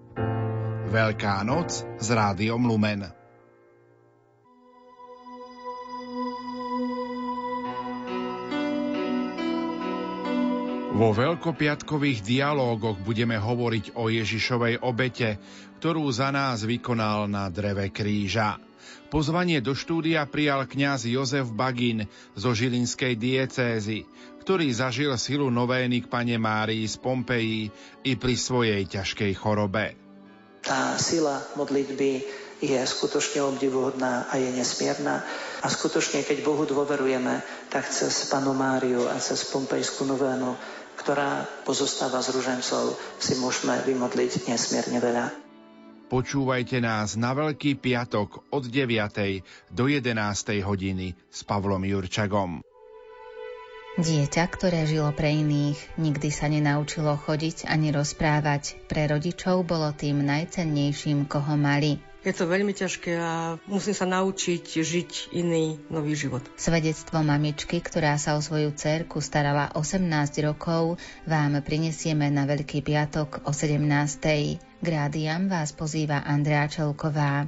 Veľká 0.86 1.42
noc 1.42 1.82
s 1.82 2.08
rádiom 2.14 2.62
Lumen. 2.62 3.25
Vo 10.96 11.12
veľkopiatkových 11.12 12.24
dialógoch 12.24 12.96
budeme 13.04 13.36
hovoriť 13.36 14.00
o 14.00 14.08
Ježišovej 14.08 14.80
obete, 14.80 15.36
ktorú 15.76 16.08
za 16.08 16.32
nás 16.32 16.64
vykonal 16.64 17.28
na 17.28 17.52
dreve 17.52 17.92
kríža. 17.92 18.56
Pozvanie 19.12 19.60
do 19.60 19.76
štúdia 19.76 20.24
prijal 20.24 20.64
kňaz 20.64 21.04
Jozef 21.04 21.52
Bagin 21.52 22.08
zo 22.32 22.56
Žilinskej 22.56 23.12
diecézy, 23.12 24.08
ktorý 24.40 24.72
zažil 24.72 25.12
silu 25.20 25.52
novény 25.52 26.00
k 26.00 26.08
pane 26.08 26.40
Márii 26.40 26.88
z 26.88 26.96
Pompeji 26.96 27.68
i 28.08 28.16
pri 28.16 28.32
svojej 28.32 28.88
ťažkej 28.88 29.36
chorobe. 29.36 29.92
Tá 30.64 30.96
sila 30.96 31.44
modlitby 31.60 32.24
je 32.64 32.80
skutočne 32.88 33.44
obdivuhodná 33.44 34.32
a 34.32 34.40
je 34.40 34.48
nesmierna. 34.48 35.20
A 35.60 35.66
skutočne, 35.68 36.24
keď 36.24 36.40
Bohu 36.40 36.64
dôverujeme, 36.64 37.44
tak 37.68 37.84
cez 37.92 38.32
Panu 38.32 38.56
Máriu 38.56 39.04
a 39.12 39.20
cez 39.20 39.44
Pompejskú 39.52 40.08
novénu, 40.08 40.56
ktorá 40.96 41.44
pozostáva 41.68 42.24
z 42.24 42.32
ružencov, 42.32 42.96
si 43.20 43.36
môžeme 43.36 43.76
vymodliť 43.84 44.48
nesmierne 44.48 44.98
veľa. 44.98 45.26
Počúvajte 46.06 46.78
nás 46.78 47.18
na 47.18 47.34
Veľký 47.34 47.82
piatok 47.82 48.46
od 48.54 48.70
9. 48.70 49.42
do 49.74 49.84
11. 49.90 50.14
hodiny 50.62 51.18
s 51.26 51.42
Pavlom 51.42 51.82
Jurčagom. 51.82 52.62
Dieťa, 53.96 54.44
ktoré 54.52 54.86
žilo 54.86 55.10
pre 55.10 55.34
iných, 55.34 55.98
nikdy 55.98 56.28
sa 56.30 56.46
nenaučilo 56.46 57.16
chodiť 57.16 57.66
ani 57.66 57.90
rozprávať. 57.90 58.86
Pre 58.86 59.02
rodičov 59.08 59.66
bolo 59.66 59.90
tým 59.96 60.20
najcennejším, 60.20 61.26
koho 61.26 61.58
mali. 61.58 62.05
Je 62.26 62.34
to 62.34 62.50
veľmi 62.50 62.74
ťažké 62.74 63.22
a 63.22 63.54
musím 63.70 63.94
sa 63.94 64.02
naučiť 64.02 64.82
žiť 64.82 65.30
iný 65.30 65.78
nový 65.86 66.18
život. 66.18 66.42
Svedectvo 66.58 67.22
mamičky, 67.22 67.78
ktorá 67.78 68.18
sa 68.18 68.34
o 68.34 68.42
svoju 68.42 68.74
cerku 68.74 69.22
starala 69.22 69.70
18 69.78 70.02
rokov, 70.42 70.98
vám 71.22 71.62
prinesieme 71.62 72.26
na 72.34 72.42
Veľký 72.42 72.82
piatok 72.82 73.46
o 73.46 73.54
17. 73.54 73.78
K 74.58 74.86
rádiam 74.90 75.46
vás 75.46 75.70
pozýva 75.70 76.26
Andrea 76.26 76.66
Čelková. 76.66 77.46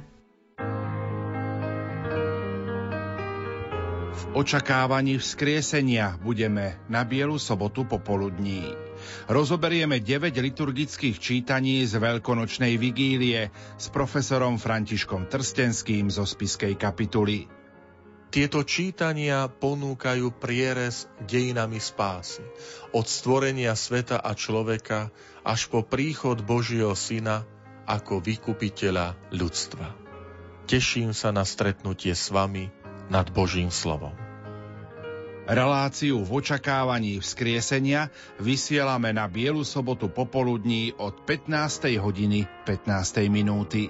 V 4.15 4.23
očakávaní 4.31 5.19
vzkriesenia 5.19 6.15
budeme 6.23 6.79
na 6.87 7.03
Bielu 7.03 7.35
sobotu 7.35 7.83
popoludní. 7.83 8.88
Rozoberieme 9.29 10.01
9 10.01 10.33
liturgických 10.35 11.17
čítaní 11.21 11.85
z 11.85 11.99
veľkonočnej 11.99 12.79
vigílie 12.79 13.51
s 13.77 13.85
profesorom 13.93 14.57
Františkom 14.57 15.27
Trstenským 15.27 16.09
zo 16.09 16.25
Spiskej 16.25 16.75
kapituly. 16.79 17.45
Tieto 18.29 18.61
čítania 18.61 19.49
ponúkajú 19.49 20.37
prierez 20.37 21.09
dejinami 21.25 21.81
spásy, 21.81 22.45
od 22.93 23.09
stvorenia 23.09 23.73
sveta 23.73 24.21
a 24.21 24.37
človeka 24.37 25.09
až 25.41 25.65
po 25.73 25.81
príchod 25.81 26.45
Božieho 26.45 26.93
Syna 26.93 27.49
ako 27.89 28.21
vykupiteľa 28.21 29.17
ľudstva. 29.33 29.97
Teším 30.69 31.17
sa 31.17 31.33
na 31.33 31.41
stretnutie 31.41 32.13
s 32.13 32.29
vami 32.29 32.69
nad 33.09 33.25
Božím 33.33 33.73
slovom. 33.73 34.28
Reláciu 35.49 36.21
v 36.21 36.45
očakávaní 36.45 37.17
vzkriesenia 37.17 38.13
vysielame 38.37 39.09
na 39.09 39.25
Bielu 39.25 39.65
sobotu 39.65 40.05
popoludní 40.05 40.93
od 40.93 41.25
15. 41.25 41.97
hodiny 41.97 42.45
15. 42.69 43.25
minúty. 43.33 43.89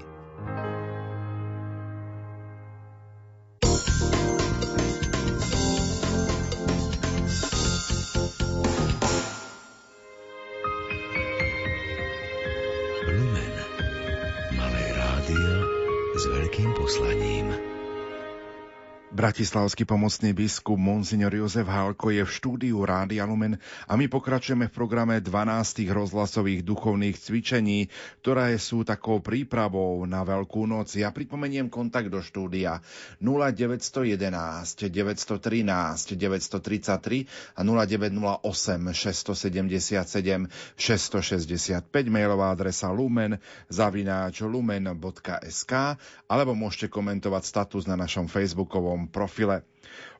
Bratislavský 19.19 19.83
pomocný 19.83 20.31
biskup 20.31 20.79
Monsignor 20.79 21.35
Jozef 21.35 21.67
Hálko 21.67 22.07
je 22.07 22.23
v 22.23 22.31
štúdiu 22.31 22.79
Rádia 22.87 23.27
Lumen 23.27 23.59
a 23.83 23.99
my 23.99 24.07
pokračujeme 24.07 24.71
v 24.71 24.73
programe 24.79 25.19
12 25.19 25.91
rozhlasových 25.91 26.63
duchovných 26.63 27.19
cvičení, 27.19 27.91
ktoré 28.23 28.55
sú 28.55 28.87
takou 28.87 29.19
prípravou 29.19 30.07
na 30.07 30.23
Veľkú 30.23 30.63
noc. 30.63 30.95
Ja 30.95 31.11
pripomeniem 31.11 31.67
kontakt 31.67 32.07
do 32.07 32.23
štúdia 32.23 32.79
0911 33.19 34.87
913 34.87 36.15
933 36.15 37.59
a 37.59 37.61
0908 37.67 38.39
677 38.39 40.47
665 40.79 41.91
mailová 42.07 42.55
adresa 42.55 42.87
lumen 42.87 43.35
zavináč 43.67 44.47
lumen.sk 44.47 45.99
alebo 46.31 46.55
môžete 46.55 46.87
komentovať 46.87 47.43
status 47.43 47.83
na 47.83 47.99
našom 47.99 48.31
facebookovom 48.31 49.08
profile. 49.09 49.65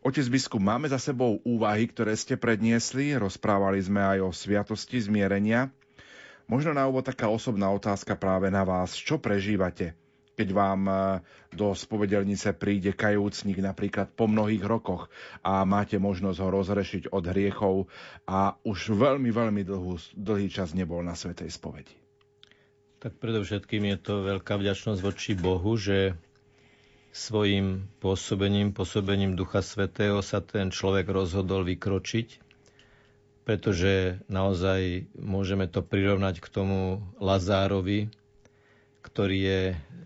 Otec 0.02 0.26
biskup, 0.32 0.64
máme 0.64 0.90
za 0.90 0.98
sebou 0.98 1.44
úvahy, 1.45 1.88
ktoré 1.88 2.16
ste 2.16 2.40
predniesli, 2.40 3.14
rozprávali 3.20 3.80
sme 3.84 3.99
aj 4.02 4.20
o 4.26 4.30
sviatosti 4.34 4.99
zmierenia. 4.99 5.70
Možno 6.49 6.74
na 6.74 6.90
úvod 6.90 7.06
taká 7.06 7.30
osobná 7.30 7.70
otázka 7.70 8.18
práve 8.18 8.49
na 8.49 8.66
vás. 8.66 8.98
Čo 8.98 9.22
prežívate, 9.22 9.94
keď 10.40 10.49
vám 10.56 10.82
e, 10.88 10.94
do 11.52 11.76
spovedelnice 11.76 12.56
príde 12.56 12.95
kajúcnik 12.95 13.60
napríklad 13.60 14.16
po 14.16 14.32
mnohých 14.32 14.64
rokoch 14.64 15.11
a 15.44 15.68
máte 15.68 15.99
možnosť 15.99 16.40
ho 16.40 16.49
rozrešiť 16.49 17.03
od 17.11 17.24
hriechov 17.28 17.76
a 18.24 18.56
už 18.64 18.95
veľmi, 18.95 19.30
veľmi 19.36 19.68
dlhú, 19.68 19.99
dlhý 20.16 20.48
čas 20.48 20.72
nebol 20.72 21.03
na 21.03 21.14
Svetej 21.14 21.52
spovedi? 21.52 21.91
Tak 23.03 23.20
predovšetkým 23.20 23.84
je 23.91 23.98
to 23.99 24.14
veľká 24.24 24.56
vďačnosť 24.56 24.99
voči 25.03 25.36
Bohu, 25.36 25.76
že 25.76 26.16
svojim 27.19 27.91
pôsobením, 27.99 28.71
pôsobením 28.71 29.35
Ducha 29.35 29.59
Svetého 29.59 30.23
sa 30.23 30.39
ten 30.39 30.71
človek 30.71 31.11
rozhodol 31.11 31.67
vykročiť, 31.67 32.39
pretože 33.43 34.23
naozaj 34.31 35.11
môžeme 35.19 35.67
to 35.67 35.83
prirovnať 35.83 36.39
k 36.39 36.47
tomu 36.47 37.03
Lazárovi, 37.19 38.07
ktorý 39.03 39.37
je 39.43 39.61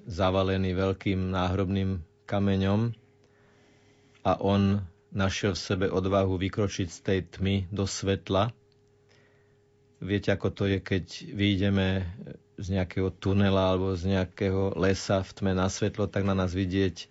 zavalený 0.09 0.73
veľkým 0.73 1.29
náhrobným 1.29 2.01
kameňom 2.25 2.97
a 4.25 4.31
on 4.41 4.81
našiel 5.13 5.53
v 5.53 5.61
sebe 5.61 5.87
odvahu 5.93 6.33
vykročiť 6.41 6.87
z 6.89 6.99
tej 6.99 7.19
tmy 7.29 7.55
do 7.69 7.85
svetla. 7.85 8.49
Viete, 10.03 10.35
ako 10.35 10.51
to 10.51 10.63
je, 10.67 10.83
keď 10.83 11.05
vyjdeme 11.31 12.03
z 12.59 12.67
nejakého 12.75 13.09
tunela 13.15 13.71
alebo 13.71 13.95
z 13.95 14.19
nejakého 14.19 14.75
lesa 14.75 15.23
v 15.23 15.31
tme 15.31 15.51
na 15.55 15.71
svetlo, 15.71 16.11
tak 16.11 16.27
na 16.27 16.35
nás 16.35 16.51
vidieť 16.51 17.07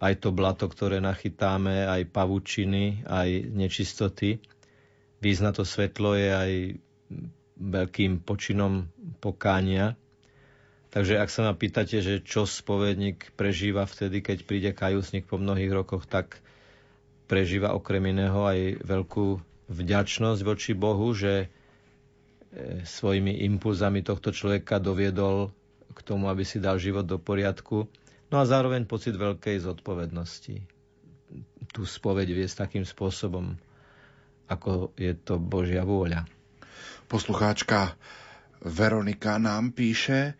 aj 0.00 0.14
to 0.20 0.32
blato, 0.32 0.66
ktoré 0.66 0.98
nachytáme, 1.04 1.84
aj 1.84 2.08
pavučiny, 2.10 3.04
aj 3.04 3.28
nečistoty. 3.52 4.40
výsť 5.20 5.42
na 5.44 5.52
to 5.52 5.64
svetlo 5.64 6.16
je 6.16 6.28
aj 6.28 6.52
veľkým 7.56 8.20
počinom 8.20 8.90
pokánia. 9.22 9.96
Takže 10.92 11.18
ak 11.18 11.30
sa 11.30 11.50
ma 11.50 11.54
pýtate, 11.56 12.04
že 12.04 12.22
čo 12.22 12.46
spovedník 12.46 13.34
prežíva 13.34 13.82
vtedy, 13.88 14.22
keď 14.22 14.38
príde 14.46 14.70
kajúcnik 14.70 15.26
po 15.26 15.40
mnohých 15.40 15.72
rokoch, 15.74 16.06
tak 16.06 16.38
prežíva 17.26 17.74
okrem 17.74 18.14
iného 18.14 18.46
aj 18.46 18.84
veľkú 18.84 19.42
vďačnosť 19.72 20.40
voči 20.44 20.72
Bohu, 20.76 21.10
že 21.16 21.50
svojimi 22.86 23.42
impulzami 23.50 24.06
tohto 24.06 24.30
človeka 24.30 24.78
doviedol 24.78 25.50
k 25.94 25.98
tomu, 26.02 26.30
aby 26.30 26.46
si 26.46 26.62
dal 26.62 26.78
život 26.78 27.06
do 27.06 27.18
poriadku. 27.18 27.86
No 28.30 28.36
a 28.42 28.44
zároveň 28.46 28.86
pocit 28.86 29.14
veľkej 29.14 29.62
zodpovednosti. 29.62 30.56
Tu 31.74 31.82
spoveď 31.82 32.28
vie 32.30 32.46
s 32.46 32.58
takým 32.58 32.86
spôsobom, 32.86 33.58
ako 34.46 34.94
je 34.94 35.14
to 35.18 35.38
Božia 35.38 35.82
vôľa. 35.82 36.26
Poslucháčka 37.10 37.98
Veronika 38.62 39.36
nám 39.36 39.74
píše, 39.74 40.38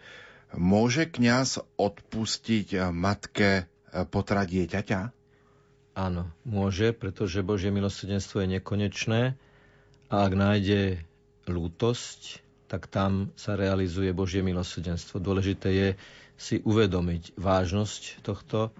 môže 0.54 1.10
kňaz 1.10 1.60
odpustiť 1.76 2.90
matke 2.94 3.66
potra 4.10 4.46
dieťaťa? 4.46 5.00
Áno, 5.94 6.26
môže, 6.42 6.90
pretože 6.90 7.46
Božie 7.46 7.70
milosrdenstvo 7.70 8.42
je 8.42 8.58
nekonečné 8.58 9.20
a 10.10 10.14
ak 10.26 10.32
nájde 10.34 10.98
lútosť, 11.48 12.42
tak 12.68 12.88
tam 12.88 13.30
sa 13.38 13.54
realizuje 13.54 14.10
Božie 14.16 14.40
milosrdenstvo. 14.40 15.20
Dôležité 15.20 15.68
je 15.70 15.88
si 16.34 16.58
uvedomiť 16.64 17.38
vážnosť 17.38 18.26
tohto 18.26 18.74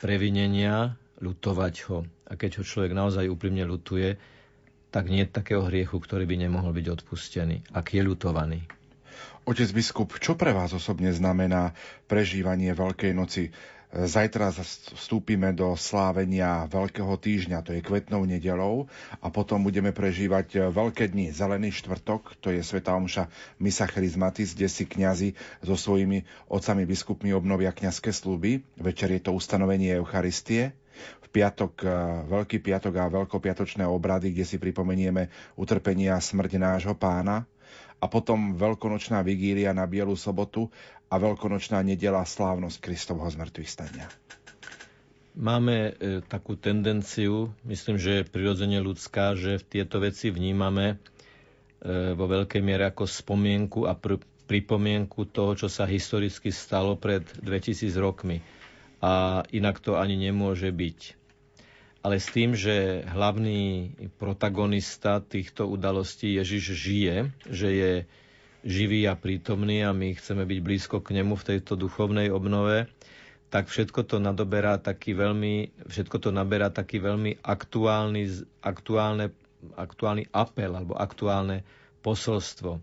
previnenia, 0.00 0.96
lutovať 1.20 1.74
ho. 1.92 2.08
A 2.24 2.32
keď 2.40 2.60
ho 2.60 2.64
človek 2.64 2.96
naozaj 2.96 3.28
úprimne 3.28 3.68
lutuje, 3.68 4.16
tak 4.88 5.06
nie 5.12 5.22
je 5.22 5.36
takého 5.36 5.62
hriechu, 5.68 6.00
ktorý 6.00 6.24
by 6.24 6.36
nemohol 6.40 6.72
byť 6.72 6.86
odpustený, 7.00 7.62
ak 7.76 7.94
je 7.94 8.02
ľutovaný. 8.02 8.60
Otec 9.44 9.68
biskup, 9.70 10.16
čo 10.18 10.34
pre 10.34 10.56
vás 10.56 10.72
osobne 10.72 11.12
znamená 11.12 11.76
prežívanie 12.08 12.72
Veľkej 12.72 13.12
noci? 13.12 13.52
Zajtra 13.90 14.54
vstúpime 14.94 15.50
do 15.50 15.74
slávenia 15.74 16.62
Veľkého 16.70 17.10
týždňa, 17.18 17.66
to 17.66 17.74
je 17.74 17.82
kvetnou 17.82 18.22
nedelou 18.22 18.86
a 19.18 19.34
potom 19.34 19.66
budeme 19.66 19.90
prežívať 19.90 20.70
Veľké 20.70 21.10
dni, 21.10 21.34
Zelený 21.34 21.74
štvrtok, 21.74 22.38
to 22.38 22.54
je 22.54 22.62
Sveta 22.62 22.94
Omša 22.94 23.26
Misa 23.58 23.90
Charizmatis, 23.90 24.54
kde 24.54 24.70
si 24.70 24.86
kňazi 24.86 25.34
so 25.66 25.74
svojimi 25.74 26.22
otcami 26.46 26.86
biskupmi 26.86 27.34
obnovia 27.34 27.74
kňazské 27.74 28.14
sluby. 28.14 28.62
Večer 28.78 29.10
je 29.10 29.26
to 29.26 29.34
ustanovenie 29.34 29.98
Eucharistie 29.98 30.70
v 31.18 31.26
piatok, 31.26 31.82
e, 31.82 31.90
Veľký 32.30 32.62
piatok 32.62 32.94
a 32.94 33.10
veľkopiatočné 33.10 33.82
obrady, 33.82 34.30
kde 34.30 34.46
si 34.46 34.62
pripomenieme 34.62 35.34
utrpenie 35.58 36.14
a 36.14 36.22
smrť 36.22 36.62
nášho 36.62 36.94
pána 36.94 37.42
a 38.00 38.08
potom 38.08 38.56
veľkonočná 38.56 39.20
vigília 39.20 39.70
na 39.70 39.84
Bielu 39.84 40.16
sobotu 40.16 40.72
a 41.06 41.16
veľkonočná 41.16 41.80
nedela 41.80 42.24
slávnosť 42.24 42.80
Kristovho 42.80 43.28
zmrtvých 43.28 43.70
stania. 43.70 44.08
Máme 45.30 45.76
e, 45.76 45.92
takú 46.20 46.56
tendenciu, 46.56 47.54
myslím, 47.62 47.96
že 47.96 48.10
je 48.20 48.28
prirodzene 48.28 48.82
ľudská, 48.82 49.38
že 49.38 49.62
tieto 49.62 50.02
veci 50.02 50.28
vnímame 50.28 50.86
e, 50.90 50.96
vo 52.12 52.26
veľkej 52.26 52.60
miere 52.60 52.90
ako 52.90 53.06
spomienku 53.06 53.86
a 53.86 53.94
pr- 53.94 54.18
pripomienku 54.44 55.30
toho, 55.30 55.54
čo 55.54 55.68
sa 55.70 55.86
historicky 55.86 56.50
stalo 56.50 56.98
pred 56.98 57.22
2000 57.38 57.94
rokmi 57.94 58.42
a 58.98 59.46
inak 59.50 59.78
to 59.78 59.94
ani 59.94 60.18
nemôže 60.18 60.68
byť. 60.68 61.19
Ale 62.00 62.16
s 62.16 62.32
tým, 62.32 62.56
že 62.56 63.04
hlavný 63.04 63.92
protagonista 64.16 65.20
týchto 65.20 65.68
udalostí 65.68 66.32
Ježiš 66.40 66.64
žije, 66.72 67.16
že 67.44 67.68
je 67.68 67.92
živý 68.64 69.04
a 69.04 69.16
prítomný 69.16 69.84
a 69.84 69.92
my 69.92 70.16
chceme 70.16 70.48
byť 70.48 70.58
blízko 70.64 71.04
k 71.04 71.20
nemu 71.20 71.36
v 71.36 71.46
tejto 71.54 71.76
duchovnej 71.76 72.32
obnove, 72.32 72.88
tak 73.52 73.68
všetko 73.68 74.06
to 74.08 74.16
nadoberá 74.16 74.80
taký 74.80 75.12
veľmi, 75.12 75.84
všetko 75.90 76.16
to 76.22 76.30
naberá 76.32 76.72
taký 76.72 77.04
veľmi 77.04 77.42
aktuálny, 77.44 78.48
aktuálne, 78.64 79.34
aktuálny 79.76 80.24
apel 80.32 80.72
alebo 80.72 80.96
aktuálne 80.96 81.66
posolstvo. 82.00 82.80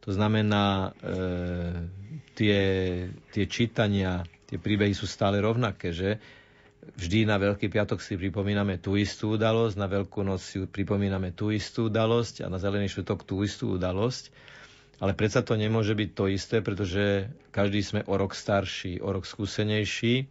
To 0.00 0.10
znamená, 0.14 0.94
e, 0.94 1.20
tie, 2.38 2.60
tie 3.34 3.44
čítania 3.50 4.22
tie 4.50 4.58
príbehy 4.58 4.90
sú 4.90 5.06
stále 5.06 5.38
rovnaké, 5.38 5.94
že 5.94 6.18
vždy 6.96 7.28
na 7.28 7.36
Veľký 7.36 7.68
piatok 7.68 8.00
si 8.00 8.16
pripomíname 8.16 8.80
tú 8.80 8.96
istú 8.96 9.36
udalosť, 9.36 9.74
na 9.76 9.88
Veľkú 9.88 10.24
noc 10.24 10.40
si 10.40 10.64
pripomíname 10.64 11.32
tú 11.32 11.52
istú 11.52 11.92
udalosť 11.92 12.44
a 12.44 12.46
na 12.48 12.56
Zelený 12.56 12.88
švetok 12.88 13.24
tú 13.24 13.44
istú 13.44 13.76
udalosť. 13.76 14.32
Ale 15.00 15.16
predsa 15.16 15.40
to 15.40 15.56
nemôže 15.56 15.96
byť 15.96 16.10
to 16.12 16.24
isté, 16.28 16.60
pretože 16.60 17.32
každý 17.56 17.80
sme 17.80 18.00
o 18.04 18.14
rok 18.20 18.36
starší, 18.36 19.00
o 19.00 19.08
rok 19.08 19.24
skúsenejší 19.24 20.28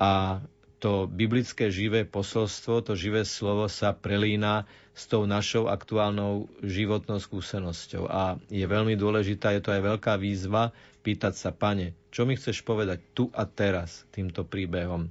a 0.00 0.40
to 0.80 1.06
biblické 1.06 1.70
živé 1.70 2.02
posolstvo, 2.02 2.82
to 2.82 2.98
živé 2.98 3.22
slovo 3.22 3.68
sa 3.68 3.94
prelína 3.94 4.66
s 4.96 5.06
tou 5.06 5.28
našou 5.28 5.70
aktuálnou 5.70 6.50
životnou 6.64 7.22
skúsenosťou. 7.22 8.10
A 8.10 8.40
je 8.50 8.64
veľmi 8.66 8.98
dôležitá, 8.98 9.54
je 9.54 9.62
to 9.62 9.70
aj 9.70 9.82
veľká 9.94 10.18
výzva 10.18 10.74
pýtať 11.06 11.38
sa, 11.38 11.50
pane, 11.54 11.94
čo 12.10 12.26
mi 12.26 12.34
chceš 12.34 12.66
povedať 12.66 12.98
tu 13.14 13.30
a 13.30 13.46
teraz 13.46 14.02
týmto 14.10 14.42
príbehom? 14.42 15.06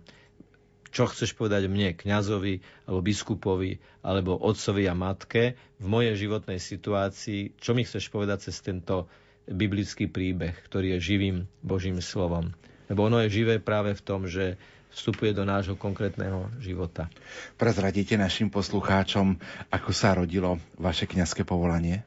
Čo 0.91 1.07
chceš 1.07 1.33
povedať 1.39 1.71
mne, 1.71 1.95
kňazovi, 1.95 2.59
alebo 2.83 2.99
biskupovi, 2.99 3.79
alebo 4.03 4.35
otcovi 4.35 4.91
a 4.91 4.95
matke 4.95 5.55
v 5.79 5.85
mojej 5.87 6.19
životnej 6.19 6.59
situácii? 6.59 7.55
Čo 7.55 7.71
mi 7.71 7.87
chceš 7.87 8.11
povedať 8.11 8.51
cez 8.51 8.59
tento 8.59 9.07
biblický 9.47 10.11
príbeh, 10.11 10.51
ktorý 10.67 10.99
je 10.99 11.15
živým 11.15 11.37
Božím 11.63 12.03
slovom? 12.03 12.51
Lebo 12.91 13.07
ono 13.07 13.23
je 13.23 13.31
živé 13.31 13.63
práve 13.63 13.95
v 13.95 14.03
tom, 14.03 14.27
že 14.27 14.59
vstupuje 14.91 15.31
do 15.31 15.47
nášho 15.47 15.79
konkrétneho 15.79 16.51
života. 16.59 17.07
Prezradíte 17.55 18.19
našim 18.19 18.51
poslucháčom, 18.51 19.39
ako 19.71 19.91
sa 19.95 20.19
rodilo 20.19 20.59
vaše 20.75 21.07
kňazské 21.07 21.47
povolanie? 21.47 22.03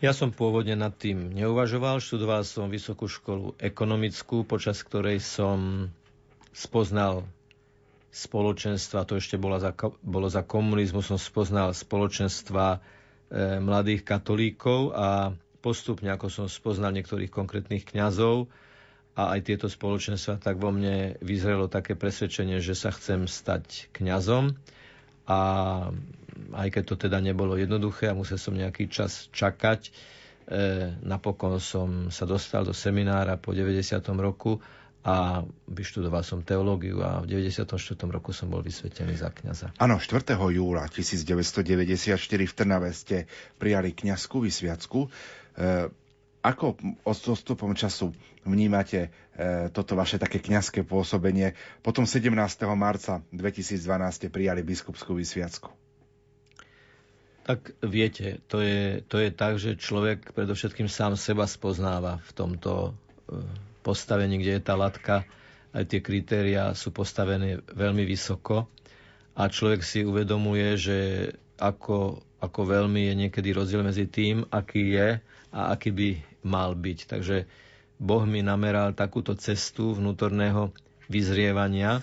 Ja 0.00 0.16
som 0.16 0.32
pôvodne 0.32 0.76
nad 0.76 0.92
tým 0.96 1.32
neuvažoval. 1.32 2.00
Študoval 2.00 2.44
som 2.44 2.72
vysokú 2.72 3.08
školu 3.08 3.56
ekonomickú, 3.60 4.44
počas 4.44 4.80
ktorej 4.84 5.20
som 5.20 5.88
spoznal 6.56 7.28
spoločenstva, 8.16 9.04
to 9.04 9.20
ešte 9.20 9.36
bolo 9.36 9.60
za, 9.60 9.76
bolo 10.00 10.26
za 10.26 10.40
komunizmu, 10.40 11.04
som 11.04 11.20
spoznal 11.20 11.70
spoločenstva 11.70 12.66
e, 12.72 12.78
mladých 13.60 14.02
katolíkov 14.02 14.80
a 14.90 15.08
postupne, 15.60 16.08
ako 16.08 16.26
som 16.26 16.46
spoznal 16.48 16.96
niektorých 16.96 17.28
konkrétnych 17.28 17.84
kňazov, 17.84 18.48
a 19.16 19.32
aj 19.32 19.48
tieto 19.48 19.66
spoločenstva, 19.66 20.36
tak 20.36 20.60
vo 20.60 20.68
mne 20.68 21.16
vyzrelo 21.24 21.72
také 21.72 21.96
presvedčenie, 21.96 22.60
že 22.60 22.76
sa 22.76 22.92
chcem 22.92 23.24
stať 23.24 23.88
kňazom. 23.96 24.52
A 25.24 25.38
aj 26.52 26.68
keď 26.68 26.82
to 26.84 26.96
teda 27.08 27.18
nebolo 27.24 27.56
jednoduché 27.56 28.12
a 28.12 28.18
musel 28.18 28.36
som 28.36 28.52
nejaký 28.52 28.92
čas 28.92 29.32
čakať, 29.32 29.88
e, 29.88 29.90
napokon 31.00 31.56
som 31.56 32.12
sa 32.12 32.28
dostal 32.28 32.62
do 32.62 32.76
seminára 32.76 33.40
po 33.40 33.56
90. 33.56 33.96
roku 34.20 34.60
a 35.06 35.46
vyštudoval 35.70 36.26
som 36.26 36.42
teológiu 36.42 36.98
a 36.98 37.22
v 37.22 37.30
94. 37.46 37.62
roku 38.10 38.34
som 38.34 38.50
bol 38.50 38.58
vysvetený 38.58 39.14
za 39.14 39.30
kňaza. 39.30 39.70
Áno, 39.78 40.02
4. 40.02 40.34
júla 40.34 40.90
1994 40.90 42.18
v 42.26 42.54
Trnave 42.58 42.90
ste 42.90 43.30
prijali 43.54 43.94
kňazskú 43.94 44.42
vysviacku. 44.42 45.06
E, 45.06 45.08
ako 46.42 46.74
odstupom 47.06 47.78
času 47.78 48.10
vnímate 48.42 49.14
e, 49.38 49.70
toto 49.70 49.94
vaše 49.94 50.18
také 50.18 50.42
kňazské 50.42 50.82
pôsobenie? 50.82 51.54
Potom 51.86 52.02
17. 52.02 52.26
marca 52.74 53.22
2012 53.30 53.78
ste 54.10 54.26
prijali 54.26 54.66
biskupskú 54.66 55.14
vysviacku. 55.14 55.70
Tak 57.46 57.78
viete, 57.78 58.42
to 58.50 58.58
je, 58.58 59.06
to 59.06 59.22
je 59.22 59.30
tak, 59.30 59.62
že 59.62 59.78
človek 59.78 60.34
predovšetkým 60.34 60.90
sám 60.90 61.14
seba 61.14 61.46
spoznáva 61.46 62.18
v 62.26 62.30
tomto 62.34 62.90
e, 63.30 63.65
postavení, 63.86 64.42
kde 64.42 64.58
je 64.58 64.62
tá 64.66 64.74
latka, 64.74 65.22
aj 65.70 65.86
tie 65.86 66.00
kritéria 66.02 66.74
sú 66.74 66.90
postavené 66.90 67.62
veľmi 67.70 68.02
vysoko 68.02 68.66
a 69.38 69.46
človek 69.46 69.84
si 69.84 70.02
uvedomuje, 70.02 70.74
že 70.74 70.98
ako, 71.60 72.24
ako 72.40 72.60
veľmi 72.64 73.12
je 73.12 73.14
niekedy 73.14 73.52
rozdiel 73.52 73.84
medzi 73.84 74.08
tým, 74.08 74.42
aký 74.48 74.96
je 74.96 75.08
a 75.52 75.60
aký 75.70 75.92
by 75.92 76.08
mal 76.48 76.72
byť. 76.72 76.98
Takže 77.06 77.36
Boh 78.00 78.24
mi 78.24 78.40
nameral 78.40 78.96
takúto 78.96 79.36
cestu 79.36 79.92
vnútorného 79.92 80.72
vyzrievania, 81.12 82.00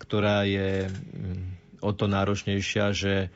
ktorá 0.00 0.48
je 0.48 0.88
mm, 0.88 1.80
o 1.84 1.92
to 1.92 2.08
náročnejšia, 2.08 2.84
že 2.96 3.14
e, 3.24 3.28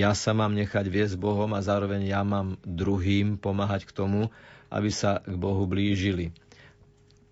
ja 0.00 0.16
sa 0.16 0.32
mám 0.32 0.56
nechať 0.56 0.88
viesť 0.88 1.20
Bohom 1.20 1.52
a 1.52 1.64
zároveň 1.64 2.08
ja 2.08 2.24
mám 2.24 2.56
druhým 2.64 3.36
pomáhať 3.36 3.88
k 3.88 3.92
tomu, 3.92 4.32
aby 4.72 4.88
sa 4.88 5.20
k 5.20 5.36
Bohu 5.36 5.68
blížili. 5.68 6.32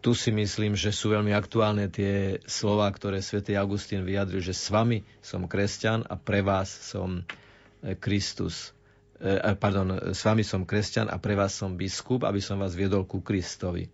Tu 0.01 0.17
si 0.17 0.33
myslím, 0.33 0.73
že 0.73 0.97
sú 0.97 1.13
veľmi 1.13 1.37
aktuálne 1.37 1.85
tie 1.93 2.41
slova, 2.49 2.89
ktoré 2.89 3.21
svätý 3.21 3.53
Augustín 3.61 4.09
vyjadril, 4.09 4.41
že 4.41 4.57
s 4.57 4.73
vami 4.73 5.05
som 5.21 5.45
kresťan 5.45 6.09
a 6.09 6.17
pre 6.17 6.41
vás 6.41 6.73
som 6.73 7.29
Kristus. 8.01 8.73
Pardon, 9.61 10.17
s 10.17 10.25
vami 10.25 10.41
som 10.41 10.65
kresťan 10.65 11.13
a 11.13 11.21
pre 11.21 11.37
vás 11.37 11.53
som 11.53 11.77
biskup, 11.77 12.25
aby 12.25 12.41
som 12.41 12.57
vás 12.57 12.73
viedol 12.73 13.05
ku 13.05 13.21
Kristovi. 13.21 13.93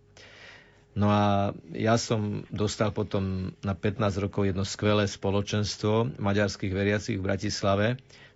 No 0.97 1.11
a 1.11 1.51
ja 1.75 1.99
som 1.99 2.47
dostal 2.49 2.89
potom 2.95 3.53
na 3.61 3.75
15 3.77 4.23
rokov 4.23 4.47
jedno 4.49 4.65
skvelé 4.65 5.05
spoločenstvo 5.05 6.17
maďarských 6.17 6.73
veriacich 6.73 7.19
v 7.19 7.27
Bratislave, 7.27 7.87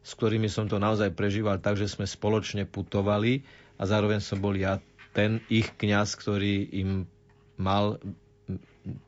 s 0.04 0.12
ktorými 0.14 0.46
som 0.46 0.68
to 0.70 0.78
naozaj 0.78 1.10
prežíval 1.16 1.58
tak, 1.58 1.80
že 1.80 1.90
sme 1.90 2.06
spoločne 2.06 2.68
putovali 2.70 3.42
a 3.80 3.88
zároveň 3.88 4.22
som 4.22 4.38
bol 4.38 4.54
ja 4.54 4.78
ten 5.16 5.42
ich 5.50 5.74
kňaz, 5.74 6.14
ktorý 6.20 6.70
im 6.76 7.10
mal 7.62 8.02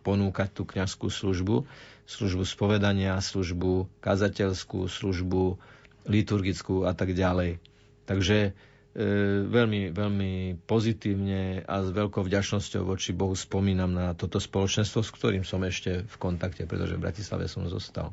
ponúkať 0.06 0.54
tú 0.54 0.64
kňazskú 0.70 1.10
službu, 1.10 1.66
službu 2.06 2.44
spovedania, 2.46 3.18
službu 3.18 3.90
kazateľskú, 4.00 4.86
službu 4.86 5.58
liturgickú 6.06 6.86
a 6.86 6.94
tak 6.94 7.16
ďalej. 7.16 7.58
Takže 8.04 8.38
e, 8.44 8.52
veľmi, 9.48 9.96
veľmi 9.96 10.32
pozitívne 10.68 11.64
a 11.64 11.76
s 11.82 11.90
veľkou 11.90 12.22
vďačnosťou 12.22 12.84
voči 12.84 13.16
Bohu 13.16 13.34
spomínam 13.34 13.90
na 13.90 14.12
toto 14.14 14.38
spoločenstvo, 14.38 15.00
s 15.02 15.10
ktorým 15.16 15.48
som 15.48 15.64
ešte 15.64 16.04
v 16.04 16.16
kontakte, 16.20 16.68
pretože 16.68 17.00
v 17.00 17.04
Bratislave 17.08 17.48
som 17.48 17.66
zostal. 17.72 18.12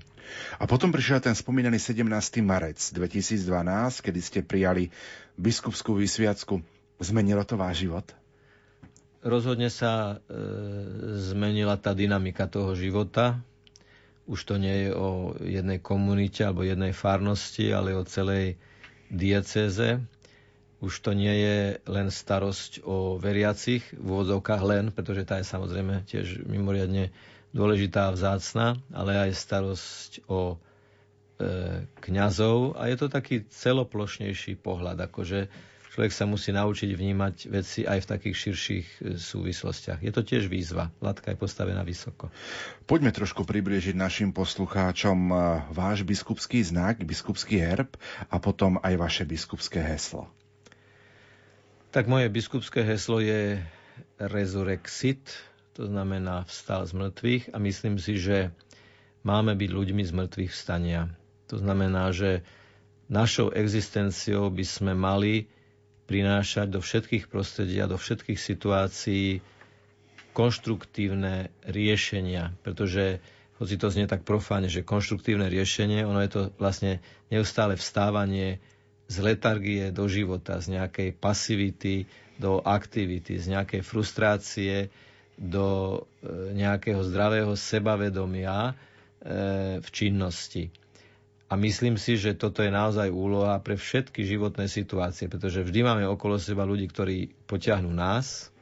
A 0.62 0.64
potom 0.70 0.94
prišiel 0.94 1.18
ten 1.18 1.34
spomínaný 1.34 1.82
17. 1.82 2.06
marec 2.46 2.78
2012, 2.78 4.06
kedy 4.06 4.20
ste 4.22 4.40
prijali 4.46 4.94
biskupskú 5.34 5.98
vysviacku. 5.98 6.62
Zmenilo 7.02 7.42
to 7.42 7.58
váš 7.58 7.82
život? 7.88 8.19
Rozhodne 9.20 9.68
sa 9.68 10.16
e, 10.16 10.32
zmenila 11.20 11.76
tá 11.76 11.92
dynamika 11.92 12.48
toho 12.48 12.72
života. 12.72 13.36
Už 14.24 14.48
to 14.48 14.56
nie 14.56 14.88
je 14.88 14.90
o 14.97 15.36
jednej 15.44 15.76
komunite 15.76 16.40
alebo 16.40 16.64
jednej 16.64 16.97
farnosti, 16.97 17.68
ale 17.68 17.92
o 17.92 18.09
celej 18.09 18.56
diecéze. 19.12 20.01
Už 20.80 21.05
to 21.05 21.12
nie 21.12 21.36
je 21.36 21.59
len 21.84 22.09
starosť 22.09 22.80
o 22.88 23.20
veriacich, 23.20 23.84
v 23.92 24.06
úvodzovkách 24.09 24.62
len, 24.64 24.84
pretože 24.88 25.28
tá 25.28 25.36
je 25.36 25.52
samozrejme 25.52 26.09
tiež 26.09 26.40
mimoriadne 26.48 27.12
dôležitá 27.52 28.09
a 28.09 28.16
vzácna, 28.16 28.80
ale 28.88 29.20
aj 29.28 29.36
starosť 29.36 30.10
o 30.32 30.56
e, 30.56 31.84
kňazov. 32.01 32.80
A 32.80 32.88
je 32.88 32.97
to 32.97 33.12
taký 33.12 33.44
celoplošnejší 33.44 34.56
pohľad, 34.56 34.97
akože 34.97 35.52
človek 35.90 36.12
sa 36.14 36.24
musí 36.24 36.54
naučiť 36.54 36.94
vnímať 36.94 37.36
veci 37.50 37.82
aj 37.82 38.06
v 38.06 38.10
takých 38.16 38.36
širších 38.36 38.86
e, 38.86 38.98
súvislostiach. 39.18 40.00
Je 40.00 40.12
to 40.14 40.22
tiež 40.22 40.46
výzva. 40.46 40.94
Latka 41.02 41.34
je 41.34 41.38
postavená 41.38 41.82
vysoko. 41.82 42.30
Poďme 42.86 43.10
trošku 43.10 43.42
priblížiť 43.42 43.98
našim 43.98 44.30
poslucháčom 44.30 45.18
e, 45.28 45.34
váš 45.74 46.06
biskupský 46.06 46.62
znak, 46.62 47.02
biskupský 47.02 47.58
herb 47.58 47.98
a 48.30 48.38
potom 48.38 48.78
aj 48.80 48.94
vaše 48.94 49.24
biskupské 49.26 49.82
heslo. 49.82 50.30
Tak 51.90 52.06
moje 52.06 52.30
biskupské 52.30 52.86
heslo 52.86 53.18
je 53.18 53.58
Resurrexit, 54.22 55.26
to 55.74 55.90
znamená 55.90 56.46
vstal 56.46 56.86
z 56.86 56.94
mŕtvych 56.94 57.44
a 57.50 57.56
myslím 57.58 57.98
si, 57.98 58.14
že 58.14 58.54
máme 59.26 59.58
byť 59.58 59.70
ľuďmi 59.74 60.02
z 60.06 60.12
mŕtvych 60.14 60.52
vstania. 60.54 61.10
To 61.50 61.58
znamená, 61.58 62.14
že 62.14 62.46
našou 63.10 63.50
existenciou 63.50 64.54
by 64.54 64.62
sme 64.62 64.94
mali 64.94 65.50
prinášať 66.11 66.66
do 66.66 66.82
všetkých 66.82 67.31
prostredí 67.31 67.78
a 67.78 67.87
do 67.87 67.95
všetkých 67.95 68.35
situácií 68.35 69.39
konštruktívne 70.35 71.55
riešenia, 71.62 72.51
pretože 72.61 73.23
hoci 73.57 73.78
to 73.78 73.87
znie 73.87 74.11
tak 74.11 74.27
profáne, 74.27 74.66
že 74.66 74.82
konštruktívne 74.82 75.47
riešenie, 75.47 76.03
ono 76.03 76.19
je 76.19 76.31
to 76.31 76.43
vlastne 76.57 76.99
neustále 77.31 77.78
vstávanie 77.78 78.59
z 79.07 79.16
letargie 79.20 79.91
do 79.91 80.11
života, 80.11 80.59
z 80.59 80.74
nejakej 80.74 81.15
pasivity 81.15 82.11
do 82.41 82.59
aktivity, 82.59 83.37
z 83.37 83.53
nejakej 83.53 83.82
frustrácie 83.85 84.89
do 85.37 86.01
e, 86.24 86.57
nejakého 86.57 87.05
zdravého 87.05 87.53
sebavedomia 87.53 88.70
e, 88.70 88.74
v 89.78 89.89
činnosti. 89.89 90.73
A 91.51 91.59
myslím 91.59 91.98
si, 91.98 92.14
že 92.14 92.39
toto 92.39 92.62
je 92.62 92.70
naozaj 92.70 93.10
úloha 93.10 93.59
pre 93.59 93.74
všetky 93.74 94.22
životné 94.22 94.70
situácie, 94.70 95.27
pretože 95.27 95.66
vždy 95.66 95.82
máme 95.82 96.05
okolo 96.06 96.39
seba 96.39 96.62
ľudí, 96.62 96.86
ktorí 96.86 97.35
potiahnú 97.51 97.90
nás, 97.90 98.55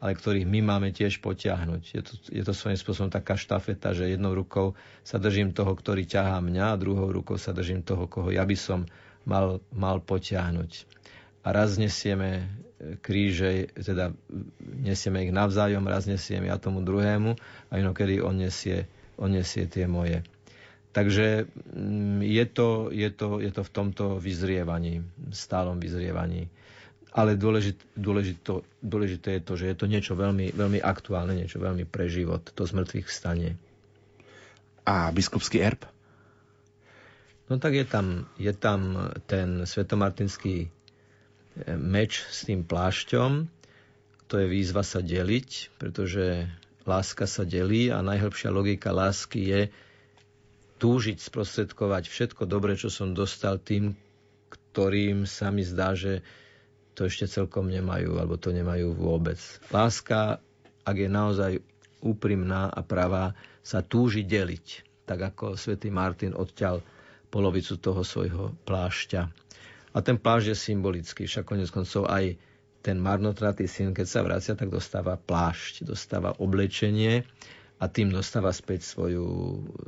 ale 0.00 0.16
ktorých 0.16 0.48
my 0.48 0.60
máme 0.64 0.88
tiež 0.96 1.20
potiahnuť. 1.20 1.82
Je 1.92 2.00
to, 2.00 2.12
je 2.32 2.40
to 2.40 2.56
svojím 2.56 2.80
spôsobom 2.80 3.12
taká 3.12 3.36
štafeta, 3.36 3.92
že 3.92 4.08
jednou 4.16 4.32
rukou 4.32 4.72
sa 5.04 5.20
držím 5.20 5.52
toho, 5.52 5.76
ktorý 5.76 6.08
ťahá 6.08 6.40
mňa 6.40 6.72
a 6.72 6.80
druhou 6.80 7.12
rukou 7.12 7.36
sa 7.36 7.52
držím 7.52 7.84
toho, 7.84 8.08
koho 8.08 8.32
ja 8.32 8.48
by 8.48 8.56
som 8.56 8.88
mal, 9.28 9.60
mal 9.76 10.00
potiahnuť. 10.00 10.88
A 11.44 11.52
raz 11.52 11.76
nesieme 11.76 12.48
kríže, 13.04 13.72
teda 13.76 14.12
nesieme 14.64 15.24
ich 15.24 15.32
navzájom, 15.32 15.84
raz 15.84 16.08
nesiem 16.08 16.48
ja 16.48 16.56
tomu 16.56 16.80
druhému 16.80 17.36
a 17.68 17.72
inokedy 17.76 18.24
on 18.24 18.40
nesie, 18.40 18.88
on 19.20 19.32
nesie 19.32 19.68
tie 19.68 19.84
moje. 19.84 20.24
Takže 20.96 21.44
mm, 21.76 22.24
je 22.24 22.44
to, 22.48 22.88
je, 22.88 23.10
to, 23.12 23.44
je 23.44 23.52
to 23.52 23.60
v 23.60 23.74
tomto 23.76 24.16
vyzrievaní, 24.16 25.04
stálom 25.28 25.76
vyzrievaní. 25.76 26.48
Ale 27.12 27.36
dôležité, 27.36 27.84
dôležité, 27.92 28.64
dôležité 28.80 29.28
je 29.36 29.42
to, 29.44 29.52
že 29.60 29.66
je 29.68 29.76
to 29.76 29.86
niečo 29.92 30.16
veľmi, 30.16 30.56
veľmi 30.56 30.80
aktuálne, 30.80 31.36
niečo 31.36 31.60
veľmi 31.60 31.84
pre 31.84 32.08
život, 32.08 32.40
to 32.48 32.64
z 32.64 32.72
mŕtvych 32.72 33.12
vstanie. 33.12 33.60
A 34.88 35.12
biskupský 35.12 35.60
erb? 35.60 35.84
No 37.52 37.60
tak 37.60 37.76
je 37.76 37.84
tam, 37.84 38.24
je 38.40 38.56
tam 38.56 39.12
ten 39.28 39.68
svetomartinský 39.68 40.56
e, 40.64 40.68
meč 41.76 42.24
s 42.24 42.48
tým 42.48 42.64
plášťom. 42.64 43.52
To 44.32 44.34
je 44.40 44.46
výzva 44.48 44.80
sa 44.80 45.04
deliť, 45.04 45.76
pretože 45.76 46.48
láska 46.88 47.28
sa 47.28 47.44
delí 47.44 47.92
a 47.92 48.00
najhlbšia 48.00 48.48
logika 48.48 48.96
lásky 48.96 49.44
je, 49.44 49.60
túžiť 50.76 51.18
sprostredkovať 51.20 52.08
všetko 52.08 52.44
dobre, 52.44 52.76
čo 52.76 52.92
som 52.92 53.16
dostal 53.16 53.56
tým, 53.56 53.96
ktorým 54.52 55.24
sa 55.24 55.48
mi 55.48 55.64
zdá, 55.64 55.96
že 55.96 56.20
to 56.96 57.08
ešte 57.08 57.28
celkom 57.28 57.68
nemajú, 57.68 58.16
alebo 58.16 58.40
to 58.40 58.52
nemajú 58.52 58.92
vôbec. 58.96 59.36
Láska, 59.68 60.40
ak 60.84 60.96
je 60.96 61.08
naozaj 61.08 61.52
úprimná 62.00 62.68
a 62.72 62.80
pravá, 62.84 63.32
sa 63.60 63.82
túži 63.82 64.22
deliť, 64.22 64.66
tak 65.04 65.34
ako 65.34 65.58
svätý 65.58 65.90
Martin 65.90 66.32
odťal 66.32 66.80
polovicu 67.28 67.76
toho 67.76 68.06
svojho 68.06 68.54
plášťa. 68.64 69.22
A 69.92 69.98
ten 70.04 70.20
plášť 70.20 70.46
je 70.52 70.56
symbolický, 70.56 71.22
však 71.24 71.48
konec 71.48 71.68
koncov 71.72 72.06
aj 72.06 72.36
ten 72.84 73.02
marnotratý 73.02 73.66
syn, 73.66 73.90
keď 73.90 74.06
sa 74.06 74.20
vracia, 74.22 74.54
tak 74.54 74.70
dostáva 74.70 75.18
plášť, 75.18 75.82
dostáva 75.88 76.38
oblečenie 76.38 77.26
a 77.76 77.84
tým 77.92 78.08
dostáva 78.08 78.56
späť 78.56 78.88
svoju, 78.88 79.28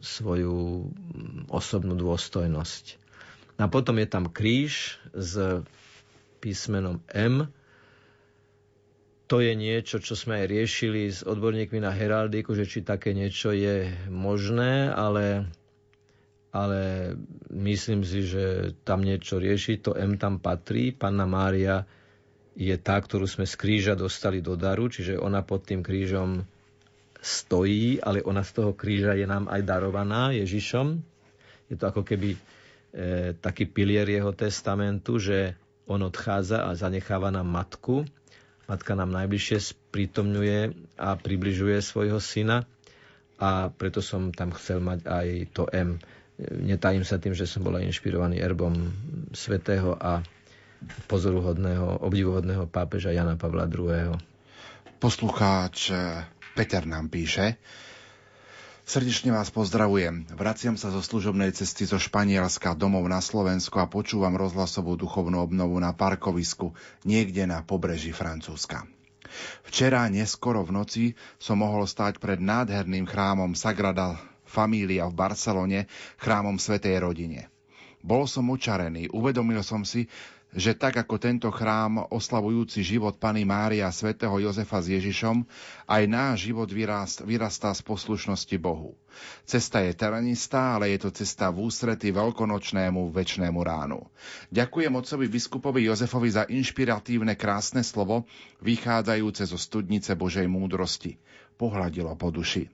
svoju 0.05 0.89
osobnú 1.49 1.97
dôstojnosť. 1.97 3.01
A 3.59 3.67
potom 3.67 3.97
je 3.99 4.07
tam 4.07 4.29
kríž 4.29 5.01
s 5.17 5.65
písmenom 6.39 7.03
M. 7.11 7.49
To 9.29 9.45
je 9.45 9.53
niečo, 9.53 10.01
čo 10.01 10.17
sme 10.17 10.41
aj 10.41 10.47
riešili 10.49 11.11
s 11.11 11.21
odborníkmi 11.25 11.85
na 11.85 11.93
heraldiku, 11.93 12.57
že 12.57 12.65
či 12.65 12.85
také 12.85 13.13
niečo 13.13 13.53
je 13.53 13.93
možné, 14.09 14.89
ale, 14.89 15.49
ale 16.55 17.13
myslím 17.53 18.05
si, 18.07 18.25
že 18.25 18.73
tam 18.89 19.05
niečo 19.05 19.37
rieši. 19.37 19.85
To 19.85 19.93
M 19.97 20.17
tam 20.17 20.41
patrí. 20.41 20.97
Panna 20.97 21.29
Mária 21.29 21.85
je 22.57 22.73
tá, 22.79 22.97
ktorú 23.01 23.29
sme 23.29 23.45
z 23.45 23.55
kríža 23.59 23.95
dostali 23.99 24.41
do 24.41 24.57
daru, 24.57 24.89
čiže 24.89 25.21
ona 25.21 25.45
pod 25.45 25.67
tým 25.69 25.85
krížom 25.85 26.47
stojí, 27.19 27.99
ale 27.99 28.23
ona 28.23 28.47
z 28.47 28.63
toho 28.63 28.73
kríža 28.73 29.19
je 29.19 29.27
nám 29.27 29.51
aj 29.51 29.63
darovaná 29.67 30.31
Ježišom. 30.35 31.03
Je 31.69 31.77
to 31.77 31.91
ako 31.91 32.07
keby 32.07 32.35
e, 32.35 32.39
taký 33.37 33.67
pilier 33.67 34.07
jeho 34.07 34.31
testamentu, 34.33 35.19
že 35.19 35.59
on 35.89 36.05
odchádza 36.05 36.69
a 36.69 36.77
zanecháva 36.79 37.33
nám 37.33 37.49
matku. 37.49 38.07
Matka 38.69 38.93
nám 38.93 39.11
najbližšie 39.17 39.59
sprítomňuje 39.73 40.61
a 41.01 41.17
približuje 41.17 41.81
svojho 41.81 42.21
syna 42.21 42.69
a 43.41 43.73
preto 43.73 44.05
som 44.05 44.35
tam 44.35 44.53
chcel 44.53 44.85
mať 44.85 45.09
aj 45.09 45.27
to 45.57 45.65
M. 45.73 45.97
Netajím 46.39 47.03
sa 47.03 47.19
tým, 47.19 47.33
že 47.35 47.49
som 47.49 47.65
bol 47.65 47.75
aj 47.75 47.89
inšpirovaný 47.89 48.39
erbom 48.39 48.93
svetého 49.35 49.97
a 49.97 50.23
pozoruhodného, 51.11 52.05
obdivuhodného 52.05 52.71
pápeža 52.71 53.11
Jana 53.11 53.35
Pavla 53.35 53.67
II. 53.67 54.15
Poslucháč 55.03 55.91
Peter 56.59 56.83
nám 56.83 57.07
píše, 57.07 57.55
Srdečne 58.83 59.31
vás 59.31 59.47
pozdravujem. 59.55 60.27
Vraciam 60.35 60.75
sa 60.75 60.91
zo 60.91 60.99
služobnej 60.99 61.55
cesty 61.55 61.87
zo 61.87 62.03
Španielska 62.03 62.75
domov 62.75 63.07
na 63.07 63.23
Slovensko 63.23 63.79
a 63.79 63.87
počúvam 63.87 64.35
rozhlasovú 64.35 64.99
duchovnú 64.99 65.39
obnovu 65.39 65.79
na 65.79 65.95
parkovisku 65.95 66.75
niekde 67.07 67.47
na 67.47 67.63
pobreží 67.63 68.11
Francúzska. 68.11 68.91
Včera 69.71 70.03
neskoro 70.11 70.67
v 70.67 70.83
noci 70.83 71.05
som 71.39 71.63
mohol 71.63 71.87
stáť 71.87 72.19
pred 72.19 72.43
nádherným 72.43 73.07
chrámom 73.07 73.55
Sagrada 73.55 74.19
Familia 74.43 75.07
v 75.07 75.15
Barcelone, 75.15 75.87
chrámom 76.19 76.59
Svetej 76.59 76.99
rodine. 76.99 77.55
Bol 78.03 78.27
som 78.27 78.51
očarený, 78.51 79.15
uvedomil 79.15 79.63
som 79.63 79.87
si, 79.87 80.11
že 80.59 80.75
tak 80.75 80.99
ako 80.99 81.23
tento 81.23 81.55
chrám 81.55 82.11
oslavujúci 82.11 82.83
život 82.83 83.15
Pany 83.15 83.47
Mária 83.47 83.87
a 83.87 83.95
svätého 83.95 84.35
Jozefa 84.43 84.83
s 84.83 84.91
Ježišom, 84.91 85.47
aj 85.87 86.03
náš 86.11 86.51
život 86.51 86.67
vyrast, 86.67 87.23
vyrastá 87.23 87.71
z 87.71 87.87
poslušnosti 87.87 88.59
Bohu. 88.59 88.99
Cesta 89.47 89.87
je 89.87 89.95
terenistá, 89.95 90.75
ale 90.75 90.91
je 90.91 91.07
to 91.07 91.11
cesta 91.15 91.55
v 91.55 91.71
ústrety 91.71 92.11
veľkonočnému 92.11 93.15
väčšnému 93.15 93.61
ránu. 93.63 94.03
Ďakujem 94.51 94.93
otcovi 94.99 95.31
biskupovi 95.31 95.87
Jozefovi 95.87 96.29
za 96.35 96.43
inšpiratívne 96.51 97.39
krásne 97.39 97.87
slovo, 97.87 98.27
vychádzajúce 98.59 99.47
zo 99.47 99.59
studnice 99.59 100.19
Božej 100.19 100.51
múdrosti. 100.51 101.23
Pohľadilo 101.55 102.19
po 102.19 102.35
duši. 102.35 102.67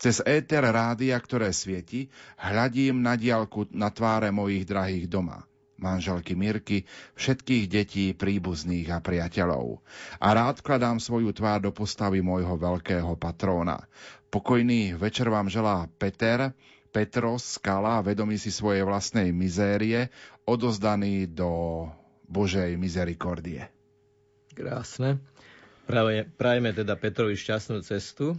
Cez 0.00 0.24
éter 0.24 0.64
rádia, 0.64 1.20
ktoré 1.20 1.52
svieti, 1.52 2.08
hľadím 2.40 3.04
na 3.04 3.12
diálku 3.12 3.68
na 3.76 3.92
tváre 3.92 4.32
mojich 4.32 4.64
drahých 4.64 5.04
doma 5.12 5.44
manželky 5.76 6.32
Mirky, 6.32 6.88
všetkých 7.16 7.64
detí, 7.68 8.06
príbuzných 8.16 8.88
a 8.92 8.98
priateľov. 9.00 9.80
A 10.20 10.28
rád 10.32 10.64
kladám 10.64 11.00
svoju 11.00 11.32
tvár 11.36 11.64
do 11.64 11.72
postavy 11.72 12.24
môjho 12.24 12.56
veľkého 12.56 13.14
patróna. 13.20 13.84
Pokojný 14.32 14.96
večer 14.96 15.28
vám 15.28 15.48
želá 15.52 15.88
Peter, 16.00 16.52
Petros, 16.90 17.60
skala, 17.60 18.00
vedomý 18.00 18.40
si 18.40 18.48
svojej 18.48 18.80
vlastnej 18.80 19.28
mizérie, 19.28 20.08
odozdaný 20.48 21.28
do 21.28 21.84
Božej 22.24 22.72
mizerikordie. 22.80 23.68
Krásne. 24.56 25.20
Prajme 26.40 26.70
teda 26.72 26.96
Petrovi 26.96 27.36
šťastnú 27.36 27.84
cestu 27.84 28.34
e, 28.34 28.36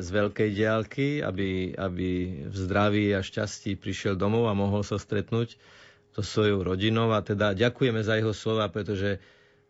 z 0.00 0.08
veľkej 0.10 0.50
diálky, 0.56 1.08
aby, 1.20 1.76
aby 1.76 2.08
v 2.48 2.56
zdraví 2.56 3.12
a 3.14 3.20
šťastí 3.20 3.76
prišiel 3.76 4.16
domov 4.18 4.48
a 4.48 4.56
mohol 4.56 4.80
sa 4.82 4.98
stretnúť 4.98 5.60
so 6.10 6.22
svojou 6.22 6.66
rodinou 6.66 7.14
a 7.14 7.22
teda 7.22 7.54
ďakujeme 7.54 8.02
za 8.02 8.18
jeho 8.18 8.34
slova, 8.34 8.66
pretože 8.66 9.18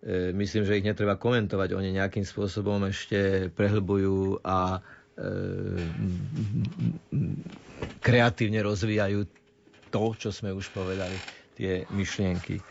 e, 0.01 0.33
myslím, 0.33 0.65
že 0.65 0.79
ich 0.81 0.87
netreba 0.87 1.21
komentovať. 1.21 1.77
Oni 1.77 1.93
nejakým 1.93 2.25
spôsobom 2.25 2.81
ešte 2.89 3.53
prehlbujú 3.53 4.41
a 4.41 4.79
e, 4.79 4.81
kreatívne 8.01 8.61
rozvíjajú 8.65 9.21
to, 9.91 10.05
čo 10.17 10.31
sme 10.33 10.55
už 10.55 10.73
povedali, 10.73 11.17
tie 11.59 11.85
myšlienky. 11.93 12.63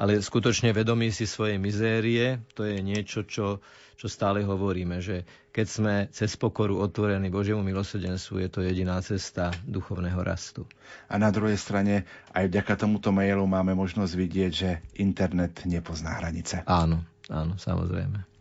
Ale 0.00 0.24
skutočne 0.24 0.72
vedomí 0.72 1.12
si 1.12 1.28
svojej 1.28 1.60
mizérie, 1.60 2.40
to 2.56 2.64
je 2.64 2.80
niečo, 2.80 3.28
čo 3.28 3.60
čo 3.96 4.10
stále 4.10 4.42
hovoríme, 4.42 4.98
že 4.98 5.22
keď 5.52 5.66
sme 5.68 5.94
cez 6.10 6.34
pokoru 6.40 6.80
otvorení 6.80 7.28
Božiemu 7.28 7.60
milosrdenstvu, 7.60 8.40
je 8.42 8.48
to 8.48 8.60
jediná 8.64 8.98
cesta 9.04 9.52
duchovného 9.68 10.18
rastu. 10.24 10.64
A 11.12 11.20
na 11.20 11.28
druhej 11.28 11.60
strane, 11.60 12.08
aj 12.32 12.48
vďaka 12.48 12.74
tomuto 12.80 13.12
mailu 13.12 13.44
máme 13.44 13.76
možnosť 13.76 14.12
vidieť, 14.16 14.52
že 14.52 14.70
internet 14.96 15.62
nepozná 15.68 16.16
hranice. 16.18 16.64
Áno, 16.64 17.04
áno, 17.28 17.54
samozrejme. 17.60 18.32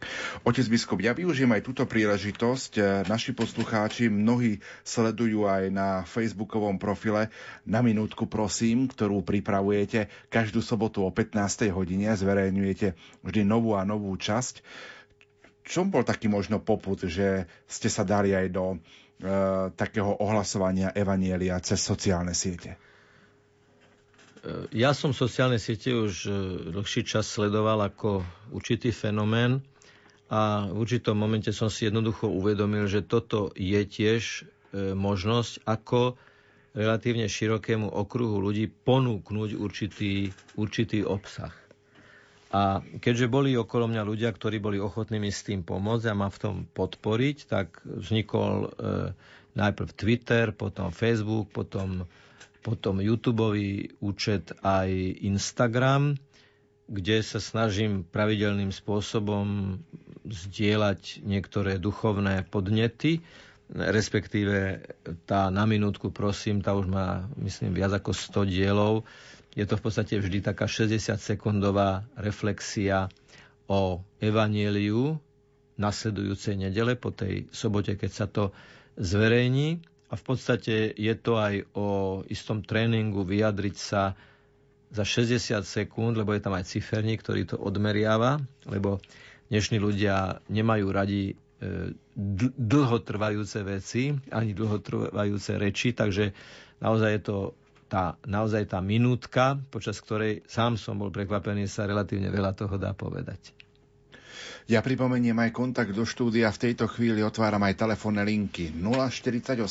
Otec 0.41 0.65
biskup, 0.65 0.97
ja 1.05 1.13
využijem 1.13 1.53
aj 1.53 1.61
túto 1.61 1.83
príležitosť. 1.85 3.05
Naši 3.05 3.37
poslucháči 3.37 4.09
mnohí 4.09 4.57
sledujú 4.81 5.45
aj 5.45 5.69
na 5.69 6.01
facebookovom 6.09 6.81
profile 6.81 7.29
Na 7.69 7.85
minútku 7.85 8.25
prosím, 8.25 8.89
ktorú 8.89 9.21
pripravujete 9.21 10.09
každú 10.33 10.65
sobotu 10.65 11.05
o 11.05 11.13
15. 11.13 11.69
hodine. 11.69 12.09
Zverejňujete 12.17 12.97
vždy 13.21 13.41
novú 13.45 13.77
a 13.77 13.85
novú 13.85 14.09
časť 14.17 14.65
čom 15.71 15.87
bol 15.87 16.03
taký 16.03 16.27
možno 16.27 16.59
poput, 16.59 17.07
že 17.07 17.47
ste 17.63 17.87
sa 17.87 18.03
dali 18.03 18.35
aj 18.35 18.47
do 18.51 18.75
e, 18.75 18.77
takého 19.71 20.19
ohlasovania 20.19 20.91
Evanielia 20.91 21.55
cez 21.63 21.79
sociálne 21.79 22.35
siete? 22.35 22.75
E, 22.75 24.67
ja 24.75 24.91
som 24.91 25.15
sociálne 25.15 25.55
siete 25.55 25.95
už 25.95 26.27
e, 26.27 26.31
dlhší 26.75 27.07
čas 27.07 27.31
sledoval 27.31 27.87
ako 27.87 28.19
určitý 28.51 28.91
fenomén 28.91 29.63
a 30.27 30.67
v 30.67 30.75
určitom 30.83 31.15
momente 31.15 31.55
som 31.55 31.71
si 31.71 31.87
jednoducho 31.87 32.27
uvedomil, 32.27 32.91
že 32.91 33.07
toto 33.07 33.55
je 33.55 33.79
tiež 33.87 34.23
e, 34.75 34.91
možnosť, 34.91 35.63
ako 35.63 36.19
relatívne 36.75 37.27
širokému 37.27 37.87
okruhu 37.87 38.39
ľudí 38.43 38.67
ponúknuť 38.67 39.59
určitý, 39.59 40.35
určitý 40.55 41.03
obsah. 41.03 41.60
A 42.51 42.83
keďže 42.99 43.31
boli 43.31 43.55
okolo 43.55 43.87
mňa 43.87 44.03
ľudia, 44.03 44.27
ktorí 44.35 44.59
boli 44.59 44.75
ochotní 44.75 45.23
mi 45.23 45.31
s 45.31 45.47
tým 45.47 45.63
pomôcť 45.63 46.11
a 46.11 46.19
ma 46.19 46.27
v 46.27 46.41
tom 46.41 46.55
podporiť, 46.67 47.37
tak 47.47 47.79
vznikol 47.87 48.67
e, 48.67 48.69
najprv 49.55 49.89
Twitter, 49.95 50.51
potom 50.51 50.91
Facebook, 50.91 51.47
potom, 51.55 52.03
potom 52.59 52.99
YouTube 52.99 53.55
účet 54.03 54.51
aj 54.67 54.91
Instagram, 55.23 56.19
kde 56.91 57.23
sa 57.23 57.39
snažím 57.39 58.03
pravidelným 58.03 58.75
spôsobom 58.75 59.79
zdieľať 60.27 61.23
niektoré 61.23 61.79
duchovné 61.79 62.43
podnety, 62.51 63.23
respektíve 63.71 64.83
tá 65.23 65.47
na 65.47 65.63
minútku, 65.63 66.11
prosím, 66.11 66.59
tá 66.59 66.75
už 66.75 66.91
má, 66.91 67.31
myslím, 67.39 67.79
viac 67.79 67.95
ako 67.95 68.11
100 68.11 68.51
dielov, 68.51 69.07
je 69.51 69.65
to 69.65 69.75
v 69.75 69.83
podstate 69.83 70.15
vždy 70.15 70.39
taká 70.41 70.63
60-sekundová 70.63 72.07
reflexia 72.15 73.11
o 73.67 73.99
evanieliu 74.17 75.19
nasledujúcej 75.75 76.55
nedele 76.55 76.93
po 76.93 77.09
tej 77.09 77.49
sobote, 77.49 77.95
keď 77.95 78.11
sa 78.11 78.25
to 78.25 78.51
zverejní. 78.95 79.81
A 80.07 80.13
v 80.13 80.23
podstate 80.23 80.75
je 80.91 81.15
to 81.15 81.35
aj 81.35 81.63
o 81.71 81.87
istom 82.27 82.59
tréningu 82.61 83.23
vyjadriť 83.23 83.75
sa 83.75 84.13
za 84.91 85.03
60 85.03 85.39
sekúnd, 85.63 86.19
lebo 86.19 86.35
je 86.35 86.43
tam 86.43 86.51
aj 86.51 86.67
ciferník, 86.67 87.23
ktorý 87.23 87.47
to 87.47 87.55
odmeriava, 87.55 88.43
lebo 88.67 88.99
dnešní 89.47 89.79
ľudia 89.79 90.43
nemajú 90.47 90.85
radi 90.91 91.31
e, 91.31 91.33
dlhotrvajúce 92.59 93.63
veci, 93.63 94.11
ani 94.29 94.51
dlhotrvajúce 94.51 95.55
reči, 95.55 95.95
takže 95.95 96.35
naozaj 96.83 97.09
je 97.09 97.21
to 97.23 97.37
tá, 97.91 98.15
naozaj 98.23 98.71
tá 98.71 98.79
minútka, 98.79 99.59
počas 99.67 99.99
ktorej 99.99 100.47
sám 100.47 100.79
som 100.79 100.95
bol 100.95 101.11
prekvapený, 101.11 101.67
sa 101.67 101.83
relatívne 101.83 102.31
veľa 102.31 102.55
toho 102.55 102.79
dá 102.79 102.95
povedať. 102.95 103.51
Ja 104.71 104.79
pripomeniem 104.79 105.35
aj 105.35 105.51
kontakt 105.51 105.91
do 105.91 106.07
štúdia. 106.07 106.47
V 106.53 106.71
tejto 106.71 106.87
chvíli 106.87 107.19
otváram 107.25 107.59
aj 107.65 107.75
telefónne 107.75 108.23
linky 108.23 108.71
048 108.71 109.67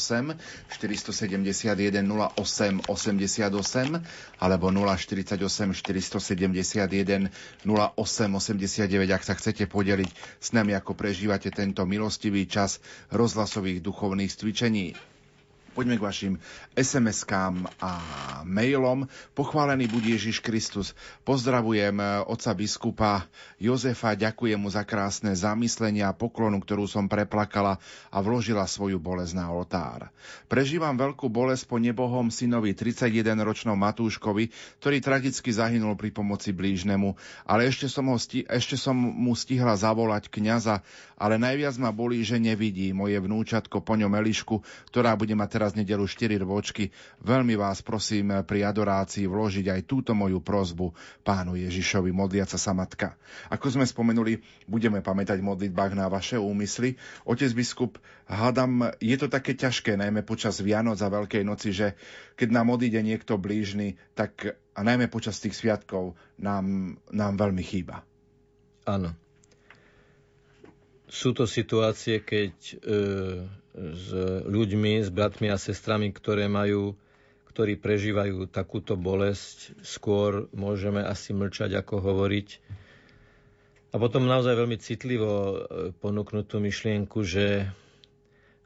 471 0.69 2.05
08 2.05 2.85
88 2.85 4.45
alebo 4.45 4.67
048 4.69 5.41
471 5.41 7.33
08 7.65 7.65
89, 7.65 9.17
ak 9.17 9.23
sa 9.25 9.33
chcete 9.39 9.65
podeliť 9.71 10.11
s 10.37 10.53
nami, 10.53 10.77
ako 10.77 10.93
prežívate 10.93 11.49
tento 11.49 11.87
milostivý 11.89 12.45
čas 12.45 12.85
rozhlasových 13.09 13.81
duchovných 13.81 14.29
cvičení. 14.29 14.93
Poďme 15.71 16.03
k 16.03 16.03
vašim 16.03 16.35
SMS-kám 16.75 17.63
a 17.79 17.93
mailom. 18.43 19.07
Pochválený 19.39 19.87
bude 19.87 20.11
Ježiš 20.11 20.43
Kristus. 20.43 20.99
Pozdravujem 21.23 21.95
eh, 21.95 22.27
oca 22.27 22.51
biskupa 22.59 23.31
Jozefa, 23.63 24.19
ďakujem 24.19 24.59
mu 24.59 24.67
za 24.67 24.83
krásne 24.83 25.31
zamyslenia 25.31 26.11
a 26.11 26.17
poklonu, 26.17 26.59
ktorú 26.59 26.91
som 26.91 27.07
preplakala 27.07 27.79
a 28.11 28.19
vložila 28.19 28.67
svoju 28.67 28.99
bolesť 28.99 29.39
na 29.39 29.47
oltár. 29.55 30.11
Prežívam 30.51 30.99
veľkú 30.99 31.31
bolesť 31.31 31.71
po 31.71 31.79
nebohom 31.79 32.35
synovi 32.35 32.75
31-ročnom 32.75 33.79
Matúškovi, 33.79 34.51
ktorý 34.83 34.99
tragicky 34.99 35.55
zahynul 35.55 35.95
pri 35.95 36.11
pomoci 36.11 36.51
blížnemu, 36.51 37.15
ale 37.47 37.71
ešte 37.71 37.87
som, 37.87 38.11
ho 38.11 38.19
sti- 38.19 38.51
ešte 38.51 38.75
som 38.75 38.99
mu 38.99 39.39
stihla 39.39 39.79
zavolať 39.79 40.27
kňaza, 40.27 40.83
ale 41.15 41.39
najviac 41.39 41.79
ma 41.79 41.95
bolí, 41.95 42.27
že 42.27 42.43
nevidí 42.43 42.91
moje 42.91 43.23
vnúčatko 43.23 43.85
po 43.85 43.95
ňom 43.95 44.19
Elišku, 44.19 44.67
ktorá 44.91 45.15
bude 45.15 45.39
mať 45.39 45.61
teraz 45.61 45.70
nedelu 45.77 46.07
4 46.07 46.41
rôčky. 46.41 46.91
Veľmi 47.23 47.55
vás 47.55 47.85
prosím 47.85 48.43
pri 48.47 48.67
adorácii 48.67 49.27
vložiť 49.27 49.67
aj 49.71 49.81
túto 49.87 50.13
moju 50.17 50.41
prozbu 50.41 50.95
pánu 51.23 51.59
Ježišovi, 51.59 52.11
modliaca 52.11 52.57
sa 52.57 52.73
matka. 52.73 53.15
Ako 53.53 53.75
sme 53.75 53.85
spomenuli, 53.87 54.41
budeme 54.67 55.05
pamätať 55.05 55.43
modlitbách 55.45 55.93
na 55.95 56.11
vaše 56.11 56.41
úmysly. 56.41 56.97
Otec 57.29 57.53
biskup, 57.53 58.01
hádam, 58.27 58.91
je 58.99 59.17
to 59.19 59.27
také 59.27 59.55
ťažké, 59.55 59.99
najmä 59.99 60.23
počas 60.23 60.59
Vianoc 60.63 60.99
a 61.03 61.13
Veľkej 61.13 61.43
noci, 61.43 61.75
že 61.75 61.99
keď 62.39 62.49
nám 62.57 62.73
odíde 62.73 63.03
niekto 63.05 63.37
blížny, 63.37 64.01
tak 64.15 64.57
a 64.75 64.81
najmä 64.81 65.13
počas 65.13 65.37
tých 65.43 65.59
sviatkov 65.59 66.17
nám, 66.41 66.97
nám 67.13 67.37
veľmi 67.37 67.61
chýba. 67.61 68.07
Áno. 68.89 69.13
Sú 71.11 71.35
to 71.35 71.43
situácie, 71.45 72.23
keď 72.23 72.55
e, 72.55 72.75
s 73.75 74.07
ľuďmi, 74.45 75.03
s 75.03 75.09
bratmi 75.09 75.47
a 75.49 75.57
sestrami, 75.57 76.11
ktoré 76.11 76.51
majú, 76.51 76.99
ktorí 77.51 77.79
prežívajú 77.79 78.51
takúto 78.51 78.99
bolesť, 78.99 79.79
skôr 79.81 80.51
môžeme 80.51 81.03
asi 81.03 81.31
mlčať, 81.31 81.79
ako 81.79 82.03
hovoriť. 82.03 82.49
A 83.91 83.99
potom 83.99 84.23
naozaj 84.23 84.55
veľmi 84.55 84.79
citlivo 84.79 85.31
e, 85.31 85.55
ponúknuť 85.99 86.45
tú 86.47 86.63
myšlienku, 86.63 87.27
že 87.27 87.67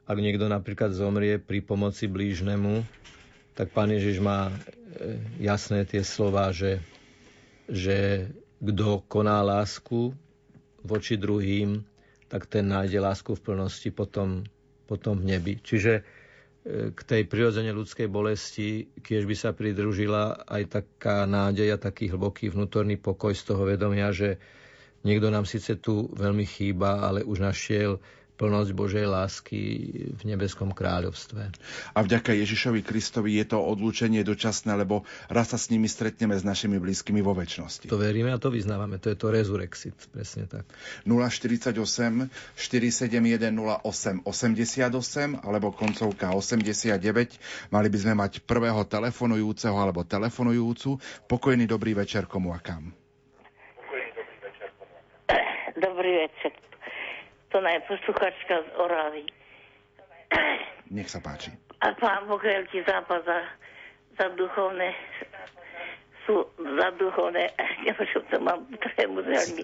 ak 0.05 0.17
niekto 0.21 0.45
napríklad 0.45 0.93
zomrie 0.93 1.41
pri 1.41 1.65
pomoci 1.65 2.05
blížnemu, 2.05 2.85
tak 3.57 3.73
pán 3.73 3.89
Ježiš 3.89 4.21
má 4.21 4.53
e, 4.53 4.53
jasné 5.41 5.81
tie 5.89 6.05
slova, 6.05 6.53
že, 6.53 6.77
že 7.65 8.29
kto 8.61 9.01
koná 9.09 9.41
lásku 9.41 10.13
voči 10.85 11.17
druhým, 11.17 11.81
tak 12.29 12.45
ten 12.45 12.69
nájde 12.69 13.01
lásku 13.01 13.33
v 13.33 13.41
plnosti 13.41 13.89
potom, 13.89 14.45
potom 14.85 15.19
v 15.19 15.35
nebi. 15.35 15.53
Čiže 15.59 15.93
e, 15.93 16.01
k 16.93 16.99
tej 17.01 17.25
prirodzene 17.25 17.73
ľudskej 17.73 18.07
bolesti, 18.07 18.87
keď 19.01 19.21
by 19.25 19.35
sa 19.35 19.49
pridružila 19.51 20.45
aj 20.45 20.63
taká 20.69 21.25
nádej 21.25 21.75
a 21.75 21.81
taký 21.81 22.13
hlboký 22.13 22.53
vnútorný 22.53 22.95
pokoj 22.95 23.33
z 23.33 23.43
toho 23.43 23.65
vedomia, 23.65 24.13
že 24.13 24.37
niekto 25.01 25.29
nám 25.29 25.45
síce 25.45 25.77
tu 25.77 26.09
veľmi 26.13 26.45
chýba, 26.45 27.05
ale 27.05 27.25
už 27.25 27.41
našiel 27.41 28.01
plnosť 28.35 28.71
Božej 28.75 29.07
lásky 29.07 29.59
v 30.11 30.21
nebeskom 30.27 30.75
kráľovstve. 30.75 31.55
A 31.95 31.99
vďaka 32.03 32.35
Ježišovi 32.35 32.83
Kristovi 32.83 33.39
je 33.39 33.47
to 33.47 33.63
odlúčenie 33.63 34.21
dočasné, 34.27 34.75
lebo 34.75 35.07
raz 35.31 35.55
sa 35.55 35.59
s 35.59 35.71
nimi 35.71 35.87
stretneme 35.87 36.35
s 36.35 36.43
našimi 36.43 36.75
blízkymi 36.77 37.23
vo 37.23 37.31
väčšnosti. 37.31 37.87
To 37.87 37.95
veríme 37.95 38.35
a 38.35 38.39
to 38.39 38.51
vyznávame, 38.51 38.99
to 38.99 39.07
je 39.11 39.17
to 39.17 39.31
resurexit, 39.31 39.95
presne 40.11 40.51
tak. 40.51 40.67
048 41.07 41.79
471 42.59 43.55
08 43.55 44.27
88 44.27 45.47
alebo 45.47 45.71
koncovka 45.71 46.35
89. 46.35 47.71
Mali 47.71 47.87
by 47.87 47.97
sme 47.97 48.13
mať 48.19 48.43
prvého 48.43 48.83
telefonujúceho 48.83 49.75
alebo 49.79 50.03
telefonujúcu. 50.03 50.99
Pokojný 51.31 51.63
dobrý 51.65 51.95
večer 51.95 52.27
komu 52.27 52.51
a 52.51 52.59
kam. 52.59 52.91
Dobrý 55.75 56.23
večer 56.23 56.55
to 57.55 57.63
je 57.63 57.79
posluchačka 57.87 58.55
z 58.67 58.69
Oravy. 58.75 59.23
Nech 60.91 61.07
sa 61.07 61.23
páči. 61.23 61.55
A 61.79 61.95
pán 61.95 62.27
Boh 62.27 62.43
veľký 62.43 62.83
zápas 62.83 63.23
za, 63.23 63.39
za 64.19 64.27
duchovné 64.35 64.91
sú 66.27 66.43
za 66.57 66.89
duchovné, 66.99 67.53
neviem, 67.85 68.09
to 68.27 68.37
mám 68.41 68.65
trému 68.81 69.21
veľmi. 69.23 69.63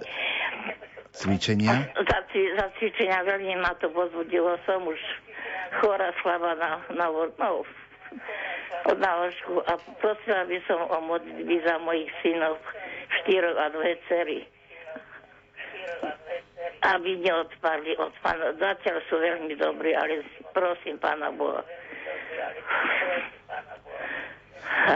Cvičenia? 1.11 1.91
Za, 1.99 2.19
za 2.31 2.65
cvičenia 2.79 3.27
veľmi 3.27 3.59
ma 3.59 3.75
to 3.81 3.89
pozbudilo. 3.91 4.55
Som 4.63 4.87
už 4.87 5.01
chora 5.81 6.13
slava 6.21 6.55
na, 6.55 6.79
na, 6.95 7.09
no, 7.11 7.65
od 8.87 8.97
náložku 9.01 9.65
a 9.67 9.75
prosila 9.99 10.47
by 10.47 10.57
som 10.69 10.79
o 10.85 10.97
modlitby 11.01 11.65
za 11.65 11.75
mojich 11.81 12.13
synov, 12.21 12.55
štyroch 13.19 13.57
a 13.57 13.67
dve 13.73 13.99
cery 14.07 14.47
aby 16.81 17.09
neodpadli 17.21 17.93
od 18.01 18.13
pána. 18.25 18.57
Zatiaľ 18.57 18.97
sú 19.07 19.21
veľmi 19.21 19.53
dobrí, 19.57 19.93
ale 19.93 20.25
prosím 20.53 20.97
pána 20.97 21.29
Boha, 21.29 21.61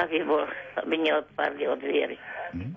aby, 0.02 0.26
bol, 0.26 0.46
aby 0.82 0.96
neodpadli 0.98 1.64
od 1.70 1.82
viery. 1.82 2.18
Mm. 2.58 2.74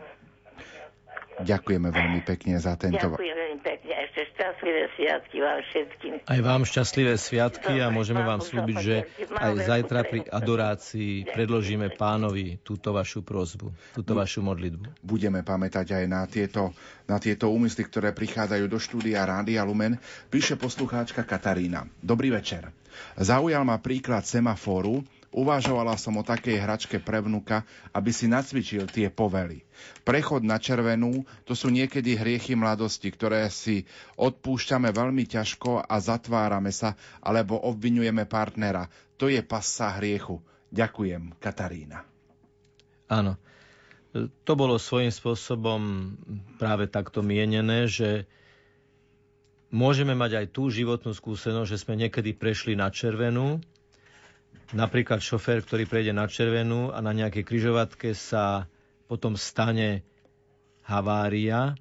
Ďakujeme 1.38 1.88
veľmi 1.94 2.20
pekne 2.26 2.58
za 2.58 2.74
tento... 2.74 2.98
Ďakujem 2.98 3.36
veľmi 3.36 3.60
pekne. 3.62 3.94
Ešte 4.08 4.20
šťastlivé 4.34 4.82
sviatky 4.98 5.36
vám 5.38 5.60
všetkým. 5.70 6.12
Aj 6.26 6.40
vám 6.42 6.62
šťastlivé 6.66 7.14
sviatky 7.14 7.72
a 7.78 7.86
môžeme 7.94 8.22
vám 8.26 8.42
slúbiť, 8.42 8.76
že 8.82 8.96
aj 9.38 9.52
zajtra 9.66 10.00
pri 10.06 10.20
adorácii 10.26 11.30
predložíme 11.30 11.94
pánovi 11.94 12.58
túto 12.66 12.90
vašu 12.90 13.22
prozbu, 13.22 13.70
túto 13.94 14.12
vašu 14.18 14.42
modlitbu. 14.42 14.98
Budeme 15.02 15.46
pamätať 15.46 16.02
aj 16.02 16.04
na 16.10 16.22
tieto, 16.26 16.74
na 17.06 17.22
tieto 17.22 17.50
úmysly, 17.50 17.86
ktoré 17.86 18.10
prichádzajú 18.10 18.64
do 18.66 18.78
štúdia 18.82 19.22
Rádia 19.22 19.62
Lumen. 19.62 19.98
Píše 20.30 20.58
poslucháčka 20.58 21.22
Katarína. 21.22 21.86
Dobrý 22.02 22.34
večer. 22.34 22.74
Zaujal 23.14 23.62
ma 23.62 23.78
príklad 23.78 24.26
semaforu, 24.26 25.06
Uvažovala 25.28 25.92
som 26.00 26.16
o 26.16 26.24
takej 26.24 26.56
hračke 26.56 26.96
pre 27.04 27.20
vnuka, 27.20 27.60
aby 27.92 28.08
si 28.08 28.24
nacvičil 28.32 28.88
tie 28.88 29.12
povely. 29.12 29.60
Prechod 30.00 30.40
na 30.40 30.56
červenú, 30.56 31.28
to 31.44 31.52
sú 31.52 31.68
niekedy 31.68 32.16
hriechy 32.16 32.56
mladosti, 32.56 33.12
ktoré 33.12 33.44
si 33.52 33.84
odpúšťame 34.16 34.88
veľmi 34.88 35.28
ťažko 35.28 35.84
a 35.84 35.94
zatvárame 36.00 36.72
sa, 36.72 36.96
alebo 37.20 37.60
obvinujeme 37.60 38.24
partnera. 38.24 38.88
To 39.20 39.28
je 39.28 39.44
pasa 39.44 40.00
hriechu. 40.00 40.40
Ďakujem, 40.72 41.36
Katarína. 41.36 42.08
Áno. 43.12 43.36
To 44.48 44.52
bolo 44.56 44.80
svojím 44.80 45.12
spôsobom 45.12 46.16
práve 46.56 46.88
takto 46.88 47.20
mienené, 47.20 47.84
že 47.84 48.24
môžeme 49.68 50.16
mať 50.16 50.40
aj 50.40 50.46
tú 50.56 50.72
životnú 50.72 51.12
skúsenosť, 51.12 51.68
že 51.68 51.80
sme 51.84 52.00
niekedy 52.00 52.32
prešli 52.32 52.72
na 52.72 52.88
červenú 52.88 53.60
napríklad 54.76 55.24
šofér, 55.24 55.64
ktorý 55.64 55.88
prejde 55.88 56.12
na 56.12 56.28
červenú 56.28 56.92
a 56.92 57.00
na 57.00 57.16
nejakej 57.16 57.44
kryžovatke 57.44 58.12
sa 58.12 58.68
potom 59.08 59.38
stane 59.40 60.04
havária, 60.84 61.76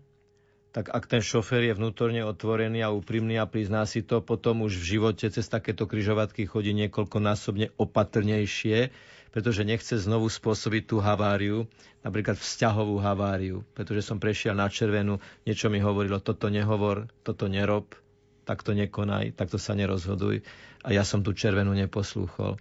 tak 0.72 0.94
ak 0.94 1.10
ten 1.10 1.24
šofér 1.24 1.72
je 1.72 1.74
vnútorne 1.74 2.22
otvorený 2.24 2.86
a 2.86 2.94
úprimný 2.94 3.42
a 3.42 3.50
prizná 3.50 3.84
si 3.90 4.06
to, 4.06 4.22
potom 4.22 4.62
už 4.64 4.78
v 4.78 5.00
živote 5.00 5.26
cez 5.28 5.48
takéto 5.50 5.90
kryžovatky 5.90 6.46
chodí 6.46 6.72
niekoľkonásobne 6.76 7.76
opatrnejšie, 7.76 8.94
pretože 9.34 9.68
nechce 9.68 9.98
znovu 10.00 10.32
spôsobiť 10.32 10.84
tú 10.88 10.98
haváriu, 11.04 11.68
napríklad 12.06 12.40
vzťahovú 12.40 13.02
haváriu, 13.04 13.66
pretože 13.76 14.06
som 14.06 14.22
prešiel 14.22 14.56
na 14.56 14.72
červenú, 14.72 15.20
niečo 15.44 15.68
mi 15.68 15.82
hovorilo, 15.84 16.24
toto 16.24 16.48
nehovor, 16.48 17.10
toto 17.26 17.50
nerob, 17.52 17.92
takto 18.48 18.72
nekonaj, 18.72 19.36
takto 19.36 19.60
sa 19.60 19.76
nerozhoduj 19.76 20.46
a 20.84 20.90
ja 20.94 21.02
som 21.02 21.26
tú 21.26 21.34
červenú 21.34 21.74
neposlúchol. 21.74 22.58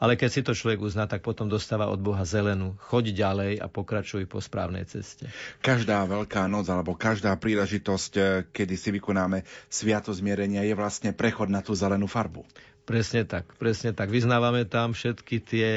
Ale 0.00 0.16
keď 0.16 0.30
si 0.32 0.40
to 0.40 0.56
človek 0.56 0.80
uzná, 0.80 1.04
tak 1.04 1.20
potom 1.20 1.44
dostáva 1.44 1.84
od 1.92 2.00
Boha 2.00 2.24
zelenú. 2.24 2.72
Choď 2.88 3.12
ďalej 3.12 3.52
a 3.60 3.68
pokračuj 3.68 4.24
po 4.24 4.40
správnej 4.40 4.88
ceste. 4.88 5.28
Každá 5.60 6.08
veľká 6.08 6.48
noc 6.48 6.72
alebo 6.72 6.96
každá 6.96 7.36
príležitosť, 7.36 8.12
eh, 8.16 8.24
kedy 8.48 8.74
si 8.80 8.88
vykonáme 8.96 9.44
sviato 9.68 10.08
zmierenia, 10.16 10.64
je 10.64 10.72
vlastne 10.72 11.12
prechod 11.12 11.52
na 11.52 11.60
tú 11.60 11.76
zelenú 11.76 12.08
farbu. 12.08 12.48
Presne 12.88 13.28
tak, 13.28 13.52
presne 13.60 13.92
tak. 13.92 14.08
Vyznávame 14.08 14.64
tam 14.64 14.96
všetky 14.96 15.36
tie 15.44 15.68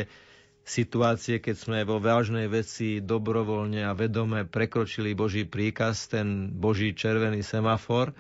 situácie, 0.63 1.43
keď 1.43 1.55
sme 1.59 1.79
vo 1.83 1.99
vážnej 1.99 2.47
veci 2.47 3.03
dobrovoľne 3.03 3.83
a 3.83 3.91
vedome 3.91 4.47
prekročili 4.47 5.11
Boží 5.11 5.43
príkaz, 5.43 6.07
ten 6.07 6.47
Boží 6.47 6.95
červený 6.95 7.43
semafor 7.43 8.15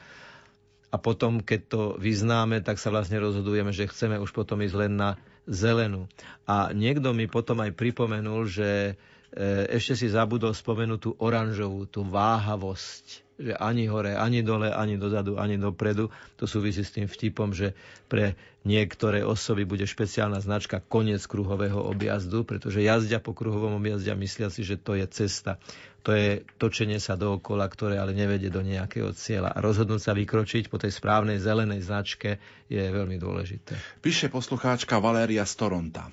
a 0.93 0.95
potom, 1.01 1.41
keď 1.41 1.61
to 1.65 1.81
vyznáme, 1.97 2.61
tak 2.61 2.77
sa 2.77 2.93
vlastne 2.93 3.17
rozhodujeme, 3.17 3.73
že 3.73 3.89
chceme 3.89 4.21
už 4.21 4.29
potom 4.29 4.61
ísť 4.61 4.77
len 4.77 4.93
na 4.93 5.09
zelenú. 5.49 6.05
A 6.45 6.69
niekto 6.69 7.17
mi 7.17 7.25
potom 7.25 7.65
aj 7.65 7.73
pripomenul, 7.73 8.45
že 8.45 8.93
e, 9.33 9.73
ešte 9.73 9.97
si 9.97 10.07
zabudol 10.13 10.53
spomenúť 10.53 10.99
tú 11.01 11.11
oranžovú, 11.17 11.89
tú 11.89 12.05
váhavosť 12.05 13.25
že 13.33 13.57
ani 13.57 13.89
hore, 13.89 14.13
ani 14.13 14.45
dole, 14.45 14.69
ani 14.69 14.95
dozadu, 14.95 15.41
ani 15.41 15.57
dopredu. 15.57 16.13
To 16.37 16.45
súvisí 16.45 16.85
s 16.85 16.93
tým 16.93 17.09
vtipom, 17.09 17.49
že 17.49 17.73
pre 18.05 18.37
niektoré 18.61 19.25
osoby 19.25 19.65
bude 19.65 19.89
špeciálna 19.89 20.37
značka 20.37 20.79
koniec 20.79 21.25
kruhového 21.25 21.81
objazdu, 21.81 22.45
pretože 22.45 22.85
jazdia 22.85 23.17
po 23.17 23.33
kruhovom 23.33 23.81
objazde 23.81 24.13
a 24.13 24.21
myslia 24.21 24.53
si, 24.53 24.61
že 24.61 24.77
to 24.77 24.93
je 24.93 25.05
cesta. 25.09 25.57
To 26.03 26.11
je 26.11 26.43
točenie 26.59 26.99
sa 26.99 27.15
dookola, 27.15 27.63
ktoré 27.71 27.95
ale 27.95 28.11
nevedie 28.11 28.51
do 28.51 28.59
nejakého 28.59 29.15
cieľa. 29.15 29.55
A 29.55 29.63
rozhodnúť 29.63 30.01
sa 30.03 30.11
vykročiť 30.11 30.67
po 30.67 30.75
tej 30.75 30.91
správnej 30.91 31.39
zelenej 31.39 31.87
značke 31.87 32.43
je 32.67 32.83
veľmi 32.83 33.15
dôležité. 33.15 34.03
Píše 34.03 34.27
poslucháčka 34.27 34.99
Valéria 34.99 35.47
z 35.47 35.53
Toronta. 35.55 36.11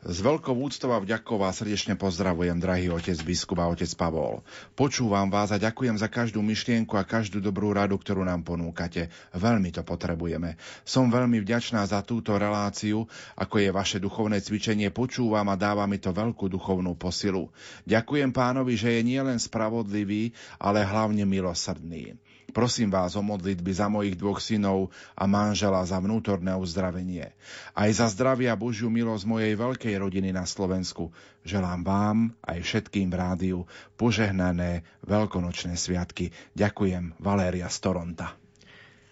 S 0.00 0.24
veľkou 0.24 0.56
úctou 0.56 0.96
a 0.96 0.98
vďakou 1.04 1.36
vás 1.36 1.60
srdečne 1.60 1.92
pozdravujem, 1.92 2.56
drahý 2.56 2.88
otec 2.88 3.20
biskup 3.20 3.60
a 3.60 3.68
otec 3.68 3.92
Pavol. 4.00 4.40
Počúvam 4.72 5.28
vás 5.28 5.52
a 5.52 5.60
ďakujem 5.60 6.00
za 6.00 6.08
každú 6.08 6.40
myšlienku 6.40 6.96
a 6.96 7.04
každú 7.04 7.36
dobrú 7.44 7.76
radu, 7.76 8.00
ktorú 8.00 8.24
nám 8.24 8.40
ponúkate. 8.40 9.12
Veľmi 9.36 9.68
to 9.68 9.84
potrebujeme. 9.84 10.56
Som 10.88 11.12
veľmi 11.12 11.44
vďačná 11.44 11.84
za 11.84 12.00
túto 12.00 12.32
reláciu, 12.40 13.04
ako 13.36 13.60
je 13.60 13.68
vaše 13.68 14.00
duchovné 14.00 14.40
cvičenie. 14.40 14.88
Počúvam 14.88 15.44
a 15.52 15.60
dáva 15.60 15.84
mi 15.84 16.00
to 16.00 16.16
veľkú 16.16 16.48
duchovnú 16.48 16.96
posilu. 16.96 17.52
Ďakujem 17.84 18.32
pánovi, 18.32 18.80
že 18.80 18.96
je 18.96 19.04
nielen 19.04 19.36
spravodlivý, 19.36 20.32
ale 20.56 20.80
hlavne 20.80 21.28
milosrdný. 21.28 22.16
Prosím 22.50 22.90
vás 22.90 23.14
o 23.14 23.22
modlitby 23.22 23.72
za 23.72 23.86
mojich 23.86 24.18
dvoch 24.18 24.42
synov 24.42 24.90
a 25.14 25.24
manžela 25.24 25.82
za 25.86 26.02
vnútorné 26.02 26.52
uzdravenie. 26.54 27.32
Aj 27.74 27.90
za 27.90 28.06
zdravia 28.10 28.58
Božiu 28.58 28.90
milosť 28.90 29.24
mojej 29.26 29.54
veľkej 29.54 29.94
rodiny 29.96 30.30
na 30.34 30.44
Slovensku. 30.44 31.14
Želám 31.46 31.80
vám 31.86 32.16
aj 32.44 32.58
všetkým 32.60 33.08
v 33.08 33.16
rádiu 33.16 33.58
požehnané 33.96 34.84
veľkonočné 35.06 35.78
sviatky. 35.78 36.34
Ďakujem, 36.52 37.16
Valéria 37.22 37.70
z 37.70 37.78
Toronta. 37.80 38.36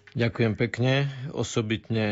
Ďakujem 0.09 0.53
pekne. 0.57 1.05
Osobitne 1.31 2.07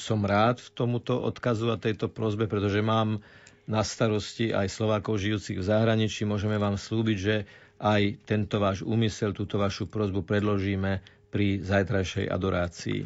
som 0.00 0.24
rád 0.24 0.64
tomuto 0.72 1.20
odkazu 1.20 1.68
a 1.70 1.76
tejto 1.76 2.08
prozbe, 2.08 2.48
pretože 2.48 2.80
mám 2.80 3.20
na 3.64 3.84
starosti 3.84 4.52
aj 4.52 4.68
Slovákov 4.72 5.20
žijúcich 5.20 5.60
v 5.60 5.68
zahraničí. 5.68 6.24
Môžeme 6.28 6.56
vám 6.56 6.76
slúbiť, 6.76 7.16
že 7.20 7.36
aj 7.78 8.22
tento 8.26 8.62
váš 8.62 8.86
úmysel, 8.86 9.34
túto 9.34 9.58
vašu 9.58 9.90
prozbu 9.90 10.22
predložíme 10.22 11.02
pri 11.30 11.58
zajtrajšej 11.62 12.30
adorácii. 12.30 13.02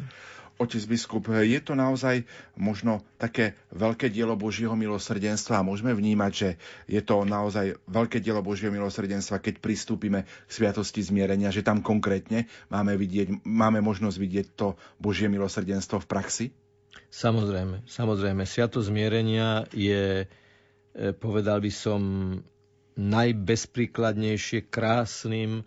Otec 0.59 0.83
biskup, 0.91 1.31
je 1.31 1.55
to 1.63 1.71
naozaj 1.71 2.27
možno 2.59 2.99
také 3.15 3.55
veľké 3.71 4.11
dielo 4.11 4.35
Božieho 4.35 4.75
milosrdenstva 4.75 5.63
a 5.63 5.65
môžeme 5.65 5.95
vnímať, 5.95 6.31
že 6.35 6.49
je 6.83 6.99
to 6.99 7.23
naozaj 7.23 7.79
veľké 7.87 8.19
dielo 8.19 8.43
Božieho 8.43 8.67
milosrdenstva, 8.67 9.39
keď 9.39 9.63
pristúpime 9.63 10.27
k 10.27 10.51
sviatosti 10.51 10.99
zmierenia, 10.99 11.47
že 11.47 11.63
tam 11.63 11.79
konkrétne 11.79 12.51
máme, 12.67 12.99
vidieť, 12.99 13.47
máme 13.47 13.79
možnosť 13.79 14.17
vidieť 14.19 14.47
to 14.59 14.75
Božie 14.99 15.31
milosrdenstvo 15.31 16.03
v 16.03 16.09
praxi? 16.11 16.45
Samozrejme, 17.07 17.87
samozrejme. 17.87 18.43
Sviatosť 18.43 18.91
zmierenia 18.91 19.63
je, 19.71 20.27
e, 20.27 21.15
povedal 21.15 21.63
by 21.63 21.71
som, 21.71 22.01
najbezpríkladnejšie 22.99 24.67
krásnym 24.67 25.63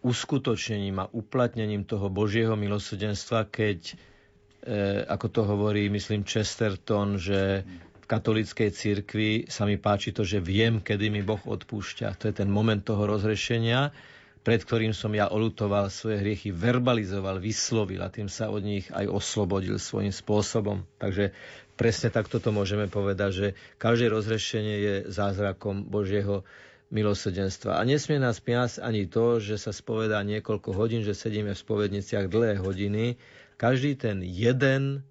uskutočnením 0.00 1.00
a 1.00 1.10
uplatnením 1.12 1.84
toho 1.84 2.12
Božieho 2.12 2.56
milosrdenstva, 2.56 3.48
keď, 3.48 3.96
e, 4.64 5.04
ako 5.08 5.26
to 5.28 5.40
hovorí, 5.44 5.88
myslím, 5.88 6.24
Chesterton, 6.24 7.16
že 7.20 7.64
v 8.00 8.04
katolíckej 8.08 8.70
cirkvi 8.72 9.30
sa 9.48 9.64
mi 9.64 9.76
páči 9.76 10.12
to, 10.12 10.24
že 10.24 10.40
viem, 10.40 10.80
kedy 10.80 11.12
mi 11.12 11.20
Boh 11.20 11.40
odpúšťa. 11.40 12.16
To 12.16 12.24
je 12.28 12.34
ten 12.36 12.48
moment 12.48 12.80
toho 12.80 13.04
rozrešenia, 13.04 13.92
pred 14.40 14.64
ktorým 14.64 14.96
som 14.96 15.12
ja 15.12 15.28
olutoval 15.28 15.92
svoje 15.92 16.16
hriechy, 16.24 16.48
verbalizoval, 16.48 17.36
vyslovil 17.44 18.00
a 18.00 18.08
tým 18.08 18.32
sa 18.32 18.48
od 18.48 18.64
nich 18.64 18.88
aj 18.88 19.04
oslobodil 19.04 19.76
svojím 19.76 20.16
spôsobom. 20.16 20.88
Takže 20.96 21.36
presne 21.80 22.12
takto 22.12 22.36
to 22.36 22.52
môžeme 22.52 22.92
povedať, 22.92 23.30
že 23.32 23.46
každé 23.80 24.12
rozrešenie 24.12 24.76
je 24.76 24.94
zázrakom 25.08 25.88
Božieho 25.88 26.44
milosrdenstva. 26.92 27.80
A 27.80 27.88
nesmie 27.88 28.20
nás 28.20 28.36
piasť 28.36 28.84
ani 28.84 29.08
to, 29.08 29.40
že 29.40 29.56
sa 29.56 29.72
spovedá 29.72 30.20
niekoľko 30.20 30.76
hodín, 30.76 31.00
že 31.00 31.16
sedíme 31.16 31.56
v 31.56 31.62
spovedniciach 31.64 32.28
dlhé 32.28 32.60
hodiny. 32.60 33.16
Každý 33.56 33.96
ten 33.96 34.20
jeden 34.20 35.08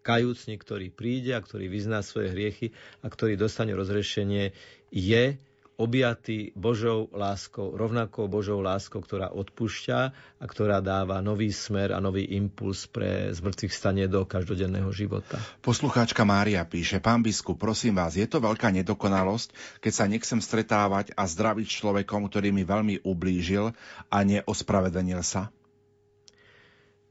kajúcnik, 0.00 0.64
ktorý 0.64 0.88
príde 0.88 1.36
a 1.36 1.44
ktorý 1.44 1.68
vyzná 1.68 2.00
svoje 2.00 2.32
hriechy 2.32 2.72
a 3.04 3.12
ktorý 3.12 3.36
dostane 3.36 3.76
rozrešenie, 3.76 4.56
je 4.88 5.36
objatý 5.80 6.52
Božou 6.52 7.08
láskou, 7.16 7.72
rovnakou 7.72 8.28
Božou 8.28 8.60
láskou, 8.60 9.00
ktorá 9.00 9.32
odpúšťa 9.32 9.98
a 10.36 10.44
ktorá 10.44 10.84
dáva 10.84 11.24
nový 11.24 11.48
smer 11.48 11.96
a 11.96 12.04
nový 12.04 12.28
impuls 12.36 12.84
pre 12.84 13.32
zmrtvých 13.32 13.72
stanie 13.72 14.04
do 14.04 14.28
každodenného 14.28 14.92
života. 14.92 15.40
Poslucháčka 15.64 16.28
Mária 16.28 16.60
píše, 16.68 17.00
pán 17.00 17.24
biskup, 17.24 17.56
prosím 17.56 17.96
vás, 17.96 18.12
je 18.12 18.28
to 18.28 18.44
veľká 18.44 18.68
nedokonalosť, 18.76 19.80
keď 19.80 19.92
sa 19.96 20.04
nechcem 20.04 20.44
stretávať 20.44 21.16
a 21.16 21.24
zdraviť 21.24 21.80
človekom, 21.80 22.28
ktorý 22.28 22.52
mi 22.52 22.68
veľmi 22.68 23.00
ublížil 23.00 23.72
a 24.12 24.16
neospravedlnil 24.20 25.24
sa? 25.24 25.48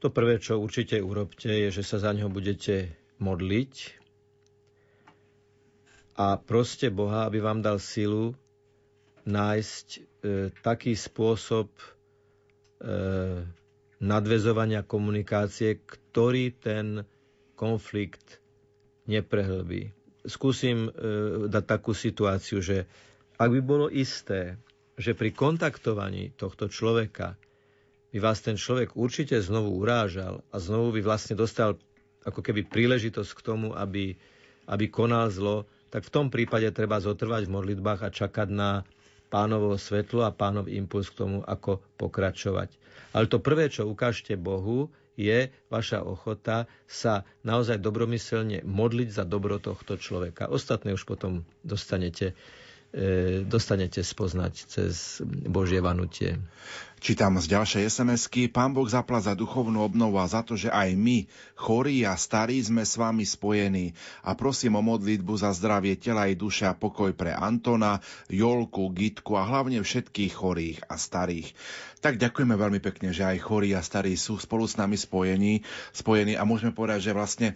To 0.00 0.08
prvé, 0.08 0.38
čo 0.38 0.62
určite 0.62 1.02
urobte, 1.02 1.50
je, 1.50 1.68
že 1.74 1.82
sa 1.82 1.98
za 1.98 2.14
ňo 2.14 2.30
budete 2.30 2.94
modliť 3.20 4.00
a 6.20 6.36
proste 6.36 6.92
Boha, 6.92 7.24
aby 7.24 7.40
vám 7.40 7.64
dal 7.64 7.80
silu 7.80 8.36
nájsť 9.30 9.86
e, 9.88 10.00
taký 10.60 10.92
spôsob 10.92 11.70
e, 11.70 11.84
nadvezovania 14.00 14.82
komunikácie, 14.82 15.78
ktorý 15.78 16.50
ten 16.52 17.06
konflikt 17.54 18.40
neprehlbí. 19.06 19.92
Skúsim 20.24 20.88
e, 20.88 20.90
dať 21.46 21.64
takú 21.64 21.94
situáciu, 21.94 22.60
že 22.60 22.84
ak 23.38 23.48
by 23.48 23.60
bolo 23.62 23.86
isté, 23.88 24.60
že 25.00 25.16
pri 25.16 25.32
kontaktovaní 25.32 26.36
tohto 26.36 26.68
človeka 26.68 27.40
by 28.10 28.18
vás 28.20 28.42
ten 28.42 28.58
človek 28.58 28.98
určite 28.98 29.38
znovu 29.40 29.80
urážal 29.80 30.44
a 30.50 30.60
znovu 30.60 30.92
by 30.92 31.00
vlastne 31.00 31.38
dostal 31.38 31.78
ako 32.20 32.44
keby 32.44 32.68
príležitosť 32.68 33.30
k 33.32 33.40
tomu, 33.40 33.72
aby, 33.72 34.12
aby 34.68 34.84
konal 34.92 35.32
zlo, 35.32 35.64
tak 35.88 36.04
v 36.04 36.12
tom 36.12 36.26
prípade 36.28 36.68
treba 36.70 37.00
zotrvať 37.00 37.48
v 37.48 37.54
modlitbách 37.54 38.00
a 38.04 38.12
čakať 38.12 38.48
na 38.52 38.84
pánovo 39.30 39.78
svetlo 39.78 40.26
a 40.26 40.34
pánov 40.34 40.66
impuls 40.66 41.08
k 41.08 41.22
tomu, 41.24 41.38
ako 41.46 41.78
pokračovať. 41.96 42.74
Ale 43.14 43.30
to 43.30 43.38
prvé, 43.38 43.70
čo 43.70 43.86
ukážte 43.86 44.34
Bohu, 44.34 44.90
je 45.20 45.52
vaša 45.68 46.00
ochota 46.00 46.64
sa 46.88 47.28
naozaj 47.44 47.76
dobromyselne 47.78 48.64
modliť 48.64 49.08
za 49.12 49.24
dobro 49.28 49.60
tohto 49.60 50.00
človeka. 50.00 50.48
Ostatné 50.48 50.96
už 50.96 51.04
potom 51.04 51.44
dostanete 51.60 52.32
dostanete 53.46 54.02
spoznať 54.02 54.54
cez 54.66 55.22
Božie 55.46 55.78
vanutie. 55.78 56.42
Čítam 57.00 57.40
z 57.40 57.56
ďalšej 57.56 57.88
sms 57.88 58.28
Pán 58.52 58.76
Boh 58.76 58.84
zapla 58.84 59.24
za 59.24 59.32
duchovnú 59.32 59.80
obnovu 59.80 60.20
a 60.20 60.28
za 60.28 60.44
to, 60.44 60.52
že 60.52 60.68
aj 60.68 60.92
my, 61.00 61.24
chorí 61.56 62.04
a 62.04 62.12
starí, 62.12 62.60
sme 62.60 62.84
s 62.84 63.00
vami 63.00 63.24
spojení. 63.24 63.96
A 64.20 64.36
prosím 64.36 64.76
o 64.76 64.84
modlitbu 64.84 65.32
za 65.40 65.48
zdravie 65.56 65.96
tela 65.96 66.28
i 66.28 66.36
duše 66.36 66.68
a 66.68 66.76
pokoj 66.76 67.16
pre 67.16 67.32
Antona, 67.32 68.04
Jolku, 68.28 68.92
Gitku 68.92 69.32
a 69.32 69.48
hlavne 69.48 69.80
všetkých 69.80 70.32
chorých 70.36 70.78
a 70.92 71.00
starých. 71.00 71.56
Tak 72.04 72.20
ďakujeme 72.20 72.52
veľmi 72.52 72.84
pekne, 72.84 73.16
že 73.16 73.24
aj 73.24 73.48
chorí 73.48 73.72
a 73.72 73.80
starí 73.80 74.12
sú 74.20 74.36
spolu 74.36 74.68
s 74.68 74.76
nami 74.76 75.00
spojení, 75.00 75.64
spojení 75.96 76.36
a 76.36 76.44
môžeme 76.44 76.76
povedať, 76.76 77.08
že 77.08 77.16
vlastne 77.16 77.48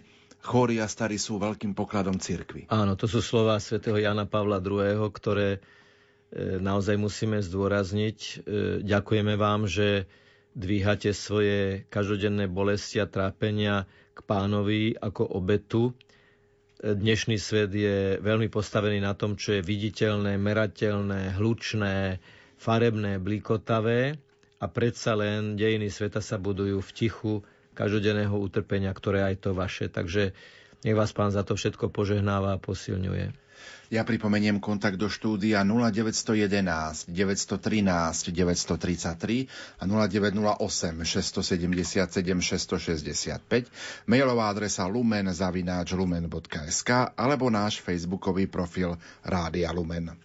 chorí 0.45 0.77
a 0.77 0.85
starí 0.85 1.17
sú 1.17 1.41
veľkým 1.41 1.73
pokladom 1.73 2.21
cirkvy. 2.21 2.69
Áno, 2.69 2.93
to 2.93 3.09
sú 3.09 3.25
slova 3.25 3.57
svätého 3.57 3.97
Jana 3.97 4.29
Pavla 4.29 4.61
II., 4.61 5.09
ktoré 5.09 5.57
e, 5.57 5.59
naozaj 6.61 7.01
musíme 7.01 7.41
zdôrazniť. 7.41 8.17
E, 8.21 8.33
ďakujeme 8.85 9.33
vám, 9.33 9.65
že 9.65 10.05
dvíhate 10.53 11.11
svoje 11.17 11.89
každodenné 11.89 12.45
bolesti 12.45 13.01
a 13.01 13.09
trápenia 13.09 13.89
k 14.13 14.19
pánovi 14.23 14.93
ako 14.93 15.25
obetu. 15.33 15.91
E, 16.77 16.93
dnešný 16.93 17.41
svet 17.41 17.73
je 17.73 18.21
veľmi 18.21 18.47
postavený 18.53 19.01
na 19.01 19.17
tom, 19.17 19.33
čo 19.33 19.57
je 19.57 19.65
viditeľné, 19.65 20.37
merateľné, 20.37 21.35
hlučné, 21.41 22.21
farebné, 22.61 23.17
blikotavé 23.17 24.21
a 24.61 24.65
predsa 24.69 25.17
len 25.17 25.59
dejiny 25.59 25.91
sveta 25.91 26.23
sa 26.23 26.39
budujú 26.39 26.79
v 26.79 26.91
tichu, 26.95 27.33
každodenného 27.75 28.33
utrpenia, 28.33 28.95
ktoré 28.95 29.27
aj 29.27 29.43
to 29.43 29.51
vaše. 29.51 29.91
Takže 29.91 30.31
nech 30.87 30.95
vás 30.95 31.11
pán 31.11 31.35
za 31.35 31.43
to 31.43 31.59
všetko 31.59 31.91
požehnáva 31.91 32.55
a 32.55 32.61
posilňuje. 32.61 33.35
Ja 33.93 34.01
pripomeniem 34.01 34.57
kontakt 34.57 34.97
do 34.97 35.05
štúdia 35.05 35.61
0911 35.61 37.05
913 37.05 38.33
933 38.33 39.45
a 39.77 39.83
0908 39.85 41.05
677 41.05 42.09
665, 42.09 44.09
mailová 44.09 44.49
adresa 44.49 44.89
lumen 44.89 45.29
zavináč 45.29 45.93
lumen.sk 45.93 47.13
alebo 47.13 47.53
náš 47.53 47.77
facebookový 47.81 48.49
profil 48.49 48.97
Rádia 49.21 49.69
Lumen. 49.69 50.17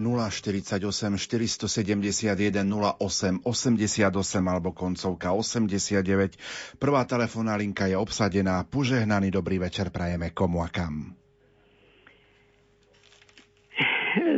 048 0.00 1.20
471 1.20 2.64
08 2.64 3.44
88 3.44 4.08
alebo 4.48 4.72
koncovka 4.72 5.36
89. 5.36 6.80
Prvá 6.80 7.04
telefónna 7.04 7.54
linka 7.60 7.84
je 7.84 8.00
obsadená. 8.00 8.64
Požehnaný 8.64 9.28
dobrý 9.28 9.60
večer 9.60 9.92
prajeme 9.92 10.32
komu 10.32 10.64
a 10.64 10.72
kam. 10.72 11.12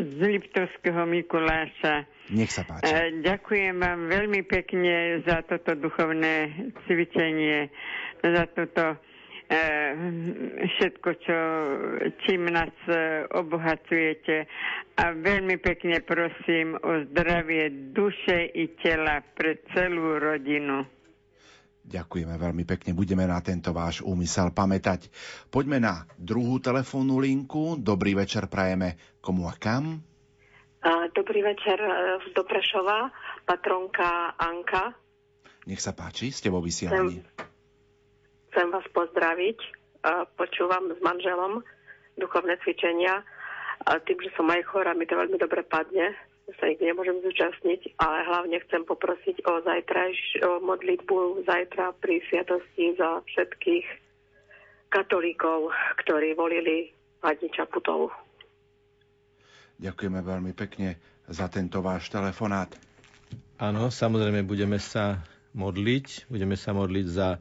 Z 0.02 0.18
Liptovského 0.20 1.06
Mikuláša. 1.08 2.04
Nech 2.34 2.52
sa 2.52 2.66
páči. 2.66 2.90
E, 2.92 3.24
ďakujem 3.24 3.78
vám 3.78 4.10
veľmi 4.10 4.44
pekne 4.44 5.24
za 5.24 5.40
toto 5.46 5.78
duchovné 5.78 6.52
cvičenie, 6.84 7.72
za 8.20 8.44
toto 8.52 9.00
Eh, 9.52 9.92
všetko, 10.64 11.08
čo, 11.20 11.38
čím 12.24 12.48
nás 12.48 12.72
eh, 12.88 13.28
obohacujete. 13.36 14.48
A 15.02 15.10
veľmi 15.10 15.58
pekne 15.58 15.98
prosím 15.98 16.78
o 16.78 17.02
zdravie 17.10 17.90
duše 17.90 18.54
i 18.54 18.70
tela 18.78 19.18
pre 19.34 19.58
celú 19.74 20.14
rodinu. 20.22 20.86
Ďakujeme 21.82 22.38
veľmi 22.38 22.62
pekne, 22.62 22.94
budeme 22.94 23.26
na 23.26 23.42
tento 23.42 23.74
váš 23.74 23.98
úmysel 24.06 24.54
pamätať. 24.54 25.10
Poďme 25.50 25.82
na 25.82 26.06
druhú 26.14 26.62
telefónnu 26.62 27.18
linku. 27.18 27.74
Dobrý 27.74 28.14
večer 28.14 28.46
prajeme 28.46 29.18
komu 29.18 29.50
a 29.50 29.58
kam? 29.58 29.98
Dobrý 31.18 31.42
večer 31.42 31.82
z 32.22 32.28
eh, 32.30 32.34
Doprešova, 32.38 33.10
patronka 33.42 34.38
Anka. 34.38 34.94
Nech 35.66 35.82
sa 35.82 35.94
páči, 35.94 36.30
ste 36.30 36.46
vo 36.46 36.62
vysielaní. 36.62 37.18
Chcem 37.18 37.50
Chcem 38.54 38.66
vás 38.70 38.86
pozdraviť. 38.94 39.58
Počúvam 40.38 40.94
s 40.94 41.00
manželom 41.02 41.62
duchovné 42.18 42.58
cvičenia. 42.62 43.22
A 43.82 43.98
tým, 43.98 44.18
že 44.18 44.30
som 44.34 44.46
aj 44.46 44.62
chorá, 44.64 44.94
mi 44.94 45.04
to 45.04 45.14
veľmi 45.14 45.36
dobre 45.36 45.62
padne. 45.62 46.14
Sa 46.58 46.68
nikdy 46.68 46.90
nemôžem 46.90 47.22
zúčastniť, 47.22 47.96
ale 47.96 48.26
hlavne 48.26 48.58
chcem 48.66 48.82
poprosiť 48.82 49.46
o 49.46 49.62
zajtrajš, 49.62 50.20
o 50.42 50.50
modlitbu 50.60 51.46
zajtra 51.46 51.96
pri 51.96 52.20
sviatosti 52.28 52.92
za 52.94 53.22
všetkých 53.24 53.86
katolíkov, 54.90 55.72
ktorí 55.98 56.34
volili 56.34 56.92
Pani 57.18 57.48
Čaputovu. 57.48 58.10
Ďakujeme 59.78 60.20
veľmi 60.20 60.52
pekne 60.52 60.98
za 61.24 61.48
tento 61.48 61.80
váš 61.80 62.10
telefonát. 62.10 62.68
Áno, 63.56 63.88
samozrejme 63.88 64.42
budeme 64.42 64.76
sa 64.76 65.22
modliť. 65.54 66.28
Budeme 66.28 66.58
sa 66.58 66.74
modliť 66.74 67.06
za 67.08 67.38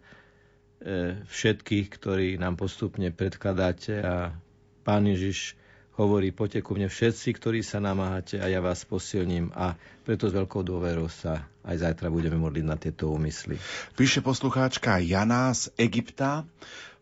E, 0.81 1.13
všetkých, 1.29 1.93
ktorí 1.93 2.27
nám 2.41 2.57
postupne 2.57 3.13
predkladáte 3.13 4.01
a 4.01 4.33
Pán 4.81 5.05
Ježiš 5.05 5.53
hovorí, 6.01 6.33
poďte 6.33 6.65
ku 6.65 6.73
mne 6.73 6.89
všetci, 6.89 7.37
ktorí 7.37 7.61
sa 7.61 7.77
namáhate 7.77 8.41
a 8.41 8.49
ja 8.49 8.57
vás 8.57 8.81
posilním 8.83 9.53
a 9.53 9.77
preto 10.01 10.25
s 10.25 10.33
veľkou 10.33 10.65
dôverou 10.65 11.05
sa 11.07 11.45
aj 11.61 11.77
zajtra 11.77 12.09
budeme 12.09 12.41
modliť 12.41 12.65
na 12.65 12.73
tieto 12.75 13.13
úmysly. 13.13 13.61
Píše 13.93 14.25
poslucháčka 14.25 14.97
Jana 14.97 15.53
z 15.53 15.69
Egypta. 15.77 16.41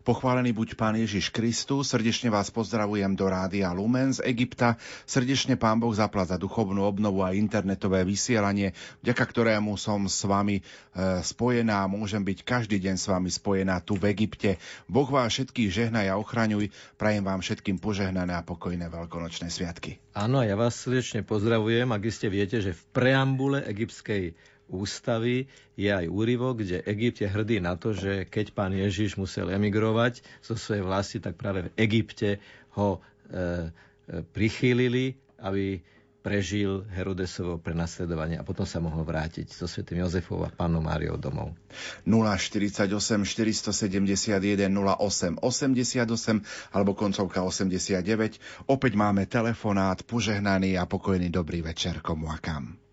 Pochválený 0.00 0.56
buď 0.56 0.80
Pán 0.80 0.96
Ježiš 0.96 1.28
Kristus, 1.28 1.92
srdečne 1.92 2.32
vás 2.32 2.48
pozdravujem 2.48 3.12
do 3.12 3.28
Rádia 3.28 3.68
Lumen 3.76 4.16
z 4.16 4.24
Egypta. 4.24 4.80
Srdečne 5.04 5.60
Pán 5.60 5.76
Boh 5.76 5.92
zapla 5.92 6.24
za 6.24 6.40
duchovnú 6.40 6.88
obnovu 6.88 7.20
a 7.20 7.36
internetové 7.36 8.08
vysielanie, 8.08 8.72
vďaka 9.04 9.20
ktorému 9.20 9.76
som 9.76 10.08
s 10.08 10.24
vami 10.24 10.56
e, 10.56 10.62
spojená 11.20 11.84
a 11.84 11.90
môžem 11.92 12.24
byť 12.24 12.38
každý 12.48 12.80
deň 12.80 12.96
s 12.96 13.12
vami 13.12 13.28
spojená 13.28 13.76
tu 13.84 14.00
v 14.00 14.08
Egypte. 14.16 14.56
Boh 14.88 15.04
vás 15.04 15.36
všetkých 15.36 15.68
žehnaj 15.68 16.08
a 16.08 16.16
ochraňuj. 16.16 16.72
Prajem 16.96 17.28
vám 17.28 17.44
všetkým 17.44 17.76
požehnané 17.76 18.32
a 18.32 18.40
pokojné 18.40 18.88
veľkonočné 18.88 19.52
sviatky. 19.52 20.00
Áno, 20.16 20.40
ja 20.40 20.56
vás 20.56 20.80
srdečne 20.80 21.28
pozdravujem, 21.28 21.92
ak 21.92 22.08
ste 22.08 22.32
viete, 22.32 22.64
že 22.64 22.72
v 22.72 22.82
preambule 22.96 23.60
egyptskej 23.68 24.32
ústavy 24.70 25.50
je 25.74 25.90
aj 25.90 26.06
úryvok, 26.06 26.62
kde 26.62 26.86
Egypt 26.86 27.20
je 27.20 27.28
hrdý 27.28 27.58
na 27.58 27.74
to, 27.74 27.92
že 27.92 28.30
keď 28.30 28.54
pán 28.54 28.72
Ježiš 28.72 29.18
musel 29.18 29.50
emigrovať 29.50 30.22
zo 30.40 30.54
svojej 30.54 30.86
vlasti, 30.86 31.18
tak 31.18 31.34
práve 31.34 31.68
v 31.68 31.72
Egypte 31.76 32.38
ho 32.78 32.96
e, 32.96 32.98
e, 32.98 33.46
prichýlili, 34.30 35.18
aby 35.42 35.82
prežil 36.20 36.84
Herodesovo 36.92 37.56
prenasledovanie 37.56 38.36
a 38.36 38.44
potom 38.44 38.68
sa 38.68 38.76
mohol 38.78 39.08
vrátiť 39.08 39.56
so 39.56 39.64
svetým 39.64 40.04
Jozefom 40.04 40.44
a 40.44 40.52
pánom 40.52 40.84
Máriou 40.84 41.16
domov. 41.16 41.56
048 42.04 42.92
471 43.24 44.68
08 44.68 45.40
88 45.40 46.76
alebo 46.76 46.92
koncovka 46.92 47.40
89. 47.40 48.68
Opäť 48.68 48.92
máme 49.00 49.24
telefonát, 49.24 50.04
požehnaný 50.04 50.76
a 50.76 50.84
pokojný 50.84 51.32
dobrý 51.32 51.64
večer 51.64 52.04
komu 52.04 52.28
a 52.28 52.36
kam. 52.36 52.89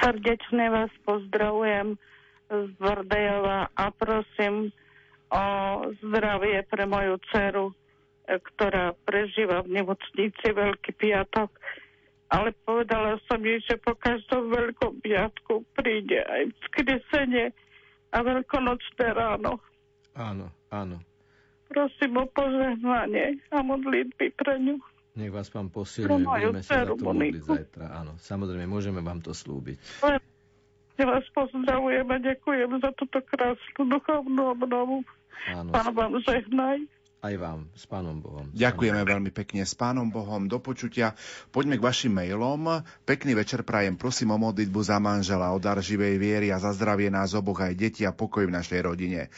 Srdečne 0.00 0.72
vás 0.72 0.92
pozdravujem 1.04 2.00
z 2.48 2.68
Bordejova 2.80 3.68
a 3.76 3.84
prosím 3.92 4.72
o 5.28 5.44
zdravie 6.02 6.64
pre 6.66 6.88
moju 6.88 7.20
dceru, 7.30 7.70
e, 7.70 7.74
ktorá 8.40 8.96
prežíva 9.04 9.62
v 9.62 9.76
nemocnici 9.76 10.46
Veľký 10.50 10.96
piatok. 10.96 11.52
Ale 12.32 12.56
povedala 12.64 13.20
som 13.28 13.44
jej, 13.44 13.60
že 13.60 13.76
po 13.76 13.92
každom 13.92 14.48
Veľkom 14.48 15.04
piatku 15.04 15.68
príde 15.76 16.24
aj 16.24 16.48
vzkresenie 16.64 17.52
a 18.10 18.18
veľkonočné 18.24 19.06
ráno. 19.14 19.60
Áno, 20.16 20.50
áno. 20.72 20.96
Prosím 21.70 22.18
o 22.18 22.26
požehnanie 22.26 23.38
a 23.54 23.62
modlitby 23.62 24.34
pre 24.34 24.58
ňu. 24.58 24.80
Nech 25.18 25.34
vás 25.34 25.50
pán 25.50 25.66
posilňuje, 25.74 26.22
budeme 26.22 26.62
sa 26.62 26.86
za 26.86 26.94
to 26.94 27.02
modliť 27.02 27.42
zajtra. 27.42 27.86
Áno, 27.90 28.14
samozrejme, 28.22 28.70
môžeme 28.70 29.02
vám 29.02 29.18
to 29.18 29.34
slúbiť. 29.34 30.06
Ja 31.00 31.04
vás 31.08 31.24
pozdravujem 31.32 32.06
a 32.06 32.16
ďakujem 32.20 32.70
za 32.78 32.90
túto 32.94 33.18
krásnu 33.24 33.88
duchovnú 33.88 34.52
obnovu. 34.54 35.02
Áno. 35.48 35.72
Pán 35.72 35.90
vám 35.96 36.14
žehnaj. 36.20 36.86
Aj 37.20 37.36
vám, 37.36 37.68
s 37.76 37.84
Pánom 37.84 38.16
Bohom. 38.16 38.48
Ďakujeme 38.56 39.04
veľmi 39.04 39.28
pekne 39.28 39.68
s 39.68 39.76
Pánom 39.76 40.08
Bohom. 40.08 40.48
Do 40.48 40.56
počutia. 40.56 41.12
Poďme 41.52 41.76
k 41.76 41.84
vašim 41.84 42.16
mailom. 42.16 42.80
Pekný 43.04 43.36
večer 43.36 43.60
prajem. 43.60 44.00
Prosím 44.00 44.32
o 44.32 44.40
modlitbu 44.40 44.80
za 44.80 44.96
manžela, 44.96 45.52
o 45.52 45.60
dar 45.60 45.84
živej 45.84 46.16
viery 46.16 46.48
a 46.48 46.56
za 46.56 46.72
zdravie 46.72 47.12
nás 47.12 47.36
oboch 47.36 47.60
aj 47.60 47.76
deti 47.76 48.08
a 48.08 48.16
pokoj 48.16 48.48
v 48.48 48.56
našej 48.56 48.80
rodine. 48.88 49.28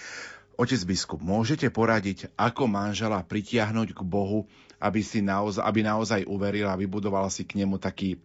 Otec 0.55 0.79
biskup, 0.87 1.19
môžete 1.27 1.75
poradiť, 1.75 2.31
ako 2.39 2.71
manžela 2.71 3.19
pritiahnuť 3.27 3.99
k 3.99 4.01
Bohu, 4.07 4.47
aby, 4.83 5.01
si 5.07 5.23
naozaj, 5.23 5.63
aby 5.63 5.81
naozaj 5.87 6.27
uveril 6.27 6.67
a 6.67 6.75
vybudoval 6.75 7.31
si 7.31 7.47
k 7.47 7.63
nemu 7.63 7.79
taký 7.79 8.19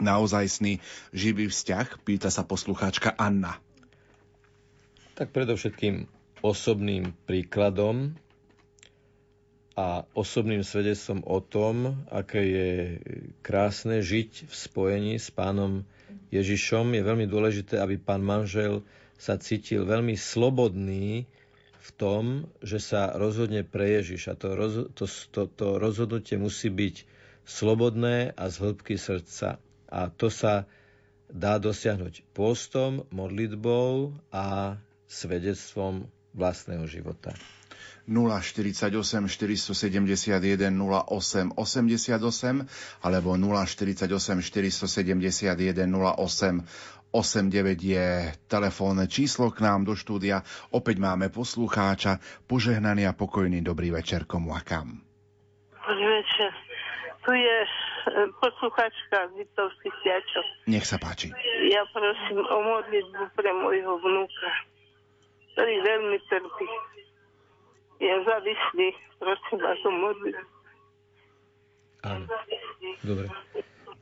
naozajstný 0.00 0.80
živý 1.12 1.52
vzťah? 1.52 2.00
Pýta 2.02 2.32
sa 2.32 2.42
poslucháčka 2.42 3.12
Anna. 3.14 3.60
Tak 5.14 5.30
predovšetkým 5.30 6.08
osobným 6.42 7.14
príkladom 7.28 8.16
a 9.74 10.06
osobným 10.14 10.62
svedectvom 10.62 11.22
o 11.26 11.38
tom, 11.42 12.06
aké 12.10 12.42
je 12.42 12.70
krásne 13.42 14.02
žiť 14.02 14.46
v 14.46 14.52
spojení 14.54 15.14
s 15.18 15.34
pánom 15.34 15.82
Ježišom. 16.30 16.94
Je 16.94 17.02
veľmi 17.02 17.26
dôležité, 17.26 17.78
aby 17.82 17.98
pán 17.98 18.22
manžel 18.22 18.82
sa 19.18 19.38
cítil 19.38 19.86
veľmi 19.86 20.14
slobodný 20.18 21.26
v 21.84 21.90
tom, 22.00 22.24
že 22.64 22.80
sa 22.80 23.12
rozhodne 23.12 23.60
pre 23.60 24.00
Ježiša. 24.00 24.40
To, 24.40 24.48
roz, 24.56 24.74
to, 24.96 25.04
to, 25.04 25.42
to 25.52 25.66
rozhodnutie 25.76 26.40
musí 26.40 26.72
byť 26.72 27.04
slobodné 27.44 28.32
a 28.32 28.44
z 28.48 28.54
hĺbky 28.64 28.96
srdca. 28.96 29.60
A 29.92 30.08
to 30.08 30.32
sa 30.32 30.64
dá 31.28 31.60
dosiahnuť 31.60 32.24
postom, 32.32 33.04
modlitbou 33.12 34.16
a 34.32 34.80
svedectvom 35.04 36.08
vlastného 36.32 36.88
života. 36.88 37.36
048 38.04 38.92
471 39.28 40.76
08 40.76 41.56
88 41.56 42.68
alebo 43.00 43.30
048 43.36 44.08
471 44.44 45.88
08 45.88 47.03
89 47.14 47.78
je 47.78 48.34
telefónne 48.50 49.06
číslo 49.06 49.54
k 49.54 49.62
nám 49.62 49.86
do 49.86 49.94
štúdia. 49.94 50.42
Opäť 50.74 50.98
máme 50.98 51.30
poslucháča. 51.30 52.18
Požehnaný 52.50 53.06
a 53.06 53.14
pokojný 53.14 53.62
dobrý 53.62 53.94
večer 53.94 54.26
komu 54.26 54.50
a 54.50 54.66
kam. 54.66 54.98
Dobrý 55.78 56.06
večer. 56.10 56.50
Tu 57.22 57.32
je 57.38 57.56
e, 57.62 57.68
poslucháčka 58.42 59.30
Vitovský 59.38 59.94
Siačo. 60.02 60.42
Nech 60.66 60.82
sa 60.82 60.98
páči. 60.98 61.30
Ja 61.70 61.86
prosím 61.94 62.42
o 62.42 62.58
modlitbu 62.66 63.22
pre 63.38 63.50
môjho 63.62 63.94
vnúka, 64.02 64.50
ktorý 65.54 65.74
veľmi 65.86 66.18
trpí. 66.26 66.68
Je 68.02 68.14
závislý. 68.26 68.88
Prosím 69.22 69.58
vás 69.62 69.78
o 69.86 69.92
modlitbu. 69.94 70.54
Áno. 72.04 72.26
Dobre. 73.06 73.26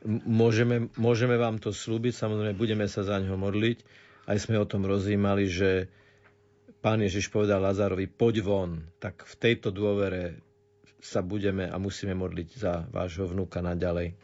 Môžeme, 0.07 0.91
môžeme 0.99 1.39
vám 1.39 1.63
to 1.63 1.71
slúbiť, 1.71 2.11
samozrejme 2.11 2.59
budeme 2.59 2.83
sa 2.91 3.07
za 3.07 3.19
ňo 3.23 3.39
modliť. 3.39 3.77
Aj 4.27 4.35
sme 4.35 4.59
o 4.59 4.67
tom 4.67 4.83
rozímali, 4.83 5.47
že 5.47 5.87
pán 6.83 6.99
Ježiš 6.99 7.31
povedal 7.31 7.63
Lazarovi, 7.63 8.11
poď 8.11 8.43
von. 8.43 8.83
Tak 8.99 9.23
v 9.23 9.35
tejto 9.39 9.71
dôvere 9.71 10.43
sa 10.99 11.23
budeme 11.23 11.67
a 11.67 11.75
musíme 11.79 12.15
modliť 12.15 12.49
za 12.55 12.87
vášho 12.91 13.31
vnúka 13.31 13.63
naďalej. 13.63 14.15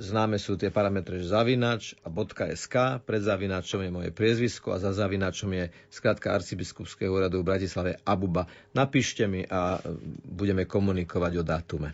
známe 0.00 0.40
sú 0.40 0.56
tie 0.56 0.72
parametre 0.72 1.20
zavinač 1.20 1.92
a 2.00 2.08
.sk, 2.56 3.04
pred 3.04 3.20
zavinačom 3.20 3.84
je 3.84 3.90
moje 3.92 4.10
priezvisko 4.10 4.72
a 4.72 4.80
za 4.80 4.96
zavinačom 4.96 5.52
je 5.52 5.64
skratka 5.92 6.32
arcibiskupského 6.32 7.12
úradu 7.12 7.44
v 7.44 7.48
Bratislave 7.52 8.00
Abuba. 8.08 8.48
Napíšte 8.72 9.28
mi 9.28 9.44
a 9.44 9.76
budeme 10.24 10.64
komunikovať 10.64 11.32
o 11.36 11.44
dátume. 11.44 11.92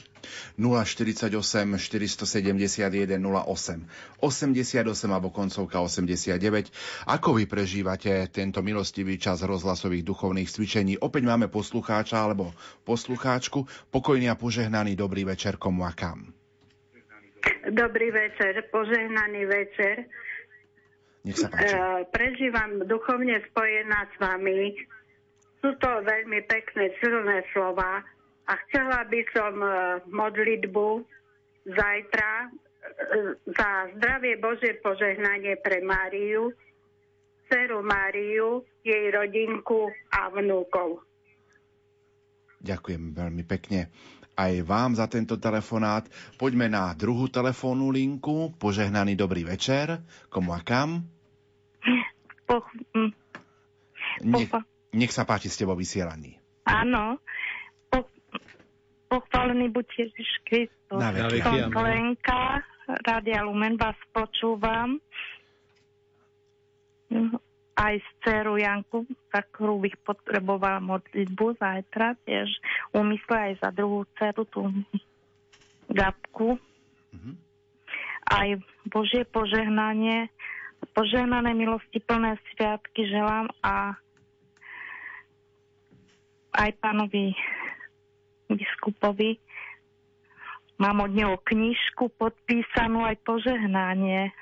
048 0.59 1.35
471 1.35 3.19
08 3.19 4.23
88 4.23 5.11
alebo 5.11 5.35
koncovka 5.35 5.83
89. 5.83 6.71
Ako 7.11 7.35
vy 7.35 7.51
prežívate 7.51 8.31
tento 8.31 8.63
milostivý 8.63 9.19
čas 9.19 9.43
rozhlasových 9.43 10.07
duchovných 10.07 10.47
cvičení? 10.47 10.95
Opäť 11.03 11.23
máme 11.27 11.51
poslucháča 11.51 12.31
alebo 12.31 12.55
poslucháčku. 12.87 13.67
Pokojný 13.91 14.31
a 14.31 14.39
požehnaný 14.39 14.95
dobrý 14.95 15.27
večer 15.27 15.59
komu 15.59 15.83
a 15.83 15.91
kam. 15.91 16.36
Dobrý 17.67 18.15
večer, 18.15 18.63
požehnaný 18.71 19.43
večer. 19.47 20.07
Nech 21.27 21.43
sa 21.43 21.51
páči. 21.51 21.75
Uh, 21.75 22.07
prežívam 22.15 22.87
duchovne 22.87 23.43
spojená 23.51 24.07
s 24.07 24.15
vami. 24.23 24.79
Sú 25.59 25.75
to 25.83 25.91
veľmi 26.07 26.47
pekné, 26.47 26.95
silné 27.03 27.43
slova 27.51 28.07
a 28.47 28.53
chcela 28.67 29.03
by 29.11 29.21
som 29.35 29.55
uh, 29.59 29.99
modlitbu 30.07 31.03
zajtra 31.67 32.31
uh, 32.47 33.35
za 33.51 33.71
zdravie 33.99 34.39
Božie 34.39 34.79
požehnanie 34.79 35.59
pre 35.59 35.83
Máriu, 35.83 36.55
dceru 37.51 37.83
Máriu, 37.83 38.63
jej 38.87 39.11
rodinku 39.11 39.91
a 40.15 40.31
vnúkov. 40.31 41.03
Ďakujem 42.63 43.15
veľmi 43.19 43.43
pekne 43.43 43.91
aj 44.37 44.53
vám 44.69 44.93
za 44.93 45.09
tento 45.09 45.41
telefonát. 45.41 46.05
Poďme 46.37 46.69
na 46.69 46.93
druhú 46.93 47.27
telefónnu 47.33 47.89
linku. 47.89 48.53
Požehnaný 48.61 49.17
dobrý 49.17 49.49
večer. 49.49 50.05
Komu 50.29 50.53
a 50.53 50.61
kam? 50.61 51.09
Poch, 52.45 52.69
hm. 52.95 53.11
nech, 54.29 54.53
nech 54.93 55.13
sa 55.13 55.25
páči 55.27 55.49
ste 55.49 55.65
vo 55.65 55.75
vysielaní. 55.75 56.37
Áno. 56.69 57.19
Po, 57.91 58.07
pochválený 59.11 59.73
buď 59.73 59.87
Ježiš 60.07 60.31
Kristus. 60.45 61.01
Na 61.01 61.11
veky. 61.11 61.43
Som 61.43 61.73
Lenka, 61.73 62.63
Rádia 62.87 63.43
Lumen, 63.43 63.75
vás 63.81 63.99
počúvam 64.15 65.03
aj 67.77 67.95
z 68.01 68.09
dceru 68.25 68.57
Janku, 68.57 69.05
za 69.29 69.45
ktorú 69.53 69.85
bych 69.85 70.01
potrebovala 70.01 70.81
modlitbu 70.81 71.61
zajtra, 71.61 72.17
tiež 72.25 72.49
umysle 72.97 73.53
aj 73.53 73.53
za 73.61 73.71
druhú 73.77 74.09
dceru, 74.17 74.49
tú 74.49 74.73
Gabku. 75.93 76.57
Mm-hmm. 77.13 77.35
Aj 78.27 78.49
Božie 78.91 79.23
požehnanie, 79.29 80.33
požehnané 80.97 81.53
milosti 81.53 82.01
plné 82.03 82.41
sviatky 82.51 83.07
želám 83.07 83.53
a 83.61 83.95
aj 86.57 86.71
pánovi 86.81 87.37
biskupovi 88.49 89.37
mám 90.81 91.05
od 91.05 91.13
neho 91.13 91.37
knižku 91.45 92.09
podpísanú 92.17 93.05
aj 93.05 93.21
požehnanie 93.23 94.33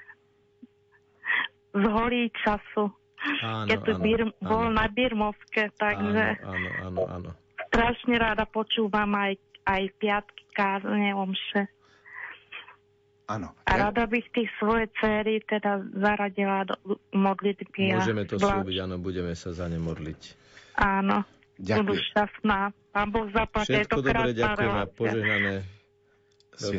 z 1.75 1.83
holí 1.91 2.31
času 2.43 2.95
Áno, 3.41 3.67
keď 3.67 3.79
tu 3.81 3.93
áno, 3.93 4.03
bir, 4.03 4.21
áno. 4.23 4.33
bol 4.39 4.65
na 4.69 4.87
Birmovke, 4.87 5.73
takže 5.75 6.25
Áno, 6.41 6.69
áno, 6.83 7.01
áno. 7.09 7.31
strašne 7.69 8.15
rada 8.17 8.45
počúvam 8.45 9.09
aj, 9.11 9.33
aj 9.65 9.83
piatky 9.97 10.45
kázne 10.53 11.13
omše. 11.13 11.69
Áno. 13.25 13.57
A 13.65 13.73
rada 13.81 14.05
bych 14.05 14.29
tých 14.31 14.53
svoje 14.61 14.93
céry 15.01 15.41
teda 15.41 15.81
zaradila 15.97 16.69
do 16.69 16.77
modlitby. 17.11 17.97
Môžeme 17.97 18.29
to 18.29 18.37
zvlášť- 18.37 18.61
slúbiť, 18.61 18.77
áno, 18.85 18.97
budeme 19.01 19.33
sa 19.33 19.57
za 19.57 19.65
ne 19.65 19.81
modliť. 19.81 20.21
Áno, 20.77 21.25
Ďakujem. 21.57 21.81
budú 21.81 21.95
šťastná. 22.13 22.59
Pán 22.93 23.09
Boh 23.11 23.27
zaplať, 23.33 23.65
je 23.65 23.75
Všetko 23.81 24.01
krásna 24.05 24.33
ďakujem 24.37 24.75
a 24.75 24.85
požehnané. 24.87 25.55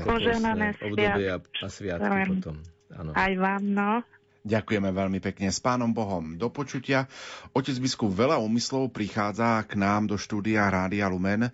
Požehnané 0.06 0.68
obdobie 0.80 1.28
a, 1.28 1.38
a 1.42 1.68
sviatky 1.68 2.20
potom. 2.30 2.56
Áno. 2.94 3.12
Aj 3.12 3.34
vám, 3.36 3.64
no. 3.66 3.92
Ďakujeme 4.46 4.94
veľmi 4.94 5.18
pekne 5.26 5.50
s 5.50 5.58
pánom 5.58 5.90
Bohom. 5.90 6.38
Do 6.38 6.54
počutia. 6.54 7.10
Otec 7.58 7.82
biskup 7.82 8.14
veľa 8.14 8.38
úmyslov 8.38 8.94
prichádza 8.94 9.66
k 9.66 9.74
nám 9.74 10.06
do 10.06 10.22
štúdia 10.22 10.70
Rádia 10.70 11.10
Lumen. 11.10 11.50
E, 11.50 11.52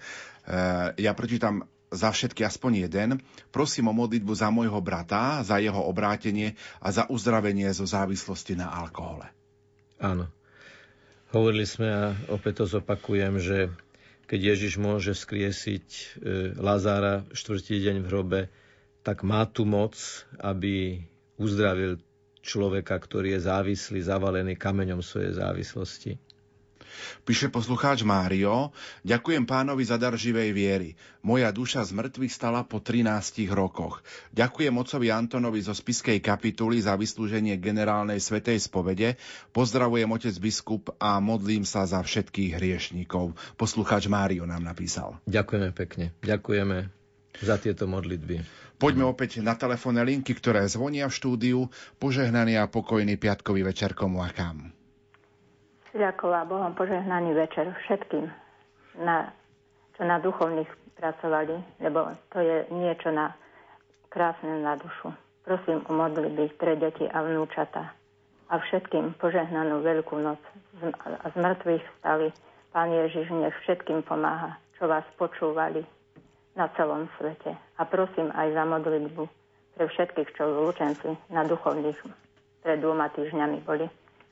ja 1.00 1.16
prečítam 1.16 1.64
za 1.88 2.12
všetky 2.12 2.44
aspoň 2.44 2.92
jeden. 2.92 3.10
Prosím 3.48 3.92
o 3.92 3.96
modlitbu 3.96 4.36
za 4.36 4.52
môjho 4.52 4.84
brata, 4.84 5.40
za 5.40 5.64
jeho 5.64 5.80
obrátenie 5.88 6.60
a 6.84 6.92
za 6.92 7.08
uzdravenie 7.08 7.72
zo 7.72 7.88
závislosti 7.88 8.60
na 8.60 8.68
alkohole. 8.68 9.32
Áno. 9.96 10.28
Hovorili 11.32 11.64
sme 11.64 11.88
a 11.88 12.12
opäť 12.28 12.68
to 12.68 12.76
zopakujem, 12.76 13.40
že 13.40 13.72
keď 14.28 14.52
Ježiš 14.52 14.76
môže 14.76 15.16
skriesiť 15.16 15.88
e, 15.88 16.04
Lazára 16.60 17.24
štvrtý 17.32 17.80
deň 17.88 18.04
v 18.04 18.10
hrobe, 18.12 18.42
tak 19.00 19.24
má 19.24 19.48
tu 19.48 19.64
moc, 19.64 19.96
aby 20.44 21.08
uzdravil 21.40 22.04
človeka, 22.42 22.98
ktorý 22.98 23.38
je 23.38 23.46
závislý, 23.48 24.02
zavalený 24.02 24.58
kameňom 24.58 25.02
svojej 25.02 25.38
závislosti. 25.38 26.18
Píše 27.24 27.50
poslucháč 27.50 28.04
Mário, 28.04 28.74
ďakujem 29.02 29.48
pánovi 29.48 29.84
za 29.88 29.96
dar 29.96 30.14
živej 30.14 30.52
viery. 30.52 30.90
Moja 31.24 31.50
duša 31.50 31.88
z 31.88 31.96
mŕtvych 31.96 32.34
stala 32.34 32.62
po 32.68 32.84
13 32.84 33.48
rokoch. 33.54 34.04
Ďakujem 34.36 34.74
ocovi 34.76 35.08
Antonovi 35.10 35.62
zo 35.64 35.72
spiskej 35.72 36.20
kapituly 36.20 36.82
za 36.84 36.98
vyslúženie 36.98 37.58
generálnej 37.58 38.20
svetej 38.20 38.60
spovede. 38.60 39.16
Pozdravujem 39.56 40.10
otec 40.10 40.36
biskup 40.42 40.92
a 41.00 41.18
modlím 41.24 41.64
sa 41.64 41.88
za 41.88 42.02
všetkých 42.02 42.58
hriešníkov. 42.60 43.38
Poslucháč 43.56 44.12
Mário 44.12 44.44
nám 44.44 44.66
napísal. 44.66 45.18
Ďakujeme 45.26 45.70
pekne. 45.74 46.06
Ďakujeme 46.22 46.90
za 47.42 47.56
tieto 47.58 47.88
modlitby. 47.88 48.61
Poďme 48.82 49.06
opäť 49.06 49.46
na 49.46 49.54
telefónne 49.54 50.02
linky, 50.02 50.34
ktoré 50.34 50.66
zvonia 50.66 51.06
v 51.06 51.14
štúdiu. 51.14 51.60
Požehnaný 52.02 52.58
a 52.58 52.66
pokojný 52.66 53.14
piatkový 53.14 53.62
večer 53.62 53.94
komu 53.94 54.26
a 54.26 54.34
kam. 54.34 54.74
Ďakujem 55.94 56.50
Bohom 56.50 56.74
požehnaný 56.74 57.38
večer 57.38 57.70
všetkým, 57.86 58.26
na, 59.06 59.30
čo 59.94 60.02
na 60.02 60.18
duchovných 60.18 60.66
pracovali, 60.98 61.62
lebo 61.78 62.10
to 62.34 62.42
je 62.42 62.66
niečo 62.74 63.14
na 63.14 63.38
krásne 64.10 64.66
na 64.66 64.74
dušu. 64.82 65.14
Prosím 65.46 65.86
o 65.86 65.94
modlitby 65.94 66.58
pre 66.58 66.74
deti 66.74 67.06
a 67.06 67.22
vnúčata 67.22 67.94
a 68.50 68.54
všetkým 68.58 69.14
požehnanú 69.22 69.86
veľkú 69.86 70.18
noc 70.18 70.42
z, 70.82 70.90
z 71.22 71.36
mŕtvych 71.38 71.86
stali. 72.02 72.34
Pán 72.74 72.90
Ježiš 72.90 73.30
nech 73.30 73.54
všetkým 73.62 74.02
pomáha, 74.10 74.58
čo 74.82 74.90
vás 74.90 75.06
počúvali 75.22 75.86
na 76.62 76.70
celom 76.78 77.10
svete. 77.18 77.58
A 77.58 77.82
prosím 77.90 78.30
aj 78.30 78.54
za 78.54 78.64
modlitbu 78.70 79.26
pre 79.74 79.86
všetkých, 79.90 80.30
čo 80.38 80.46
lúčenci 80.46 81.10
na 81.34 81.42
duchovných 81.42 81.98
pred 82.62 82.78
dvoma 82.78 83.10
týždňami 83.10 83.66
boli. 83.66 83.90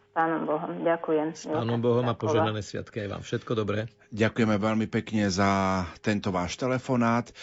Pánom 0.09 0.41
Bohom. 0.41 0.73
Ďakujem. 0.83 1.27
S 1.37 1.45
Pánom 1.45 1.79
Bohom 1.79 2.03
a 2.09 2.17
požehnané 2.17 2.65
sviatky 2.65 3.05
aj 3.05 3.09
vám. 3.13 3.21
Všetko 3.21 3.51
dobré. 3.53 3.87
Ďakujeme 4.09 4.57
veľmi 4.57 4.87
pekne 4.89 5.29
za 5.29 5.85
tento 6.01 6.33
váš 6.33 6.57
telefonát. 6.57 7.29
E, 7.29 7.33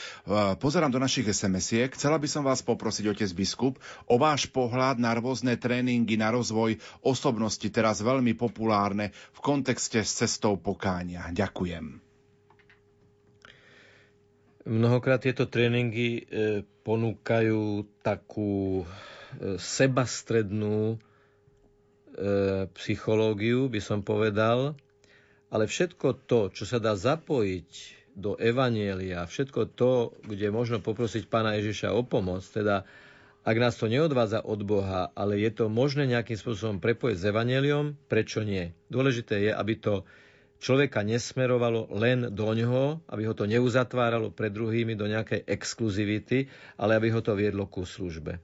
Pozerám 0.59 0.91
do 0.91 0.99
našich 0.99 1.31
SMS-iek. 1.31 1.95
Chcela 1.95 2.19
by 2.19 2.27
som 2.27 2.43
vás 2.43 2.67
poprosiť, 2.67 3.07
otec 3.07 3.31
biskup, 3.39 3.79
o 4.11 4.19
váš 4.19 4.51
pohľad 4.51 4.99
na 4.99 5.15
rôzne 5.15 5.55
tréningy 5.55 6.19
na 6.19 6.35
rozvoj 6.35 6.77
osobnosti, 7.07 7.65
teraz 7.71 8.03
veľmi 8.03 8.35
populárne 8.35 9.15
v 9.33 9.39
kontexte 9.41 10.03
s 10.03 10.27
cestou 10.27 10.59
pokánia. 10.59 11.31
Ďakujem. 11.31 12.06
Mnohokrát 14.67 15.23
tieto 15.23 15.47
tréningy 15.47 16.11
e, 16.19 16.23
ponúkajú 16.83 17.87
takú 18.03 18.83
e, 18.83 18.85
sebastrednú 19.63 20.95
e, 20.95 20.97
psychológiu, 22.75 23.71
by 23.71 23.79
som 23.79 24.03
povedal, 24.03 24.75
ale 25.55 25.71
všetko 25.71 26.27
to, 26.27 26.51
čo 26.51 26.67
sa 26.67 26.83
dá 26.83 26.99
zapojiť 26.99 27.71
do 28.19 28.35
Evanielia, 28.43 29.23
všetko 29.23 29.71
to, 29.79 30.19
kde 30.27 30.51
možno 30.51 30.83
poprosiť 30.83 31.31
Pána 31.31 31.55
Ježiša 31.63 31.95
o 31.95 32.03
pomoc, 32.03 32.43
teda 32.43 32.83
ak 33.47 33.57
nás 33.63 33.79
to 33.79 33.87
neodvádza 33.87 34.43
od 34.43 34.67
Boha, 34.67 35.15
ale 35.15 35.39
je 35.39 35.55
to 35.55 35.71
možné 35.71 36.11
nejakým 36.11 36.35
spôsobom 36.35 36.83
prepojiť 36.83 37.17
s 37.23 37.29
Evangeliom, 37.31 37.95
prečo 38.11 38.43
nie? 38.43 38.75
Dôležité 38.91 39.39
je, 39.47 39.53
aby 39.55 39.79
to 39.79 40.03
človeka 40.59 41.05
nesmerovalo 41.05 41.93
len 41.97 42.33
do 42.33 42.49
ňoho, 42.49 43.05
aby 43.09 43.23
ho 43.29 43.35
to 43.37 43.45
neuzatváralo 43.45 44.33
pred 44.33 44.53
druhými 44.53 44.97
do 44.97 45.07
nejakej 45.07 45.45
exkluzivity, 45.45 46.49
ale 46.81 46.97
aby 46.97 47.13
ho 47.13 47.21
to 47.21 47.37
viedlo 47.37 47.69
ku 47.69 47.85
službe. 47.85 48.41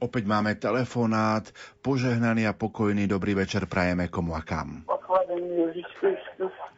Opäť 0.00 0.24
máme 0.24 0.56
telefonát. 0.56 1.44
Požehnaný 1.84 2.48
a 2.48 2.56
pokojný 2.56 3.04
dobrý 3.04 3.36
večer 3.36 3.68
prajeme 3.68 4.08
komu 4.08 4.32
a 4.32 4.40
kam. 4.40 4.88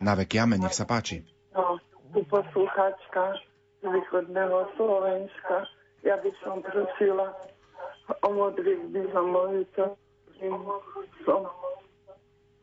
Na 0.03 0.19
veky 0.19 0.43
amen, 0.43 0.59
nech 0.59 0.75
sa 0.75 0.83
páči. 0.83 1.23
No, 1.55 1.79
tu 2.11 2.27
poslucháčka 2.27 3.39
z 3.79 3.87
východného 3.87 4.75
Slovenska. 4.75 5.71
Ja 6.03 6.19
by 6.19 6.31
som 6.43 6.67
prosila 6.67 7.31
o 8.27 8.29
modlitby 8.35 9.07
za 9.15 9.23
moju 9.23 9.63
Som 11.23 11.47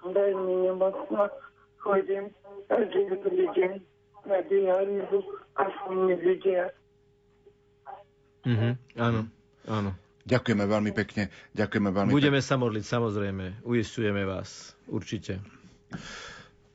veľmi 0.03 0.67
nemocná 0.67 1.31
chodím 1.79 2.29
každý 2.67 3.09
druhý 3.09 3.47
deň 3.55 3.71
na 4.27 4.39
dialýzu 4.45 5.19
a 5.55 5.63
som 5.81 6.05
mi 6.05 6.15
vidia. 6.15 6.69
Mhm, 8.45 8.69
áno, 8.95 9.21
áno. 9.65 9.91
Ďakujeme 10.23 10.63
veľmi 10.63 10.91
pekne. 10.93 11.33
Ďakujeme 11.57 11.89
veľmi 11.89 12.11
Budeme 12.13 12.37
pekne. 12.37 12.45
sa 12.45 12.55
modliť, 12.55 12.85
samozrejme. 12.85 13.65
Uistujeme 13.65 14.21
vás. 14.23 14.77
Určite. 14.85 15.41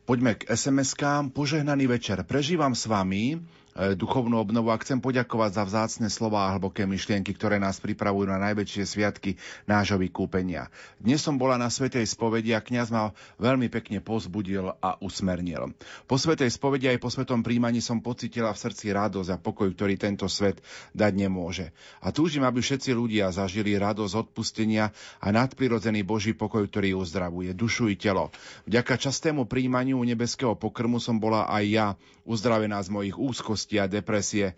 Poďme 0.05 0.34
k 0.34 0.50
SMS-kám. 0.50 1.31
Požehnaný 1.31 1.86
večer. 1.86 2.26
Prežívam 2.26 2.74
s 2.74 2.84
vami 2.84 3.39
duchovnú 3.74 4.38
obnovu 4.38 4.70
a 4.70 4.78
chcem 4.78 5.02
poďakovať 5.02 5.50
za 5.58 5.62
vzácne 5.66 6.06
slova 6.06 6.46
a 6.46 6.54
hlboké 6.54 6.86
myšlienky, 6.86 7.34
ktoré 7.34 7.58
nás 7.58 7.82
pripravujú 7.82 8.30
na 8.30 8.38
najväčšie 8.38 8.86
sviatky 8.86 9.34
nášho 9.66 9.98
vykúpenia. 9.98 10.70
Dnes 11.02 11.18
som 11.18 11.34
bola 11.34 11.58
na 11.58 11.66
Svetej 11.66 12.06
spovedi 12.06 12.54
a 12.54 12.62
kňaz 12.62 12.94
ma 12.94 13.10
veľmi 13.42 13.66
pekne 13.66 13.98
pozbudil 13.98 14.78
a 14.78 14.94
usmernil. 15.02 15.74
Po 16.06 16.14
Svetej 16.14 16.54
spovedi 16.54 16.86
aj 16.86 17.02
po 17.02 17.10
Svetom 17.10 17.42
príjmaní 17.42 17.82
som 17.82 17.98
pocitila 17.98 18.54
v 18.54 18.62
srdci 18.62 18.94
radosť 18.94 19.30
a 19.34 19.42
pokoj, 19.42 19.66
ktorý 19.74 19.98
tento 19.98 20.30
svet 20.30 20.62
dať 20.94 21.12
nemôže. 21.18 21.74
A 21.98 22.14
túžim, 22.14 22.46
aby 22.46 22.62
všetci 22.62 22.94
ľudia 22.94 23.34
zažili 23.34 23.74
radosť 23.74 24.30
odpustenia 24.30 24.94
a 25.18 25.26
nadprirodzený 25.34 26.06
Boží 26.06 26.30
pokoj, 26.30 26.62
ktorý 26.70 26.94
uzdravuje 26.94 27.50
dušu 27.58 27.90
i 27.90 27.98
telo. 27.98 28.30
Vďaka 28.70 29.02
častému 29.02 29.50
príjmaniu 29.50 29.98
nebeského 29.98 30.54
pokrmu 30.54 31.02
som 31.02 31.18
bola 31.18 31.50
aj 31.50 31.64
ja 31.66 31.86
uzdravená 32.24 32.80
z 32.80 32.88
mojich 32.88 33.16
úzkostí 33.20 33.63
a 33.80 33.88
depresie. 33.88 34.52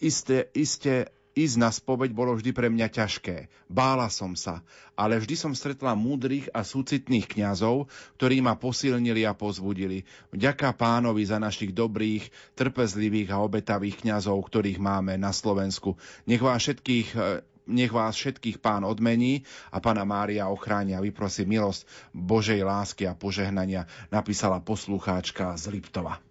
Isté, 0.00 0.52
isté 0.52 1.08
Ísť 1.30 1.56
na 1.62 1.70
spoveď 1.70 2.10
bolo 2.10 2.34
vždy 2.34 2.50
pre 2.50 2.66
mňa 2.66 2.90
ťažké. 2.90 3.46
Bála 3.70 4.10
som 4.10 4.34
sa, 4.34 4.66
ale 4.98 5.14
vždy 5.22 5.38
som 5.38 5.54
stretla 5.54 5.94
múdrych 5.94 6.50
a 6.50 6.66
súcitných 6.66 7.30
kňazov, 7.30 7.86
ktorí 8.18 8.42
ma 8.42 8.58
posilnili 8.58 9.22
a 9.22 9.30
pozbudili. 9.30 10.02
Vďaka 10.34 10.74
pánovi 10.74 11.22
za 11.22 11.38
našich 11.38 11.70
dobrých, 11.70 12.26
trpezlivých 12.58 13.30
a 13.30 13.46
obetavých 13.46 14.02
kňazov, 14.02 14.42
ktorých 14.42 14.82
máme 14.82 15.14
na 15.22 15.30
Slovensku. 15.30 15.94
Nech 16.26 16.42
vás 16.42 16.66
všetkých 16.66 17.08
e, 17.14 17.46
nech 17.70 17.94
vás 17.94 18.18
všetkých 18.18 18.58
pán 18.58 18.82
odmení 18.82 19.46
a 19.70 19.78
pána 19.78 20.02
Mária 20.02 20.50
ochránia. 20.50 20.98
Vyprosí 20.98 21.46
milosť 21.46 21.86
Božej 22.10 22.66
lásky 22.66 23.06
a 23.06 23.14
požehnania, 23.14 23.86
napísala 24.10 24.58
poslucháčka 24.58 25.54
z 25.54 25.78
Liptova. 25.78 26.29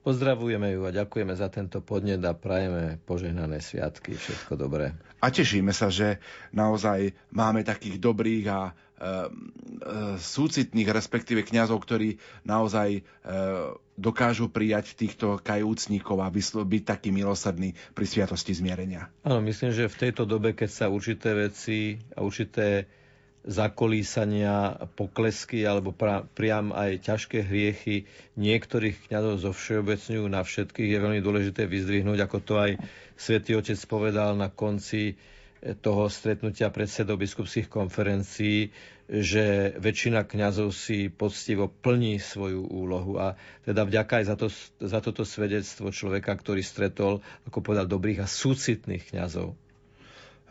Pozdravujeme 0.00 0.72
ju 0.72 0.88
a 0.88 0.96
ďakujeme 0.96 1.36
za 1.36 1.52
tento 1.52 1.84
podnet 1.84 2.24
a 2.24 2.32
prajeme 2.32 2.96
požehnané 3.04 3.60
sviatky. 3.60 4.16
Všetko 4.16 4.56
dobré. 4.56 4.96
A 5.20 5.28
tešíme 5.28 5.76
sa, 5.76 5.92
že 5.92 6.16
naozaj 6.56 7.12
máme 7.36 7.60
takých 7.60 8.00
dobrých 8.00 8.44
a 8.48 8.60
e, 8.64 8.72
e, 8.72 8.76
súcitných, 10.16 10.88
respektíve 10.88 11.44
kňazov, 11.44 11.84
ktorí 11.84 12.16
naozaj 12.48 12.88
e, 12.96 13.00
dokážu 14.00 14.48
prijať 14.48 14.96
týchto 14.96 15.36
kajúcnikov 15.44 16.24
a 16.24 16.32
byť 16.32 16.82
taký 16.88 17.12
milosrdný 17.12 17.76
pri 17.92 18.06
sviatosti 18.08 18.56
zmierenia. 18.56 19.12
Áno, 19.20 19.44
myslím, 19.44 19.76
že 19.76 19.92
v 19.92 20.00
tejto 20.08 20.24
dobe, 20.24 20.56
keď 20.56 20.70
sa 20.72 20.86
určité 20.88 21.36
veci 21.36 22.00
a 22.16 22.24
určité 22.24 22.88
zakolísania, 23.40 24.76
poklesky 25.00 25.64
alebo 25.64 25.96
pra, 25.96 26.28
priam 26.36 26.76
aj 26.76 27.00
ťažké 27.08 27.40
hriechy 27.40 28.04
niektorých 28.36 29.08
kňazov 29.08 29.40
zovšeobecňujú 29.48 30.24
na 30.28 30.44
všetkých, 30.44 30.90
je 30.92 30.98
veľmi 31.00 31.20
dôležité 31.24 31.64
vyzdvihnúť, 31.64 32.20
ako 32.20 32.38
to 32.44 32.54
aj 32.60 32.70
svätý 33.16 33.56
Otec 33.56 33.80
povedal 33.88 34.36
na 34.36 34.52
konci 34.52 35.16
eh, 35.16 35.72
toho 35.72 36.12
stretnutia 36.12 36.68
predsedov 36.68 37.16
biskupských 37.16 37.72
konferencií, 37.72 38.76
že 39.10 39.74
väčšina 39.74 40.28
kňazov 40.28 40.70
si 40.76 41.08
poctivo 41.08 41.66
plní 41.66 42.20
svoju 42.20 42.62
úlohu 42.62 43.18
a 43.18 43.40
teda 43.64 43.88
vďaka 43.88 44.22
aj 44.22 44.24
za, 44.28 44.36
to, 44.36 44.46
za 44.84 45.00
toto 45.00 45.24
svedectvo 45.24 45.88
človeka, 45.90 46.36
ktorý 46.36 46.60
stretol, 46.60 47.24
ako 47.48 47.58
povedal, 47.64 47.88
dobrých 47.88 48.22
a 48.22 48.28
súcitných 48.28 49.10
kňazov. 49.10 49.56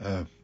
E- 0.02 0.39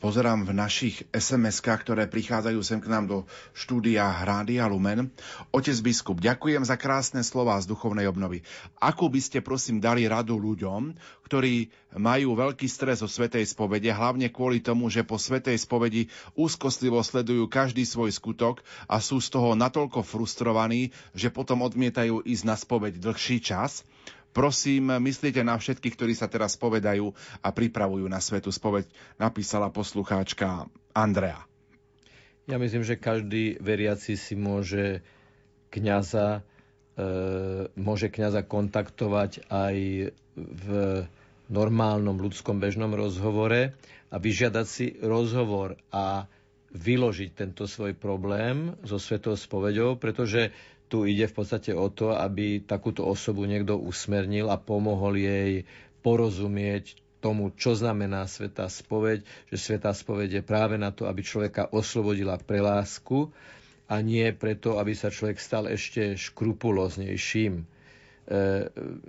pozerám 0.00 0.48
v 0.48 0.56
našich 0.56 1.04
SMS-kách, 1.12 1.84
ktoré 1.84 2.08
prichádzajú 2.08 2.60
sem 2.64 2.80
k 2.80 2.88
nám 2.88 3.04
do 3.06 3.18
štúdia 3.52 4.08
Rádia 4.24 4.64
Lumen. 4.64 5.12
Otec 5.52 5.76
biskup, 5.84 6.24
ďakujem 6.24 6.64
za 6.64 6.80
krásne 6.80 7.20
slova 7.20 7.60
z 7.60 7.68
duchovnej 7.68 8.08
obnovy. 8.08 8.40
Akú 8.80 9.12
by 9.12 9.20
ste 9.20 9.44
prosím 9.44 9.78
dali 9.78 10.08
radu 10.08 10.40
ľuďom, 10.40 10.96
ktorí 11.28 11.68
majú 12.00 12.34
veľký 12.34 12.66
stres 12.66 13.04
o 13.04 13.08
Svetej 13.12 13.44
spovede, 13.44 13.92
hlavne 13.92 14.32
kvôli 14.32 14.64
tomu, 14.64 14.88
že 14.88 15.04
po 15.04 15.20
Svetej 15.20 15.60
spovedi 15.60 16.08
úzkostlivo 16.32 17.04
sledujú 17.04 17.46
každý 17.46 17.84
svoj 17.84 18.10
skutok 18.10 18.64
a 18.88 18.98
sú 18.98 19.20
z 19.20 19.36
toho 19.36 19.52
natoľko 19.52 20.00
frustrovaní, 20.00 20.90
že 21.12 21.28
potom 21.28 21.60
odmietajú 21.60 22.24
ísť 22.24 22.44
na 22.48 22.56
spoveď 22.56 22.96
dlhší 22.98 23.44
čas? 23.44 23.84
Prosím, 24.30 24.94
myslíte 25.02 25.42
na 25.42 25.58
všetkých, 25.58 25.94
ktorí 25.98 26.14
sa 26.14 26.30
teraz 26.30 26.54
povedajú 26.54 27.10
a 27.42 27.48
pripravujú 27.50 28.06
na 28.06 28.22
svetu 28.22 28.54
spoveď, 28.54 28.86
napísala 29.18 29.74
poslucháčka 29.74 30.70
Andrea. 30.94 31.42
Ja 32.46 32.58
myslím, 32.58 32.86
že 32.86 32.98
každý 32.98 33.58
veriaci 33.58 34.14
si 34.14 34.34
môže 34.38 35.02
kňaza, 35.74 36.42
e, 36.98 37.70
môže 37.74 38.10
kňaza 38.10 38.46
kontaktovať 38.46 39.50
aj 39.50 39.76
v 40.34 40.66
normálnom 41.50 42.14
ľudskom 42.14 42.62
bežnom 42.62 42.94
rozhovore 42.94 43.74
a 44.10 44.16
vyžiadať 44.18 44.66
si 44.66 44.94
rozhovor 45.02 45.74
a 45.90 46.30
vyložiť 46.70 47.30
tento 47.34 47.66
svoj 47.66 47.98
problém 47.98 48.78
so 48.86 48.98
svetou 48.98 49.34
spoveďou, 49.34 49.98
pretože 49.98 50.54
tu 50.90 51.06
ide 51.06 51.30
v 51.30 51.36
podstate 51.38 51.70
o 51.70 51.86
to, 51.86 52.10
aby 52.18 52.66
takúto 52.66 53.06
osobu 53.06 53.46
niekto 53.46 53.78
usmernil 53.78 54.50
a 54.50 54.58
pomohol 54.58 55.14
jej 55.22 55.62
porozumieť 56.02 56.98
tomu, 57.22 57.54
čo 57.54 57.78
znamená 57.78 58.26
Svetá 58.26 58.66
spoveď, 58.66 59.22
že 59.52 59.56
Svetá 59.60 59.94
spoveď 59.94 60.40
je 60.40 60.42
práve 60.42 60.74
na 60.80 60.90
to, 60.90 61.06
aby 61.06 61.22
človeka 61.22 61.70
oslobodila 61.70 62.40
pre 62.40 62.58
lásku 62.58 63.30
a 63.86 64.00
nie 64.00 64.26
preto, 64.34 64.80
aby 64.80 64.96
sa 64.96 65.12
človek 65.12 65.38
stal 65.38 65.68
ešte 65.68 66.16
škrupuloznejším. 66.16 67.54
E, 67.60 67.64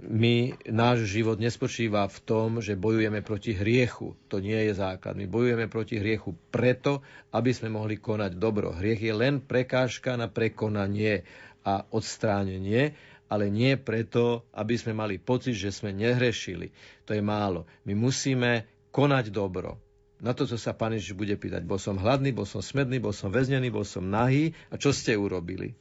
my, 0.10 0.36
náš 0.74 1.06
život 1.06 1.38
nespočíva 1.38 2.10
v 2.10 2.20
tom, 2.26 2.50
že 2.60 2.74
bojujeme 2.74 3.22
proti 3.22 3.54
hriechu. 3.54 4.18
To 4.28 4.42
nie 4.42 4.58
je 4.70 4.74
základ. 4.76 5.14
My 5.14 5.30
bojujeme 5.30 5.70
proti 5.70 6.02
hriechu 6.02 6.34
preto, 6.50 7.06
aby 7.32 7.54
sme 7.54 7.72
mohli 7.72 8.02
konať 8.02 8.42
dobro. 8.42 8.74
Hriech 8.74 9.06
je 9.06 9.14
len 9.14 9.40
prekážka 9.40 10.18
na 10.18 10.28
prekonanie 10.28 11.24
a 11.62 11.86
odstránenie, 11.94 12.94
ale 13.32 13.48
nie 13.48 13.80
preto, 13.80 14.44
aby 14.52 14.76
sme 14.76 14.92
mali 14.92 15.16
pocit, 15.16 15.56
že 15.56 15.72
sme 15.72 15.96
nehrešili. 15.96 16.76
To 17.08 17.16
je 17.16 17.24
málo. 17.24 17.64
My 17.88 17.96
musíme 17.96 18.68
konať 18.92 19.32
dobro. 19.32 19.80
Na 20.22 20.38
to, 20.38 20.46
čo 20.46 20.60
sa 20.60 20.76
Pán 20.76 20.94
Ježiš 20.94 21.18
bude 21.18 21.34
pýtať. 21.34 21.66
Bol 21.66 21.82
som 21.82 21.98
hladný, 21.98 22.30
bol 22.30 22.46
som 22.46 22.62
smedný, 22.62 23.02
bol 23.02 23.16
som 23.16 23.34
väznený, 23.34 23.74
bol 23.74 23.88
som 23.88 24.06
nahý. 24.06 24.54
A 24.70 24.78
čo 24.78 24.94
ste 24.94 25.18
urobili? 25.18 25.74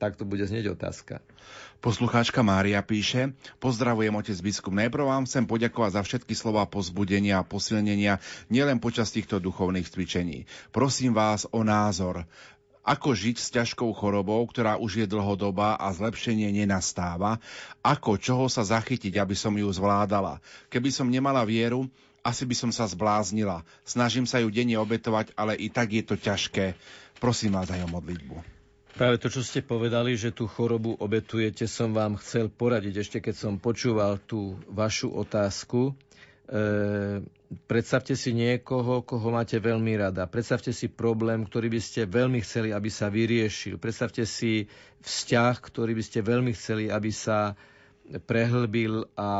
Tak 0.00 0.16
to 0.18 0.24
bude 0.24 0.42
znieť 0.42 0.72
otázka. 0.72 1.22
Poslucháčka 1.82 2.42
Mária 2.42 2.82
píše, 2.82 3.34
pozdravujem 3.58 4.14
otec 4.14 4.38
biskup. 4.38 4.74
Najprv 4.74 5.04
vám 5.06 5.26
chcem 5.26 5.46
poďakovať 5.46 5.90
za 5.98 6.02
všetky 6.02 6.34
slova 6.34 6.66
pozbudenia 6.66 7.42
a 7.42 7.46
posilnenia 7.46 8.22
nielen 8.50 8.78
počas 8.78 9.10
týchto 9.14 9.42
duchovných 9.42 9.86
cvičení. 9.86 10.46
Prosím 10.74 11.14
vás 11.14 11.46
o 11.50 11.62
názor 11.62 12.26
ako 12.82 13.14
žiť 13.14 13.36
s 13.38 13.48
ťažkou 13.54 13.94
chorobou, 13.94 14.42
ktorá 14.50 14.74
už 14.78 15.02
je 15.02 15.06
dlhodobá 15.06 15.78
a 15.78 15.90
zlepšenie 15.94 16.50
nenastáva, 16.50 17.38
ako 17.80 18.18
čoho 18.18 18.46
sa 18.50 18.66
zachytiť, 18.66 19.18
aby 19.22 19.38
som 19.38 19.54
ju 19.54 19.70
zvládala. 19.70 20.42
Keby 20.66 20.90
som 20.90 21.06
nemala 21.06 21.46
vieru, 21.46 21.86
asi 22.22 22.46
by 22.46 22.54
som 22.54 22.70
sa 22.70 22.86
zbláznila. 22.86 23.66
Snažím 23.82 24.26
sa 24.26 24.38
ju 24.38 24.50
denne 24.50 24.78
obetovať, 24.78 25.34
ale 25.34 25.58
i 25.58 25.70
tak 25.70 25.90
je 25.94 26.02
to 26.06 26.14
ťažké. 26.14 26.78
Prosím 27.18 27.58
vás 27.58 27.70
aj 27.70 27.82
o 27.86 27.90
modlitbu. 27.90 28.62
Práve 28.92 29.16
to, 29.16 29.32
čo 29.32 29.40
ste 29.40 29.64
povedali, 29.64 30.14
že 30.20 30.36
tú 30.36 30.44
chorobu 30.44 30.94
obetujete, 31.00 31.64
som 31.64 31.96
vám 31.96 32.20
chcel 32.20 32.52
poradiť, 32.52 32.94
ešte 33.00 33.18
keď 33.24 33.34
som 33.34 33.54
počúval 33.56 34.20
tú 34.20 34.60
vašu 34.68 35.08
otázku, 35.16 35.96
predstavte 37.66 38.14
si 38.18 38.34
niekoho, 38.34 39.02
koho 39.02 39.28
máte 39.30 39.56
veľmi 39.56 39.94
rada. 39.96 40.26
Predstavte 40.26 40.74
si 40.74 40.90
problém, 40.90 41.44
ktorý 41.46 41.68
by 41.70 41.80
ste 41.80 42.00
veľmi 42.04 42.42
chceli, 42.42 42.74
aby 42.74 42.90
sa 42.90 43.08
vyriešil. 43.08 43.78
Predstavte 43.78 44.26
si 44.26 44.66
vzťah, 45.00 45.54
ktorý 45.58 45.92
by 45.96 46.04
ste 46.04 46.18
veľmi 46.20 46.52
chceli, 46.52 46.90
aby 46.90 47.10
sa 47.12 47.54
prehlbil 48.26 49.06
a 49.14 49.30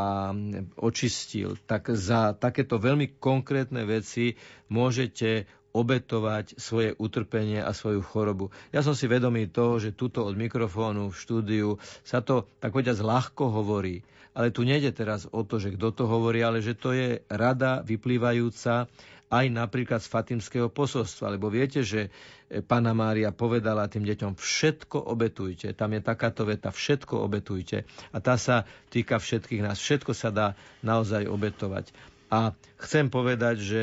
očistil. 0.78 1.58
Tak 1.66 1.92
za 1.98 2.32
takéto 2.32 2.78
veľmi 2.78 3.18
konkrétne 3.18 3.82
veci 3.84 4.38
môžete 4.70 5.44
obetovať 5.72 6.60
svoje 6.60 6.92
utrpenie 7.00 7.64
a 7.64 7.72
svoju 7.72 8.04
chorobu. 8.04 8.52
Ja 8.70 8.84
som 8.84 8.92
si 8.92 9.08
vedomý 9.08 9.48
toho, 9.48 9.80
že 9.80 9.96
tuto 9.96 10.28
od 10.28 10.36
mikrofónu 10.36 11.08
v 11.10 11.16
štúdiu 11.16 11.68
sa 12.04 12.20
to, 12.20 12.44
tak 12.60 12.76
povedať, 12.76 13.00
ľahko 13.00 13.48
hovorí. 13.48 14.04
Ale 14.32 14.48
tu 14.48 14.64
nejde 14.64 14.92
teraz 14.96 15.28
o 15.28 15.44
to, 15.44 15.60
že 15.60 15.76
kto 15.76 15.92
to 15.92 16.04
hovorí, 16.08 16.40
ale 16.40 16.64
že 16.64 16.72
to 16.72 16.96
je 16.96 17.20
rada 17.28 17.84
vyplývajúca 17.84 18.88
aj 19.32 19.46
napríklad 19.48 20.04
z 20.04 20.12
Fatimského 20.12 20.68
posolstva. 20.68 21.32
Lebo 21.32 21.48
viete, 21.48 21.80
že 21.80 22.12
e, 22.52 22.60
Pana 22.60 22.92
Mária 22.92 23.32
povedala 23.32 23.88
tým 23.88 24.04
deťom, 24.04 24.36
všetko 24.36 25.08
obetujte. 25.08 25.72
Tam 25.72 25.96
je 25.96 26.04
takáto 26.04 26.44
veta, 26.44 26.68
všetko 26.68 27.24
obetujte. 27.24 27.88
A 28.12 28.20
tá 28.20 28.36
sa 28.36 28.68
týka 28.92 29.16
všetkých 29.16 29.64
nás. 29.64 29.80
Všetko 29.80 30.12
sa 30.12 30.28
dá 30.28 30.46
naozaj 30.84 31.24
obetovať. 31.24 31.96
A 32.28 32.52
chcem 32.80 33.08
povedať, 33.08 33.56
že 33.60 33.82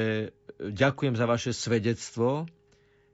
ďakujem 0.61 1.17
za 1.17 1.25
vaše 1.25 1.53
svedectvo, 1.53 2.45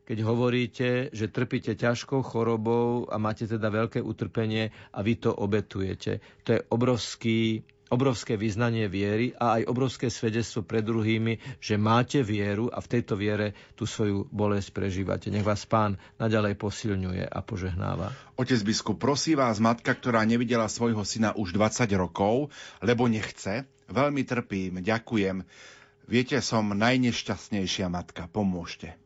keď 0.05 0.17
hovoríte, 0.21 0.89
že 1.11 1.33
trpíte 1.33 1.73
ťažkou 1.73 2.21
chorobou 2.21 3.09
a 3.09 3.17
máte 3.17 3.49
teda 3.49 3.73
veľké 3.73 3.99
utrpenie 3.99 4.69
a 4.93 5.01
vy 5.01 5.17
to 5.17 5.33
obetujete. 5.33 6.21
To 6.45 6.49
je 6.53 6.61
obrovský, 6.69 7.65
obrovské 7.89 8.37
vyznanie 8.37 8.85
viery 8.85 9.33
a 9.37 9.61
aj 9.61 9.69
obrovské 9.69 10.13
svedectvo 10.13 10.61
pred 10.61 10.85
druhými, 10.85 11.41
že 11.57 11.81
máte 11.81 12.21
vieru 12.21 12.69
a 12.69 12.81
v 12.81 12.89
tejto 12.97 13.17
viere 13.17 13.57
tú 13.73 13.89
svoju 13.89 14.29
bolesť 14.29 14.73
prežívate. 14.73 15.33
Nech 15.33 15.45
vás 15.45 15.65
pán 15.65 15.97
naďalej 16.21 16.57
posilňuje 16.57 17.25
a 17.25 17.39
požehnáva. 17.41 18.13
Otec 18.37 18.61
biskup, 18.61 19.01
prosí 19.01 19.33
vás 19.33 19.57
matka, 19.57 19.93
ktorá 19.93 20.21
nevidela 20.25 20.69
svojho 20.69 21.01
syna 21.01 21.33
už 21.33 21.53
20 21.53 21.89
rokov, 21.97 22.53
lebo 22.81 23.09
nechce, 23.09 23.65
veľmi 23.89 24.21
trpím, 24.25 24.81
ďakujem. 24.81 25.45
Viete, 26.05 26.37
som 26.37 26.69
najnešťastnejšia 26.69 27.89
matka, 27.89 28.29
pomôžte. 28.29 29.04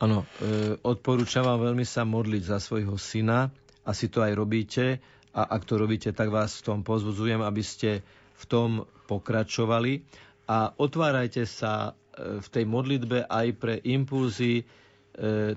Áno, 0.00 0.24
e, 0.40 0.80
odporúčam 0.80 1.44
vám 1.44 1.60
veľmi 1.60 1.84
sa 1.84 2.08
modliť 2.08 2.42
za 2.48 2.56
svojho 2.56 2.96
syna. 2.96 3.52
Asi 3.84 4.08
to 4.08 4.24
aj 4.24 4.32
robíte 4.32 4.96
a 5.36 5.44
ak 5.52 5.68
to 5.68 5.76
robíte, 5.76 6.08
tak 6.16 6.32
vás 6.32 6.56
v 6.64 6.72
tom 6.72 6.78
pozbudzujem, 6.80 7.44
aby 7.44 7.60
ste 7.60 8.00
v 8.40 8.44
tom 8.48 8.88
pokračovali 9.04 10.00
a 10.48 10.72
otvárajte 10.72 11.44
sa 11.44 11.92
e, 12.16 12.40
v 12.40 12.48
tej 12.48 12.64
modlitbe 12.64 13.28
aj 13.28 13.46
pre 13.60 13.76
impulzy 13.76 14.64
e, 14.64 14.64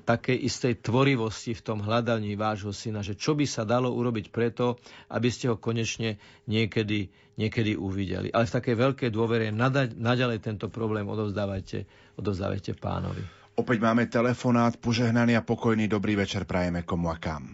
takej 0.04 0.36
istej 0.44 0.84
tvorivosti 0.84 1.56
v 1.56 1.64
tom 1.64 1.80
hľadaní 1.80 2.36
vášho 2.36 2.76
syna, 2.76 3.00
že 3.00 3.16
čo 3.16 3.40
by 3.40 3.48
sa 3.48 3.64
dalo 3.64 3.96
urobiť 3.96 4.28
preto, 4.28 4.76
aby 5.08 5.32
ste 5.32 5.48
ho 5.48 5.56
konečne 5.56 6.20
niekedy, 6.52 7.08
niekedy 7.40 7.80
uvideli. 7.80 8.28
Ale 8.28 8.44
v 8.44 8.56
takej 8.60 8.76
veľkej 8.76 9.08
dôvere 9.08 9.56
naďalej 9.96 10.44
tento 10.44 10.68
problém 10.68 11.08
odovzdávajte, 11.08 11.88
odovzdávajte 12.20 12.76
pánovi. 12.76 13.43
Opäť 13.54 13.78
máme 13.86 14.10
telefonát, 14.10 14.74
požehnaný 14.82 15.38
a 15.38 15.46
pokojný 15.46 15.86
dobrý 15.86 16.18
večer 16.18 16.50
prajeme 16.50 16.82
komu 16.82 17.14
a 17.14 17.22
kam. 17.22 17.54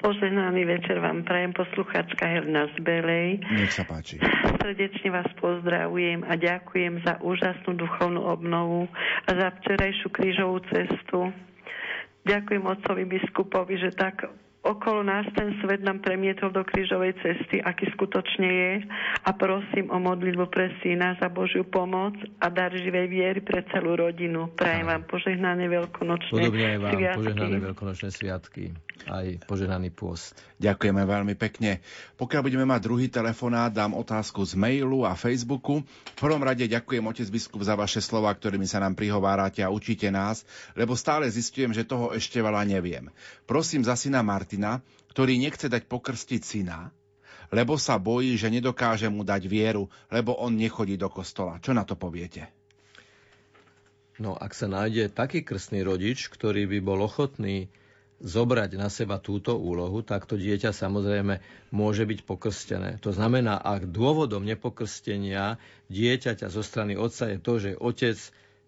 Požehnaný 0.00 0.68
večer 0.68 1.00
vám 1.00 1.24
prajem 1.24 1.56
posluchačka 1.56 2.28
Helena 2.28 2.68
z 2.72 2.76
Belej. 2.84 3.40
Nech 3.52 3.72
sa 3.72 3.88
páči. 3.88 4.20
Srdečne 4.60 5.08
vás 5.08 5.28
pozdravujem 5.40 6.28
a 6.28 6.36
ďakujem 6.36 7.00
za 7.04 7.20
úžasnú 7.24 7.76
duchovnú 7.76 8.20
obnovu 8.24 8.88
a 9.24 9.30
za 9.32 9.48
včerajšiu 9.60 10.08
krížovú 10.12 10.60
cestu. 10.68 11.32
Ďakujem 12.24 12.64
otcovi 12.64 13.04
biskupovi, 13.04 13.80
že 13.80 13.96
tak 13.96 14.28
okolo 14.64 15.04
nás 15.04 15.28
ten 15.36 15.52
svet 15.60 15.84
nám 15.84 16.00
premietol 16.00 16.48
do 16.48 16.64
krížovej 16.64 17.14
cesty, 17.20 17.60
aký 17.60 17.92
skutočne 17.92 18.48
je 18.48 18.72
a 19.24 19.30
prosím 19.36 19.92
o 19.92 20.00
modlitbu 20.00 20.48
pre 20.48 20.72
syna 20.80 21.14
za 21.20 21.28
Božiu 21.28 21.68
pomoc 21.68 22.16
a 22.40 22.48
dar 22.48 22.72
živej 22.72 23.06
viery 23.12 23.40
pre 23.44 23.60
celú 23.68 23.94
rodinu. 23.94 24.48
Prajem 24.56 24.88
vám 24.88 25.04
požehnané 25.04 25.68
veľkonočné 25.68 26.32
Podobne 26.32 26.66
aj 26.66 26.78
vám 26.80 26.92
sviatky. 26.96 27.18
požehnané 27.20 27.58
veľkonočné 27.60 28.08
sviatky, 28.10 28.64
aj 29.04 29.44
požehnaný 29.44 29.90
pôst. 29.90 30.32
Ďakujeme 30.62 31.02
veľmi 31.04 31.34
pekne. 31.34 31.82
Pokiaľ 32.16 32.40
budeme 32.46 32.66
mať 32.66 32.80
druhý 32.86 33.06
telefonát, 33.10 33.74
dám 33.74 33.92
otázku 33.92 34.46
z 34.46 34.54
mailu 34.54 35.02
a 35.04 35.18
Facebooku. 35.18 35.82
V 35.84 36.18
prvom 36.18 36.40
rade 36.40 36.64
ďakujem 36.64 37.04
otec 37.04 37.28
biskup 37.28 37.60
za 37.66 37.74
vaše 37.74 37.98
slova, 38.00 38.30
ktorými 38.32 38.64
sa 38.64 38.80
nám 38.80 38.94
prihovárate 38.94 39.60
a 39.60 39.72
učíte 39.72 40.08
nás, 40.08 40.46
lebo 40.78 40.94
stále 40.94 41.26
zistujem, 41.28 41.74
že 41.74 41.84
toho 41.84 42.14
ešte 42.14 42.38
veľa 42.40 42.64
neviem. 42.64 43.10
Prosím 43.44 43.84
za 43.84 43.98
syna 43.98 44.22
Martina, 44.22 44.80
ktorý 45.12 45.36
nechce 45.36 45.66
dať 45.66 45.84
pokrstiť 45.90 46.40
syna, 46.42 46.90
lebo 47.52 47.76
sa 47.76 48.00
bojí, 48.00 48.34
že 48.34 48.50
nedokáže 48.50 49.10
mu 49.10 49.22
dať 49.22 49.46
vieru, 49.46 49.90
lebo 50.08 50.34
on 50.38 50.56
nechodí 50.56 50.96
do 50.96 51.10
kostola. 51.12 51.60
Čo 51.60 51.76
na 51.76 51.84
to 51.84 51.94
poviete? 51.98 52.50
No, 54.14 54.38
ak 54.38 54.54
sa 54.54 54.70
nájde 54.70 55.10
taký 55.10 55.42
krstný 55.42 55.82
rodič, 55.82 56.30
ktorý 56.30 56.70
by 56.70 56.78
bol 56.78 57.02
ochotný 57.02 57.66
zobrať 58.22 58.78
na 58.78 58.86
seba 58.86 59.18
túto 59.18 59.58
úlohu, 59.58 60.04
tak 60.06 60.28
to 60.28 60.38
dieťa 60.38 60.70
samozrejme 60.70 61.42
môže 61.74 62.06
byť 62.06 62.20
pokrstené. 62.22 62.90
To 63.02 63.10
znamená, 63.10 63.58
ak 63.58 63.90
dôvodom 63.90 64.46
nepokrstenia 64.46 65.58
dieťaťa 65.90 66.46
zo 66.46 66.62
strany 66.62 66.94
otca 66.94 67.30
je 67.34 67.38
to, 67.42 67.52
že 67.58 67.70
otec 67.74 68.18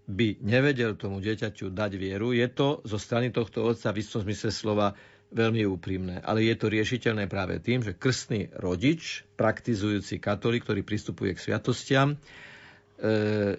by 0.07 0.39
nevedel 0.43 0.95
tomu 0.95 1.19
dieťaťu 1.19 1.75
dať 1.75 1.93
vieru, 1.99 2.31
je 2.31 2.47
to 2.47 2.83
zo 2.87 2.99
strany 2.99 3.35
tohto 3.35 3.67
otca 3.67 3.91
v 3.91 4.01
istom 4.03 4.23
zmysle 4.23 4.51
slova 4.55 4.95
veľmi 5.35 5.67
úprimné. 5.67 6.23
Ale 6.23 6.47
je 6.47 6.55
to 6.55 6.71
riešiteľné 6.71 7.27
práve 7.27 7.59
tým, 7.59 7.83
že 7.83 7.99
krstný 7.99 8.55
rodič, 8.63 9.27
praktizujúci 9.35 10.23
katolík, 10.23 10.63
ktorý 10.63 10.87
pristupuje 10.87 11.35
k 11.35 11.43
sviatostiam, 11.43 12.15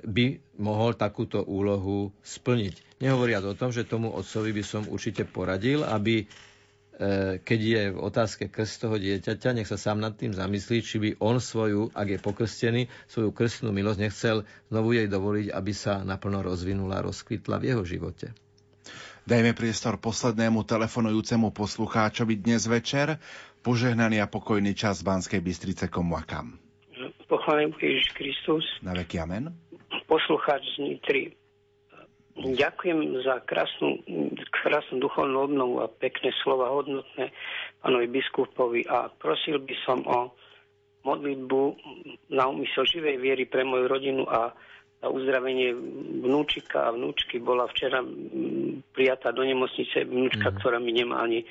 by 0.01 0.25
mohol 0.57 0.97
takúto 0.97 1.45
úlohu 1.45 2.09
splniť. 2.25 2.97
Nehovoriac 2.97 3.45
o 3.45 3.53
tom, 3.53 3.69
že 3.69 3.85
tomu 3.85 4.09
otcovi 4.09 4.49
by 4.57 4.63
som 4.65 4.83
určite 4.89 5.21
poradil, 5.29 5.85
aby 5.85 6.25
e, 6.25 7.37
keď 7.37 7.59
je 7.61 7.83
v 7.93 7.99
otázke 8.01 8.49
krst 8.49 8.81
toho 8.81 8.97
dieťaťa, 8.97 9.53
nech 9.53 9.69
sa 9.69 9.77
sám 9.77 10.01
nad 10.01 10.17
tým 10.17 10.33
zamyslí, 10.33 10.77
či 10.81 10.97
by 10.97 11.09
on 11.21 11.37
svoju, 11.37 11.93
ak 11.93 12.17
je 12.17 12.19
pokrstený, 12.19 12.81
svoju 13.05 13.29
krstnú 13.29 13.69
milosť 13.69 13.99
nechcel 14.01 14.37
znovu 14.73 14.97
jej 14.97 15.05
dovoliť, 15.05 15.53
aby 15.53 15.73
sa 15.77 16.01
naplno 16.01 16.41
rozvinula, 16.41 17.05
rozkvitla 17.05 17.61
v 17.61 17.67
jeho 17.69 17.83
živote. 17.85 18.33
Dajme 19.27 19.53
priestor 19.53 19.99
poslednému 19.99 20.63
telefonujúcemu 20.63 21.51
poslucháčovi 21.51 22.39
dnes 22.39 22.63
večer. 22.65 23.19
Požehnaný 23.59 24.23
a 24.23 24.31
pokojný 24.31 24.71
čas 24.71 25.03
Banskej 25.03 25.43
Bystrice 25.43 25.91
komu 25.91 26.15
a 26.15 26.23
kam. 26.23 26.66
Pochválim 27.27 27.73
Ježiš 27.75 28.13
Kristus. 28.13 28.65
Na 28.81 28.93
veky 28.93 29.19
amen. 29.19 29.53
Poslucháč 30.07 30.63
z 30.75 30.77
Nitry. 30.83 31.23
Ďakujem 32.37 33.25
za 33.25 33.41
krásnu, 33.49 33.97
krásnu 34.53 35.01
duchovnú 35.01 35.49
obnovu 35.49 35.81
a 35.81 35.89
pekné 35.89 36.29
slova 36.45 36.69
hodnotné 36.69 37.33
pánovi 37.81 38.07
biskupovi 38.13 38.85
a 38.85 39.09
prosil 39.09 39.57
by 39.57 39.75
som 39.81 40.05
o 40.05 40.29
modlitbu 41.01 41.61
na 42.29 42.45
úmysel 42.45 42.85
živej 42.85 43.17
viery 43.17 43.43
pre 43.49 43.65
moju 43.65 43.89
rodinu 43.89 44.23
a 44.29 44.53
a 44.97 45.13
uzdravenie 45.13 45.77
vnúčika 46.25 46.89
a 46.89 46.93
vnúčky 46.93 47.37
bola 47.37 47.69
včera 47.69 48.01
prijatá 48.97 49.29
do 49.29 49.45
nemocnice 49.45 50.09
vnúčka, 50.09 50.49
mm. 50.49 50.55
ktorá 50.57 50.81
mi 50.81 50.89
nemá 50.89 51.21
ani 51.21 51.45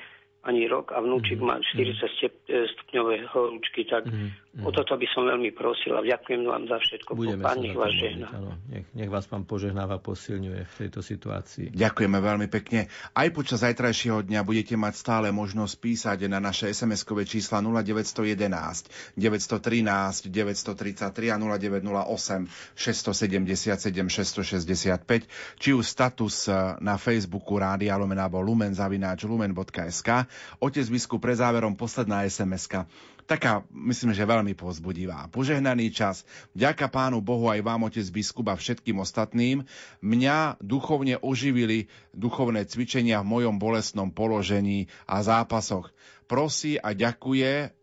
ani 0.47 0.63
rok 0.71 0.95
a 0.95 1.03
vnúčik 1.03 1.43
mm. 1.43 1.45
má 1.45 1.59
40 1.59 2.47
stupňové 2.47 3.27
horúčky, 3.35 3.83
tak 3.83 4.07
mm. 4.07 4.63
o 4.63 4.71
toto 4.71 4.95
by 4.95 5.07
som 5.11 5.27
veľmi 5.27 5.51
prosil 5.51 5.99
a 5.99 6.01
ďakujem 6.01 6.47
vám 6.47 6.63
za 6.71 6.79
všetko. 6.79 7.19
Budeme 7.19 7.43
pán 7.43 7.59
nech 7.59 7.75
vás 7.75 7.91
žehná. 7.91 8.31
Nech, 8.71 8.87
nech 8.95 9.11
vás 9.11 9.27
pán 9.27 9.43
požehnáva, 9.43 9.99
posilňuje 9.99 10.61
v 10.63 10.73
tejto 10.87 11.03
situácii. 11.03 11.75
Ďakujeme 11.75 12.17
veľmi 12.23 12.47
pekne. 12.47 12.87
Aj 13.11 13.27
počas 13.35 13.67
zajtrajšieho 13.67 14.23
dňa 14.23 14.47
budete 14.47 14.79
mať 14.79 14.93
stále 14.95 15.27
možnosť 15.35 15.73
písať 15.83 16.17
na 16.31 16.39
naše 16.39 16.71
SMS-kové 16.71 17.27
čísla 17.27 17.59
0911 17.59 19.19
913 19.19 20.31
933 20.31 21.35
a 21.35 21.35
0908 21.35 22.47
677 22.79 23.83
665 23.83 25.59
či 25.59 25.69
už 25.75 25.83
status 25.83 26.47
na 26.79 26.95
Facebooku 26.95 27.59
Rádia 27.59 27.99
Lumen 27.99 28.17
alebo 28.17 28.39
lumen 28.39 28.71
zavináč 28.71 29.27
lumen.sk 29.27 30.09
Otec 30.57 30.87
biskup 30.89 31.21
pre 31.21 31.37
záverom 31.37 31.77
posledná 31.77 32.25
sms 32.25 32.87
Taká, 33.27 33.67
myslím, 33.75 34.15
že 34.15 34.23
veľmi 34.23 34.55
pozbudivá. 34.55 35.27
Požehnaný 35.27 35.91
čas. 35.91 36.23
Ďaká 36.55 36.87
pánu 36.87 37.19
Bohu 37.19 37.51
aj 37.51 37.59
vám, 37.59 37.83
otec 37.83 38.07
biskup 38.07 38.47
a 38.47 38.55
všetkým 38.55 39.03
ostatným. 39.03 39.67
Mňa 39.99 40.63
duchovne 40.63 41.19
oživili 41.19 41.91
duchovné 42.15 42.63
cvičenia 42.63 43.19
v 43.19 43.27
mojom 43.27 43.59
bolestnom 43.59 44.15
položení 44.15 44.87
a 45.03 45.19
zápasoch. 45.27 45.91
Prosí 46.31 46.79
a 46.79 46.95
ďakuje 46.95 47.75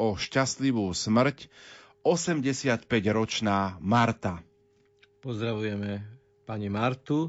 o 0.00 0.16
šťastlivú 0.16 0.88
smrť 0.96 1.52
85-ročná 2.00 3.76
Marta. 3.84 4.40
Pozdravujeme 5.20 6.00
pani 6.48 6.72
Martu. 6.72 7.28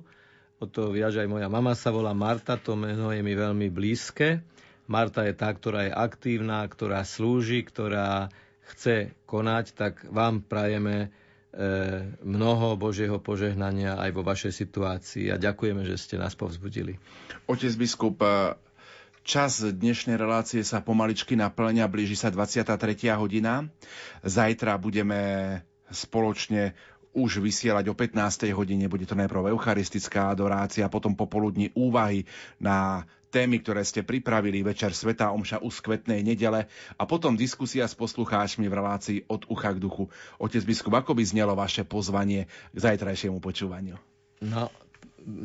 O 0.59 0.65
to 0.67 0.95
viac 0.95 1.11
aj 1.11 1.27
moja 1.27 1.51
mama 1.51 1.75
sa 1.75 1.91
volá 1.91 2.15
Marta, 2.15 2.56
to 2.56 2.80
meno 2.80 3.11
je 3.11 3.19
mi 3.19 3.35
veľmi 3.35 3.67
blízke. 3.67 4.43
Marta 4.90 5.22
je 5.22 5.38
tá, 5.38 5.53
ktorá 5.53 5.85
je 5.85 5.93
aktívna, 5.93 6.66
ktorá 6.66 7.06
slúži, 7.06 7.61
ktorá 7.61 8.34
chce 8.74 9.14
konať, 9.30 9.66
tak 9.77 9.93
vám 10.09 10.42
prajeme 10.42 10.98
e, 11.06 11.08
mnoho 12.26 12.74
Božieho 12.74 13.22
požehnania 13.22 14.01
aj 14.01 14.09
vo 14.18 14.26
vašej 14.26 14.50
situácii 14.50 15.30
a 15.30 15.38
ďakujeme, 15.38 15.85
že 15.85 15.93
ste 15.93 16.18
nás 16.18 16.34
povzbudili. 16.34 16.98
Otec 17.45 17.74
biskup, 17.77 18.18
e, 18.26 18.58
čas 19.22 19.61
dnešnej 19.61 20.18
relácie 20.18 20.66
sa 20.66 20.82
pomaličky 20.82 21.38
naplňa, 21.38 21.85
blíži 21.85 22.18
sa 22.18 22.34
23. 22.34 23.14
hodina. 23.14 23.69
Zajtra 24.26 24.82
budeme 24.82 25.61
spoločne 25.93 26.74
už 27.14 27.42
vysielať 27.42 27.90
o 27.90 27.98
15. 27.98 28.53
hodine. 28.53 28.85
Bude 28.85 29.09
to 29.09 29.18
najprv 29.18 29.53
eucharistická 29.53 30.30
adorácia, 30.30 30.90
potom 30.93 31.18
popoludní 31.18 31.74
úvahy 31.74 32.26
na 32.61 33.06
témy, 33.30 33.61
ktoré 33.61 33.85
ste 33.85 34.01
pripravili, 34.01 34.66
večer 34.66 34.91
Sveta 34.91 35.30
Omša 35.32 35.61
uskvetnej 35.61 36.25
nedele 36.25 36.66
a 36.98 37.03
potom 37.06 37.38
diskusia 37.38 37.85
s 37.85 37.93
poslucháčmi 37.93 38.66
v 38.66 38.77
relácii 38.77 39.19
od 39.30 39.45
ucha 39.48 39.77
k 39.77 39.82
duchu. 39.82 40.09
Otec 40.41 40.66
biskup, 40.66 40.98
ako 40.98 41.14
by 41.14 41.24
znelo 41.24 41.53
vaše 41.53 41.85
pozvanie 41.85 42.49
k 42.74 42.77
zajtrajšiemu 42.77 43.38
počúvaniu? 43.38 43.95
No, 44.41 44.74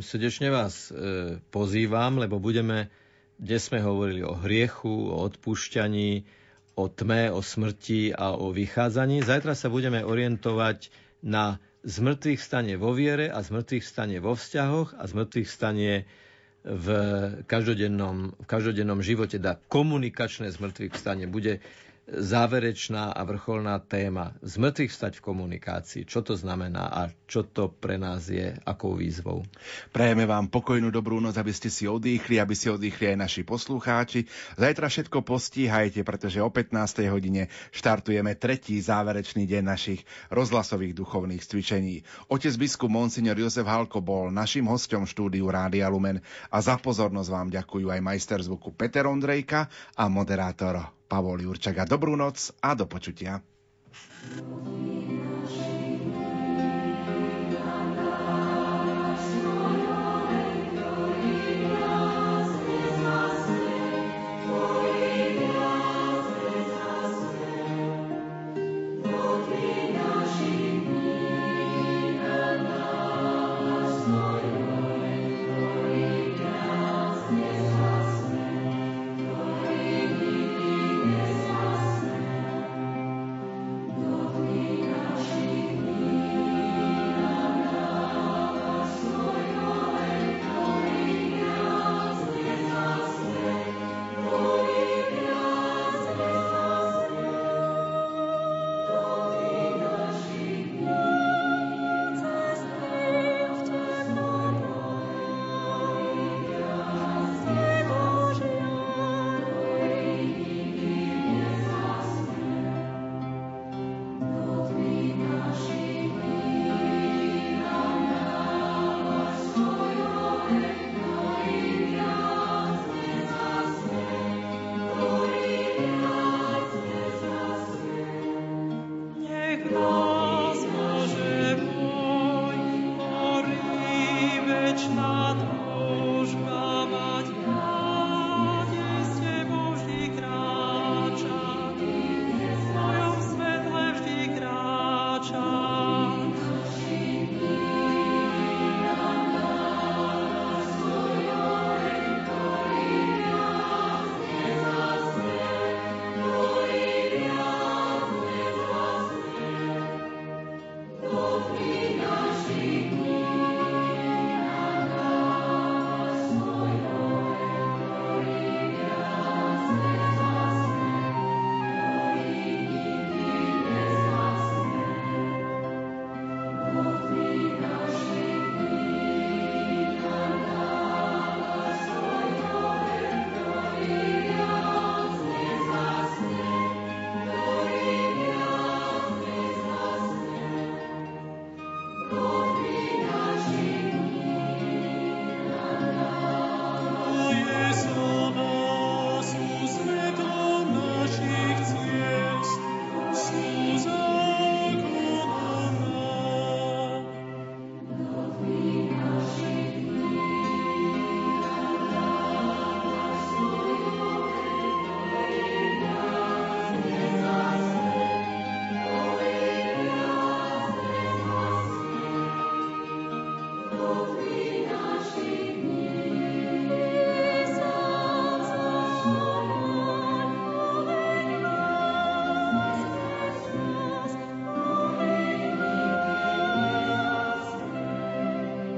srdečne 0.01 0.49
vás 0.49 0.89
e, 0.89 1.37
pozývam, 1.53 2.19
lebo 2.19 2.41
budeme, 2.41 2.89
dnes 3.37 3.69
sme 3.69 3.85
hovorili 3.85 4.25
o 4.25 4.35
hriechu, 4.35 5.13
o 5.13 5.21
odpúšťaní, 5.29 6.25
o 6.75 6.91
tme, 6.91 7.31
o 7.31 7.39
smrti 7.39 8.11
a 8.11 8.35
o 8.35 8.51
vychádzaní. 8.51 9.23
Zajtra 9.23 9.55
sa 9.55 9.71
budeme 9.71 10.03
orientovať 10.03 10.91
na 11.23 11.63
zmrtvých 11.85 12.41
stane 12.41 12.75
vo 12.81 12.97
viere 12.97 13.29
a 13.29 13.45
zmrtvých 13.45 13.85
stane 13.85 14.17
vo 14.19 14.35
vzťahoch 14.35 14.97
a 14.97 15.05
zmrtvých 15.05 15.49
stane 15.49 16.09
v 16.65 16.87
každodennom, 17.45 18.33
v 18.35 18.47
každodennom 18.49 19.05
živote. 19.05 19.37
Dá 19.37 19.61
komunikačné 19.61 20.49
zmrtvých 20.49 20.97
stane 20.97 21.29
bude 21.29 21.61
záverečná 22.05 23.17
a 23.17 23.21
vrcholná 23.25 23.81
téma. 23.81 24.37
Zmrtvých 24.45 24.93
stať 24.93 25.13
v 25.19 25.25
komunikácii. 25.25 26.03
Čo 26.05 26.21
to 26.21 26.37
znamená 26.37 26.93
a 26.93 27.09
čo 27.25 27.49
to 27.49 27.73
pre 27.73 27.97
nás 27.97 28.29
je 28.29 28.53
akou 28.69 29.01
výzvou? 29.01 29.41
Prajeme 29.89 30.29
vám 30.29 30.53
pokojnú 30.53 30.93
dobrú 30.93 31.19
noc, 31.19 31.41
aby 31.41 31.53
ste 31.57 31.73
si 31.73 31.89
odýchli, 31.89 32.37
aby 32.37 32.53
si 32.53 32.69
odýchli 32.69 33.17
aj 33.17 33.17
naši 33.17 33.43
poslucháči. 33.43 34.29
Zajtra 34.61 34.93
všetko 34.93 35.25
postíhajte, 35.25 36.05
pretože 36.05 36.45
o 36.45 36.51
15. 36.53 37.09
hodine 37.09 37.49
štartujeme 37.73 38.37
tretí 38.37 38.77
záverečný 38.85 39.49
deň 39.49 39.63
našich 39.65 40.05
rozhlasových 40.29 40.93
duchovných 40.93 41.41
cvičení. 41.41 42.05
Otec 42.29 42.53
biskup 42.61 42.93
Monsignor 42.93 43.41
Jozef 43.41 43.65
Halko 43.65 44.05
bol 44.05 44.29
našim 44.29 44.69
hostom 44.69 45.09
štúdiu 45.09 45.49
Rádia 45.49 45.89
Lumen 45.89 46.21
a 46.53 46.61
za 46.61 46.77
pozornosť 46.77 47.31
vám 47.33 47.49
ďakujú 47.49 47.89
aj 47.89 48.01
majster 48.05 48.41
zvuku 48.45 48.77
Peter 48.77 49.09
Ondrejka 49.09 49.73
a 49.97 50.05
moderátor 50.13 51.04
Pavol 51.09 51.45
Jurčaga. 51.45 51.85
Dobrú 51.85 52.17
noc 52.17 52.53
a 52.65 52.73
do 52.75 52.89
počutia. 52.89 53.43